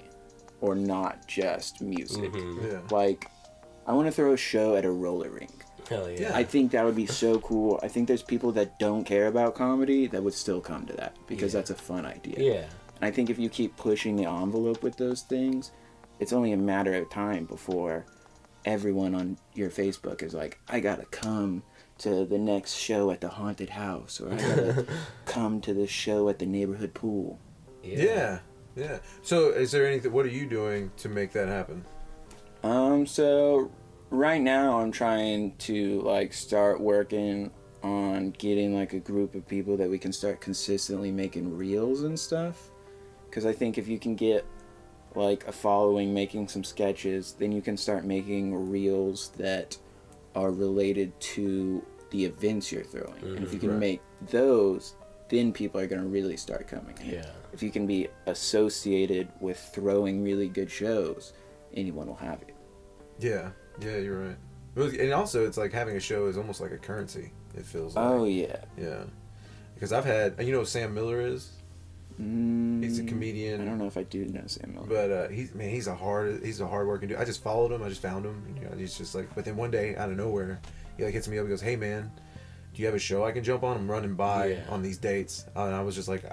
or 0.61 0.73
not 0.73 1.27
just 1.27 1.81
music. 1.81 2.31
Mm-hmm. 2.31 2.65
Yeah. 2.65 2.79
Like 2.91 3.29
I 3.85 3.91
want 3.93 4.07
to 4.07 4.11
throw 4.11 4.31
a 4.33 4.37
show 4.37 4.75
at 4.77 4.85
a 4.85 4.91
roller 4.91 5.29
rink. 5.29 5.65
Hell 5.89 6.09
yeah. 6.09 6.19
Yeah. 6.21 6.37
I 6.37 6.43
think 6.45 6.71
that 6.71 6.85
would 6.85 6.95
be 6.95 7.05
so 7.05 7.39
cool. 7.39 7.77
I 7.83 7.89
think 7.89 8.07
there's 8.07 8.23
people 8.23 8.53
that 8.53 8.79
don't 8.79 9.03
care 9.03 9.27
about 9.27 9.55
comedy 9.55 10.07
that 10.07 10.23
would 10.23 10.33
still 10.33 10.61
come 10.61 10.85
to 10.85 10.93
that 10.93 11.15
because 11.27 11.53
Yeah. 11.53 11.59
that's 11.59 11.71
a 11.71 11.75
fun 11.75 12.05
idea. 12.05 12.35
Yeah. 12.37 12.65
And 12.95 13.03
I 13.03 13.11
think 13.11 13.29
if 13.29 13.37
you 13.37 13.49
keep 13.49 13.75
pushing 13.75 14.15
the 14.15 14.25
envelope 14.25 14.81
with 14.81 14.95
those 14.95 15.23
things, 15.23 15.71
it's 16.19 16.31
only 16.33 16.53
a 16.53 16.57
matter 16.57 16.93
of 16.93 17.09
time 17.09 17.45
before 17.45 18.05
everyone 18.65 19.15
on 19.15 19.37
your 19.53 19.69
Facebook 19.69 20.23
is 20.23 20.33
like, 20.33 20.59
I 20.67 20.79
gotta 20.79 21.05
come 21.05 21.63
to 21.99 22.25
the 22.25 22.37
next 22.37 22.75
show 22.75 23.11
at 23.11 23.21
the 23.21 23.29
haunted 23.29 23.69
house, 23.69 24.21
or 24.21 24.31
I 24.31 24.37
gotta 24.37 24.85
come 25.25 25.61
to 25.61 25.73
the 25.73 25.87
show 25.87 26.29
at 26.29 26.39
the 26.39 26.45
neighborhood 26.45 26.93
pool. 26.93 27.39
Yeah. 27.83 28.39
Yeah. 28.75 28.99
So, 29.23 29.49
is 29.49 29.71
there 29.71 29.87
anything? 29.87 30.11
What 30.11 30.25
are 30.25 30.29
you 30.29 30.45
doing 30.45 30.91
to 30.97 31.09
make 31.09 31.31
that 31.33 31.47
happen? 31.47 31.83
Um, 32.63 33.05
so 33.05 33.71
right 34.09 34.41
now 34.41 34.79
I'm 34.79 34.91
trying 34.91 35.55
to 35.57 36.01
like 36.01 36.33
start 36.33 36.79
working 36.79 37.51
on 37.83 38.31
getting 38.31 38.75
like 38.75 38.93
a 38.93 38.99
group 38.99 39.35
of 39.35 39.47
people 39.47 39.77
that 39.77 39.89
we 39.89 39.97
can 39.97 40.11
start 40.11 40.41
consistently 40.41 41.11
making 41.11 41.55
reels 41.55 42.03
and 42.03 42.19
stuff. 42.19 42.69
Cause 43.31 43.45
I 43.45 43.53
think 43.53 43.77
if 43.77 43.87
you 43.87 43.99
can 43.99 44.15
get 44.15 44.45
like 45.17 45.47
a 45.47 45.51
following 45.51 46.13
making 46.13 46.47
some 46.47 46.63
sketches, 46.63 47.35
then 47.39 47.51
you 47.51 47.61
can 47.61 47.75
start 47.75 48.05
making 48.05 48.69
reels 48.69 49.29
that 49.37 49.77
are 50.35 50.51
related 50.51 51.19
to 51.19 51.83
the 52.11 52.23
events 52.23 52.71
you're 52.71 52.83
throwing. 52.83 53.21
and 53.23 53.43
if 53.43 53.51
you 53.53 53.59
mm-hmm. 53.59 53.59
can 53.59 53.69
right. 53.71 53.79
make 53.79 54.01
those, 54.29 54.95
then 55.29 55.51
people 55.51 55.81
are 55.81 55.87
gonna 55.87 56.05
really 56.05 56.37
start 56.37 56.67
coming. 56.67 56.95
in. 57.01 57.15
Yeah. 57.15 57.29
If 57.51 57.63
you 57.63 57.71
can 57.71 57.87
be 57.87 58.07
associated 58.27 59.27
with 59.39 59.57
throwing 59.73 60.23
really 60.23 60.47
good 60.47 60.69
shows, 60.69 61.33
anyone 61.73 62.07
will 62.07 62.15
have 62.15 62.41
it. 62.43 62.55
Yeah. 63.19 63.49
Yeah, 63.81 63.97
you're 63.97 64.19
right. 64.19 64.37
And 64.99 65.11
also, 65.11 65.45
it's 65.45 65.57
like 65.57 65.73
having 65.73 65.95
a 65.95 65.99
show 65.99 66.27
is 66.27 66.37
almost 66.37 66.61
like 66.61 66.71
a 66.71 66.77
currency. 66.77 67.31
It 67.55 67.65
feels 67.65 67.95
like. 67.95 68.05
Oh 68.05 68.25
yeah. 68.25 68.57
Yeah. 68.77 69.03
Because 69.73 69.91
I've 69.91 70.05
had, 70.05 70.35
you 70.39 70.51
know, 70.51 70.63
Sam 70.63 70.93
Miller 70.93 71.21
is. 71.21 71.51
Mm, 72.21 72.83
He's 72.83 72.99
a 72.99 73.03
comedian. 73.03 73.61
I 73.61 73.65
don't 73.65 73.77
know 73.77 73.85
if 73.85 73.97
I 73.97 74.03
do 74.03 74.25
know 74.25 74.41
Sam 74.47 74.77
But 74.87 75.11
uh, 75.11 75.27
he's 75.27 75.53
man, 75.53 75.69
he's 75.69 75.87
a 75.87 75.95
hard 75.95 76.43
he's 76.43 76.59
a 76.61 76.67
hard 76.67 76.87
working 76.87 77.09
dude. 77.09 77.17
I 77.19 77.25
just 77.25 77.43
followed 77.43 77.71
him. 77.71 77.83
I 77.83 77.89
just 77.89 78.01
found 78.01 78.25
him. 78.25 78.41
You 78.55 78.67
know, 78.69 78.75
he's 78.75 78.97
just 78.97 79.13
like. 79.13 79.33
But 79.35 79.45
then 79.45 79.55
one 79.55 79.69
day 79.71 79.95
out 79.95 80.09
of 80.09 80.17
nowhere, 80.17 80.59
he 80.97 81.03
like 81.03 81.13
hits 81.13 81.27
me 81.27 81.37
up. 81.37 81.45
He 81.45 81.49
goes, 81.49 81.61
"Hey 81.61 81.75
man, 81.75 82.11
do 82.73 82.81
you 82.81 82.87
have 82.87 82.95
a 82.95 82.99
show 82.99 83.23
I 83.23 83.31
can 83.31 83.43
jump 83.43 83.63
on? 83.63 83.77
I'm 83.77 83.89
running 83.89 84.15
by 84.15 84.47
Yeah. 84.47 84.63
on 84.69 84.81
these 84.81 84.97
dates." 84.97 85.45
Uh, 85.55 85.65
and 85.65 85.75
I 85.75 85.81
was 85.83 85.93
just 85.93 86.07
like, 86.07 86.23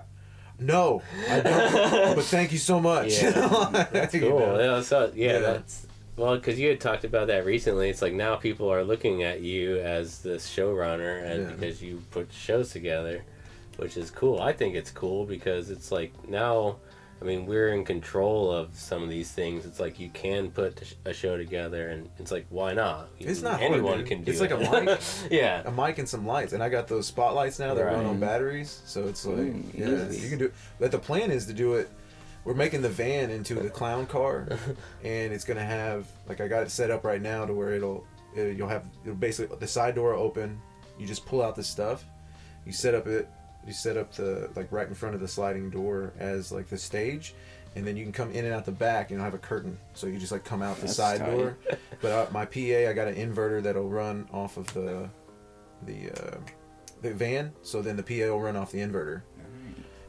No, 0.59 1.03
I 1.29 1.41
don't. 1.41 1.73
but 2.17 2.25
thank 2.25 2.53
you 2.53 2.59
so 2.59 2.81
much. 2.81 3.21
Yeah. 3.23 3.87
that's 3.93 4.15
cool. 4.17 4.59
Yeah, 4.59 4.81
so, 4.81 5.13
yeah, 5.15 5.33
Yeah. 5.33 5.39
that's 5.41 5.87
well 6.17 6.37
because 6.37 6.59
you 6.59 6.69
had 6.69 6.81
talked 6.81 7.05
about 7.05 7.27
that 7.27 7.45
recently. 7.45 7.91
It's 7.91 8.01
like 8.01 8.15
now 8.15 8.37
people 8.37 8.73
are 8.73 8.85
looking 8.85 9.23
at 9.23 9.41
you 9.43 9.81
as 9.81 10.21
this 10.21 10.49
showrunner, 10.49 11.23
and 11.31 11.43
Yeah. 11.43 11.51
because 11.51 11.83
you 11.83 12.03
put 12.11 12.33
shows 12.33 12.71
together, 12.71 13.23
which 13.77 13.97
is 13.97 14.11
cool. 14.11 14.41
I 14.41 14.53
think 14.53 14.75
it's 14.75 14.91
cool 14.91 15.25
because 15.27 15.71
it's 15.71 15.91
like 15.93 16.13
now. 16.29 16.77
I 17.23 17.27
mean, 17.27 17.47
we're 17.47 17.69
in 17.69 17.85
control 17.85 18.51
of 18.51 18.75
some 18.75 19.03
of 19.03 19.09
these 19.09 19.31
things. 19.31 19.65
It's 19.65 19.81
like 19.81 19.99
you 19.99 20.11
can 20.11 20.51
put 20.51 20.95
a 21.07 21.15
show 21.15 21.39
together, 21.39 21.89
and 21.89 22.11
it's 22.19 22.31
like, 22.31 22.45
why 22.51 22.75
not? 22.75 23.09
It's 23.19 23.41
not 23.41 23.63
anyone 23.63 23.99
dude. 23.99 24.07
can 24.09 24.25
do 24.25 24.33
It's 24.33 24.41
it. 24.41 24.51
like 24.51 24.69
a 24.69 24.85
mic. 24.85 25.01
yeah, 25.31 25.63
a 25.65 25.71
mic 25.71 25.97
and 25.99 26.09
some 26.09 26.27
lights, 26.27 26.53
and 26.53 26.63
I 26.63 26.69
got 26.69 26.87
those 26.87 27.07
spotlights 27.07 27.59
now 27.59 27.73
that 27.73 27.83
run 27.83 28.01
Right. 28.01 28.07
on 28.07 28.19
batteries. 28.21 28.83
So 28.85 29.07
it's 29.07 29.25
mm, 29.25 29.31
like, 29.39 29.75
Ooh, 29.89 29.93
yeah, 29.97 30.09
easy. 30.09 30.23
you 30.23 30.29
can 30.29 30.39
do. 30.39 30.45
It. 30.47 30.55
But 30.79 30.91
the 30.91 30.99
plan 30.99 31.31
is 31.31 31.47
to 31.47 31.55
do 31.55 31.75
it. 31.75 31.89
We're 32.45 32.53
making 32.55 32.83
the 32.83 32.91
van 32.91 33.31
into 33.31 33.55
the 33.55 33.71
clown 33.71 34.05
car, 34.07 34.47
and 35.05 35.33
it's 35.33 35.45
gonna 35.45 35.65
have 35.65 36.07
like 36.29 36.43
I 36.43 36.49
got 36.49 36.65
it 36.65 36.71
set 36.71 36.91
up 36.91 37.05
right 37.05 37.23
now 37.23 37.47
to 37.47 37.55
where 37.55 37.73
it'll 37.73 38.05
it, 38.37 38.55
you'll 38.59 38.69
have 38.69 38.85
it'll 39.05 39.15
basically 39.15 39.57
the 39.57 39.69
side 39.69 39.95
door 39.95 40.13
open. 40.13 40.61
You 40.99 41.07
just 41.07 41.25
pull 41.25 41.43
out 41.43 41.55
the 41.57 41.65
stuff. 41.65 42.05
You 42.67 42.73
set 42.73 42.95
up 42.95 43.07
it. 43.07 43.29
You 43.67 43.73
set 43.73 43.97
up 43.97 44.13
the 44.13 44.51
like 44.57 44.71
right 44.71 44.87
in 44.87 44.95
front 44.95 45.15
of 45.15 45.21
the 45.21 45.29
sliding 45.29 45.71
door 45.71 46.13
as 46.19 46.53
like 46.53 46.69
the 46.69 46.77
stage, 46.79 47.35
and 47.77 47.87
then 47.87 47.97
you 47.97 48.03
can 48.05 48.13
come 48.13 48.31
in 48.33 48.45
and 48.45 48.53
out 48.55 48.65
the 48.65 48.73
back 48.73 49.11
and 49.11 49.21
have 49.21 49.35
a 49.35 49.39
curtain. 49.39 49.79
So 49.95 50.07
you 50.07 50.19
just 50.19 50.33
like 50.33 50.45
come 50.45 50.63
out 50.63 50.77
the 50.77 50.83
That's 50.83 50.97
side 50.97 51.21
tight. 51.21 51.31
door. 51.37 51.57
But 52.01 52.13
uh, 52.13 52.27
my 52.33 52.45
PA, 52.45 52.91
I 52.91 52.93
got 52.93 53.09
an 53.09 53.15
inverter 53.15 53.63
that'll 53.63 53.89
run 53.89 54.29
off 54.31 54.59
of 54.59 54.67
the 54.75 55.09
the 55.87 56.11
uh, 56.11 56.37
the 57.01 57.15
van. 57.15 57.53
So 57.63 57.81
then 57.81 57.97
the 57.97 58.03
PA 58.03 58.31
will 58.31 58.41
run 58.43 58.57
off 58.57 58.73
the 58.73 58.81
inverter, 58.81 59.23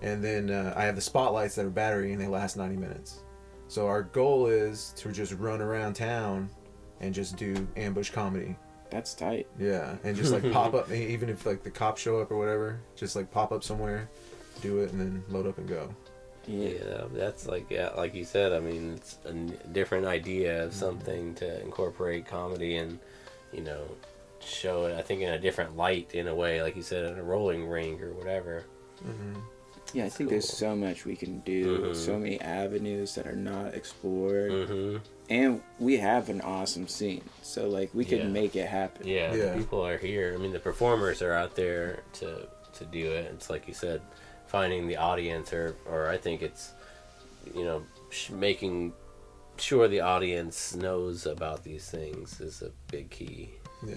and 0.02 0.22
then 0.22 0.50
uh, 0.50 0.74
I 0.76 0.84
have 0.84 0.96
the 0.96 1.02
spotlights 1.02 1.56
that 1.56 1.66
are 1.66 1.70
battery 1.70 2.12
and 2.12 2.22
they 2.22 2.28
last 2.28 2.58
90 2.58 2.76
minutes. 2.76 3.24
So 3.68 3.88
our 3.88 4.04
goal 4.04 4.48
is 4.48 4.94
to 4.98 5.12
just 5.12 5.32
run 5.34 5.62
around 5.62 5.94
town 5.96 6.50
and 7.00 7.14
just 7.14 7.36
do 7.38 7.68
ambush 7.78 8.10
comedy. 8.12 8.56
That's 8.90 9.14
tight. 9.14 9.48
Yeah, 9.60 9.96
and 10.04 10.16
just 10.16 10.32
like 10.32 10.50
pop 10.52 10.74
up, 10.74 10.92
even 10.92 11.30
if 11.30 11.46
like 11.46 11.64
the 11.64 11.72
cops 11.72 12.02
show 12.02 12.20
up 12.20 12.32
or 12.32 12.38
whatever, 12.38 12.80
just 12.96 13.16
like 13.16 13.32
pop 13.32 13.52
up 13.52 13.64
somewhere, 13.64 14.10
do 14.62 14.80
it, 14.80 14.92
and 14.92 15.00
then 15.02 15.24
load 15.30 15.48
up 15.48 15.58
and 15.58 15.68
go. 15.68 15.90
Yeah. 16.48 16.70
Yeah, 16.70 17.02
that's 17.12 17.48
like 17.48 17.66
yeah, 17.72 17.90
like 17.98 18.14
you 18.14 18.24
said. 18.24 18.54
I 18.54 18.60
mean, 18.60 18.94
it's 18.96 19.18
a 19.26 19.30
n- 19.30 19.58
different 19.72 20.06
idea 20.06 20.64
of 20.64 20.74
something 20.74 21.34
to 21.36 21.62
incorporate 21.64 22.28
comedy 22.28 22.78
and 22.78 23.00
you 23.52 23.62
know 23.62 23.82
show 24.40 24.86
it. 24.86 24.96
I 24.96 25.02
think 25.02 25.22
in 25.22 25.30
a 25.34 25.40
different 25.40 25.76
light 25.76 26.14
in 26.14 26.28
a 26.28 26.36
way, 26.36 26.62
like 26.62 26.76
you 26.76 26.84
said, 26.84 27.06
in 27.06 27.18
a 27.18 27.24
rolling 27.24 27.68
ring 27.68 28.00
or 28.02 28.12
whatever. 28.14 28.64
Yeah, 29.94 30.06
I 30.06 30.10
think 30.10 30.30
there's 30.30 30.48
so 30.50 30.76
much 30.76 31.06
we 31.06 31.16
can 31.16 31.40
do, 31.40 31.80
Mhm. 31.80 31.96
so 31.96 32.18
many 32.20 32.40
avenues 32.42 33.16
that 33.16 33.28
are 33.28 33.36
not 33.36 33.74
explored, 33.74 34.52
Mm-hmm. 34.52 34.98
And 35.30 35.62
we 35.80 35.98
have 35.98 36.30
an 36.30 36.42
awesome 36.42 36.88
scene. 36.88 37.24
So 37.42 37.68
like 37.70 37.90
we 37.94 38.06
can 38.06 38.20
Yeah. 38.20 38.28
make 38.28 38.56
it 38.56 38.68
happen. 38.68 39.08
Yeah, 39.08 39.32
the 39.32 39.38
Yeah. 39.38 39.56
people 39.58 39.86
are 39.86 39.98
here. 39.98 40.34
I 40.34 40.38
mean, 40.38 40.52
the 40.54 40.60
performers 40.60 41.22
are 41.22 41.34
out 41.34 41.56
there 41.56 42.04
to 42.14 42.48
to 42.74 42.86
do 42.86 43.12
it. 43.12 43.32
It's 43.34 43.50
like 43.50 43.68
you 43.68 43.74
said, 43.74 44.02
finding 44.48 44.88
the 44.88 44.98
audience, 44.98 45.54
or 45.54 45.76
or 45.86 46.10
I 46.10 46.18
think 46.18 46.42
it's 46.42 46.72
you 47.54 47.64
know 47.64 47.84
sh- 48.10 48.30
making 48.32 48.94
sure 49.58 49.88
the 49.88 50.02
audience 50.02 50.76
knows 50.76 51.26
about 51.26 51.64
these 51.64 51.90
things 51.90 52.42
is 52.42 52.62
a 52.62 52.72
big 52.92 53.10
key. 53.10 53.52
Yeah. 53.88 53.96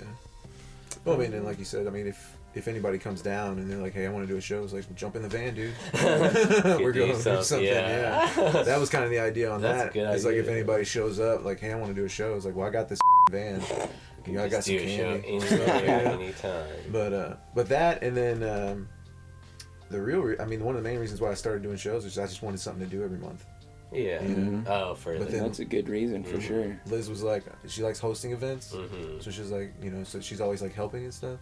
Well, 1.05 1.16
I 1.16 1.18
mean, 1.18 1.34
and 1.34 1.44
like 1.44 1.59
you 1.59 1.64
said, 1.64 1.86
I 1.86 1.90
mean, 1.90 2.06
if 2.06 2.36
if 2.54 2.66
anybody 2.66 2.98
comes 2.98 3.20
down 3.22 3.58
and 3.58 3.70
they're 3.70 3.78
like, 3.78 3.92
"Hey, 3.92 4.06
I 4.06 4.10
want 4.10 4.26
to 4.26 4.32
do 4.32 4.36
a 4.38 4.40
show," 4.40 4.64
it's 4.64 4.72
like, 4.72 4.92
"Jump 4.94 5.16
in 5.16 5.22
the 5.22 5.28
van, 5.28 5.54
dude. 5.54 5.72
We're 6.02 6.92
going 6.92 7.08
to 7.10 7.14
do 7.14 7.14
something, 7.14 7.42
something." 7.44 7.66
yeah. 7.66 8.30
Yeah. 8.36 8.62
that 8.64 8.80
was 8.80 8.88
kind 8.90 9.04
of 9.04 9.10
the 9.10 9.18
idea 9.20 9.50
on 9.50 9.60
That's 9.60 9.80
a 9.80 9.84
that. 9.84 9.92
good 9.92 10.14
it's 10.14 10.24
like 10.24 10.34
if 10.34 10.48
anybody 10.48 10.84
shows 10.84 11.20
up, 11.20 11.44
like, 11.44 11.60
"Hey, 11.60 11.72
I 11.72 11.76
want 11.76 11.88
to 11.94 11.94
do 12.00 12.04
a 12.04 12.08
show," 12.08 12.34
it's 12.34 12.44
like, 12.44 12.56
"Well, 12.56 12.66
I 12.66 12.70
got 12.70 12.88
this 12.88 12.98
van. 13.30 13.62
You 14.26 14.32
know, 14.34 14.44
I 14.44 14.48
got 14.48 14.64
some 14.64 14.76
do 14.76 14.82
a 14.82 14.96
show 14.96 15.20
candy." 15.20 15.54
Yeah. 15.56 16.12
anytime. 16.12 16.66
But 16.90 17.12
uh, 17.12 17.34
but 17.54 17.68
that 17.68 18.02
and 18.02 18.16
then 18.16 18.42
um, 18.42 18.88
the 19.90 20.00
real, 20.00 20.20
re- 20.20 20.36
I 20.40 20.44
mean, 20.44 20.64
one 20.64 20.74
of 20.76 20.82
the 20.82 20.88
main 20.88 20.98
reasons 20.98 21.20
why 21.20 21.30
I 21.30 21.34
started 21.34 21.62
doing 21.62 21.76
shows 21.76 22.04
is 22.04 22.18
I 22.18 22.26
just 22.26 22.42
wanted 22.42 22.60
something 22.60 22.84
to 22.84 22.90
do 22.90 23.02
every 23.02 23.18
month. 23.18 23.44
Yeah. 23.90 24.18
Mhm. 24.18 24.66
Oh, 24.68 24.94
for 24.94 25.16
but 25.18 25.30
then, 25.30 25.44
that's 25.44 25.60
a 25.60 25.64
good 25.64 25.88
reason 25.88 26.22
for 26.22 26.36
Mhm. 26.36 26.42
sure. 26.42 26.80
Liz 26.86 27.08
was 27.08 27.22
like, 27.22 27.44
she 27.68 27.82
likes 27.82 27.98
hosting 27.98 28.32
events, 28.32 28.74
Mhm. 28.74 29.22
so 29.22 29.30
she's 29.30 29.50
like, 29.50 29.72
you 29.82 29.90
know, 29.90 30.04
so 30.04 30.20
she's 30.20 30.42
always 30.42 30.60
like 30.60 30.74
helping 30.74 31.04
and 31.04 31.14
stuff. 31.14 31.38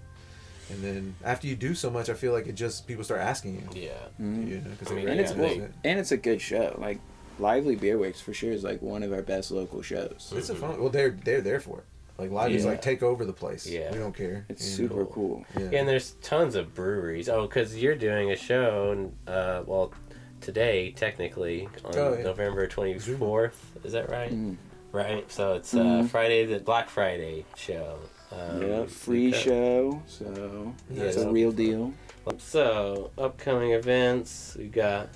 And 0.70 0.82
then 0.82 1.14
after 1.24 1.46
you 1.46 1.54
do 1.56 1.74
so 1.74 1.90
much, 1.90 2.08
I 2.08 2.14
feel 2.14 2.32
like 2.32 2.46
it 2.46 2.54
just 2.54 2.86
people 2.86 3.04
start 3.04 3.20
asking 3.20 3.54
you. 3.54 3.82
Yeah. 3.82 3.90
Mhm. 4.20 4.48
You 4.48 4.56
know, 4.58 4.70
because 4.70 4.90
I 4.90 4.94
mean, 4.94 5.08
And 5.08 5.16
yeah, 5.16 5.22
it's 5.22 5.32
they- 5.32 5.58
well, 5.60 5.68
and 5.84 5.98
it's 6.00 6.12
a 6.12 6.16
good 6.16 6.40
show. 6.40 6.76
Like 6.80 6.98
Lively 7.38 7.76
Beer 7.76 7.98
Works 7.98 8.20
for 8.20 8.32
sure 8.34 8.52
is 8.52 8.64
like 8.64 8.80
one 8.82 9.02
of 9.02 9.12
our 9.12 9.22
best 9.22 9.50
local 9.50 9.82
shows. 9.82 10.32
It's 10.34 10.48
a 10.50 10.54
fun. 10.54 10.80
Well, 10.80 10.88
they're 10.90 11.10
they're 11.10 11.40
there 11.40 11.60
for 11.60 11.78
it. 11.78 11.84
Like 12.18 12.30
live 12.30 12.50
is 12.52 12.64
Yeah. 12.64 12.70
like 12.70 12.82
take 12.82 13.02
over 13.02 13.24
the 13.26 13.32
place. 13.34 13.66
Yeah. 13.66 13.92
we 13.92 13.98
don't 13.98 14.16
care. 14.16 14.46
It's 14.48 14.78
you 14.78 14.88
know? 14.88 14.94
super 14.94 15.04
cool. 15.06 15.44
Yeah. 15.56 15.68
Yeah, 15.70 15.78
and 15.80 15.88
there's 15.88 16.12
tons 16.22 16.54
of 16.54 16.74
breweries. 16.74 17.28
Oh, 17.28 17.42
because 17.46 17.76
you're 17.76 17.94
doing 17.94 18.30
a 18.32 18.36
show, 18.36 19.10
uh, 19.26 19.62
well, 19.66 19.92
today 20.40 20.92
technically 20.92 21.68
on 21.84 21.92
Oh, 21.96 22.14
yeah. 22.14 22.22
November 22.22 22.66
24th. 22.66 23.52
Is 23.84 23.92
that 23.92 24.08
right? 24.10 24.32
Mm. 24.32 24.56
Right. 24.92 25.30
So 25.30 25.54
it's 25.54 25.74
uh, 25.74 25.78
Mhm. 25.78 26.08
Friday, 26.08 26.46
the 26.46 26.58
Black 26.60 26.88
Friday 26.88 27.44
show. 27.54 27.98
Um, 28.32 28.62
yeah, 28.62 28.86
free 28.86 29.26
because- 29.26 29.42
show, 29.42 30.02
so 30.06 30.74
Yeah, 30.90 31.04
it's 31.04 31.16
a 31.16 31.30
real 31.30 31.52
deal. 31.52 31.92
So 32.38 33.12
upcoming 33.16 33.70
events, 33.70 34.56
we 34.58 34.66
got 34.66 35.08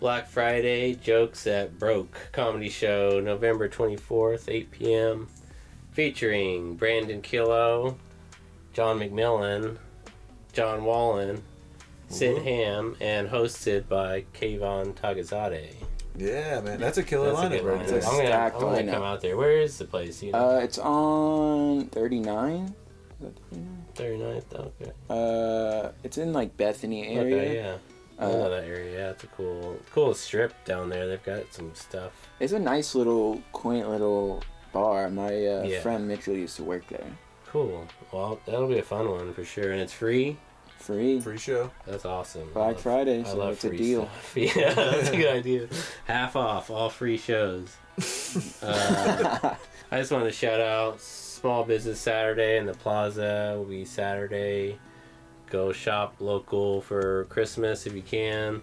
Black 0.00 0.28
Friday 0.28 0.94
jokes 0.94 1.46
at 1.46 1.78
Broke 1.78 2.28
comedy 2.32 2.70
show, 2.70 3.20
November 3.20 3.68
24th, 3.68 4.48
8 4.48 4.70
p.m. 4.70 5.28
Featuring 5.92 6.74
Brandon 6.76 7.20
Killo, 7.20 7.96
John 8.72 8.98
McMillan, 8.98 9.76
Jon 10.54 10.84
Wallen, 10.84 11.42
Sid 12.08 12.42
Ham, 12.42 12.96
and 13.00 13.28
hosted 13.28 13.86
by 13.88 14.24
Kayvon 14.34 14.94
Tagazade. 14.94 15.74
Yeah, 16.16 16.60
man, 16.60 16.78
that's 16.78 16.98
a 16.98 17.02
killer 17.02 17.30
That's 17.32 17.40
lineup 17.40 17.50
good 17.50 17.64
right 17.64 17.80
lineup. 17.80 17.86
there. 17.88 17.98
It's 17.98 18.06
a 18.06 18.10
I'm 18.10 18.16
gonna, 18.16 18.30
I'm 18.30 18.60
gonna 18.60 18.76
lineup. 18.82 18.92
come 18.92 19.02
out 19.02 19.20
there. 19.22 19.36
Where 19.36 19.52
is 19.60 19.78
the 19.78 19.84
place? 19.86 20.22
You 20.22 20.32
know, 20.32 20.56
Uh, 20.56 20.60
it's 20.60 20.78
on 20.78 21.86
39. 21.86 22.64
Is 22.64 22.72
that 23.20 23.34
39? 23.50 24.42
39th. 24.44 24.72
Okay. 24.80 24.92
Uh, 25.08 25.92
it's 26.04 26.18
in 26.18 26.32
like 26.32 26.56
Bethany 26.56 27.06
area. 27.08 27.36
Okay. 27.36 27.56
Yeah. 27.56 27.76
I 28.18 28.26
know 28.30 28.42
Uh, 28.42 28.48
that 28.50 28.64
area. 28.64 28.98
Yeah, 28.98 29.10
it's 29.10 29.24
a 29.24 29.26
cool, 29.28 29.76
cool 29.92 30.12
strip 30.14 30.52
down 30.64 30.90
there. 30.90 31.06
They've 31.08 31.22
got 31.24 31.52
some 31.52 31.74
stuff. 31.74 32.12
It's 32.40 32.52
a 32.52 32.58
nice 32.58 32.94
little, 32.94 33.40
quaint 33.52 33.88
little 33.88 34.42
bar. 34.72 35.08
My 35.08 35.28
uh, 35.46 35.62
Yeah. 35.64 35.80
friend 35.80 36.06
Mitchell 36.06 36.34
used 36.34 36.56
to 36.56 36.64
work 36.64 36.86
there. 36.88 37.06
Cool. 37.46 37.86
Well, 38.12 38.38
that'll 38.46 38.68
be 38.68 38.78
a 38.78 38.82
fun 38.82 39.10
one 39.10 39.32
for 39.34 39.44
sure, 39.44 39.72
and 39.72 39.80
it's 39.80 39.92
free. 39.92 40.36
Free. 40.82 41.20
Free 41.20 41.38
show. 41.38 41.70
That's 41.86 42.04
awesome. 42.04 42.48
I 42.50 42.52
Black 42.54 42.66
love- 42.74 42.80
Friday, 42.82 43.20
I 43.20 43.24
so 43.24 43.36
love 43.38 43.52
it's 43.54 43.64
a 43.64 43.68
free 43.68 43.78
deal. 43.78 44.02
stuff. 44.02 44.36
Yeah, 44.56 44.74
that's 44.74 45.08
a 45.10 45.16
good 45.16 45.32
idea. 45.36 45.68
Half 46.06 46.36
off 46.36 46.70
all 46.70 46.90
free 46.90 47.16
shows. 47.18 47.74
Uh, 48.62 49.54
I 49.90 49.98
just 49.98 50.10
wanted 50.12 50.24
to 50.26 50.32
shout 50.32 50.60
out 50.60 51.00
Small 51.00 51.64
Business 51.64 52.00
Saturday 52.00 52.56
in 52.58 52.66
the 52.66 52.74
Plaza. 52.74 53.54
Will 53.56 53.64
be 53.64 53.84
Saturday. 53.84 54.78
Go 55.50 55.72
shop 55.72 56.16
local 56.20 56.80
for 56.80 57.24
Christmas 57.26 57.86
if 57.86 57.94
you 57.94 58.02
can. 58.02 58.62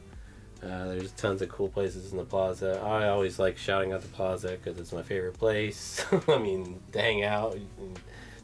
Uh, 0.64 0.88
there's 0.90 1.12
tons 1.12 1.42
of 1.42 1.50
cool 1.50 1.70
places 1.70 2.12
in 2.12 2.18
the 2.18 2.26
plaza. 2.26 2.82
I 2.84 3.08
always 3.08 3.40
like 3.40 3.58
shouting 3.58 3.94
out 3.94 4.02
the 4.02 4.08
plaza 4.10 4.50
because 4.62 4.78
it's 4.80 4.92
my 4.92 5.04
favorite 5.04 5.38
place. 5.38 6.04
I 6.28 6.38
mean, 6.38 6.82
to 6.92 7.00
hang 7.02 7.24
out, 7.24 7.58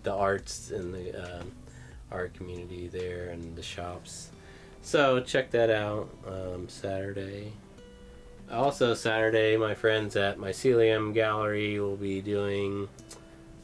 the 0.03 0.14
arts 0.14 0.72
and 0.72 0.93
the 0.93 1.39
um, 1.41 1.52
art 2.11 2.34
community 2.34 2.88
there 2.88 3.30
and 3.30 3.56
the 3.56 3.64
shops. 3.64 4.30
So 4.82 5.19
check 5.19 5.52
that 5.52 5.69
out 5.69 6.10
um, 6.27 6.69
Saturday. 6.69 7.53
Also 8.52 8.94
Saturday, 8.94 9.57
my 9.57 9.73
friends 9.73 10.15
at 10.15 10.38
Mycelium 10.38 11.14
Gallery 11.14 11.80
will 11.80 11.95
be 11.95 12.22
doing. 12.22 12.88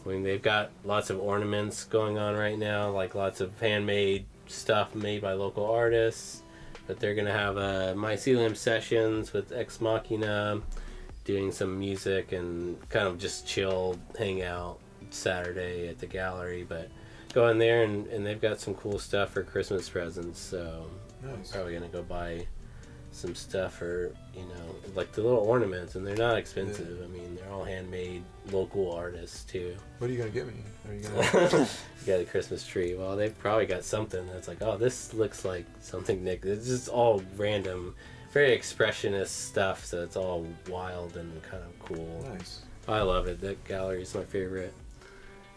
I 0.03 0.09
mean, 0.09 0.23
they've 0.23 0.41
got 0.41 0.71
lots 0.83 1.11
of 1.11 1.19
ornaments 1.19 1.83
going 1.83 2.17
on 2.17 2.35
right 2.35 2.57
now, 2.57 2.89
like 2.89 3.13
lots 3.13 3.39
of 3.39 3.59
handmade 3.59 4.25
stuff 4.47 4.95
made 4.95 5.21
by 5.21 5.33
local 5.33 5.65
artists. 5.69 6.41
But 6.87 6.99
they're 6.99 7.13
gonna 7.13 7.31
have 7.31 7.57
a 7.57 7.93
mycelium 7.95 8.57
sessions 8.57 9.31
with 9.31 9.51
Ex 9.51 9.79
Machina, 9.79 10.61
doing 11.23 11.51
some 11.51 11.77
music 11.77 12.31
and 12.31 12.77
kind 12.89 13.07
of 13.07 13.19
just 13.19 13.45
chill, 13.45 13.99
hang 14.17 14.41
out 14.41 14.79
Saturday 15.11 15.87
at 15.87 15.99
the 15.99 16.07
gallery. 16.07 16.65
But 16.67 16.89
go 17.33 17.47
in 17.49 17.57
there 17.57 17.83
and, 17.83 18.07
and 18.07 18.25
they've 18.25 18.41
got 18.41 18.59
some 18.59 18.73
cool 18.75 18.99
stuff 18.99 19.31
for 19.31 19.43
Christmas 19.43 19.89
presents. 19.89 20.39
So 20.39 20.85
Nice. 21.23 21.51
probably 21.51 21.73
gonna 21.73 21.87
go 21.87 22.01
buy 22.03 22.45
some 23.13 23.35
stuff 23.35 23.75
for 23.77 24.13
you 24.33 24.43
know 24.43 24.75
like 24.95 25.11
the 25.11 25.21
little 25.21 25.39
ornaments, 25.39 25.95
and 25.95 26.07
they're 26.07 26.15
not 26.15 26.37
expensive. 26.37 27.01
I 27.03 27.07
mean, 27.07 27.35
they're 27.35 27.51
all 27.51 27.63
handmade, 27.63 28.23
local 28.51 28.91
artists 28.93 29.43
too. 29.43 29.75
What 29.99 30.09
are 30.09 30.13
you 30.13 30.19
gonna 30.19 30.31
get 30.31 30.47
me? 30.47 30.53
Are 30.87 30.93
you 30.93 31.01
gonna? 31.03 31.67
you 32.01 32.07
got 32.07 32.21
a 32.21 32.25
Christmas 32.25 32.65
tree. 32.65 32.95
Well, 32.95 33.15
they've 33.15 33.37
probably 33.37 33.65
got 33.65 33.83
something 33.83 34.25
that's 34.27 34.47
like, 34.47 34.61
oh, 34.61 34.77
this 34.77 35.13
looks 35.13 35.43
like 35.45 35.65
something 35.81 36.23
Nick. 36.23 36.45
It's 36.45 36.67
just 36.67 36.87
all 36.89 37.21
random. 37.37 37.95
very 38.31 38.57
expressionist 38.57 39.27
stuff. 39.27 39.83
So 39.85 40.01
it's 40.03 40.15
all 40.15 40.45
wild 40.69 41.17
and 41.17 41.43
kind 41.43 41.63
of 41.63 41.79
cool. 41.79 42.25
Nice. 42.33 42.61
I 42.87 43.01
love 43.01 43.27
it. 43.27 43.41
That 43.41 43.63
gallery 43.65 44.01
is 44.01 44.15
my 44.15 44.23
favorite. 44.23 44.73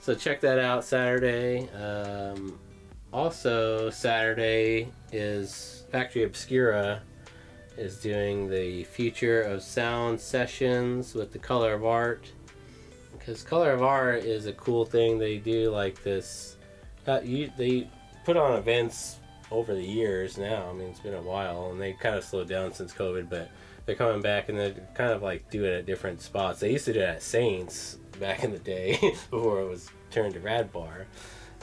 So 0.05 0.15
check 0.15 0.43
that 0.43 0.59
out 0.59 0.85
Saturday. 0.85 1.67
Um, 1.71 2.59
also 3.15 3.89
Saturday 3.89 4.93
is 5.13 5.87
Factory 5.91 6.25
Obscura 6.25 7.01
is 7.79 8.03
doing 8.03 8.51
the 8.51 8.85
Future 8.85 9.41
of 9.41 9.63
Sound 9.63 10.21
sessions 10.21 11.15
with 11.15 11.33
the 11.33 11.39
Color 11.39 11.73
of 11.73 11.87
Art. 11.87 12.31
Because 13.13 13.43
Color 13.43 13.73
of 13.73 13.83
Art 13.83 14.25
is 14.25 14.45
a 14.45 14.53
cool 14.53 14.85
thing. 14.85 15.19
They 15.19 15.39
do 15.39 15.71
like 15.71 16.03
this. 16.03 16.59
Uh, 17.07 17.21
you, 17.25 17.51
they 17.57 17.89
put 18.27 18.37
on 18.37 18.59
events 18.59 19.21
over 19.51 19.73
the 19.73 19.83
years 19.83 20.37
now. 20.37 20.69
I 20.69 20.75
mean, 20.75 20.89
it's 20.89 21.01
been 21.01 21.15
a 21.15 21.23
while, 21.23 21.71
and 21.71 21.81
they 21.81 21.95
kind 21.95 22.15
of 22.15 22.25
slowed 22.25 22.51
down 22.51 22.75
since 22.75 22.93
COVID, 22.93 23.31
but 23.31 23.51
they're 23.87 23.95
coming 23.95 24.21
back 24.21 24.51
and 24.51 24.59
they're 24.59 24.75
kind 24.95 25.13
of 25.13 25.23
like 25.23 25.49
do 25.51 25.65
it 25.65 25.79
at 25.79 25.87
different 25.87 26.21
spots. 26.21 26.61
They 26.61 26.73
used 26.73 26.85
to 26.85 26.93
do 26.93 27.01
it 27.01 27.09
at 27.09 27.23
Saints 27.23 27.97
back 28.21 28.45
in 28.45 28.53
the 28.53 28.59
day 28.59 28.99
before 29.31 29.61
it 29.61 29.69
was 29.69 29.91
turned 30.11 30.35
to 30.35 30.41
Rad 30.41 30.73
Bar. 30.73 31.07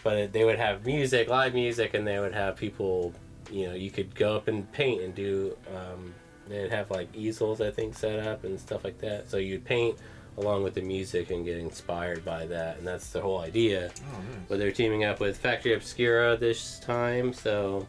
But 0.03 0.33
they 0.33 0.43
would 0.43 0.57
have 0.57 0.85
music, 0.85 1.27
live 1.27 1.53
music, 1.53 1.93
and 1.93 2.07
they 2.07 2.19
would 2.19 2.33
have 2.33 2.55
people. 2.55 3.13
You 3.51 3.67
know, 3.67 3.73
you 3.75 3.91
could 3.91 4.15
go 4.15 4.35
up 4.35 4.47
and 4.47 4.71
paint 4.71 5.01
and 5.01 5.13
do. 5.13 5.55
Um, 5.75 6.13
they'd 6.47 6.71
have 6.71 6.89
like 6.89 7.15
easels, 7.15 7.61
I 7.61 7.71
think, 7.71 7.95
set 7.95 8.19
up 8.19 8.43
and 8.43 8.59
stuff 8.59 8.83
like 8.83 8.97
that. 8.99 9.29
So 9.29 9.37
you'd 9.37 9.63
paint 9.63 9.97
along 10.37 10.63
with 10.63 10.73
the 10.73 10.81
music 10.81 11.29
and 11.29 11.45
get 11.45 11.57
inspired 11.57 12.23
by 12.23 12.45
that, 12.47 12.77
and 12.77 12.87
that's 12.87 13.09
the 13.11 13.21
whole 13.21 13.39
idea. 13.39 13.91
Oh, 13.95 14.17
nice. 14.17 14.39
But 14.47 14.59
they're 14.59 14.71
teaming 14.71 15.03
up 15.03 15.19
with 15.19 15.37
Factory 15.37 15.73
Obscura 15.73 16.37
this 16.37 16.79
time, 16.79 17.33
so 17.33 17.87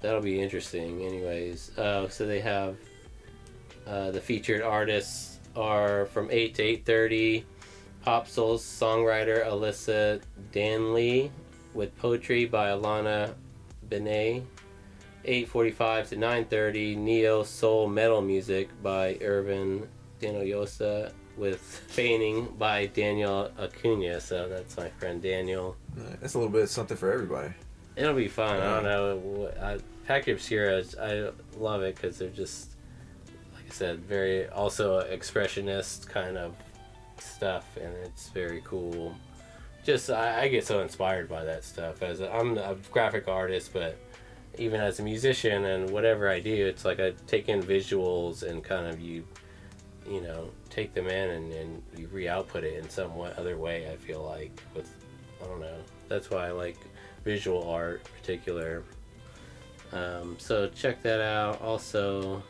that'll 0.00 0.20
be 0.20 0.40
interesting. 0.40 1.04
Anyways, 1.04 1.76
uh, 1.78 2.08
so 2.08 2.26
they 2.26 2.40
have 2.40 2.76
uh, 3.86 4.10
the 4.10 4.20
featured 4.20 4.62
artists 4.62 5.38
are 5.54 6.06
from 6.06 6.28
eight 6.30 6.54
to 6.56 6.62
eight 6.62 6.84
thirty. 6.84 7.44
Pop 8.06 8.28
Soul's 8.28 8.62
songwriter 8.62 9.44
Alyssa 9.44 10.22
Danley 10.52 11.28
with 11.74 11.94
poetry 11.98 12.44
by 12.44 12.68
Alana 12.68 13.34
Benet. 13.88 14.44
8:45 15.24 16.10
to 16.10 16.16
9:30 16.16 16.96
neo 16.96 17.42
soul 17.42 17.88
metal 17.88 18.22
music 18.22 18.68
by 18.80 19.18
Irvin 19.20 19.88
Danoyosa 20.20 21.10
with 21.36 21.82
painting 21.96 22.44
by 22.56 22.86
Daniel 22.86 23.50
Acuna. 23.58 24.20
So 24.20 24.48
that's 24.48 24.76
my 24.76 24.88
friend 25.00 25.20
Daniel. 25.20 25.76
That's 26.20 26.34
a 26.34 26.38
little 26.38 26.52
bit 26.52 26.62
of 26.62 26.70
something 26.70 26.96
for 26.96 27.10
everybody. 27.12 27.52
It'll 27.96 28.14
be 28.14 28.28
fun. 28.28 28.60
I 28.60 28.80
don't 28.80 28.84
know. 28.84 29.52
I, 29.60 29.78
Factory 30.06 30.34
Obscura, 30.34 30.84
I 31.02 31.30
love 31.58 31.82
it 31.82 31.96
because 31.96 32.18
they're 32.18 32.28
just, 32.28 32.76
like 33.52 33.64
I 33.68 33.74
said, 33.74 33.98
very 33.98 34.48
also 34.50 35.02
expressionist 35.02 36.06
kind 36.06 36.38
of 36.38 36.54
stuff, 37.20 37.76
and 37.76 37.92
it's 38.04 38.28
very 38.30 38.62
cool. 38.64 39.14
Just 39.84 40.10
I, 40.10 40.42
I 40.42 40.48
get 40.48 40.66
so 40.66 40.80
inspired 40.80 41.28
by 41.28 41.44
that 41.44 41.64
stuff. 41.64 42.02
As 42.02 42.20
I'm 42.20 42.58
a 42.58 42.76
graphic 42.90 43.28
artist, 43.28 43.72
but 43.72 43.98
even 44.58 44.80
as 44.80 45.00
a 45.00 45.02
musician 45.02 45.64
and 45.64 45.90
whatever 45.90 46.28
I 46.28 46.40
do, 46.40 46.66
it's 46.66 46.84
like 46.84 47.00
I 47.00 47.12
take 47.26 47.48
in 47.48 47.62
visuals 47.62 48.42
and 48.42 48.64
kind 48.64 48.86
of 48.86 49.00
you, 49.00 49.24
you 50.08 50.20
know, 50.20 50.50
take 50.70 50.94
them 50.94 51.06
in 51.06 51.30
and, 51.30 51.52
and 51.52 51.82
you 51.96 52.08
re-output 52.08 52.64
it 52.64 52.82
in 52.82 52.88
some 52.88 53.12
other 53.20 53.56
way. 53.56 53.90
I 53.90 53.96
feel 53.96 54.22
like 54.22 54.60
with 54.74 54.90
I 55.42 55.46
don't 55.46 55.60
know. 55.60 55.78
That's 56.08 56.30
why 56.30 56.48
I 56.48 56.50
like 56.50 56.78
visual 57.24 57.68
art 57.68 58.00
in 58.06 58.20
particular. 58.20 58.82
Um, 59.92 60.36
so 60.38 60.68
check 60.68 61.02
that 61.02 61.20
out. 61.20 61.60
Also, 61.60 62.42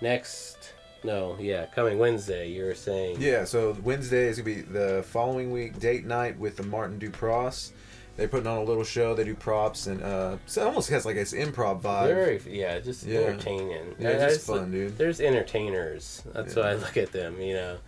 next, 0.00 0.72
no, 1.06 1.36
yeah, 1.40 1.66
coming 1.66 1.98
Wednesday, 1.98 2.50
you 2.50 2.64
were 2.64 2.74
saying. 2.74 3.16
Yeah, 3.20 3.44
so 3.44 3.76
Wednesday 3.82 4.26
is 4.28 4.36
gonna 4.36 4.44
be 4.44 4.60
the 4.62 5.02
following 5.08 5.50
week 5.52 5.78
date 5.78 6.04
night 6.04 6.38
with 6.38 6.56
the 6.56 6.62
Martin 6.64 6.98
Dupross. 6.98 7.72
They're 8.16 8.28
putting 8.28 8.46
on 8.46 8.58
a 8.58 8.64
little 8.64 8.84
show. 8.84 9.14
They 9.14 9.24
do 9.24 9.34
props 9.34 9.86
and 9.86 10.02
uh, 10.02 10.38
so 10.46 10.62
it 10.62 10.66
almost 10.66 10.88
has 10.90 11.04
like 11.04 11.16
this 11.16 11.32
improv 11.34 11.82
vibe. 11.82 12.06
Very, 12.08 12.40
yeah, 12.48 12.78
just 12.80 13.04
Yeah. 13.04 13.20
entertaining. 13.20 13.94
Yeah, 13.98 14.10
I- 14.10 14.24
I 14.24 14.28
just 14.30 14.46
fun, 14.46 14.70
dude. 14.70 14.96
There's 14.98 15.20
entertainers. 15.20 16.22
That's 16.32 16.56
Yeah. 16.56 16.62
why 16.62 16.70
I 16.70 16.74
look 16.74 16.96
at 16.96 17.12
them. 17.12 17.40
You 17.40 17.54
know, 17.54 17.78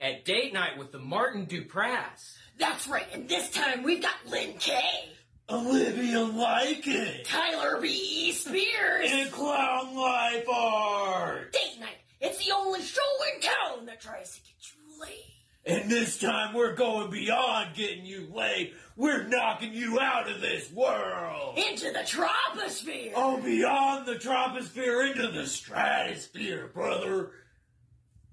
At 0.00 0.24
date 0.24 0.52
night 0.52 0.76
with 0.78 0.92
the 0.92 0.98
Martin 0.98 1.46
Duprass. 1.46 2.36
That's 2.58 2.86
right, 2.86 3.06
and 3.12 3.28
this 3.28 3.50
time 3.50 3.82
we've 3.82 4.02
got 4.02 4.14
Lynn 4.28 4.54
Kay, 4.58 5.08
Olivia 5.48 6.18
Lycan. 6.18 7.24
Tyler 7.24 7.80
B. 7.80 8.32
Spears. 8.32 9.10
And 9.10 9.32
Clown 9.32 9.96
Life 9.96 10.44
Art. 10.48 11.52
Date 11.52 11.80
night. 11.80 11.96
It's 12.20 12.44
the 12.44 12.52
only 12.52 12.82
show 12.82 13.00
in 13.34 13.40
town 13.40 13.86
that 13.86 14.00
tries 14.00 14.34
to 14.34 14.40
get 14.40 14.54
you 14.72 15.00
laid. 15.00 15.38
And 15.64 15.90
this 15.90 16.18
time 16.18 16.54
we're 16.54 16.74
going 16.74 17.10
beyond 17.10 17.74
getting 17.74 18.06
you 18.06 18.28
laid. 18.32 18.72
We're 18.96 19.24
knocking 19.24 19.74
you 19.74 20.00
out 20.00 20.30
of 20.30 20.40
this 20.40 20.72
world. 20.72 21.58
Into 21.58 21.92
the 21.92 22.00
troposphere. 22.00 23.12
Oh, 23.14 23.36
beyond 23.40 24.06
the 24.06 24.14
troposphere 24.14 25.10
into 25.10 25.28
the 25.28 25.46
stratosphere, 25.46 26.70
brother. 26.72 27.32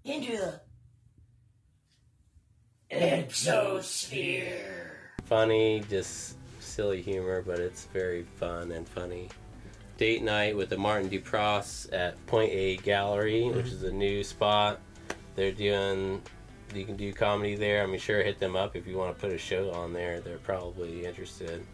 Into 0.03 0.37
the 0.37 0.61
exosphere. 2.91 4.47
funny, 5.25 5.83
just 5.89 6.37
silly 6.59 7.01
humor, 7.01 7.41
but 7.41 7.59
it's 7.59 7.85
very 7.85 8.23
fun 8.23 8.71
and 8.71 8.87
funny. 8.87 9.27
Date 9.97 10.23
night 10.23 10.55
with 10.57 10.69
the 10.69 10.77
Martin 10.77 11.09
Dupross 11.09 11.87
at 11.93 12.23
Point 12.27 12.51
A 12.51 12.77
Gallery, 12.77 13.45
which 13.49 13.67
is 13.67 13.83
a 13.83 13.91
new 13.91 14.23
spot. 14.23 14.79
They're 15.35 15.51
doing, 15.53 16.21
you 16.73 16.85
can 16.85 16.95
do 16.97 17.13
comedy 17.13 17.55
there. 17.55 17.81
I'm 17.83 17.97
sure 17.97 18.21
hit 18.21 18.39
them 18.39 18.55
up 18.57 18.75
if 18.75 18.85
you 18.87 18.97
want 18.97 19.15
to 19.15 19.21
put 19.21 19.31
a 19.31 19.37
show 19.37 19.71
on 19.71 19.93
there. 19.93 20.19
They're 20.19 20.37
probably 20.39 21.05
interested. 21.05 21.65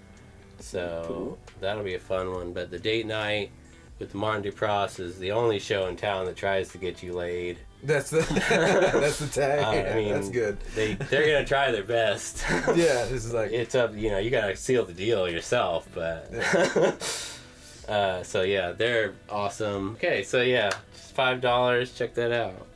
So 0.60 1.04
Cool. 1.08 1.40
that'll 1.60 1.84
be 1.84 1.96
a 1.96 2.00
fun 2.00 2.32
one. 2.32 2.54
But 2.54 2.70
the 2.70 2.78
date 2.78 3.08
night 3.08 3.50
with 3.98 4.12
the 4.12 4.18
Martin 4.18 4.44
Dupross 4.52 5.00
is 5.00 5.18
the 5.18 5.32
only 5.32 5.58
show 5.58 5.88
in 5.88 5.96
town 5.96 6.26
that 6.26 6.36
tries 6.36 6.70
to 6.70 6.78
get 6.78 7.02
you 7.02 7.14
laid. 7.14 7.58
That's 7.84 8.12
the 8.12 8.20
that's 8.94 9.18
the 9.18 9.28
tag. 9.28 9.64
Uh, 9.88 9.90
I 9.92 9.96
mean, 9.96 10.14
that's 10.14 10.30
good. 10.30 10.60
They 10.76 10.94
they're 10.94 11.26
gonna 11.26 11.46
try 11.46 11.72
their 11.72 11.84
best. 11.84 12.44
Yeah, 12.76 13.06
this 13.06 13.26
is 13.26 13.34
like 13.34 13.52
it's 13.52 13.74
up 13.74 13.96
you 13.96 14.12
know 14.12 14.20
you 14.20 14.30
gotta 14.30 14.56
seal 14.56 14.86
the 14.86 14.94
deal 14.94 15.28
yourself 15.28 15.88
but 15.96 16.32
uh, 17.90 18.24
so 18.24 18.42
yeah 18.44 18.72
they're 18.72 19.14
awesome 19.30 19.92
okay 19.94 20.24
so 20.24 20.42
yeah 20.42 20.70
just 20.94 21.14
five 21.14 21.42
dollars 21.42 21.94
check 21.94 22.14
that 22.14 22.32
out 22.32 22.68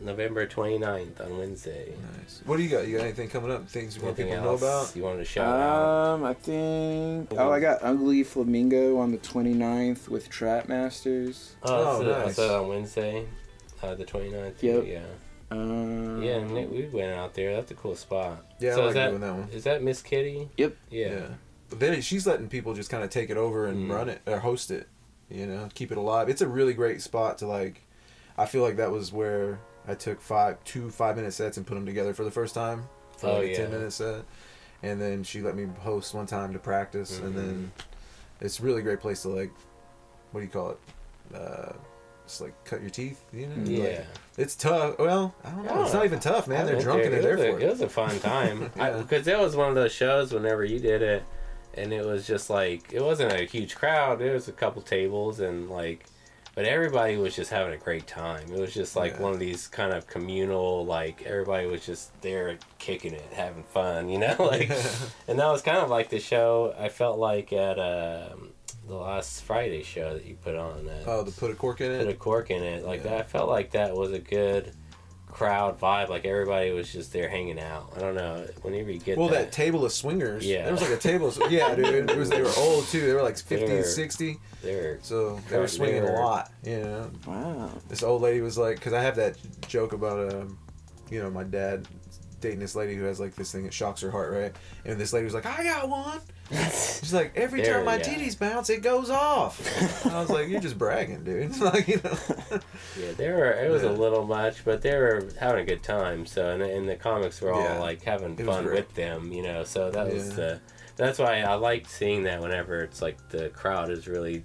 november 0.00 0.46
29th 0.46 1.20
on 1.24 1.38
wednesday 1.38 1.92
nice. 2.18 2.42
What 2.44 2.58
do 2.58 2.62
you 2.62 2.68
got? 2.68 2.86
You 2.86 2.98
got 2.98 3.04
anything 3.04 3.28
coming 3.30 3.50
up? 3.50 3.66
Things 3.68 3.96
you 3.96 4.02
want 4.02 4.18
anything 4.18 4.34
people 4.38 4.56
to 4.56 4.60
know 4.62 4.66
about? 4.68 4.94
you 4.94 5.02
wanted 5.02 5.18
to 5.18 5.24
shout 5.24 5.46
out 5.58 6.14
Um, 6.16 6.24
I 6.24 6.34
think. 6.34 7.32
Oh, 7.36 7.50
I 7.50 7.60
got 7.60 7.78
Ugly 7.82 8.24
Flamingo 8.24 8.98
on 8.98 9.10
the 9.12 9.18
29th 9.18 10.08
with 10.08 10.28
Trap 10.28 10.68
Masters. 10.68 11.56
oh, 11.62 11.74
oh, 11.74 12.00
so 12.00 12.06
nice. 12.06 12.36
that's 12.36 12.38
on 12.38 12.68
wednesday 12.68 13.26
uh, 13.82 13.94
the 13.94 14.04
29th 14.04 14.62
Yep. 14.62 14.84
yeah 14.86 15.00
Um, 15.50 16.22
yeah 16.22 16.38
we- 16.44 16.66
we 16.66 16.82
went 16.88 17.12
out 17.14 17.32
there 17.34 17.54
that's 17.56 17.70
a 17.70 17.74
cool 17.74 17.96
spot 17.96 18.44
Yeah, 18.60 18.74
so 18.74 18.84
I 18.84 18.88
is 18.88 18.94
that, 18.94 19.08
doing 19.10 19.20
that 19.22 19.32
one. 19.34 19.48
is 19.52 19.64
that 19.64 19.82
miss 19.82 20.02
kitty 20.02 20.50
Yep. 20.58 20.76
yeah, 20.90 21.06
Yeah. 21.08 21.26
But 21.68 21.80
then 21.80 22.00
she's 22.00 22.26
letting 22.26 22.48
people 22.48 22.74
just 22.74 22.90
kind 22.90 23.02
of 23.02 23.10
take 23.10 23.30
it 23.30 23.36
over 23.36 23.66
and 23.66 23.88
Mm. 23.90 23.94
run 23.94 24.08
it 24.08 24.20
or 24.26 24.38
host 24.38 24.70
it. 24.70 24.86
You 25.28 25.46
know, 25.46 25.68
keep 25.74 25.90
it 25.90 25.98
alive. 25.98 26.28
It's 26.28 26.40
a 26.42 26.46
really 26.48 26.72
great 26.74 27.02
spot 27.02 27.38
to 27.38 27.46
like. 27.46 27.82
I 28.38 28.46
feel 28.46 28.62
like 28.62 28.76
that 28.76 28.90
was 28.92 29.12
where 29.12 29.58
I 29.88 29.94
took 29.94 30.20
five 30.20 30.62
two 30.64 30.90
five 30.90 31.16
minute 31.16 31.32
sets 31.34 31.56
and 31.56 31.66
put 31.66 31.74
them 31.74 31.86
together 31.86 32.14
for 32.14 32.22
the 32.24 32.30
first 32.30 32.54
time 32.54 32.84
for 33.18 33.28
Oh, 33.28 33.34
like 33.38 33.44
a 33.44 33.50
yeah. 33.50 33.56
ten 33.56 33.70
minute 33.72 33.92
set, 33.92 34.24
and 34.82 35.00
then 35.00 35.24
she 35.24 35.40
let 35.42 35.56
me 35.56 35.66
host 35.80 36.14
one 36.14 36.26
time 36.26 36.52
to 36.52 36.58
practice, 36.60 37.18
and 37.18 37.32
Mhm. 37.34 37.36
then 37.36 37.72
it's 38.40 38.60
a 38.60 38.62
really 38.62 38.82
great 38.82 39.00
place 39.00 39.22
to 39.22 39.28
like. 39.30 39.50
What 40.30 40.40
do 40.40 40.46
you 40.46 40.52
call 40.52 40.70
it? 40.70 40.78
Uh, 41.34 41.72
just 42.26 42.40
like 42.40 42.52
cut 42.64 42.80
your 42.80 42.90
teeth. 42.90 43.24
You 43.32 43.46
know. 43.48 43.54
yeah. 43.68 43.82
Like, 43.84 44.06
it's 44.36 44.54
tough. 44.54 44.98
Well, 44.98 45.34
I 45.44 45.50
don't 45.50 45.64
know. 45.64 45.70
I 45.72 45.82
it's 45.82 45.90
don't 45.92 46.00
not 46.00 46.04
even 46.04 46.20
tough, 46.20 46.46
I 46.46 46.52
man. 46.52 46.66
They're 46.66 46.80
drunk 46.80 47.04
and 47.04 47.12
they're 47.14 47.22
there 47.22 47.38
it 47.38 47.50
for 47.52 47.56
a, 47.58 47.60
it. 47.60 47.62
It 47.64 47.70
was 47.70 47.80
a 47.80 47.88
fun 47.88 48.18
time 48.20 48.70
Yeah. 48.76 48.98
because 48.98 49.24
that 49.24 49.40
was 49.40 49.56
one 49.56 49.70
of 49.70 49.74
those 49.74 49.92
shows. 49.92 50.32
Whenever 50.32 50.64
you 50.64 50.78
did 50.78 51.02
it, 51.02 51.24
and 51.76 51.92
it 51.92 52.04
was 52.04 52.26
just 52.26 52.50
like 52.50 52.92
it 52.92 53.02
wasn't 53.02 53.32
a 53.32 53.44
huge 53.44 53.74
crowd. 53.74 54.18
There 54.18 54.32
was 54.34 54.48
a 54.48 54.52
couple 54.52 54.82
tables 54.82 55.40
and 55.40 55.68
like, 55.70 56.06
but 56.54 56.64
everybody 56.64 57.16
was 57.16 57.36
just 57.36 57.50
having 57.50 57.74
a 57.74 57.76
great 57.78 58.06
time. 58.06 58.44
It 58.52 58.58
was 58.58 58.72
just 58.74 58.96
like 58.96 59.14
Yeah. 59.14 59.22
one 59.22 59.32
of 59.32 59.38
these 59.38 59.66
kind 59.66 59.92
of 59.92 60.06
communal 60.06 60.84
like 60.86 61.22
everybody 61.22 61.66
was 61.66 61.84
just 61.84 62.18
there 62.22 62.56
kicking 62.78 63.12
it, 63.12 63.30
having 63.32 63.62
fun, 63.64 64.08
you 64.08 64.18
know, 64.18 64.34
like. 64.38 64.70
and 65.28 65.38
that 65.38 65.48
was 65.50 65.62
kind 65.62 65.78
of 65.78 65.90
like 65.90 66.08
the 66.10 66.18
show. 66.20 66.74
I 66.78 66.88
felt 66.88 67.18
like 67.18 67.52
at 67.52 67.78
um, 67.78 68.50
the 68.88 68.94
last 68.94 69.42
Friday 69.42 69.82
show 69.82 70.14
that 70.14 70.24
you 70.24 70.36
put 70.36 70.54
on. 70.54 70.88
At, 70.88 71.06
Oh, 71.06 71.22
the 71.22 71.32
put 71.32 71.50
a 71.50 71.54
cork 71.54 71.80
in 71.80 71.90
it. 71.92 71.98
put 72.04 72.08
a 72.14 72.16
cork 72.16 72.50
in 72.50 72.62
it 72.62 72.84
like 72.84 73.04
Yeah. 73.04 73.10
that. 73.10 73.20
I 73.20 73.22
felt 73.24 73.48
like 73.48 73.72
that 73.72 73.94
was 73.94 74.12
a 74.12 74.18
good 74.18 74.72
crowd 75.36 75.78
vibe. 75.78 76.08
Like 76.08 76.24
everybody 76.24 76.70
was 76.70 76.90
just 76.90 77.12
there 77.12 77.28
hanging 77.28 77.60
out. 77.60 77.92
I 77.94 78.00
don't 78.00 78.14
know. 78.14 78.46
Whenever 78.62 78.90
you 78.90 78.98
get 78.98 79.18
Well, 79.18 79.28
that, 79.28 79.34
that 79.50 79.52
table 79.52 79.84
of 79.84 79.92
swingers. 79.92 80.46
Yeah. 80.46 80.62
There 80.64 80.72
was 80.72 80.80
like 80.80 80.92
a 80.92 80.96
table. 80.96 81.28
Of, 81.28 81.52
yeah, 81.52 81.74
dude. 81.74 82.10
It 82.10 82.16
was, 82.16 82.30
they 82.30 82.40
were 82.40 82.52
old 82.56 82.86
too. 82.86 83.06
They 83.06 83.12
were 83.12 83.22
like 83.22 83.36
50, 83.36 83.66
They 83.66 83.76
were- 83.76 83.82
60. 83.82 84.38
they're 84.62 84.98
So 85.02 85.38
they 85.50 85.58
were 85.58 85.68
swinging 85.68 86.02
They 86.02 86.08
were- 86.10 86.16
a 86.16 86.20
lot. 86.26 86.52
You 86.64 86.78
know. 86.80 87.10
Wow. 87.26 87.70
This 87.88 88.02
old 88.02 88.22
lady 88.22 88.40
was 88.40 88.56
like, 88.56 88.76
because 88.76 88.94
I 88.94 89.02
have 89.02 89.16
that 89.16 89.36
joke 89.68 89.92
about, 89.92 90.32
um, 90.32 90.58
you 91.10 91.22
know, 91.22 91.30
my 91.30 91.44
dad 91.44 91.86
dating 92.40 92.60
this 92.60 92.74
lady 92.74 92.94
who 92.94 93.04
has 93.04 93.20
like 93.20 93.34
this 93.36 93.52
thing 93.52 93.64
that 93.64 93.74
shocks 93.74 94.00
her 94.00 94.10
heart, 94.10 94.32
right? 94.32 94.56
And 94.86 94.98
this 94.98 95.12
lady 95.12 95.24
was 95.24 95.34
like, 95.34 95.44
I 95.46 95.62
got 95.64 95.86
one. 95.88 96.20
She's 96.50 97.12
like, 97.12 97.32
every 97.36 97.62
There, 97.62 97.74
time 97.74 97.84
my 97.86 97.96
yeah. 97.96 98.02
titties 98.04 98.38
bounce, 98.38 98.70
it 98.70 98.80
goes 98.82 99.10
off. 99.10 99.60
I 100.06 100.20
was 100.20 100.30
like, 100.30 100.48
you're 100.48 100.60
just 100.60 100.78
bragging, 100.78 101.24
dude. 101.24 101.56
like, 101.60 101.88
you 101.88 102.00
know. 102.04 102.16
Yeah, 102.98 103.12
they 103.16 103.28
were. 103.30 103.50
It 103.50 103.70
was 103.70 103.82
Yeah. 103.82 103.90
a 103.90 103.92
little 103.92 104.24
much, 104.24 104.64
but 104.64 104.80
they 104.80 104.96
were 104.96 105.28
having 105.40 105.62
a 105.62 105.64
good 105.64 105.82
time. 105.82 106.24
So, 106.24 106.50
and, 106.50 106.62
and 106.62 106.88
the 106.88 106.94
comics 106.96 107.40
were 107.40 107.52
all 107.52 107.62
Yeah. 107.62 107.78
like 107.80 108.02
having 108.02 108.38
It 108.38 108.46
fun 108.46 108.64
with 108.66 108.94
them, 108.94 109.32
you 109.32 109.42
know. 109.42 109.64
So 109.64 109.90
that 109.90 110.12
was 110.12 110.36
the. 110.36 110.60
That's 110.96 111.18
why 111.18 111.40
I 111.42 111.54
like 111.56 111.88
seeing 111.88 112.22
that 112.22 112.40
whenever 112.40 112.80
it's 112.82 113.02
like 113.02 113.28
the 113.30 113.48
crowd 113.50 113.90
is 113.90 114.06
really. 114.06 114.44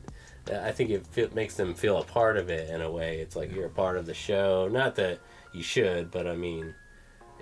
I 0.52 0.72
think 0.72 0.90
it 0.90 1.06
fe- 1.08 1.30
makes 1.36 1.54
them 1.56 1.76
feel 1.76 2.00
a 2.00 2.04
part 2.04 2.36
of 2.36 2.50
it 2.50 2.70
in 2.72 2.82
a 2.82 2.90
way. 2.92 3.20
It's 3.20 3.36
like 3.36 3.54
you're 3.54 3.68
a 3.68 3.70
part 3.70 3.96
of 3.96 4.08
the 4.08 4.14
show. 4.16 4.68
Not 4.68 4.96
that 4.96 5.20
you 5.54 5.62
should, 5.62 6.10
but 6.10 6.26
I 6.28 6.36
mean, 6.36 6.74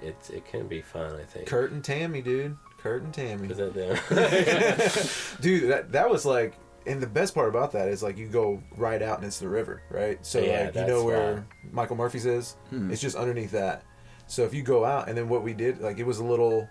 it's 0.02 0.30
it 0.30 0.46
can 0.46 0.68
be 0.68 0.82
fun. 0.82 1.16
I 1.16 1.24
think. 1.24 1.48
Kurt 1.48 1.72
and 1.72 1.82
Tammy, 1.84 2.22
dude. 2.22 2.58
Kurt 2.82 3.04
and 3.04 3.14
Tammy. 3.14 3.50
Is 3.50 3.58
that 3.58 3.74
them? 3.74 3.98
dude 5.42 5.70
that 5.72 5.92
that 5.92 6.10
was 6.10 6.26
like 6.26 6.54
and 6.86 7.02
the 7.02 7.08
best 7.08 7.34
part 7.36 7.50
about 7.50 7.72
that 7.74 7.88
is 7.90 8.02
like 8.02 8.18
you 8.18 8.28
go 8.28 8.62
right 8.78 9.02
out 9.02 9.18
and 9.18 9.28
it's 9.28 9.40
the 9.40 9.48
river 9.50 9.82
right 9.90 10.26
so 10.26 10.40
Yeah, 10.40 10.66
like 10.66 10.76
you 10.76 10.86
know 10.88 11.04
where 11.04 11.34
wild. 11.34 11.44
michael 11.72 11.96
murphy's 11.98 12.26
is 12.26 12.56
Hmm. 12.70 12.90
it's 12.92 13.02
just 13.02 13.16
underneath 13.16 13.52
that 13.52 13.84
so 14.28 14.44
if 14.44 14.54
you 14.54 14.64
go 14.64 14.86
out 14.86 15.10
and 15.10 15.18
then 15.18 15.28
what 15.30 15.44
we 15.44 15.54
did 15.54 15.80
like 15.82 16.00
it 16.00 16.06
was 16.06 16.20
a 16.20 16.24
little 16.24 16.70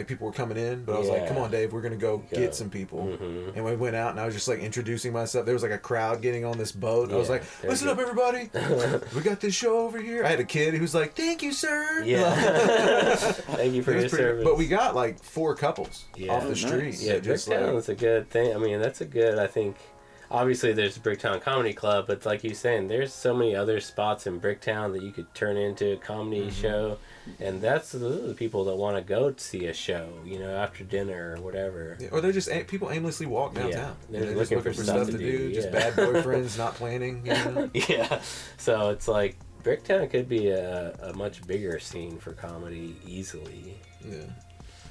like 0.00 0.08
people 0.08 0.26
were 0.26 0.32
coming 0.32 0.56
in 0.56 0.84
but 0.84 0.96
i 0.96 0.98
was 0.98 1.08
like 1.08 1.28
come 1.28 1.36
on 1.38 1.50
dave 1.50 1.72
we're 1.72 1.80
gonna 1.80 1.96
go, 1.96 2.18
Go. 2.18 2.24
get 2.36 2.54
some 2.54 2.68
people 2.70 3.00
Mhm. 3.20 3.54
and 3.56 3.64
we 3.64 3.76
went 3.76 3.94
out 3.96 4.10
and 4.10 4.18
i 4.20 4.24
was 4.26 4.34
just 4.34 4.48
like 4.48 4.58
introducing 4.60 5.12
myself 5.12 5.44
there 5.44 5.54
was 5.54 5.62
like 5.62 5.72
a 5.72 5.78
crowd 5.78 6.22
getting 6.22 6.44
on 6.44 6.58
this 6.58 6.72
boat 6.72 7.12
i 7.12 7.16
was 7.16 7.28
like 7.30 7.42
listen 7.64 7.88
up 7.88 7.98
everybody 7.98 8.50
we 9.14 9.20
got 9.22 9.40
this 9.40 9.54
show 9.54 9.78
over 9.80 10.00
here 10.00 10.24
i 10.24 10.28
had 10.28 10.40
a 10.40 10.44
kid 10.44 10.74
who 10.74 10.80
was 10.80 10.94
like 10.94 11.14
thank 11.14 11.42
you 11.42 11.52
sir 11.52 12.02
yeah. 12.04 12.34
Thank 13.60 13.74
you 13.74 13.82
for 13.82 13.92
your 13.92 14.00
pretty- 14.08 14.16
service. 14.16 14.44
but 14.44 14.56
we 14.56 14.66
got 14.66 14.94
like 14.94 15.22
four 15.22 15.54
couples 15.54 16.04
Yeah. 16.16 16.32
off 16.32 16.44
the 16.44 16.50
Oh, 16.50 16.54
street 16.54 16.84
nice. 16.84 17.02
Yeah, 17.02 17.14
that 17.14 17.22
just, 17.24 17.48
Bricktown 17.48 17.66
like- 17.66 17.74
is 17.76 17.88
a 17.88 17.94
good 17.94 18.30
thing. 18.30 18.54
I 18.54 18.58
mean, 18.58 18.80
that's 18.80 19.00
a 19.00 19.04
good. 19.04 19.38
I 19.38 19.46
think. 19.46 19.76
Obviously, 20.30 20.72
there's 20.72 20.96
Bricktown 20.96 21.40
Comedy 21.42 21.72
Club, 21.72 22.06
but 22.06 22.24
like 22.24 22.44
you're 22.44 22.54
saying, 22.54 22.86
there's 22.88 23.12
so 23.12 23.34
many 23.34 23.54
other 23.56 23.80
spots 23.80 24.26
in 24.28 24.40
Bricktown 24.40 24.92
that 24.92 25.02
you 25.02 25.10
could 25.10 25.32
turn 25.34 25.56
into 25.56 25.92
a 25.92 25.96
comedy 25.96 26.42
Mm-hmm. 26.42 26.50
show, 26.62 26.98
and 27.38 27.60
that's 27.60 27.92
those 27.92 28.22
are 28.22 28.26
the 28.28 28.34
people 28.34 28.64
that 28.64 28.74
want 28.76 28.96
to 28.96 29.02
go 29.02 29.32
see 29.36 29.66
a 29.66 29.72
show, 29.74 30.08
you 30.24 30.38
know, 30.38 30.56
after 30.56 30.84
dinner 30.84 31.34
or 31.36 31.40
whatever. 31.42 31.96
Yeah, 32.00 32.08
or 32.12 32.20
they're 32.20 32.32
just 32.32 32.48
a- 32.48 32.64
people 32.64 32.90
aimlessly 32.90 33.26
walk 33.26 33.54
Yeah, 33.54 33.62
downtown. 33.62 33.96
they're 34.10 34.20
they're 34.20 34.34
just 34.34 34.50
looking 34.50 34.58
looking 34.58 34.72
for 34.72 34.78
for 34.78 34.82
stuff 34.84 34.96
stuff 34.96 35.06
to 35.06 35.12
to 35.12 35.18
do. 35.18 35.38
do, 35.48 35.54
Just 35.54 35.70
bad 35.70 35.92
boyfriends 35.94 36.58
not 36.58 36.74
planning. 36.74 37.24
You 37.26 37.32
know? 37.34 37.70
yeah, 37.88 38.20
so 38.56 38.90
it's 38.90 39.06
like 39.08 39.36
Bricktown 39.62 40.10
could 40.10 40.28
be 40.28 40.48
a, 40.48 40.92
a 41.02 41.12
much 41.14 41.46
bigger 41.46 41.78
scene 41.78 42.18
for 42.18 42.32
comedy 42.32 42.96
easily. 43.06 43.76
yeah. 44.04 44.22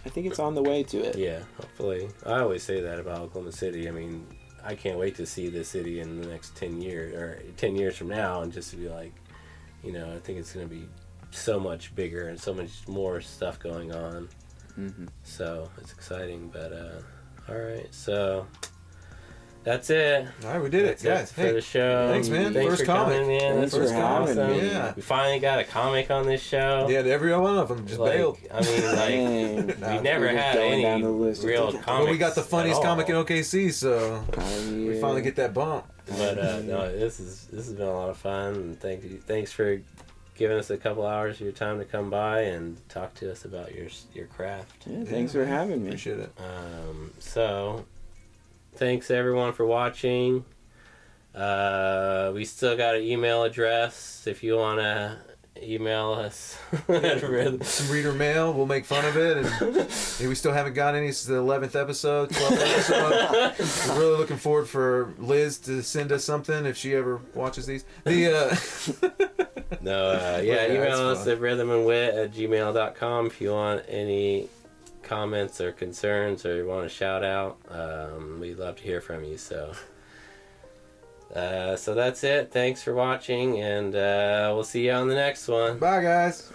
I 0.06 0.10
think 0.10 0.28
it's 0.28 0.40
on 0.40 0.56
the 0.56 0.64
way 0.64 0.84
to 0.84 1.00
it. 1.00 1.18
Yeah, 1.18 1.40
hopefully. 1.58 2.08
I 2.26 2.40
always 2.40 2.64
say 2.64 2.80
that 2.80 3.00
about 3.00 3.20
Oklahoma 3.20 3.52
City. 3.52 3.90
I 3.90 3.92
mean, 3.92 4.26
I 4.64 4.74
can't 4.74 4.98
wait 4.98 5.16
to 5.16 5.26
see 5.26 5.50
the 5.50 5.64
city 5.66 6.00
in 6.00 6.22
the 6.22 6.28
next 6.28 6.56
10 6.56 6.82
years 6.82 7.14
or 7.14 7.42
10 7.58 7.76
years 7.76 7.98
from 7.98 8.08
now 8.08 8.42
and 8.42 8.52
just 8.54 8.70
to 8.72 8.78
be 8.78 8.88
like, 8.88 9.12
you 9.84 9.92
know, 9.92 10.10
I 10.16 10.20
think 10.20 10.40
it's 10.40 10.54
going 10.54 10.68
to 10.70 10.74
be 10.74 10.88
so 11.32 11.60
much 11.60 11.94
bigger 11.96 12.28
and 12.28 12.40
so 12.40 12.54
much 12.54 12.88
more 12.88 13.22
stuff 13.22 13.60
going 13.60 13.94
on. 13.94 14.28
hmm 14.76 15.06
So 15.24 15.70
it's 15.78 15.92
exciting. 15.94 16.50
But, 16.52 16.72
uh, 16.74 17.02
all 17.52 17.58
right. 17.58 17.88
So 17.92 18.46
that's 19.64 19.90
it. 19.90 20.26
All 20.46 20.54
right, 20.54 20.62
we 20.64 20.70
did 20.70 20.86
That's 20.88 21.04
it, 21.04 21.08
guys. 21.08 21.32
for 21.34 21.42
Hey, 21.42 21.52
the 21.52 21.62
show. 21.62 22.08
thanks, 22.10 22.30
man. 22.30 22.54
Thanks 22.54 22.70
First 22.70 22.82
for 22.82 22.86
coming, 22.86 23.28
man. 23.28 23.56
Thanks 23.58 23.72
this 23.74 23.80
was 23.82 23.92
for 23.92 23.98
having 23.98 24.40
awesome. 24.40 24.54
Yeah. 24.66 24.94
We 24.96 25.02
finally 25.02 25.40
got 25.40 25.60
a 25.60 25.64
comic 25.66 26.10
on 26.10 26.26
this 26.26 26.42
show. 26.42 26.88
yeah, 26.90 27.00
every 27.00 27.36
one 27.38 27.58
of 27.58 27.68
them 27.68 27.86
just 27.86 28.00
Like, 28.00 28.14
bailed. 28.14 28.38
I 28.54 28.62
mean, 28.62 28.86
like, 28.86 28.96
Dang. 29.68 29.80
Nah, 29.82 29.98
we 29.98 30.02
never 30.02 30.28
had 30.30 30.56
any 30.58 30.86
real 31.04 31.72
But 31.74 31.82
comics. 31.84 31.86
But 31.86 32.10
we 32.10 32.18
got 32.18 32.36
the 32.36 32.42
funniest 32.42 32.82
comic 32.82 33.10
in. 33.10 33.16
OKC, 33.16 33.74
so 33.74 34.24
Oh, 34.38 34.72
we 34.72 35.00
finally 35.02 35.22
get 35.22 35.36
that 35.36 35.54
bump. 35.54 35.86
But 36.08 36.40
uh, 36.40 36.62
no, 36.62 36.92
this 36.98 37.20
is 37.20 37.46
this 37.52 37.66
has 37.68 37.74
been 37.76 37.86
a 37.88 37.94
lot 37.94 38.10
of 38.10 38.18
fun. 38.18 38.78
Thank 38.80 39.04
you, 39.04 39.22
thanks 39.28 39.52
for 39.52 39.80
giving 40.40 40.58
us 40.58 40.70
a 40.70 40.78
couple 40.78 41.06
hours 41.06 41.36
of 41.36 41.42
your 41.42 41.52
time 41.52 41.78
to 41.80 41.86
come 41.86 42.10
by 42.10 42.40
and 42.44 42.78
talk 42.88 43.14
to 43.14 43.30
us 43.30 43.44
about 43.44 43.76
your 43.76 43.88
your 44.14 44.26
craft. 44.26 44.88
Yeah, 44.88 45.04
thanks 45.04 45.34
for 45.34 45.46
having 45.46 45.82
me. 45.84 45.90
Appreciate 45.90 46.20
it. 46.20 46.32
Um, 46.40 47.12
so, 47.20 47.86
thanks 48.76 49.12
everyone 49.12 49.52
for 49.52 49.66
watching. 49.66 50.46
Uh, 51.36 52.32
we 52.34 52.46
still 52.46 52.78
got 52.78 52.96
an 52.96 53.04
email 53.04 53.44
address 53.44 54.26
if 54.28 54.42
you 54.42 54.56
want 54.56 54.80
to 54.80 55.18
email 55.62 56.14
us. 56.14 56.58
Some 56.88 57.92
reader 57.92 58.14
mail. 58.14 58.54
We'll 58.54 58.66
make 58.66 58.86
fun 58.86 59.04
of 59.04 59.18
it, 59.18 59.38
and 59.38 59.46
hey, 60.18 60.28
we 60.28 60.36
still 60.36 60.54
haven't 60.54 60.74
got 60.74 60.96
any. 60.96 61.08
This 61.08 61.22
is 61.22 61.28
the 61.28 61.36
eleventh 61.36 61.76
episode, 61.76 62.30
twelfth 62.30 62.62
episode. 62.62 63.90
We're 63.90 64.00
really 64.00 64.18
looking 64.18 64.38
forward 64.38 64.70
for 64.70 65.14
Liz 65.18 65.58
to 65.60 65.84
send 65.84 66.14
us 66.14 66.24
something 66.24 66.66
if 66.66 66.78
she 66.78 66.96
ever 66.96 67.20
watches 67.34 67.66
these. 67.66 67.84
The 68.06 69.38
uh, 69.38 69.46
No, 69.82 70.12
uh, 70.12 70.42
yeah, 70.44 70.66
Yeah, 70.68 70.74
email 70.74 71.10
it's 71.12 71.20
us 71.20 71.24
fun. 71.26 71.34
at 71.34 71.40
rhythmandwit 71.40 72.24
at 72.26 72.32
gmail.com 72.34 73.26
if 73.28 73.40
you 73.42 73.52
want 73.52 73.84
any 73.88 74.50
comments 75.04 75.60
or 75.62 75.72
concerns 75.72 76.46
or 76.46 76.56
you 76.58 76.68
want 76.68 76.86
a 76.86 76.90
shout 76.90 77.24
out. 77.24 77.58
Um, 77.70 78.40
we'd 78.40 78.58
love 78.60 78.76
to 78.78 78.84
hear 78.84 79.02
from 79.02 79.24
you. 79.24 79.38
So, 79.38 79.72
uh, 81.36 81.76
so 81.76 81.94
that's 81.94 82.24
it. 82.24 82.52
Thanks 82.52 82.82
for 82.84 82.94
watching, 82.94 83.60
and 83.62 83.96
uh, 83.96 84.52
we'll 84.54 84.64
see 84.64 84.86
you 84.88 84.92
on 84.94 85.08
the 85.08 85.16
next 85.16 85.48
one. 85.48 85.78
bye, 85.78 86.02
guys. 86.02 86.52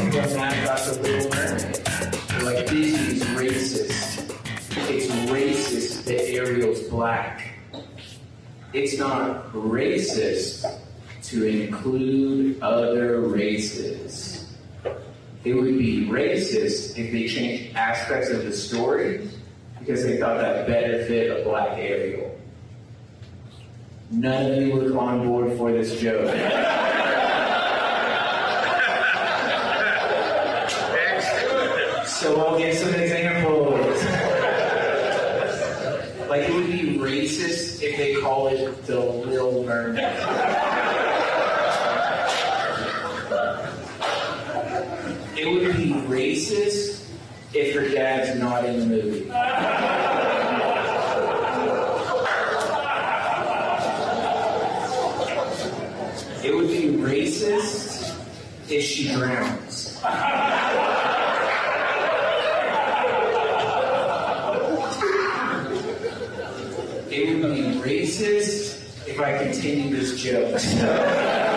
A 0.00 1.37
that 6.08 6.30
Ariel's 6.30 6.80
black. 6.88 7.54
It's 8.72 8.98
not 8.98 9.52
racist 9.52 10.80
to 11.24 11.44
include 11.44 12.60
other 12.62 13.20
races. 13.20 14.52
It 15.44 15.54
would 15.54 15.78
be 15.78 16.06
racist 16.06 16.98
if 16.98 17.12
they 17.12 17.28
changed 17.28 17.76
aspects 17.76 18.30
of 18.30 18.44
the 18.44 18.52
story 18.52 19.28
because 19.78 20.02
they 20.02 20.18
thought 20.18 20.38
that 20.38 20.66
better 20.66 21.04
fit 21.06 21.40
a 21.40 21.44
black 21.44 21.78
Ariel. 21.78 22.38
None 24.10 24.52
of 24.52 24.62
you 24.62 24.74
were 24.74 24.98
on 24.98 25.26
board 25.26 25.56
for 25.56 25.72
this 25.72 26.00
joke. 26.00 26.34
So 32.18 32.34
I'll 32.40 32.58
give 32.58 32.76
some 32.76 32.92
examples. 32.92 34.04
Like 36.28 36.42
it 36.42 36.52
would 36.52 36.66
be 36.66 36.98
if 37.80 37.96
they 37.96 38.14
call 38.20 38.48
it 38.48 38.86
the 38.86 38.98
Little 38.98 39.64
Mermaid. 39.64 40.04
It 45.36 45.46
would 45.46 45.76
be 45.76 45.92
racist 46.08 47.04
if 47.54 47.74
her 47.74 47.88
dad's 47.88 48.38
not 48.40 48.64
in 48.64 48.80
the 48.80 48.86
movie. 48.86 49.30
It 56.44 56.54
would 56.54 56.68
be 56.68 56.96
racist 56.96 58.14
if 58.68 58.82
she 58.82 59.12
drowns. 59.12 59.98
It 67.10 67.42
would 67.42 67.54
be 67.54 67.62
racist 67.80 69.00
if 69.18 69.24
I 69.24 69.36
continue 69.36 69.90
this 69.90 70.22
joke. 70.22 71.47